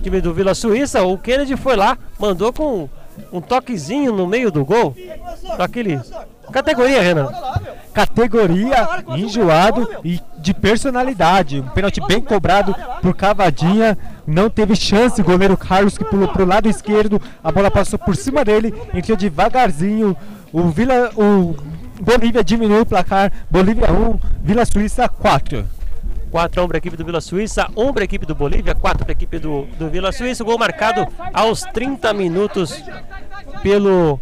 time 0.02 0.20
do 0.20 0.34
Vila 0.34 0.54
Suíça. 0.54 1.02
O 1.04 1.16
Kennedy 1.16 1.56
foi 1.56 1.76
lá, 1.76 1.96
mandou 2.18 2.52
com 2.52 2.88
um 3.32 3.40
toquezinho 3.40 4.12
no 4.12 4.26
meio 4.26 4.50
do 4.50 4.64
gol. 4.64 4.94
Daquele. 5.56 6.00
Categoria, 6.50 7.00
Renan. 7.00 7.28
Categoria, 7.94 8.88
enjoado 9.16 9.88
e 10.04 10.20
de 10.38 10.52
personalidade. 10.52 11.60
Um 11.60 11.68
pênalti 11.68 12.00
bem 12.06 12.20
cobrado 12.20 12.74
por 13.00 13.14
Cavadinha. 13.14 13.96
Não 14.26 14.50
teve 14.50 14.74
chance. 14.74 15.20
O 15.20 15.24
goleiro 15.24 15.56
Carlos 15.56 15.96
que 15.96 16.04
pulou 16.04 16.28
pro 16.28 16.44
lado 16.44 16.68
esquerdo. 16.68 17.22
A 17.44 17.52
bola 17.52 17.70
passou 17.70 17.98
por 17.98 18.16
cima 18.16 18.44
dele. 18.44 18.74
Entrou 18.92 19.16
devagarzinho. 19.16 20.16
O 20.52 20.68
Vila. 20.68 21.10
O 21.16 21.54
Bolívia 22.00 22.42
diminui 22.42 22.80
o 22.80 22.86
placar. 22.86 23.30
Bolívia 23.48 23.92
1, 23.92 24.18
Vila 24.42 24.64
Suíça 24.64 25.08
4. 25.08 25.79
4 26.30 26.68
para 26.68 26.76
a 26.76 26.78
equipe 26.78 26.96
do 26.96 27.04
Vila 27.04 27.20
Suíça, 27.20 27.68
1 27.76 27.92
para 27.92 28.02
a 28.02 28.04
equipe 28.04 28.24
do 28.24 28.34
Bolívia, 28.34 28.74
4 28.74 29.04
para 29.04 29.12
a 29.12 29.16
equipe 29.16 29.38
do, 29.38 29.66
do 29.78 29.90
Vila 29.90 30.12
Suíça. 30.12 30.44
Gol 30.44 30.58
marcado 30.58 31.06
aos 31.32 31.62
30 31.62 32.12
minutos 32.14 32.82
pelo 33.62 34.20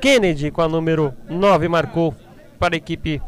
Kennedy, 0.00 0.50
com 0.50 0.62
a 0.62 0.68
número 0.68 1.14
9, 1.28 1.68
marcou 1.68 2.14
para 2.58 2.74
a 2.74 2.78
equipe 2.78 3.22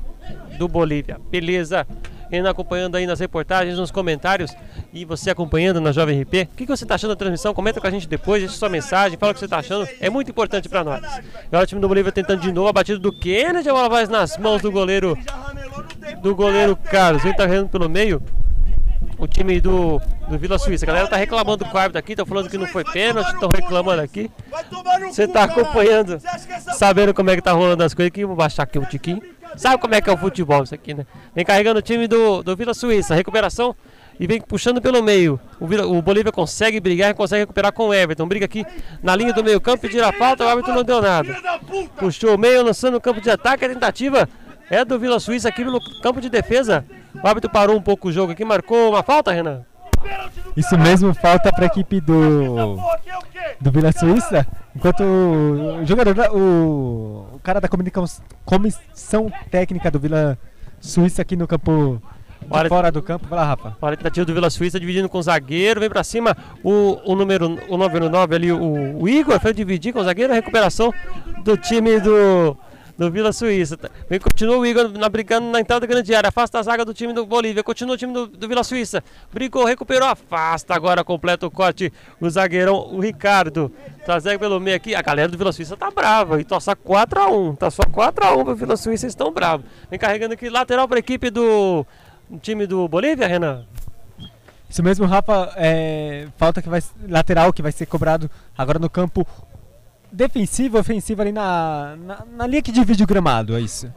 do 0.59 0.69
Bolívia. 0.69 1.19
Beleza? 1.31 1.87
Renan 2.31 2.51
acompanhando 2.51 2.97
aí 2.97 3.07
nas 3.07 3.19
reportagens, 3.19 3.77
nos 3.77 3.91
comentários 3.91 4.55
e 4.93 5.05
você 5.05 5.31
acompanhando 5.31 5.81
na 5.81 5.91
Jovem 5.91 6.23
RP. 6.23 6.49
O 6.53 6.57
que 6.57 6.67
você 6.67 6.85
está 6.85 6.95
achando 6.95 7.11
da 7.11 7.17
transmissão? 7.17 7.53
Comenta 7.53 7.81
com 7.81 7.87
a 7.87 7.91
gente 7.91 8.07
depois, 8.07 8.41
deixa 8.41 8.57
sua 8.57 8.69
mensagem, 8.69 9.19
fala 9.19 9.33
o 9.33 9.35
que 9.35 9.41
você 9.41 9.47
está 9.47 9.59
achando. 9.59 9.89
É 10.01 10.09
muito 10.09 10.31
importante 10.31 10.69
para 10.69 10.85
nós. 10.85 11.03
Agora 11.47 11.65
o 11.65 11.67
time 11.67 11.81
do 11.81 11.89
Bolívia 11.89 12.13
tentando 12.13 12.41
de 12.41 12.53
novo 12.53 12.69
a 12.69 12.73
batida 12.73 12.99
do 12.99 13.13
Kennedy, 13.13 13.69
a 13.69 13.73
bola 13.73 13.89
vai 13.89 14.07
nas 14.07 14.39
mãos 14.39 14.63
do 14.63 14.71
goleiro 14.71 15.19
do 16.23 16.35
goleiro 16.35 16.77
Carlos. 16.77 17.25
Ele 17.25 17.35
tá 17.35 17.47
pelo 17.71 17.89
meio. 17.89 18.23
O 19.19 19.27
time 19.27 19.61
do, 19.61 20.01
do 20.29 20.39
Vila 20.39 20.59
Suíça. 20.59 20.85
A 20.85 20.89
galera 20.89 21.07
tá 21.07 21.17
reclamando 21.17 21.65
com 21.65 21.77
o 21.77 21.79
árbitro 21.79 21.99
aqui, 21.99 22.17
tá 22.17 22.25
falando 22.25 22.49
que 22.49 22.57
não 22.57 22.67
foi 22.67 22.85
pênalti, 22.85 23.33
estão 23.33 23.51
reclamando 23.55 24.01
aqui. 24.01 24.31
Você 25.09 25.29
tá 25.29 25.45
acompanhando, 25.45 26.19
sabendo 26.75 27.13
como 27.13 27.29
é 27.31 27.37
que 27.37 27.43
tá 27.43 27.53
rolando 27.53 27.83
as 27.85 27.93
coisas 27.93 28.09
aqui. 28.09 28.25
Vou 28.25 28.37
baixar 28.37 28.63
aqui 28.63 28.79
um 28.79 28.85
tiquinho. 28.85 29.23
Sabe 29.57 29.79
como 29.79 29.95
é 29.95 30.01
que 30.01 30.09
é 30.09 30.13
o 30.13 30.17
futebol 30.17 30.63
isso 30.63 30.75
aqui, 30.75 30.95
né? 30.95 31.05
Vem 31.35 31.45
carregando 31.45 31.81
o 31.81 31.83
time 31.83 32.07
do, 32.07 32.43
do 32.43 32.57
Vila 32.57 32.73
Suíça. 32.73 33.15
Recuperação 33.15 33.75
e 34.21 34.27
vem 34.27 34.39
puxando 34.39 34.83
pelo 34.83 35.03
meio. 35.03 35.41
O, 35.59 35.67
Vila, 35.67 35.87
o 35.87 36.03
Bolívia 36.03 36.31
consegue 36.31 36.79
brigar 36.79 37.11
e 37.11 37.15
consegue 37.15 37.41
recuperar 37.41 37.73
com 37.73 37.89
o 37.89 37.95
Everton. 37.95 38.29
Briga 38.29 38.45
aqui 38.45 38.67
na 39.03 39.17
linha 39.17 39.33
do 39.33 39.43
meio 39.43 39.59
campo, 39.61 39.81
pedir 39.81 40.03
a 40.03 40.13
falta, 40.13 40.45
o 40.45 40.49
árbitro 40.49 40.75
não 40.75 40.85
deu 40.85 41.01
nada. 41.01 41.35
Puxou 41.97 42.35
o 42.35 42.39
meio, 42.39 42.63
lançando 42.63 42.99
o 42.99 43.01
campo 43.01 43.19
de 43.19 43.31
ataque, 43.31 43.65
a 43.65 43.69
tentativa 43.71 44.29
é 44.71 44.85
do 44.85 44.99
Vila 44.99 45.19
Suíça 45.21 45.49
aqui 45.49 45.65
no 45.65 45.81
campo 46.01 46.21
de 46.21 46.31
defesa. 46.31 46.85
O 47.23 47.27
árbitro 47.27 47.51
parou 47.51 47.77
um 47.77 47.83
pouco 47.83 48.09
o 48.09 48.13
jogo 48.13 48.33
aqui, 48.33 48.45
marcou 48.45 48.91
uma 48.91 49.03
falta, 49.03 49.33
Renan? 49.33 49.63
Isso 50.57 50.79
mesmo, 50.79 51.13
falta 51.13 51.53
para 51.53 51.65
a 51.65 51.67
equipe 51.67 52.01
do, 52.01 52.77
do 53.61 53.71
Vila 53.71 53.93
Suíça. 53.93 54.47
Enquanto 54.75 55.03
o 55.03 55.85
jogador, 55.85 56.31
o, 56.35 57.27
o 57.35 57.41
cara 57.43 57.61
da 57.61 57.69
comissão 58.45 59.31
técnica 59.51 59.91
do 59.91 59.99
Vila 59.99 60.39
Suíça 60.81 61.23
aqui 61.23 61.37
no 61.37 61.47
campo, 61.47 62.01
Olha- 62.49 62.69
fora 62.69 62.91
do 62.91 63.03
campo. 63.03 63.27
Vai 63.29 63.39
lá, 63.39 63.45
Rafa. 63.45 63.77
Olha 63.83 63.95
a 63.95 63.97
tentativa 63.97 64.25
do 64.25 64.33
Vila 64.33 64.49
Suíça 64.49 64.81
dividindo 64.81 65.09
com 65.09 65.19
o 65.19 65.23
zagueiro, 65.23 65.81
vem 65.81 65.91
pra 65.91 66.03
cima 66.05 66.37
o, 66.65 66.99
o 67.05 67.15
número 67.15 67.59
o 67.69 67.77
número 67.77 68.09
9 68.09 68.35
ali, 68.35 68.53
o, 68.53 68.99
o 69.03 69.09
Igor, 69.09 69.39
foi 69.41 69.53
dividir 69.53 69.93
com 69.93 69.99
o 70.01 70.05
zagueiro, 70.05 70.33
a 70.33 70.37
recuperação 70.37 70.93
do 71.45 71.57
time 71.57 72.01
do, 72.01 72.57
do 73.01 73.11
Vila 73.11 73.33
Suíça. 73.33 73.79
Tá- 73.79 73.89
continua 74.23 74.59
o 74.59 74.67
Igor 74.67 74.91
na, 74.91 75.09
brigando 75.09 75.51
na 75.51 75.59
entrada 75.59 75.81
da 75.81 75.87
grande 75.87 76.15
área, 76.15 76.29
afasta 76.29 76.59
a 76.59 76.63
zaga 76.63 76.85
do 76.85 76.93
time 76.93 77.15
do 77.15 77.25
Bolívia, 77.25 77.65
continua 77.65 77.95
o 77.95 77.97
time 77.97 78.13
do, 78.13 78.27
do 78.27 78.47
Vila 78.47 78.63
Suíça, 78.63 79.03
brigou, 79.33 79.65
recuperou, 79.65 80.07
afasta 80.07 80.75
agora, 80.75 81.03
completa 81.03 81.47
o 81.47 81.51
corte, 81.51 81.91
o 82.21 82.29
zagueirão, 82.29 82.77
o 82.93 83.01
Ricardo, 83.01 83.73
trazer 84.05 84.39
pelo 84.39 84.61
meio 84.61 84.77
aqui, 84.77 84.95
a 84.95 85.01
galera 85.01 85.31
do 85.31 85.39
Vila 85.39 85.51
Suíça 85.51 85.79
tá 85.79 85.91
brava, 85.91 86.43
e 86.43 86.45
tá 86.45 86.61
só 86.61 86.75
4x1, 86.75 87.57
tá 87.57 87.71
só 87.71 87.83
4x1 87.85 88.45
pro 88.45 88.55
Vila 88.55 88.77
Suíça, 88.77 89.07
eles 89.07 89.13
estão 89.13 89.33
bravos. 89.33 89.65
Vem 89.89 89.99
carregando 89.99 90.35
aqui, 90.35 90.51
lateral 90.51 90.87
pra 90.87 90.99
equipe 90.99 91.31
do 91.31 91.87
time 92.43 92.67
do 92.67 92.87
Bolívia, 92.87 93.27
Renan? 93.27 93.65
Isso 94.69 94.83
mesmo, 94.83 95.07
Rafa. 95.07 95.55
é, 95.57 96.29
falta 96.37 96.61
que 96.61 96.69
vai 96.69 96.83
lateral 97.09 97.51
que 97.51 97.63
vai 97.63 97.73
ser 97.73 97.87
cobrado 97.87 98.31
agora 98.57 98.79
no 98.79 98.91
campo 98.91 99.27
defensivo, 100.13 100.79
ofensivo 100.79 101.23
ali 101.23 101.33
na, 101.33 101.97
na, 101.97 102.27
na 102.37 102.47
linha 102.47 102.63
que 102.63 102.73
divide 102.73 103.03
o 103.05 103.07
gramado, 103.07 103.57
é 103.57 103.61
isso. 103.61 103.93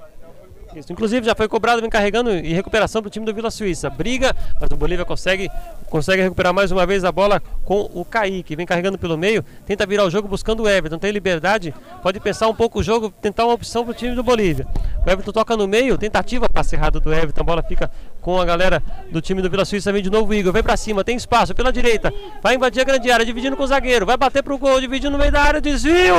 Isso, 0.75 0.91
inclusive 0.91 1.25
já 1.25 1.35
foi 1.35 1.47
cobrado, 1.47 1.81
vem 1.81 1.89
carregando 1.89 2.31
e 2.31 2.53
recuperação 2.53 3.01
para 3.01 3.07
o 3.07 3.11
time 3.11 3.25
do 3.25 3.33
Vila 3.33 3.51
Suíça. 3.51 3.89
Briga, 3.89 4.35
mas 4.59 4.69
o 4.71 4.75
Bolívia 4.75 5.05
consegue, 5.05 5.49
consegue 5.89 6.21
recuperar 6.21 6.53
mais 6.53 6.71
uma 6.71 6.85
vez 6.85 7.03
a 7.03 7.11
bola 7.11 7.41
com 7.63 7.89
o 7.93 8.03
Kaique. 8.03 8.55
Vem 8.55 8.65
carregando 8.65 8.97
pelo 8.97 9.17
meio, 9.17 9.43
tenta 9.65 9.85
virar 9.85 10.05
o 10.05 10.09
jogo 10.09 10.27
buscando 10.27 10.63
o 10.63 10.69
Everton. 10.69 10.97
Tem 10.97 11.11
liberdade, 11.11 11.73
pode 12.01 12.19
pensar 12.19 12.47
um 12.47 12.55
pouco 12.55 12.79
o 12.79 12.83
jogo, 12.83 13.13
tentar 13.21 13.45
uma 13.45 13.53
opção 13.53 13.83
para 13.83 13.91
o 13.91 13.93
time 13.93 14.15
do 14.15 14.23
Bolívia. 14.23 14.67
O 15.05 15.09
Everton 15.09 15.31
toca 15.31 15.55
no 15.55 15.67
meio, 15.67 15.97
tentativa 15.97 16.49
passe 16.49 16.75
errado 16.75 16.99
do 16.99 17.13
Everton. 17.13 17.41
A 17.41 17.43
bola 17.43 17.63
fica 17.63 17.91
com 18.19 18.39
a 18.39 18.45
galera 18.45 18.81
do 19.11 19.21
time 19.21 19.41
do 19.41 19.49
Vila 19.49 19.65
Suíça. 19.65 19.91
Vem 19.91 20.01
de 20.01 20.09
novo 20.09 20.31
o 20.31 20.33
Igor, 20.33 20.51
vem 20.51 20.63
para 20.63 20.75
cima, 20.75 21.03
tem 21.03 21.15
espaço 21.15 21.53
pela 21.53 21.71
direita. 21.71 22.11
Vai 22.41 22.55
invadir 22.55 22.81
a 22.81 22.85
grande 22.85 23.11
área, 23.11 23.25
dividindo 23.25 23.55
com 23.55 23.63
o 23.63 23.67
zagueiro. 23.67 24.05
Vai 24.05 24.17
bater 24.17 24.41
pro 24.41 24.57
gol, 24.57 24.81
dividindo 24.81 25.11
no 25.11 25.19
meio 25.19 25.31
da 25.31 25.41
área, 25.41 25.61
desvio! 25.61 26.15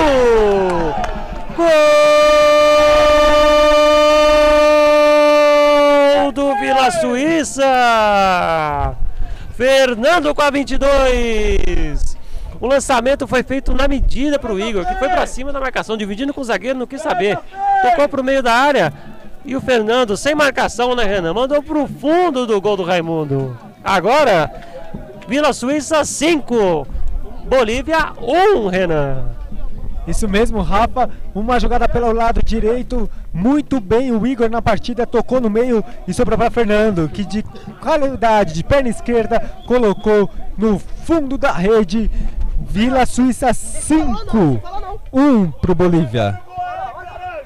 Gol 1.56 2.53
Vila 6.74 6.90
Suíça! 6.90 8.96
Fernando 9.56 10.34
com 10.34 10.42
a 10.42 10.50
22. 10.50 12.16
O 12.60 12.66
lançamento 12.66 13.28
foi 13.28 13.44
feito 13.44 13.72
na 13.72 13.86
medida 13.86 14.40
para 14.40 14.52
o 14.52 14.58
Igor, 14.58 14.84
que 14.84 14.96
foi 14.96 15.08
para 15.08 15.24
cima 15.24 15.52
da 15.52 15.60
marcação, 15.60 15.96
dividindo 15.96 16.34
com 16.34 16.40
o 16.40 16.44
zagueiro, 16.44 16.76
não 16.76 16.86
quis 16.86 17.00
saber. 17.00 17.38
Tocou 17.80 18.08
para 18.08 18.20
o 18.20 18.24
meio 18.24 18.42
da 18.42 18.52
área. 18.52 18.92
E 19.44 19.54
o 19.54 19.60
Fernando, 19.60 20.16
sem 20.16 20.34
marcação, 20.34 20.96
né, 20.96 21.04
Renan? 21.04 21.32
Mandou 21.32 21.62
para 21.62 21.78
o 21.78 21.86
fundo 21.86 22.44
do 22.44 22.60
gol 22.60 22.76
do 22.76 22.82
Raimundo. 22.82 23.56
Agora, 23.84 24.50
Vila 25.28 25.52
Suíça 25.52 26.04
5, 26.04 26.88
Bolívia 27.44 28.12
1, 28.20 28.66
Renan. 28.66 29.26
Isso 30.06 30.28
mesmo, 30.28 30.60
Rafa. 30.60 31.10
Uma 31.34 31.58
jogada 31.58 31.88
pelo 31.88 32.12
lado 32.12 32.42
direito. 32.42 33.10
Muito 33.32 33.80
bem 33.80 34.12
o 34.12 34.26
Igor 34.26 34.50
na 34.50 34.60
partida. 34.60 35.06
Tocou 35.06 35.40
no 35.40 35.50
meio 35.50 35.82
e 36.06 36.12
sobrou 36.12 36.38
para 36.38 36.50
Fernando, 36.50 37.08
que 37.08 37.24
de 37.24 37.42
qualidade 37.80 38.54
de 38.54 38.62
perna 38.62 38.88
esquerda 38.88 39.40
colocou 39.66 40.30
no 40.56 40.78
fundo 40.78 41.38
da 41.38 41.52
rede. 41.52 42.10
Vila 42.66 43.04
Suíça 43.04 43.52
5, 43.52 44.60
1 45.12 45.50
pro 45.52 45.74
Bolívia. 45.74 46.40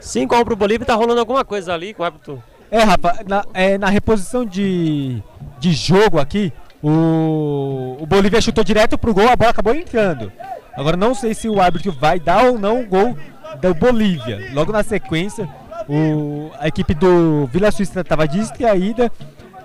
5 0.01 0.35
a 0.35 0.41
1 0.41 0.45
pro 0.45 0.57
Bolívia, 0.57 0.87
tá 0.87 0.95
rolando 0.95 1.21
alguma 1.21 1.45
coisa 1.45 1.75
ali 1.75 1.93
com 1.93 2.03
o 2.03 2.07
árbitro. 2.07 2.43
É, 2.71 2.83
Rafa, 2.83 3.21
na, 3.27 3.45
é, 3.55 3.79
na 3.79 3.89
reposição 3.89 4.45
de, 4.45 5.23
de 5.59 5.73
jogo 5.73 6.19
aqui, 6.19 6.53
o, 6.83 7.97
o 8.01 8.07
Bolívia 8.07 8.41
chutou 8.41 8.63
direto 8.63 8.97
pro 8.99 9.15
gol, 9.15 9.29
a 9.29 9.37
bola 9.37 9.51
acabou 9.51 9.75
entrando. 9.75 10.31
Agora 10.79 10.97
não 10.97 11.13
sei 11.13 11.35
se 11.35 11.49
o 11.49 11.61
árbitro 11.61 11.91
vai 11.91 12.21
dar 12.21 12.45
ou 12.45 12.57
não 12.57 12.83
o 12.83 12.87
gol 12.87 13.19
do 13.61 13.75
Bolívia. 13.75 14.53
Logo 14.53 14.71
na 14.71 14.85
sequência, 14.85 15.49
o, 15.89 16.53
a 16.57 16.69
equipe 16.69 16.95
do 16.95 17.47
Vila 17.47 17.73
Suíça 17.73 18.01
estava 18.01 18.29
distraída 18.29 19.11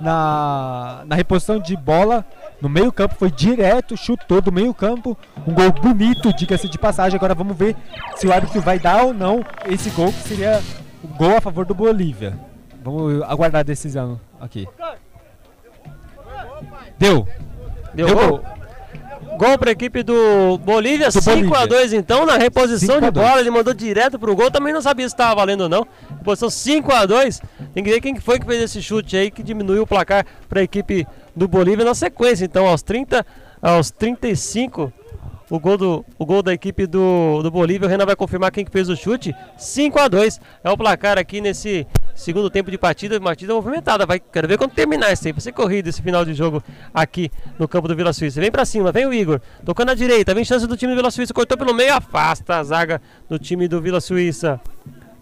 na, 0.02 1.04
na 1.06 1.16
reposição 1.16 1.60
de 1.60 1.78
bola 1.78 2.26
no 2.60 2.68
meio 2.68 2.92
campo, 2.92 3.14
foi 3.14 3.30
direto, 3.30 3.96
chutou 3.96 4.42
do 4.42 4.52
meio 4.52 4.74
campo, 4.74 5.16
um 5.46 5.54
gol 5.54 5.72
bonito, 5.72 6.34
diga-se 6.34 6.68
de 6.68 6.80
passagem. 6.80 7.16
Agora 7.16 7.36
vamos 7.36 7.56
ver 7.56 7.76
se 8.16 8.26
o 8.26 8.34
árbitro 8.34 8.60
vai 8.60 8.80
dar 8.80 9.04
ou 9.04 9.14
não 9.14 9.46
esse 9.66 9.92
gol, 9.92 10.12
que 10.12 10.24
seria 10.24 10.64
o 11.04 11.08
gol 11.10 11.38
a 11.38 11.42
favor 11.42 11.64
do 11.64 11.76
Bolívia. 11.76 12.40
Vamos 12.84 13.22
aguardar 13.24 13.60
a 13.60 13.64
decisão 13.64 14.20
aqui. 14.42 14.68
Deu. 16.98 17.28
Deu, 17.94 18.08
Deu 18.08 18.16
gol? 18.16 18.30
gol. 18.30 18.46
Gol 19.38 19.58
para 19.58 19.70
a 19.70 19.74
equipe 19.74 20.04
do 20.04 20.58
Bolívia, 20.60 21.10
Do 21.10 21.22
5 21.22 21.30
a 21.30 21.34
Bolívia. 21.36 21.68
2 21.68 21.94
então, 21.94 22.26
na 22.26 22.38
reposição 22.38 22.96
5 22.96 23.02
de 23.02 23.08
a 23.08 23.10
2. 23.10 23.28
bola, 23.28 23.40
ele 23.42 23.50
mandou 23.50 23.74
direto 23.74 24.20
pro 24.20 24.36
gol, 24.36 24.52
também 24.52 24.72
não 24.72 24.82
sabia 24.82 25.08
se 25.08 25.14
estava 25.14 25.36
valendo 25.36 25.62
ou 25.62 25.70
não. 25.70 25.88
Reposição 26.18 26.50
5 26.50 26.92
a 26.92 27.06
2 27.06 27.42
tem 27.74 27.84
que 27.84 27.90
ver 27.90 28.00
quem 28.02 28.14
que 28.14 28.22
foi 28.22 28.40
que 28.40 28.46
fez 28.46 28.62
esse 28.62 28.82
chute 28.82 29.18
aí, 29.18 29.32
que 29.32 29.42
diminuiu 29.42 29.84
o 29.84 29.88
placar 29.88 30.26
para 30.48 30.60
a 30.60 30.64
equipe 30.64 31.08
do 31.36 31.48
Bolívia 31.48 31.84
na 31.84 31.96
sequência. 31.96 32.46
Então, 32.46 32.68
aos 32.68 32.82
30, 32.84 33.26
aos 33.62 33.90
35, 33.92 34.94
o 35.50 35.60
gol, 35.60 35.78
do, 35.78 36.06
o 36.18 36.26
gol 36.26 36.42
da 36.42 36.54
equipe 36.54 36.86
do, 36.86 37.42
do 37.42 37.52
Bolívia, 37.52 37.88
o 37.88 37.90
Renan 37.90 38.06
vai 38.06 38.16
confirmar 38.16 38.52
quem 38.52 38.64
que 38.64 38.72
fez 38.72 38.90
o 38.90 38.96
chute, 38.96 39.36
5 39.58 40.00
a 40.00 40.08
2 40.08 40.40
é 40.64 40.70
o 40.70 40.78
placar 40.78 41.18
aqui 41.18 41.42
nesse 41.42 41.86
segundo 42.16 42.50
tempo 42.50 42.70
de 42.70 42.78
partida, 42.78 43.20
partida 43.20 43.54
movimentada, 43.54 44.06
vai, 44.06 44.20
quero 44.20 44.48
ver 44.48 44.58
quando 44.58 44.72
terminar 44.72 45.12
isso 45.12 45.28
aí, 45.28 45.34
vai 45.34 45.42
ser 45.42 45.52
corrido 45.52 45.88
esse 45.88 46.02
final 46.02 46.24
de 46.24 46.34
jogo 46.34 46.64
aqui 46.94 47.32
no 47.58 47.68
campo 47.68 47.88
do 47.88 47.96
Vila 47.96 48.14
Suíça, 48.14 48.40
vem 48.40 48.52
pra 48.52 48.66
cima, 48.66 48.92
vem 48.92 49.06
o 49.06 49.14
Igor, 49.14 49.40
tocando 49.66 49.92
à 49.92 49.96
direita, 49.96 50.34
vem 50.34 50.46
chance 50.46 50.68
do 50.68 50.78
time 50.78 50.94
do 50.94 50.96
Vila 50.96 51.12
Suíça, 51.12 51.34
cortou 51.34 51.58
pelo 51.58 51.74
meio, 51.74 51.94
afasta 51.94 52.58
a 52.58 52.64
zaga 52.64 53.02
do 53.30 53.38
time 53.40 53.68
do 53.68 53.82
Vila 53.82 54.00
Suíça, 54.00 54.60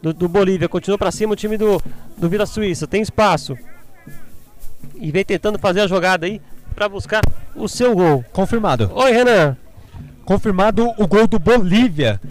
do, 0.01 0.13
do 0.13 0.27
Bolívia, 0.27 0.67
continua 0.67 0.97
pra 0.97 1.11
cima 1.11 1.33
o 1.33 1.35
time 1.35 1.57
do, 1.57 1.81
do 2.17 2.29
Vila 2.29 2.45
Suíça, 2.45 2.87
tem 2.87 3.01
espaço, 3.01 3.57
e 4.95 5.11
vem 5.11 5.23
tentando 5.23 5.57
fazer 5.57 5.81
a 5.81 5.87
jogada 5.87 6.25
aí, 6.25 6.41
pra 6.75 6.87
buscar 6.87 7.21
o 7.55 7.67
seu 7.67 7.93
gol. 7.93 8.23
Confirmado. 8.31 8.89
Oi 8.93 9.11
Renan, 9.11 9.57
Confirmado 10.25 10.87
o 10.97 11.07
gol 11.07 11.27
do 11.27 11.39
Bolívia. 11.39 12.21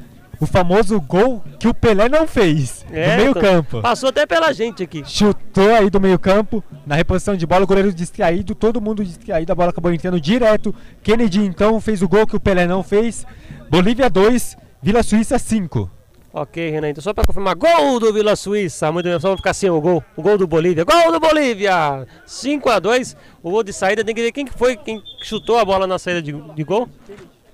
O 0.41 0.47
famoso 0.47 0.99
gol 1.01 1.43
que 1.59 1.69
o 1.69 1.75
Pelé 1.75 2.09
não 2.09 2.27
fez. 2.27 2.85
É, 2.91 3.11
do 3.17 3.23
meio 3.23 3.35
tô- 3.35 3.41
campo. 3.41 3.83
passou 3.83 4.09
até 4.09 4.25
pela 4.25 4.53
gente 4.53 4.83
aqui. 4.83 5.03
Chutou 5.07 5.75
aí 5.75 5.91
do 5.91 6.01
meio 6.01 6.19
campo, 6.19 6.65
na 6.87 6.95
reposição 6.95 7.37
de 7.37 7.47
bola, 7.47 7.65
o 7.65 7.67
goleiro 7.67 7.93
distraído, 7.93 8.55
todo 8.55 8.81
mundo 8.81 9.05
distraído, 9.05 9.53
a 9.53 9.55
bola 9.55 9.69
acabou 9.71 9.93
entrando 9.93 10.19
direto. 10.21 10.75
Kennedy 11.03 11.45
então 11.45 11.79
fez 11.81 12.01
o 12.01 12.09
gol 12.09 12.27
que 12.27 12.37
o 12.37 12.41
Pelé 12.41 12.67
não 12.67 12.83
fez. 12.83 13.27
Bolívia 13.69 14.09
2, 14.09 14.57
Vila 14.83 15.03
Suíça 15.03 15.39
5. 15.39 15.91
Ok, 16.33 16.71
Renan, 16.71 16.91
então 16.91 17.03
só 17.03 17.13
pra 17.13 17.25
confirmar, 17.25 17.57
gol 17.57 17.99
do 17.99 18.13
Vila 18.13 18.37
Suíça, 18.37 18.91
muito 18.93 19.05
bem, 19.09 19.19
só 19.19 19.37
ficar 19.37 19.53
sem 19.53 19.69
o 19.69 19.81
gol, 19.81 20.01
o 20.17 20.23
gol 20.23 20.39
do 20.39 20.47
Bolívia, 20.47 20.85
gol 20.85 21.11
do 21.11 21.19
Bolívia, 21.19 22.07
5 22.25 22.71
a 22.71 22.79
2 22.79 23.17
o 23.43 23.51
gol 23.51 23.65
de 23.65 23.73
saída, 23.73 24.05
tem 24.05 24.15
que 24.15 24.23
ver 24.23 24.31
quem 24.31 24.47
que 24.47 24.57
foi, 24.57 24.77
quem 24.77 25.03
chutou 25.25 25.59
a 25.59 25.65
bola 25.65 25.89
na 25.89 25.99
saída 25.99 26.23
de, 26.23 26.31
de 26.33 26.63
gol, 26.63 26.89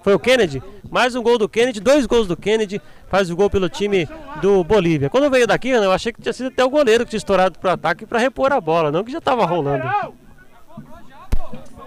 foi 0.06 0.14
o 0.14 0.20
Kennedy, 0.20 0.62
mais 0.88 1.16
um 1.16 1.22
gol 1.22 1.36
do 1.36 1.48
Kennedy, 1.48 1.80
dois 1.80 2.06
gols 2.06 2.28
do 2.28 2.36
Kennedy, 2.36 2.80
faz 3.08 3.28
o 3.28 3.34
gol 3.34 3.50
pelo 3.50 3.68
time 3.68 4.08
do 4.40 4.62
Bolívia. 4.62 5.10
Quando 5.10 5.28
veio 5.28 5.48
daqui, 5.48 5.70
eu 5.70 5.90
achei 5.90 6.12
que 6.12 6.22
tinha 6.22 6.32
sido 6.32 6.46
até 6.46 6.64
o 6.64 6.70
goleiro 6.70 7.04
que 7.04 7.10
tinha 7.10 7.18
estourado 7.18 7.58
pro 7.58 7.70
ataque 7.70 8.06
pra 8.06 8.20
repor 8.20 8.52
a 8.52 8.60
bola, 8.60 8.92
não 8.92 9.02
que 9.02 9.10
já 9.10 9.20
tava 9.20 9.44
rolando. 9.44 9.82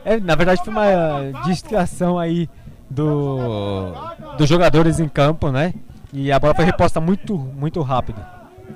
É, 0.04 0.20
na 0.20 0.36
verdade 0.36 0.62
foi 0.66 0.74
uma 0.74 1.32
distração 1.46 2.20
aí 2.20 2.50
do, 2.90 3.94
dos 4.38 4.50
jogadores 4.50 5.00
em 5.00 5.08
campo, 5.08 5.50
né? 5.50 5.74
E 6.12 6.30
a 6.30 6.38
bola 6.38 6.54
foi 6.54 6.66
reposta 6.66 7.00
muito, 7.00 7.38
muito 7.38 7.82
rápido. 7.82 8.20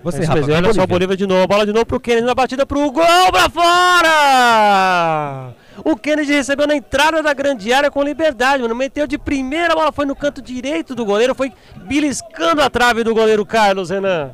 Você, 0.05 0.23
É 0.23 0.25
Rafa, 0.25 0.53
olha 0.53 0.73
só 0.73 0.83
o 0.83 0.87
Bolívia 0.87 1.17
de 1.17 1.27
novo, 1.27 1.43
a 1.43 1.47
bola 1.47 1.65
de 1.65 1.73
novo 1.73 1.85
pro 1.85 1.99
Kennedy 1.99 2.25
na 2.25 2.33
batida 2.33 2.65
pro 2.65 2.89
gol 2.89 3.29
pra 3.29 3.49
fora! 3.49 5.53
O 5.83 5.95
Kennedy 5.95 6.33
recebeu 6.33 6.67
na 6.67 6.75
entrada 6.75 7.21
da 7.23 7.33
grande 7.33 7.71
área 7.73 7.89
com 7.89 8.03
liberdade, 8.03 8.61
mano. 8.61 8.75
Meteu 8.75 9.07
de 9.07 9.17
primeira, 9.17 9.73
a 9.73 9.75
bola 9.75 9.91
foi 9.91 10.05
no 10.05 10.15
canto 10.15 10.41
direito 10.41 10.93
do 10.93 11.05
goleiro, 11.05 11.33
foi 11.33 11.51
beliscando 11.85 12.61
a 12.61 12.69
trave 12.69 13.03
do 13.03 13.13
goleiro 13.13 13.45
Carlos, 13.45 13.89
Renan. 13.89 14.31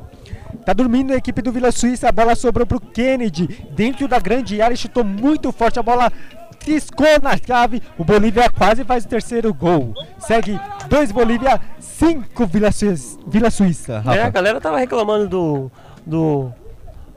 Tá 0.64 0.72
dormindo 0.72 1.12
a 1.12 1.16
equipe 1.16 1.40
do 1.40 1.52
Vila 1.52 1.72
Suíça, 1.72 2.08
a 2.08 2.12
bola 2.12 2.34
sobrou 2.34 2.66
pro 2.66 2.80
Kennedy, 2.80 3.46
dentro 3.70 4.06
da 4.06 4.18
grande 4.18 4.60
área, 4.60 4.76
chutou 4.76 5.02
muito 5.02 5.50
forte, 5.52 5.78
a 5.78 5.82
bola 5.82 6.12
triscou 6.58 7.06
na 7.22 7.38
trave, 7.38 7.82
o 7.96 8.04
Bolívia 8.04 8.50
quase 8.50 8.84
faz 8.84 9.04
o 9.04 9.08
terceiro 9.08 9.52
gol. 9.54 9.94
Segue 10.18 10.60
2 10.88 11.12
Bolívia, 11.12 11.60
5 11.78 12.46
Vila 12.46 12.70
Suíça, 12.70 13.18
Vila 13.26 13.50
Suíça 13.50 14.02
É, 14.06 14.22
a 14.22 14.30
galera 14.30 14.60
tava 14.60 14.78
reclamando 14.78 15.26
do. 15.28 15.70
do. 16.04 16.52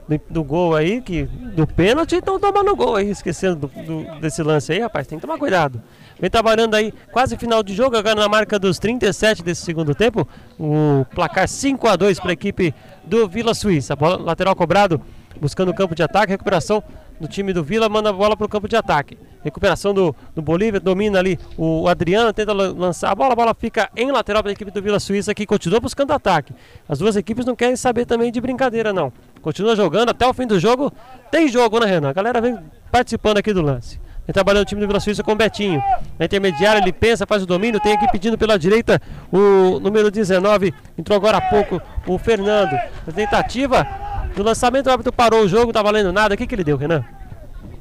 Do, 0.08 0.20
do 0.30 0.44
gol 0.44 0.74
aí, 0.74 1.00
que, 1.00 1.24
do 1.24 1.66
pênalti, 1.66 2.16
então 2.16 2.38
tomando 2.38 2.74
gol 2.76 2.96
aí, 2.96 3.08
esquecendo 3.10 3.56
do- 3.56 3.68
do- 3.84 4.20
desse 4.20 4.42
lance 4.42 4.72
aí, 4.72 4.80
rapaz, 4.80 5.06
tem 5.06 5.18
que 5.18 5.22
tomar 5.26 5.38
cuidado. 5.38 5.82
Vem 6.20 6.30
trabalhando 6.30 6.74
aí, 6.74 6.92
quase 7.10 7.36
final 7.36 7.62
de 7.62 7.74
jogo, 7.74 7.96
agora 7.96 8.14
na 8.14 8.28
marca 8.28 8.58
dos 8.58 8.78
37 8.78 9.42
desse 9.42 9.62
segundo 9.62 9.94
tempo. 9.94 10.26
O 10.58 11.04
placar 11.14 11.48
5 11.48 11.88
a 11.88 11.96
2 11.96 12.20
para 12.20 12.30
a 12.30 12.32
equipe 12.34 12.74
do 13.04 13.26
Vila 13.28 13.54
Suíça. 13.54 13.96
Bola, 13.96 14.16
lateral 14.16 14.54
cobrado, 14.54 15.00
buscando 15.40 15.70
o 15.70 15.74
campo 15.74 15.94
de 15.94 16.02
ataque, 16.02 16.30
recuperação 16.32 16.82
do 17.20 17.26
time 17.26 17.52
do 17.52 17.64
Vila, 17.64 17.88
manda 17.88 18.10
a 18.10 18.12
bola 18.12 18.36
para 18.36 18.46
o 18.46 18.48
campo 18.48 18.68
de 18.68 18.76
ataque. 18.76 19.16
Recuperação 19.44 19.92
do, 19.92 20.16
do 20.34 20.40
Bolívia, 20.42 20.80
domina 20.80 21.18
ali 21.18 21.38
o 21.58 21.86
Adriano, 21.86 22.32
tenta 22.32 22.52
lan- 22.52 22.74
lançar 22.76 23.10
a 23.10 23.14
bola, 23.14 23.34
a 23.34 23.36
bola 23.36 23.54
fica 23.54 23.90
em 23.94 24.10
lateral 24.10 24.42
para 24.42 24.50
a 24.50 24.54
equipe 24.54 24.70
do 24.70 24.80
Vila 24.82 24.98
Suíça, 24.98 25.34
que 25.34 25.44
continua 25.44 25.78
buscando 25.80 26.12
ataque. 26.12 26.54
As 26.88 26.98
duas 26.98 27.14
equipes 27.14 27.44
não 27.44 27.54
querem 27.54 27.76
saber 27.76 28.06
também 28.06 28.32
de 28.32 28.40
brincadeira, 28.40 28.92
não. 28.92 29.12
Continua 29.42 29.76
jogando 29.76 30.08
até 30.08 30.26
o 30.26 30.32
fim 30.32 30.46
do 30.46 30.58
jogo. 30.58 30.90
Tem 31.30 31.46
jogo, 31.48 31.78
né, 31.78 31.86
Renan? 31.86 32.08
A 32.08 32.12
galera 32.14 32.40
vem 32.40 32.58
participando 32.90 33.36
aqui 33.36 33.52
do 33.52 33.60
lance. 33.60 34.00
Vem 34.26 34.32
trabalhando 34.32 34.62
o 34.62 34.64
time 34.64 34.80
do 34.80 34.86
Vila 34.86 34.98
Suíça 35.00 35.22
com 35.22 35.32
o 35.32 35.36
Betinho. 35.36 35.82
Na 36.18 36.24
intermediária, 36.24 36.78
ele 36.80 36.92
pensa, 36.94 37.26
faz 37.26 37.42
o 37.42 37.46
domínio. 37.46 37.78
Tem 37.78 37.92
aqui 37.92 38.10
pedindo 38.10 38.38
pela 38.38 38.58
direita 38.58 38.98
o 39.30 39.78
número 39.80 40.10
19. 40.10 40.72
Entrou 40.96 41.14
agora 41.16 41.36
há 41.36 41.40
pouco 41.42 41.78
o 42.06 42.16
Fernando. 42.18 42.72
A 43.06 43.12
tentativa 43.12 43.86
do 44.34 44.42
lançamento, 44.42 44.86
o 44.86 44.90
árbitro 44.90 45.12
parou 45.12 45.42
o 45.44 45.48
jogo, 45.48 45.66
não 45.66 45.72
tá 45.72 45.82
valendo 45.82 46.10
nada. 46.10 46.34
O 46.34 46.38
que, 46.38 46.46
que 46.46 46.54
ele 46.54 46.64
deu, 46.64 46.78
Renan? 46.78 47.04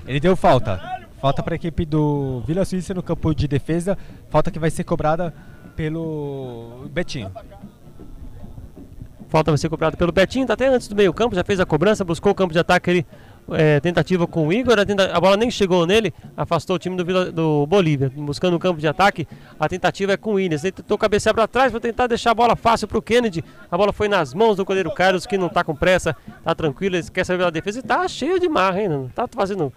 Ele 0.05 0.19
deu 0.19 0.35
falta. 0.35 0.81
Falta 1.23 1.41
para 1.41 1.53
a 1.53 1.55
equipe 1.55 1.85
do 1.85 2.43
Vila 2.45 2.65
Suíça 2.65 2.93
no 2.93 3.01
campo 3.01 3.33
de 3.33 3.47
defesa, 3.47 3.97
falta 4.29 4.51
que 4.51 4.59
vai 4.59 4.69
ser 4.69 4.83
cobrada 4.83 5.33
pelo 5.73 6.85
Betinho. 6.91 7.31
Falta 9.29 9.49
vai 9.49 9.57
ser 9.57 9.69
cobrada 9.69 9.95
pelo 9.95 10.11
Betinho, 10.11 10.45
tá 10.45 10.51
até 10.53 10.67
antes 10.67 10.89
do 10.89 10.95
meio 10.97 11.13
campo, 11.13 11.33
já 11.33 11.41
fez 11.45 11.61
a 11.61 11.65
cobrança, 11.65 12.03
buscou 12.03 12.33
o 12.33 12.35
campo 12.35 12.51
de 12.51 12.59
ataque 12.59 12.89
ali, 12.89 13.05
é, 13.51 13.79
tentativa 13.79 14.27
com 14.27 14.49
o 14.49 14.51
Igor, 14.51 14.77
a, 14.77 14.85
tenta- 14.85 15.15
a 15.15 15.21
bola 15.21 15.37
nem 15.37 15.49
chegou 15.49 15.87
nele, 15.87 16.13
afastou 16.35 16.75
o 16.75 16.79
time 16.79 16.97
do, 16.97 17.05
Vila- 17.05 17.31
do 17.31 17.65
Bolívia, 17.67 18.11
buscando 18.13 18.57
o 18.57 18.59
campo 18.59 18.81
de 18.81 18.87
ataque, 18.89 19.25
a 19.57 19.69
tentativa 19.69 20.11
é 20.11 20.17
com 20.17 20.31
o 20.31 20.33
Williams, 20.33 20.65
ele 20.65 20.73
tentou 20.73 20.97
cabecear 20.97 21.33
para 21.33 21.47
trás 21.47 21.71
para 21.71 21.79
tentar 21.79 22.07
deixar 22.07 22.31
a 22.31 22.35
bola 22.35 22.53
fácil 22.57 22.85
para 22.85 22.97
o 22.97 23.01
Kennedy, 23.01 23.41
a 23.71 23.77
bola 23.77 23.93
foi 23.93 24.09
nas 24.09 24.33
mãos 24.33 24.57
do 24.57 24.65
goleiro 24.65 24.93
Carlos, 24.93 25.25
que 25.25 25.37
não 25.37 25.47
tá 25.47 25.63
com 25.63 25.73
pressa, 25.73 26.13
tá 26.43 26.53
tranquilo, 26.53 26.97
ele 26.97 27.09
quer 27.09 27.23
saber 27.25 27.37
pela 27.37 27.49
defesa 27.51 27.79
e 27.79 27.81
tá 27.81 28.05
cheio 28.09 28.41
de 28.41 28.49
marra 28.49 28.79
ainda, 28.79 28.97
não 28.97 29.07
tá 29.07 29.25
fazendo 29.25 29.71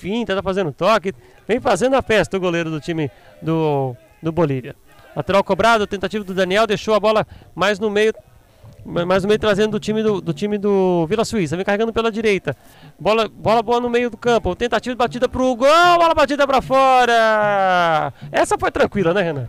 finta, 0.00 0.34
tá 0.34 0.42
fazendo 0.42 0.72
toque, 0.72 1.12
vem 1.46 1.60
fazendo 1.60 1.94
a 1.94 2.02
festa 2.02 2.36
o 2.36 2.40
goleiro 2.40 2.70
do 2.70 2.80
time 2.80 3.10
do, 3.42 3.94
do 4.22 4.32
Bolívia. 4.32 4.74
Lateral 5.14 5.44
cobrado, 5.44 5.86
tentativa 5.86 6.24
do 6.24 6.32
Daniel, 6.32 6.66
deixou 6.66 6.94
a 6.94 7.00
bola 7.00 7.26
mais 7.54 7.78
no 7.78 7.90
meio, 7.90 8.14
mais 8.84 9.22
no 9.22 9.28
meio 9.28 9.38
trazendo 9.38 9.72
do 9.72 9.80
time 9.80 10.02
do, 10.02 10.20
do 10.20 10.32
time 10.32 10.56
do 10.56 11.06
Vila 11.06 11.24
Suíça, 11.24 11.56
vem 11.56 11.64
carregando 11.64 11.92
pela 11.92 12.10
direita. 12.10 12.56
Bola, 12.98 13.28
bola 13.28 13.62
boa 13.62 13.80
no 13.80 13.90
meio 13.90 14.08
do 14.08 14.16
campo. 14.16 14.54
Tentativa 14.54 14.94
de 14.94 14.98
batida 14.98 15.28
pro 15.28 15.54
gol, 15.56 15.98
bola 15.98 16.14
batida 16.14 16.46
pra 16.46 16.62
fora. 16.62 18.12
Essa 18.32 18.56
foi 18.56 18.70
tranquila, 18.70 19.12
né, 19.12 19.22
Renan? 19.22 19.48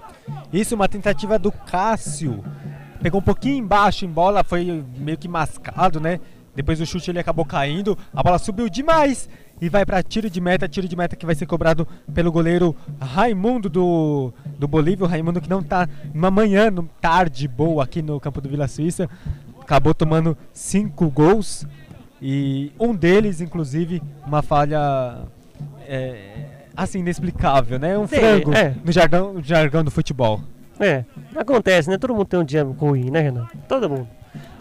Isso, 0.51 0.75
uma 0.75 0.89
tentativa 0.89 1.39
do 1.39 1.51
Cássio. 1.51 2.43
Pegou 3.01 3.19
um 3.19 3.23
pouquinho 3.23 3.57
embaixo 3.57 4.03
em 4.03 4.09
bola, 4.09 4.43
foi 4.43 4.83
meio 4.97 5.17
que 5.17 5.27
mascado, 5.27 5.99
né? 5.99 6.19
Depois 6.53 6.79
do 6.79 6.85
chute 6.85 7.09
ele 7.09 7.19
acabou 7.19 7.45
caindo, 7.45 7.97
a 8.13 8.21
bola 8.21 8.37
subiu 8.37 8.67
demais 8.67 9.29
e 9.61 9.69
vai 9.69 9.85
para 9.85 10.01
tiro 10.01 10.27
de 10.27 10.41
meta, 10.41 10.67
tiro 10.67 10.87
de 10.87 10.95
meta 10.95 11.15
que 11.15 11.25
vai 11.25 11.35
ser 11.35 11.45
cobrado 11.45 11.87
pelo 12.13 12.31
goleiro 12.31 12.75
Raimundo 12.99 13.69
do, 13.69 14.33
do 14.57 14.67
Bolívia, 14.67 15.05
o 15.05 15.07
Raimundo 15.07 15.39
que 15.39 15.49
não 15.49 15.61
tá 15.61 15.87
numa 16.13 16.31
manhã, 16.31 16.71
numa 16.71 16.89
tarde 16.99 17.47
boa 17.47 17.83
aqui 17.83 18.01
no 18.01 18.19
campo 18.19 18.41
do 18.41 18.49
Vila 18.49 18.67
Suíça, 18.67 19.07
acabou 19.61 19.93
tomando 19.93 20.35
cinco 20.51 21.09
gols 21.11 21.67
e 22.19 22.71
um 22.79 22.95
deles, 22.95 23.39
inclusive, 23.39 24.01
uma 24.25 24.41
falha 24.41 25.19
é, 25.87 26.65
assim 26.75 26.99
inexplicável, 26.99 27.79
né? 27.79 27.97
Um 27.97 28.07
Sim, 28.07 28.15
frango 28.15 28.53
é. 28.53 28.75
no 28.83 28.91
jargão, 28.91 29.33
no 29.33 29.43
jargão 29.43 29.83
do 29.83 29.91
futebol. 29.91 30.41
É, 30.79 31.05
acontece, 31.35 31.89
né? 31.89 31.97
Todo 31.97 32.13
mundo 32.13 32.25
tem 32.25 32.39
um 32.39 32.43
dia 32.43 32.63
ruim, 32.63 33.11
né, 33.11 33.21
Renan? 33.21 33.47
Todo 33.67 33.87
mundo. 33.87 34.07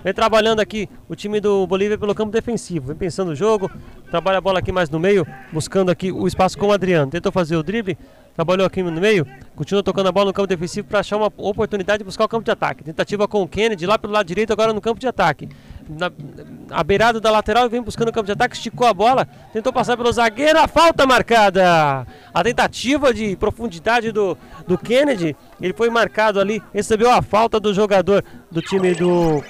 Vem 0.02 0.14
trabalhando 0.14 0.60
aqui 0.60 0.88
o 1.08 1.14
time 1.14 1.40
do 1.40 1.66
Bolívia 1.66 1.98
pelo 1.98 2.14
campo 2.14 2.32
defensivo. 2.32 2.86
Vem 2.86 2.96
pensando 2.96 3.32
o 3.32 3.34
jogo, 3.34 3.70
trabalha 4.10 4.38
a 4.38 4.40
bola 4.40 4.58
aqui 4.58 4.72
mais 4.72 4.88
no 4.88 4.98
meio, 4.98 5.26
buscando 5.52 5.90
aqui 5.90 6.10
o 6.10 6.26
espaço 6.26 6.56
com 6.56 6.68
o 6.68 6.72
Adriano. 6.72 7.10
Tentou 7.10 7.30
fazer 7.30 7.56
o 7.56 7.62
drible, 7.62 7.98
trabalhou 8.34 8.66
aqui 8.66 8.82
no 8.82 8.90
meio, 8.92 9.26
continua 9.54 9.82
tocando 9.82 10.08
a 10.08 10.12
bola 10.12 10.26
no 10.26 10.32
campo 10.32 10.46
defensivo 10.46 10.88
para 10.88 11.00
achar 11.00 11.18
uma 11.18 11.30
oportunidade 11.36 11.98
de 11.98 12.04
buscar 12.04 12.24
o 12.24 12.28
campo 12.28 12.44
de 12.44 12.50
ataque. 12.50 12.82
Tentativa 12.82 13.28
com 13.28 13.42
o 13.42 13.48
Kennedy 13.48 13.84
lá 13.84 13.98
pelo 13.98 14.14
lado 14.14 14.26
direito, 14.26 14.50
agora 14.54 14.72
no 14.72 14.80
campo 14.80 14.98
de 14.98 15.06
ataque. 15.06 15.50
Na, 15.86 16.10
a 16.70 16.82
beirada 16.82 17.20
da 17.20 17.30
lateral 17.30 17.68
vem 17.68 17.82
buscando 17.82 18.08
o 18.08 18.12
campo 18.12 18.24
de 18.24 18.32
ataque, 18.32 18.56
esticou 18.56 18.86
a 18.86 18.94
bola, 18.94 19.28
tentou 19.52 19.70
passar 19.70 19.98
pelo 19.98 20.10
zagueiro, 20.10 20.58
a 20.58 20.66
falta 20.66 21.04
marcada. 21.06 22.06
A 22.32 22.42
tentativa 22.42 23.12
de 23.12 23.36
profundidade 23.36 24.12
do, 24.12 24.38
do 24.66 24.78
Kennedy, 24.78 25.36
ele 25.60 25.74
foi 25.74 25.90
marcado 25.90 26.40
ali, 26.40 26.62
recebeu 26.72 27.10
a 27.10 27.20
falta 27.20 27.60
do 27.60 27.74
jogador 27.74 28.24
do 28.50 28.62
time 28.62 28.94
do, 28.94 29.42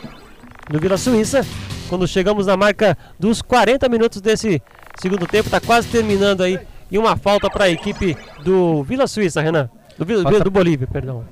do 0.70 0.78
Vila 0.78 0.96
Suíça. 0.96 1.44
Quando 1.88 2.06
chegamos 2.06 2.46
na 2.46 2.56
marca 2.56 2.96
dos 3.18 3.42
40 3.42 3.88
minutos 3.88 4.20
desse 4.20 4.62
segundo 5.00 5.26
tempo, 5.26 5.48
está 5.48 5.60
quase 5.60 5.88
terminando 5.88 6.42
aí. 6.42 6.58
E 6.90 6.98
uma 6.98 7.16
falta 7.16 7.48
para 7.50 7.64
a 7.64 7.70
equipe 7.70 8.16
do 8.44 8.82
Vila 8.84 9.06
Suíça, 9.06 9.40
Renan. 9.40 9.68
Do, 9.98 10.06
Falta- 10.22 10.44
do 10.44 10.50
Bolívia, 10.50 10.86
perdão. 10.86 11.24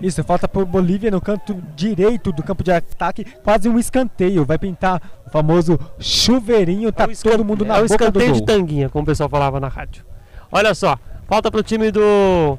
Isso, 0.00 0.22
falta 0.24 0.48
por 0.48 0.64
Bolívia 0.64 1.10
no 1.10 1.20
canto 1.20 1.54
direito 1.76 2.32
do 2.32 2.42
campo 2.42 2.62
de 2.64 2.72
ataque, 2.72 3.24
quase 3.42 3.68
um 3.68 3.78
escanteio. 3.78 4.44
Vai 4.44 4.58
pintar 4.58 5.00
o 5.26 5.30
famoso 5.30 5.78
chuveirinho, 5.98 6.90
tá 6.92 7.04
É 7.04 7.06
o 7.06 7.16
todo 7.16 7.44
mundo 7.44 7.64
na 7.64 7.78
é 7.78 7.82
o 7.82 7.86
boca 7.86 8.10
do 8.10 8.18
escanteio 8.18 8.32
de 8.32 8.38
gol. 8.40 8.46
tanguinha, 8.46 8.88
como 8.88 9.02
o 9.04 9.06
pessoal 9.06 9.28
falava 9.28 9.60
na 9.60 9.68
rádio. 9.68 10.04
Olha 10.50 10.74
só, 10.74 10.98
falta 11.28 11.50
pro 11.50 11.62
time 11.62 11.90
do, 11.90 12.58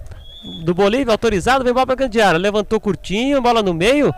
do 0.64 0.74
Bolívia, 0.74 1.12
autorizado, 1.14 1.64
vem 1.64 1.74
bola 1.74 1.94
grande 1.96 2.22
área. 2.22 2.40
Levantou 2.40 2.80
curtinho, 2.80 3.42
bola 3.42 3.62
no 3.62 3.74
meio. 3.74 4.14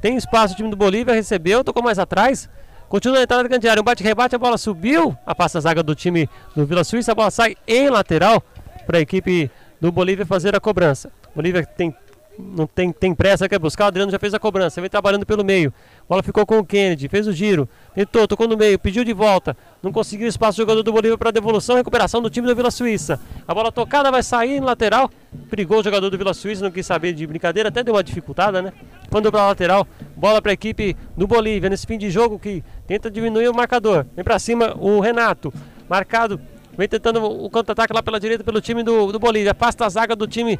Tem 0.00 0.16
espaço 0.16 0.54
o 0.54 0.56
time 0.56 0.70
do 0.70 0.76
Bolívia, 0.76 1.14
recebeu, 1.14 1.64
tocou 1.64 1.82
mais 1.82 1.98
atrás. 1.98 2.48
Continua 2.88 3.18
na 3.18 3.22
entrada 3.24 3.42
da 3.42 3.48
grande 3.48 3.68
área, 3.68 3.80
um 3.80 3.84
bate-rebate, 3.84 4.36
a 4.36 4.38
bola 4.38 4.56
subiu. 4.56 5.16
A 5.26 5.48
zaga 5.60 5.82
do 5.82 5.94
time 5.94 6.28
do 6.54 6.64
Vila 6.64 6.84
Suíça, 6.84 7.12
a 7.12 7.14
bola 7.14 7.30
sai 7.30 7.56
em 7.66 7.90
lateral 7.90 8.42
para 8.86 8.98
a 8.98 9.00
equipe 9.00 9.50
do 9.80 9.90
Bolívia 9.90 10.24
fazer 10.24 10.54
a 10.54 10.60
cobrança. 10.60 11.10
Bolívia 11.34 11.64
tem 11.64 11.94
não 12.38 12.66
tem, 12.66 12.92
tem 12.92 13.14
pressa, 13.14 13.48
quer 13.48 13.58
buscar. 13.58 13.84
O 13.84 13.88
Adriano 13.88 14.10
já 14.10 14.18
fez 14.18 14.34
a 14.34 14.38
cobrança, 14.38 14.80
vem 14.80 14.90
trabalhando 14.90 15.24
pelo 15.24 15.44
meio. 15.44 15.72
Bola 16.08 16.22
ficou 16.22 16.46
com 16.46 16.58
o 16.58 16.64
Kennedy, 16.64 17.08
fez 17.08 17.26
o 17.26 17.32
giro, 17.32 17.68
tentou, 17.94 18.26
tocou 18.28 18.46
no 18.46 18.56
meio, 18.56 18.78
pediu 18.78 19.04
de 19.04 19.12
volta. 19.12 19.56
Não 19.82 19.92
conseguiu 19.92 20.28
espaço 20.28 20.58
o 20.58 20.62
jogador 20.62 20.82
do 20.82 20.92
Bolívia 20.92 21.18
para 21.18 21.30
devolução, 21.30 21.76
recuperação 21.76 22.22
do 22.22 22.30
time 22.30 22.46
do 22.46 22.54
Vila 22.54 22.70
Suíça. 22.70 23.20
A 23.46 23.54
bola 23.54 23.72
tocada 23.72 24.10
vai 24.10 24.22
sair 24.22 24.60
no 24.60 24.66
lateral. 24.66 25.10
Brigou 25.32 25.80
o 25.80 25.84
jogador 25.84 26.08
do 26.08 26.16
Vila 26.16 26.32
Suíça, 26.32 26.64
não 26.64 26.70
quis 26.70 26.86
saber 26.86 27.12
de 27.12 27.26
brincadeira, 27.26 27.68
até 27.68 27.82
deu 27.82 27.94
uma 27.94 28.02
dificultada, 28.02 28.62
né? 28.62 28.72
Mandou 29.10 29.30
para 29.30 29.46
lateral, 29.46 29.86
bola 30.16 30.40
para 30.40 30.52
a 30.52 30.54
equipe 30.54 30.96
do 31.16 31.26
Bolívia 31.26 31.68
nesse 31.68 31.86
fim 31.86 31.98
de 31.98 32.10
jogo 32.10 32.38
que 32.38 32.64
tenta 32.86 33.10
diminuir 33.10 33.48
o 33.48 33.54
marcador. 33.54 34.06
Vem 34.14 34.24
para 34.24 34.38
cima 34.38 34.76
o 34.78 35.00
Renato, 35.00 35.52
marcado, 35.88 36.40
vem 36.76 36.88
tentando 36.88 37.22
o 37.22 37.50
contra-ataque 37.50 37.92
lá 37.92 38.02
pela 38.02 38.20
direita 38.20 38.44
pelo 38.44 38.60
time 38.60 38.82
do, 38.82 39.12
do 39.12 39.18
Bolívia. 39.18 39.52
Afasta 39.52 39.84
a 39.84 39.88
zaga 39.88 40.16
do 40.16 40.26
time 40.26 40.58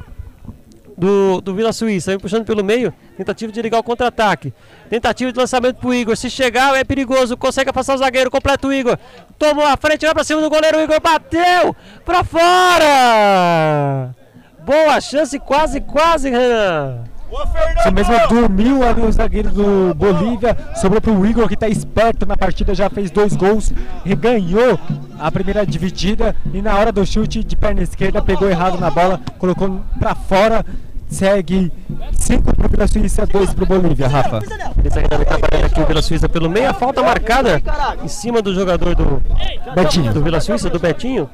do, 0.96 1.40
do 1.40 1.54
Vila 1.54 1.72
Suíça, 1.72 2.10
vem 2.10 2.18
puxando 2.18 2.44
pelo 2.44 2.64
meio, 2.64 2.92
tentativa 3.16 3.52
de 3.52 3.60
ligar 3.60 3.78
o 3.78 3.82
contra-ataque, 3.82 4.52
tentativa 4.88 5.30
de 5.30 5.38
lançamento 5.38 5.76
pro 5.76 5.92
Igor, 5.92 6.16
se 6.16 6.30
chegar 6.30 6.74
é 6.74 6.84
perigoso, 6.84 7.36
consegue 7.36 7.72
passar 7.72 7.94
o 7.94 7.98
zagueiro, 7.98 8.30
completa 8.30 8.66
o 8.66 8.72
Igor, 8.72 8.98
tomou 9.38 9.66
a 9.66 9.76
frente, 9.76 10.06
vai 10.06 10.14
pra 10.14 10.24
cima 10.24 10.40
do 10.40 10.48
goleiro, 10.48 10.78
o 10.78 10.82
Igor 10.82 11.00
bateu 11.00 11.76
pra 12.04 12.24
fora! 12.24 14.14
Boa 14.64 15.00
chance, 15.00 15.38
quase, 15.38 15.80
quase, 15.80 16.30
Renan! 16.30 17.15
Isso 17.78 17.92
mesmo 17.92 18.28
dormiu 18.28 18.82
ali 18.86 19.00
o 19.00 19.12
zagueiro 19.12 19.50
do 19.50 19.94
Bolívia, 19.94 20.56
sobrou 20.76 21.00
pro 21.00 21.26
Igor 21.26 21.48
que 21.48 21.56
tá 21.56 21.68
esperto 21.68 22.24
na 22.24 22.36
partida, 22.36 22.74
já 22.74 22.88
fez 22.88 23.10
dois 23.10 23.34
gols, 23.34 23.72
reganhou 24.04 24.78
a 25.18 25.30
primeira 25.30 25.66
dividida 25.66 26.34
e 26.52 26.62
na 26.62 26.76
hora 26.76 26.92
do 26.92 27.04
chute 27.04 27.42
de 27.42 27.56
perna 27.56 27.82
esquerda 27.82 28.22
pegou 28.22 28.48
errado 28.48 28.78
na 28.78 28.90
bola, 28.90 29.20
colocou 29.38 29.80
pra 29.98 30.14
fora, 30.14 30.64
segue 31.08 31.72
5 32.12 32.54
pro 32.54 32.68
Vila 32.68 32.86
Suíça, 32.86 33.26
2 33.26 33.54
pro 33.54 33.66
Bolívia, 33.66 34.08
Rafa. 34.08 34.38
Esse 34.84 34.98
vem 34.98 35.08
trabalhando 35.08 35.64
aqui 35.64 35.80
o 35.80 35.86
Vila 35.86 36.02
Suíça 36.02 36.28
pelo 36.28 36.48
meio, 36.48 36.70
a 36.70 36.74
falta 36.74 37.02
marcada 37.02 37.60
em 38.02 38.08
cima 38.08 38.40
do 38.40 38.54
jogador 38.54 38.94
do 38.94 39.22
Betinho. 39.74 40.12
do 40.12 40.22
Vila 40.22 40.40
Suíça, 40.40 40.70
do 40.70 40.78
Betinho. 40.78 41.28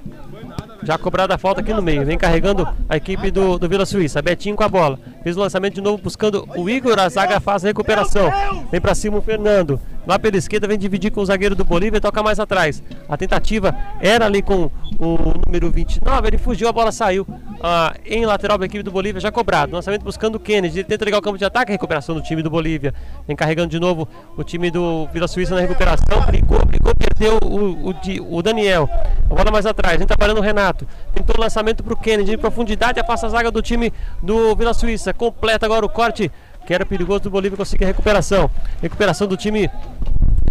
Já 0.84 0.98
cobrada 0.98 1.34
a 1.34 1.38
falta 1.38 1.60
aqui 1.60 1.72
no 1.72 1.80
meio. 1.80 2.04
Vem 2.04 2.18
carregando 2.18 2.66
a 2.88 2.96
equipe 2.96 3.30
do, 3.30 3.56
do 3.56 3.68
Vila 3.68 3.86
Suíça. 3.86 4.20
Betinho 4.20 4.56
com 4.56 4.64
a 4.64 4.68
bola. 4.68 4.98
Fez 5.22 5.36
o 5.36 5.40
lançamento 5.40 5.74
de 5.74 5.80
novo 5.80 6.02
buscando 6.02 6.48
o 6.56 6.68
Igor. 6.68 6.98
A 6.98 7.08
zaga 7.08 7.40
faz 7.40 7.64
a 7.64 7.68
recuperação. 7.68 8.30
Vem 8.70 8.80
pra 8.80 8.94
cima 8.94 9.18
o 9.18 9.22
Fernando. 9.22 9.80
Lá 10.06 10.18
pela 10.18 10.36
esquerda 10.36 10.66
vem 10.66 10.76
dividir 10.76 11.12
com 11.12 11.20
o 11.20 11.26
zagueiro 11.26 11.54
do 11.54 11.64
Bolívia 11.64 11.98
e 11.98 12.00
toca 12.00 12.22
mais 12.22 12.40
atrás. 12.40 12.82
A 13.08 13.16
tentativa 13.16 13.76
era 14.00 14.26
ali 14.26 14.42
com 14.42 14.70
o 14.98 15.18
número 15.46 15.70
29. 15.70 16.26
Ele 16.26 16.38
fugiu, 16.38 16.68
a 16.68 16.72
bola 16.72 16.90
saiu 16.90 17.26
ah, 17.62 17.94
em 18.04 18.26
lateral 18.26 18.58
da 18.58 18.66
equipe 18.66 18.82
do 18.82 18.90
Bolívia, 18.90 19.20
já 19.20 19.30
cobrado. 19.30 19.74
Lançamento 19.74 20.02
buscando 20.02 20.36
o 20.36 20.40
Kennedy. 20.40 20.80
Ele 20.80 20.88
tenta 20.88 21.04
ligar 21.04 21.18
o 21.18 21.22
campo 21.22 21.38
de 21.38 21.44
ataque. 21.44 21.70
Recuperação 21.70 22.16
do 22.16 22.20
time 22.20 22.42
do 22.42 22.50
Bolívia. 22.50 22.92
Vem 23.26 23.36
carregando 23.36 23.68
de 23.68 23.78
novo 23.78 24.08
o 24.36 24.42
time 24.42 24.70
do 24.70 25.06
Vila 25.12 25.28
Suíça 25.28 25.54
na 25.54 25.60
recuperação. 25.60 26.20
Brigou, 26.26 26.58
brigou, 26.66 26.92
perdeu 26.96 27.38
o, 27.44 27.90
o, 27.90 28.36
o 28.38 28.42
Daniel. 28.42 28.88
A 29.30 29.34
bola 29.34 29.52
mais 29.52 29.66
atrás. 29.66 29.98
Vem 29.98 30.06
trabalhando 30.06 30.38
o 30.38 30.42
Renato. 30.42 30.86
Tentou 31.14 31.36
o 31.38 31.40
lançamento 31.40 31.84
para 31.84 31.94
o 31.94 31.96
Kennedy 31.96 32.32
em 32.32 32.38
profundidade. 32.38 32.98
Afasta 32.98 33.26
a 33.26 33.30
zaga 33.30 33.52
do 33.52 33.62
time 33.62 33.92
do 34.20 34.56
Vila 34.56 34.74
Suíça. 34.74 35.11
Completa 35.12 35.66
agora 35.66 35.84
o 35.84 35.88
corte 35.88 36.30
que 36.66 36.72
era 36.72 36.86
perigoso 36.86 37.20
do 37.20 37.30
Bolívia 37.30 37.56
conseguir 37.56 37.84
a 37.84 37.88
recuperação. 37.88 38.50
Recuperação 38.80 39.26
do 39.26 39.36
time 39.36 39.70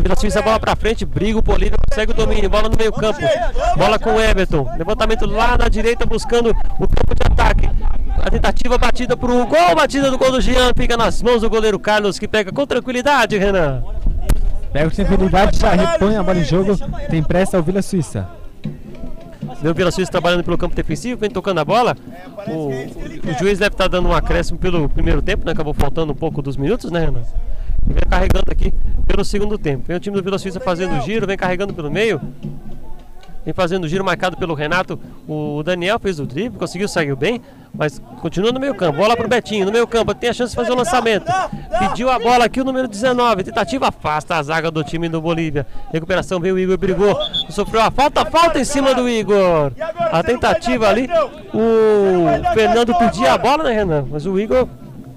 Vila 0.01 0.15
Suíça, 0.15 0.41
bola 0.41 0.59
pra 0.59 0.75
frente, 0.75 1.05
briga 1.05 1.37
o 1.37 1.41
Bolívia, 1.41 1.77
consegue 1.89 2.11
o 2.11 2.15
domínio, 2.15 2.49
bola 2.49 2.67
no 2.67 2.75
meio 2.75 2.91
campo, 2.91 3.19
bola 3.77 3.99
com 3.99 4.15
o 4.15 4.19
Everton, 4.19 4.67
levantamento 4.75 5.27
lá 5.27 5.55
na 5.57 5.69
direita 5.69 6.07
buscando 6.07 6.49
o 6.49 6.87
campo 6.87 7.13
de 7.13 7.23
ataque. 7.23 7.69
A 8.19 8.29
tentativa 8.29 8.77
batida 8.77 9.15
pro 9.15 9.45
gol, 9.45 9.75
batida 9.75 10.09
do 10.09 10.17
gol 10.17 10.31
do 10.31 10.41
Jean, 10.41 10.71
fica 10.75 10.97
nas 10.97 11.21
mãos 11.21 11.41
do 11.41 11.49
goleiro 11.49 11.77
Carlos 11.77 12.17
que 12.17 12.27
pega 12.27 12.51
com 12.51 12.65
tranquilidade, 12.65 13.37
Renan. 13.37 13.83
Pega 14.73 14.89
com 14.89 14.95
tranquilidade, 14.95 15.59
já 15.59 15.71
repõe 15.71 16.15
a 16.15 16.23
bola 16.23 16.39
em 16.39 16.45
jogo, 16.45 16.75
tem 17.09 17.21
pressa 17.21 17.59
o 17.59 17.63
Vila 17.63 17.81
Suíça. 17.81 18.40
O 19.63 19.73
Vila 19.73 19.91
Suíça 19.91 20.11
trabalhando 20.11 20.43
pelo 20.43 20.57
campo 20.57 20.75
defensivo, 20.75 21.19
vem 21.19 21.29
tocando 21.29 21.59
a 21.59 21.65
bola. 21.65 21.95
O, 22.47 22.69
o 23.29 23.39
juiz 23.39 23.59
deve 23.59 23.73
estar 23.73 23.87
dando 23.87 24.09
um 24.09 24.13
acréscimo 24.13 24.57
pelo 24.57 24.89
primeiro 24.89 25.21
tempo, 25.21 25.45
né? 25.45 25.51
Acabou 25.51 25.73
faltando 25.73 26.11
um 26.11 26.15
pouco 26.15 26.41
dos 26.41 26.57
minutos, 26.57 26.91
né, 26.91 27.01
Renan? 27.01 27.23
E 27.89 27.93
vem 27.93 28.03
carregando 28.09 28.51
aqui 28.51 28.73
pelo 29.05 29.23
segundo 29.25 29.57
tempo. 29.57 29.83
Vem 29.87 29.97
o 29.97 29.99
time 29.99 30.15
do 30.15 30.23
Vila 30.23 30.37
Suíça 30.39 30.59
fazendo 30.59 30.97
o 30.97 31.01
giro, 31.01 31.27
vem 31.27 31.37
carregando 31.37 31.73
pelo 31.73 31.91
meio. 31.91 32.21
Vem 33.43 33.53
fazendo 33.53 33.85
o 33.85 33.87
giro 33.87 34.03
marcado 34.03 34.37
pelo 34.37 34.53
Renato. 34.53 34.99
O 35.27 35.63
Daniel 35.63 35.99
fez 35.99 36.19
o 36.19 36.25
drible, 36.25 36.59
conseguiu 36.59 36.87
sair 36.87 37.15
bem, 37.15 37.41
mas 37.73 37.99
continua 38.21 38.51
no 38.51 38.59
meio 38.59 38.75
campo. 38.75 38.97
Bola 38.97 39.17
pro 39.17 39.27
Betinho, 39.27 39.65
no 39.65 39.71
meio 39.71 39.87
campo, 39.87 40.13
tem 40.13 40.29
a 40.29 40.33
chance 40.33 40.51
de 40.51 40.55
fazer 40.55 40.71
o 40.71 40.75
lançamento. 40.75 41.25
Pediu 41.79 42.09
a 42.09 42.19
bola 42.19 42.45
aqui 42.45 42.61
o 42.61 42.63
número 42.63 42.87
19. 42.87 43.43
Tentativa 43.43 43.87
afasta 43.87 44.35
a 44.35 44.43
zaga 44.43 44.69
do 44.69 44.83
time 44.83 45.09
do 45.09 45.19
Bolívia. 45.19 45.65
Recuperação 45.91 46.39
veio 46.39 46.55
o 46.55 46.59
Igor, 46.59 46.77
brigou. 46.77 47.17
Sofreu 47.49 47.81
a 47.81 47.89
falta, 47.89 48.25
falta 48.25 48.59
em 48.59 48.65
cima 48.65 48.93
do 48.93 49.09
Igor. 49.09 49.71
A 50.11 50.21
tentativa 50.21 50.87
ali, 50.87 51.09
o 51.53 52.53
Fernando 52.53 52.95
pedia 52.95 53.33
a 53.33 53.37
bola, 53.37 53.63
né, 53.63 53.71
Renan? 53.71 54.05
Mas 54.09 54.25
o 54.25 54.39
Igor 54.39 54.67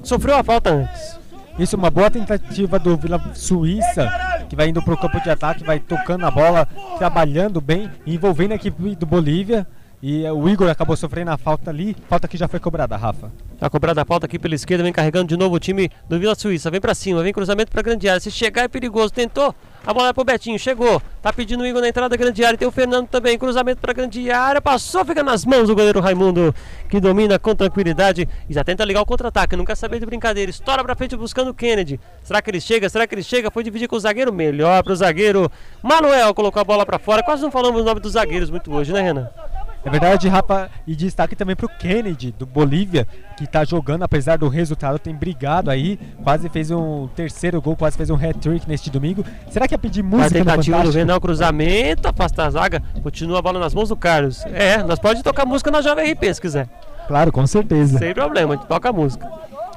sofreu 0.02 0.36
a 0.36 0.42
falta 0.42 0.70
antes. 0.70 1.23
Isso, 1.58 1.76
uma 1.76 1.90
boa 1.90 2.10
tentativa 2.10 2.80
do 2.80 2.96
Vila 2.96 3.22
Suíça, 3.32 4.10
que 4.48 4.56
vai 4.56 4.68
indo 4.68 4.82
pro 4.82 4.96
campo 4.96 5.20
de 5.20 5.30
ataque, 5.30 5.62
vai 5.62 5.78
tocando 5.78 6.26
a 6.26 6.30
bola, 6.30 6.66
trabalhando 6.98 7.60
bem, 7.60 7.88
envolvendo 8.04 8.52
a 8.52 8.56
equipe 8.56 8.96
do 8.96 9.06
Bolívia. 9.06 9.64
E 10.06 10.22
eh, 10.22 10.30
o 10.30 10.46
Igor 10.46 10.68
acabou 10.68 10.94
sofrendo 10.98 11.30
a 11.30 11.38
falta 11.38 11.70
ali, 11.70 11.96
falta 12.10 12.28
que 12.28 12.36
já 12.36 12.46
foi 12.46 12.60
cobrada, 12.60 12.94
Rafa. 12.94 13.32
Tá 13.58 13.70
cobrada 13.70 14.02
a 14.02 14.04
falta 14.04 14.26
aqui 14.26 14.38
pela 14.38 14.54
esquerda, 14.54 14.84
vem 14.84 14.92
carregando 14.92 15.28
de 15.28 15.34
novo 15.34 15.54
o 15.54 15.58
time 15.58 15.90
do 16.06 16.18
Vila 16.18 16.34
Suíça. 16.34 16.70
Vem 16.70 16.78
pra 16.78 16.94
cima, 16.94 17.22
vem 17.22 17.32
cruzamento 17.32 17.72
pra 17.72 17.80
grande 17.80 18.06
área. 18.06 18.20
Se 18.20 18.30
chegar 18.30 18.64
é 18.64 18.68
perigoso. 18.68 19.10
Tentou, 19.14 19.54
a 19.86 19.94
bola 19.94 20.10
é 20.10 20.12
pro 20.12 20.22
Betinho, 20.22 20.58
chegou. 20.58 21.00
Tá 21.22 21.32
pedindo 21.32 21.62
o 21.62 21.66
Igor 21.66 21.80
na 21.80 21.88
entrada 21.88 22.10
da 22.10 22.16
grande 22.18 22.44
área. 22.44 22.58
Tem 22.58 22.68
o 22.68 22.70
Fernando 22.70 23.08
também, 23.08 23.38
cruzamento 23.38 23.80
pra 23.80 23.94
grande 23.94 24.30
área. 24.30 24.60
Passou, 24.60 25.06
fica 25.06 25.22
nas 25.22 25.46
mãos 25.46 25.68
do 25.68 25.74
goleiro 25.74 26.00
Raimundo, 26.00 26.54
que 26.90 27.00
domina 27.00 27.38
com 27.38 27.54
tranquilidade 27.54 28.28
e 28.46 28.52
já 28.52 28.62
tenta 28.62 28.84
ligar 28.84 29.00
o 29.00 29.06
contra-ataque. 29.06 29.56
Não 29.56 29.64
quer 29.64 29.74
saber 29.74 30.00
de 30.00 30.04
brincadeira. 30.04 30.50
Estoura 30.50 30.84
pra 30.84 30.94
frente 30.94 31.16
buscando 31.16 31.48
o 31.48 31.54
Kennedy. 31.54 31.98
Será 32.22 32.42
que 32.42 32.50
ele 32.50 32.60
chega? 32.60 32.90
Será 32.90 33.06
que 33.06 33.14
ele 33.14 33.22
chega? 33.22 33.50
Foi 33.50 33.64
dividir 33.64 33.88
com 33.88 33.96
o 33.96 34.00
zagueiro? 34.00 34.34
Melhor 34.34 34.82
pro 34.84 34.94
zagueiro. 34.94 35.50
Manuel 35.82 36.34
colocou 36.34 36.60
a 36.60 36.64
bola 36.64 36.84
pra 36.84 36.98
fora. 36.98 37.22
Quase 37.22 37.42
não 37.42 37.50
falamos 37.50 37.80
o 37.80 37.84
nome 37.84 38.00
dos 38.00 38.12
zagueiros 38.12 38.50
muito 38.50 38.70
hoje, 38.70 38.92
né, 38.92 39.00
Renan? 39.00 39.30
É 39.84 39.90
verdade, 39.90 40.28
Rafa, 40.28 40.70
e 40.86 40.96
destaque 40.96 41.36
também 41.36 41.54
pro 41.54 41.68
Kennedy, 41.68 42.34
do 42.38 42.46
Bolívia, 42.46 43.06
que 43.36 43.46
tá 43.46 43.64
jogando, 43.64 44.02
apesar 44.02 44.38
do 44.38 44.48
resultado, 44.48 44.98
tem 44.98 45.14
brigado 45.14 45.70
aí, 45.70 45.98
quase 46.22 46.48
fez 46.48 46.70
um 46.70 47.06
terceiro 47.08 47.60
gol, 47.60 47.76
quase 47.76 47.94
fez 47.94 48.08
um 48.08 48.14
hat-trick 48.14 48.66
neste 48.66 48.88
domingo. 48.88 49.22
Será 49.50 49.68
que 49.68 49.74
ia 49.74 49.78
pedir 49.78 50.00
A 50.00 50.04
música 50.04 50.38
no 50.38 50.44
tentativa 50.44 50.82
do? 50.82 50.90
Renal, 50.90 51.20
cruzamento, 51.20 52.08
afasta 52.08 52.44
a 52.44 52.50
zaga, 52.50 52.82
continua 53.02 53.40
a 53.40 53.42
bola 53.42 53.60
nas 53.60 53.74
mãos 53.74 53.90
do 53.90 53.96
Carlos. 53.96 54.42
É, 54.46 54.82
nós 54.82 54.98
pode 54.98 55.22
tocar 55.22 55.44
música 55.44 55.70
na 55.70 55.82
Jovem 55.82 56.12
RP 56.12 56.32
se 56.32 56.40
quiser. 56.40 56.66
Claro, 57.06 57.30
com 57.30 57.46
certeza. 57.46 57.98
Sem 57.98 58.14
problema, 58.14 58.54
a 58.54 58.56
gente 58.56 58.66
toca 58.66 58.88
a 58.88 58.92
música. 58.92 59.30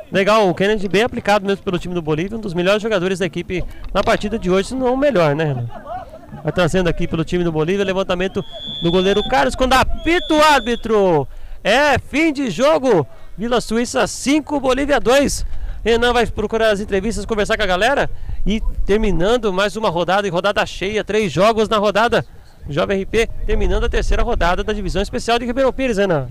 Legal, 0.10 0.50
o 0.50 0.56
Kennedy 0.56 0.88
bem 0.88 1.04
aplicado 1.04 1.46
mesmo 1.46 1.64
pelo 1.66 1.78
time 1.78 1.94
do 1.94 2.02
Bolívia, 2.02 2.38
um 2.38 2.42
dos 2.42 2.54
melhores 2.54 2.82
jogadores 2.82 3.20
da 3.20 3.26
equipe 3.26 3.62
na 3.94 4.02
partida 4.02 4.40
de 4.40 4.50
hoje, 4.50 4.70
se 4.70 4.76
não 4.76 4.94
o 4.94 4.98
melhor, 4.98 5.36
né, 5.36 5.44
Renan? 5.44 5.68
Vai 6.48 6.54
trazendo 6.54 6.88
aqui 6.88 7.10
pelo 7.10 7.26
time 7.26 7.44
do 7.44 7.52
Bolívia, 7.52 7.84
levantamento 7.84 8.42
do 8.82 8.90
goleiro 8.90 9.22
Carlos, 9.28 9.54
quando 9.54 9.74
apita 9.74 10.34
o 10.34 10.42
árbitro. 10.42 11.28
É 11.62 12.00
fim 12.00 12.32
de 12.32 12.50
jogo. 12.50 13.06
Vila 13.38 13.60
Suíça 13.60 14.08
5, 14.08 14.58
Bolívia 14.58 14.98
2. 14.98 15.46
Renan 15.84 16.14
vai 16.14 16.26
procurar 16.26 16.70
as 16.70 16.80
entrevistas, 16.80 17.26
conversar 17.26 17.58
com 17.58 17.64
a 17.64 17.66
galera. 17.66 18.10
E 18.46 18.62
terminando 18.86 19.52
mais 19.52 19.76
uma 19.76 19.90
rodada, 19.90 20.26
e 20.26 20.32
rodada 20.32 20.66
cheia, 20.66 21.04
três 21.04 21.34
jogos 21.34 21.68
na 21.68 21.80
rodada. 21.80 22.26
Jovem 22.70 23.04
RP 23.04 23.30
terminando 23.46 23.84
a 23.84 23.90
terceira 23.90 24.24
rodada 24.24 24.64
da 24.64 24.72
divisão 24.72 25.02
especial 25.02 25.38
de 25.38 25.46
Ribeirão 25.46 25.74
Pires, 25.74 25.98
Renan. 25.98 26.30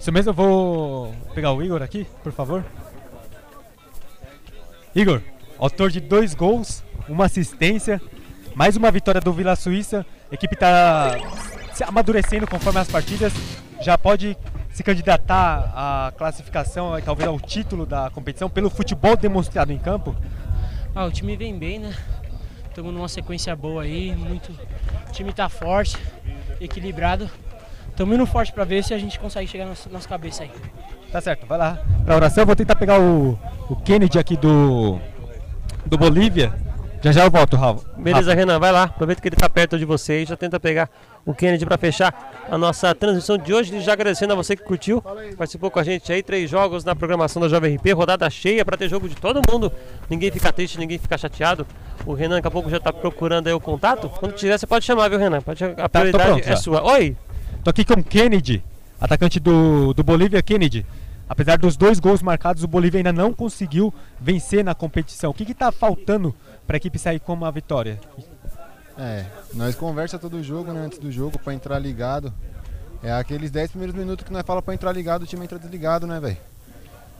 Isso 0.00 0.10
mesmo, 0.10 0.30
eu 0.30 0.34
vou 0.34 1.14
pegar 1.34 1.52
o 1.52 1.62
Igor 1.62 1.82
aqui, 1.82 2.06
por 2.24 2.32
favor. 2.32 2.64
Igor, 4.94 5.20
autor 5.58 5.90
de 5.90 6.00
dois 6.00 6.32
gols, 6.32 6.82
uma 7.06 7.26
assistência, 7.26 8.00
mais 8.54 8.76
uma 8.76 8.90
vitória 8.90 9.20
do 9.20 9.32
Vila 9.32 9.56
Suíça. 9.56 10.04
A 10.30 10.34
equipe 10.34 10.54
está 10.54 11.16
se 11.72 11.82
amadurecendo 11.84 12.46
conforme 12.46 12.80
as 12.80 12.88
partidas. 12.88 13.32
Já 13.80 13.96
pode 13.96 14.36
se 14.70 14.82
candidatar 14.82 15.72
à 15.74 16.12
classificação 16.16 16.98
e 16.98 17.02
talvez 17.02 17.28
ao 17.28 17.38
título 17.40 17.84
da 17.84 18.10
competição 18.10 18.48
pelo 18.48 18.70
futebol 18.70 19.16
demonstrado 19.16 19.72
em 19.72 19.78
campo? 19.78 20.14
Ah, 20.94 21.04
o 21.04 21.10
time 21.10 21.36
vem 21.36 21.58
bem, 21.58 21.78
né? 21.78 21.94
Estamos 22.68 22.92
numa 22.92 23.08
sequência 23.08 23.54
boa 23.54 23.82
aí, 23.82 24.14
muito. 24.14 24.52
O 25.08 25.12
time 25.12 25.32
tá 25.32 25.48
forte, 25.48 25.96
equilibrado. 26.60 27.30
Estamos 27.88 28.14
indo 28.14 28.26
forte 28.26 28.52
para 28.52 28.64
ver 28.64 28.82
se 28.82 28.94
a 28.94 28.98
gente 28.98 29.18
consegue 29.18 29.46
chegar 29.46 29.66
nas 29.66 29.86
nossa 29.86 30.08
cabeça 30.08 30.44
aí. 30.44 30.50
Tá 31.10 31.20
certo, 31.20 31.46
vai 31.46 31.58
lá 31.58 31.78
pra 32.04 32.16
oração. 32.16 32.42
Eu 32.42 32.46
vou 32.46 32.56
tentar 32.56 32.76
pegar 32.76 32.98
o, 32.98 33.38
o 33.68 33.76
Kennedy 33.76 34.18
aqui 34.18 34.36
do, 34.36 34.98
do 35.84 35.98
Bolívia. 35.98 36.54
Já 37.02 37.10
já 37.10 37.24
eu 37.24 37.30
volto, 37.32 37.56
Raul. 37.56 37.82
Beleza, 37.98 38.32
Renan, 38.32 38.60
vai 38.60 38.70
lá. 38.70 38.84
Aproveita 38.84 39.20
que 39.20 39.28
ele 39.28 39.34
tá 39.34 39.48
perto 39.48 39.76
de 39.76 39.84
você 39.84 40.22
e 40.22 40.24
já 40.24 40.36
tenta 40.36 40.60
pegar 40.60 40.88
o 41.26 41.34
Kennedy 41.34 41.66
para 41.66 41.76
fechar 41.76 42.32
a 42.48 42.56
nossa 42.56 42.94
transmissão 42.94 43.36
de 43.36 43.52
hoje. 43.52 43.80
Já 43.80 43.94
agradecendo 43.94 44.32
a 44.32 44.36
você 44.36 44.54
que 44.54 44.62
curtiu, 44.62 45.02
participou 45.36 45.68
com 45.68 45.80
a 45.80 45.82
gente 45.82 46.12
aí. 46.12 46.22
Três 46.22 46.48
jogos 46.48 46.84
na 46.84 46.94
programação 46.94 47.42
da 47.42 47.48
Jovem 47.48 47.74
RP, 47.74 47.92
rodada 47.92 48.30
cheia 48.30 48.64
para 48.64 48.76
ter 48.76 48.88
jogo 48.88 49.08
de 49.08 49.16
todo 49.16 49.42
mundo. 49.50 49.72
Ninguém 50.08 50.30
fica 50.30 50.52
triste, 50.52 50.78
ninguém 50.78 50.96
fica 50.96 51.18
chateado. 51.18 51.66
O 52.06 52.14
Renan 52.14 52.36
daqui 52.36 52.46
a 52.46 52.50
pouco 52.52 52.70
já 52.70 52.78
tá 52.78 52.92
procurando 52.92 53.48
aí 53.48 53.52
o 53.52 53.58
contato. 53.58 54.08
Quando 54.08 54.34
tiver, 54.34 54.56
você 54.56 54.66
pode 54.66 54.84
chamar, 54.84 55.08
viu, 55.08 55.18
Renan? 55.18 55.40
Pode, 55.40 55.64
a 55.64 55.88
prioridade 55.88 56.24
pronto, 56.24 56.48
é 56.48 56.54
sua. 56.54 56.84
Oi! 56.84 57.16
Tô 57.64 57.70
aqui 57.70 57.84
com 57.84 57.94
o 57.94 58.04
Kennedy, 58.04 58.62
atacante 59.00 59.40
do, 59.40 59.92
do 59.92 60.04
Bolívia, 60.04 60.40
Kennedy. 60.40 60.86
Apesar 61.28 61.56
dos 61.58 61.76
dois 61.76 61.98
gols 61.98 62.22
marcados, 62.22 62.62
o 62.62 62.68
Bolívia 62.68 62.98
ainda 62.98 63.12
não 63.12 63.32
conseguiu 63.32 63.92
vencer 64.20 64.62
na 64.62 64.74
competição. 64.74 65.30
O 65.30 65.34
que 65.34 65.50
está 65.50 65.72
faltando 65.72 66.34
para 66.66 66.76
a 66.76 66.78
equipe 66.78 66.98
sair 66.98 67.20
com 67.20 67.32
uma 67.32 67.50
vitória? 67.50 68.00
É, 68.98 69.24
nós 69.54 69.74
conversa 69.74 70.18
todo 70.18 70.42
jogo, 70.42 70.72
né, 70.72 70.80
antes 70.80 70.98
do 70.98 71.10
jogo, 71.10 71.38
pra 71.38 71.54
entrar 71.54 71.78
ligado. 71.78 72.32
É 73.02 73.12
aqueles 73.12 73.50
10 73.50 73.70
primeiros 73.70 73.96
minutos 73.96 74.24
que 74.24 74.32
nós 74.32 74.44
fala 74.46 74.62
pra 74.62 74.74
entrar 74.74 74.92
ligado, 74.92 75.22
o 75.22 75.26
time 75.26 75.44
entra 75.44 75.58
desligado, 75.58 76.06
né, 76.06 76.20
velho? 76.20 76.36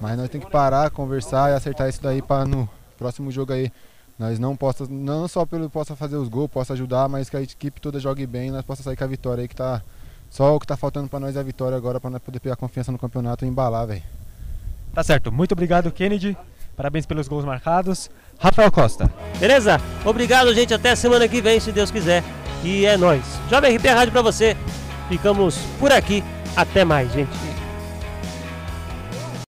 Mas 0.01 0.17
nós 0.17 0.29
tem 0.29 0.41
que 0.41 0.51
parar, 0.51 0.91
conversar 0.91 1.51
e 1.51 1.55
acertar 1.55 1.89
isso 1.89 2.03
daí 2.03 2.23
pra 2.23 2.45
no 2.45 2.69
próximo 2.99 3.31
jogo 3.31 3.53
aí 3.53 3.73
nós 4.19 4.39
não 4.39 4.57
possa, 4.57 4.87
não 4.89 5.27
só 5.27 5.45
pelo 5.45 5.69
possa 5.69 5.97
fazer 5.97 6.17
os 6.17 6.29
gols, 6.29 6.51
possa 6.51 6.75
ajudar, 6.75 7.09
mas 7.09 7.29
que 7.29 7.37
a 7.37 7.43
equipe 7.43 7.81
toda 7.81 7.99
jogue 7.99 8.27
bem, 8.27 8.51
nós 8.51 8.65
possa 8.65 8.83
sair 8.83 8.97
com 8.97 9.05
a 9.05 9.09
vitória 9.09 9.43
aí 9.43 9.49
que 9.49 9.57
tá 9.57 9.83
só 10.31 10.55
o 10.55 10.61
que 10.61 10.67
tá 10.67 10.77
faltando 10.77 11.09
pra 11.09 11.21
nós 11.21 11.37
é 11.37 11.41
a 11.41 11.43
vitória 11.43 11.77
agora 11.77 12.01
pra 12.01 12.09
nós 12.09 12.23
poder 12.23 12.41
pegar 12.41 12.57
confiança 12.57 12.93
no 12.93 12.99
campeonato 12.99 13.45
e 13.45 13.49
embalar, 13.49 13.87
velho. 13.87 14.03
Tá 14.95 15.03
certo, 15.03 15.33
muito 15.33 15.53
obrigado, 15.53 15.91
Kennedy. 15.91 16.37
Parabéns 16.77 17.05
pelos 17.05 17.29
gols 17.29 17.45
marcados. 17.45 18.11
Rafael 18.43 18.73
Costa. 18.73 19.09
Beleza? 19.39 19.81
Obrigado, 20.05 20.53
gente. 20.53 20.75
Até 20.75 20.95
semana 20.97 21.29
que 21.29 21.41
vem, 21.41 21.61
se 21.61 21.71
Deus 21.71 21.91
quiser. 21.91 22.25
E 22.65 22.85
é 22.85 22.97
nóis. 22.97 23.23
Jovem 23.49 23.77
RP 23.77 23.87
Rádio 23.87 24.13
pra 24.13 24.23
você. 24.23 24.57
Ficamos 25.09 25.57
por 25.79 25.93
aqui. 25.93 26.25
Até 26.57 26.85
mais, 26.85 27.13
gente. 27.13 27.52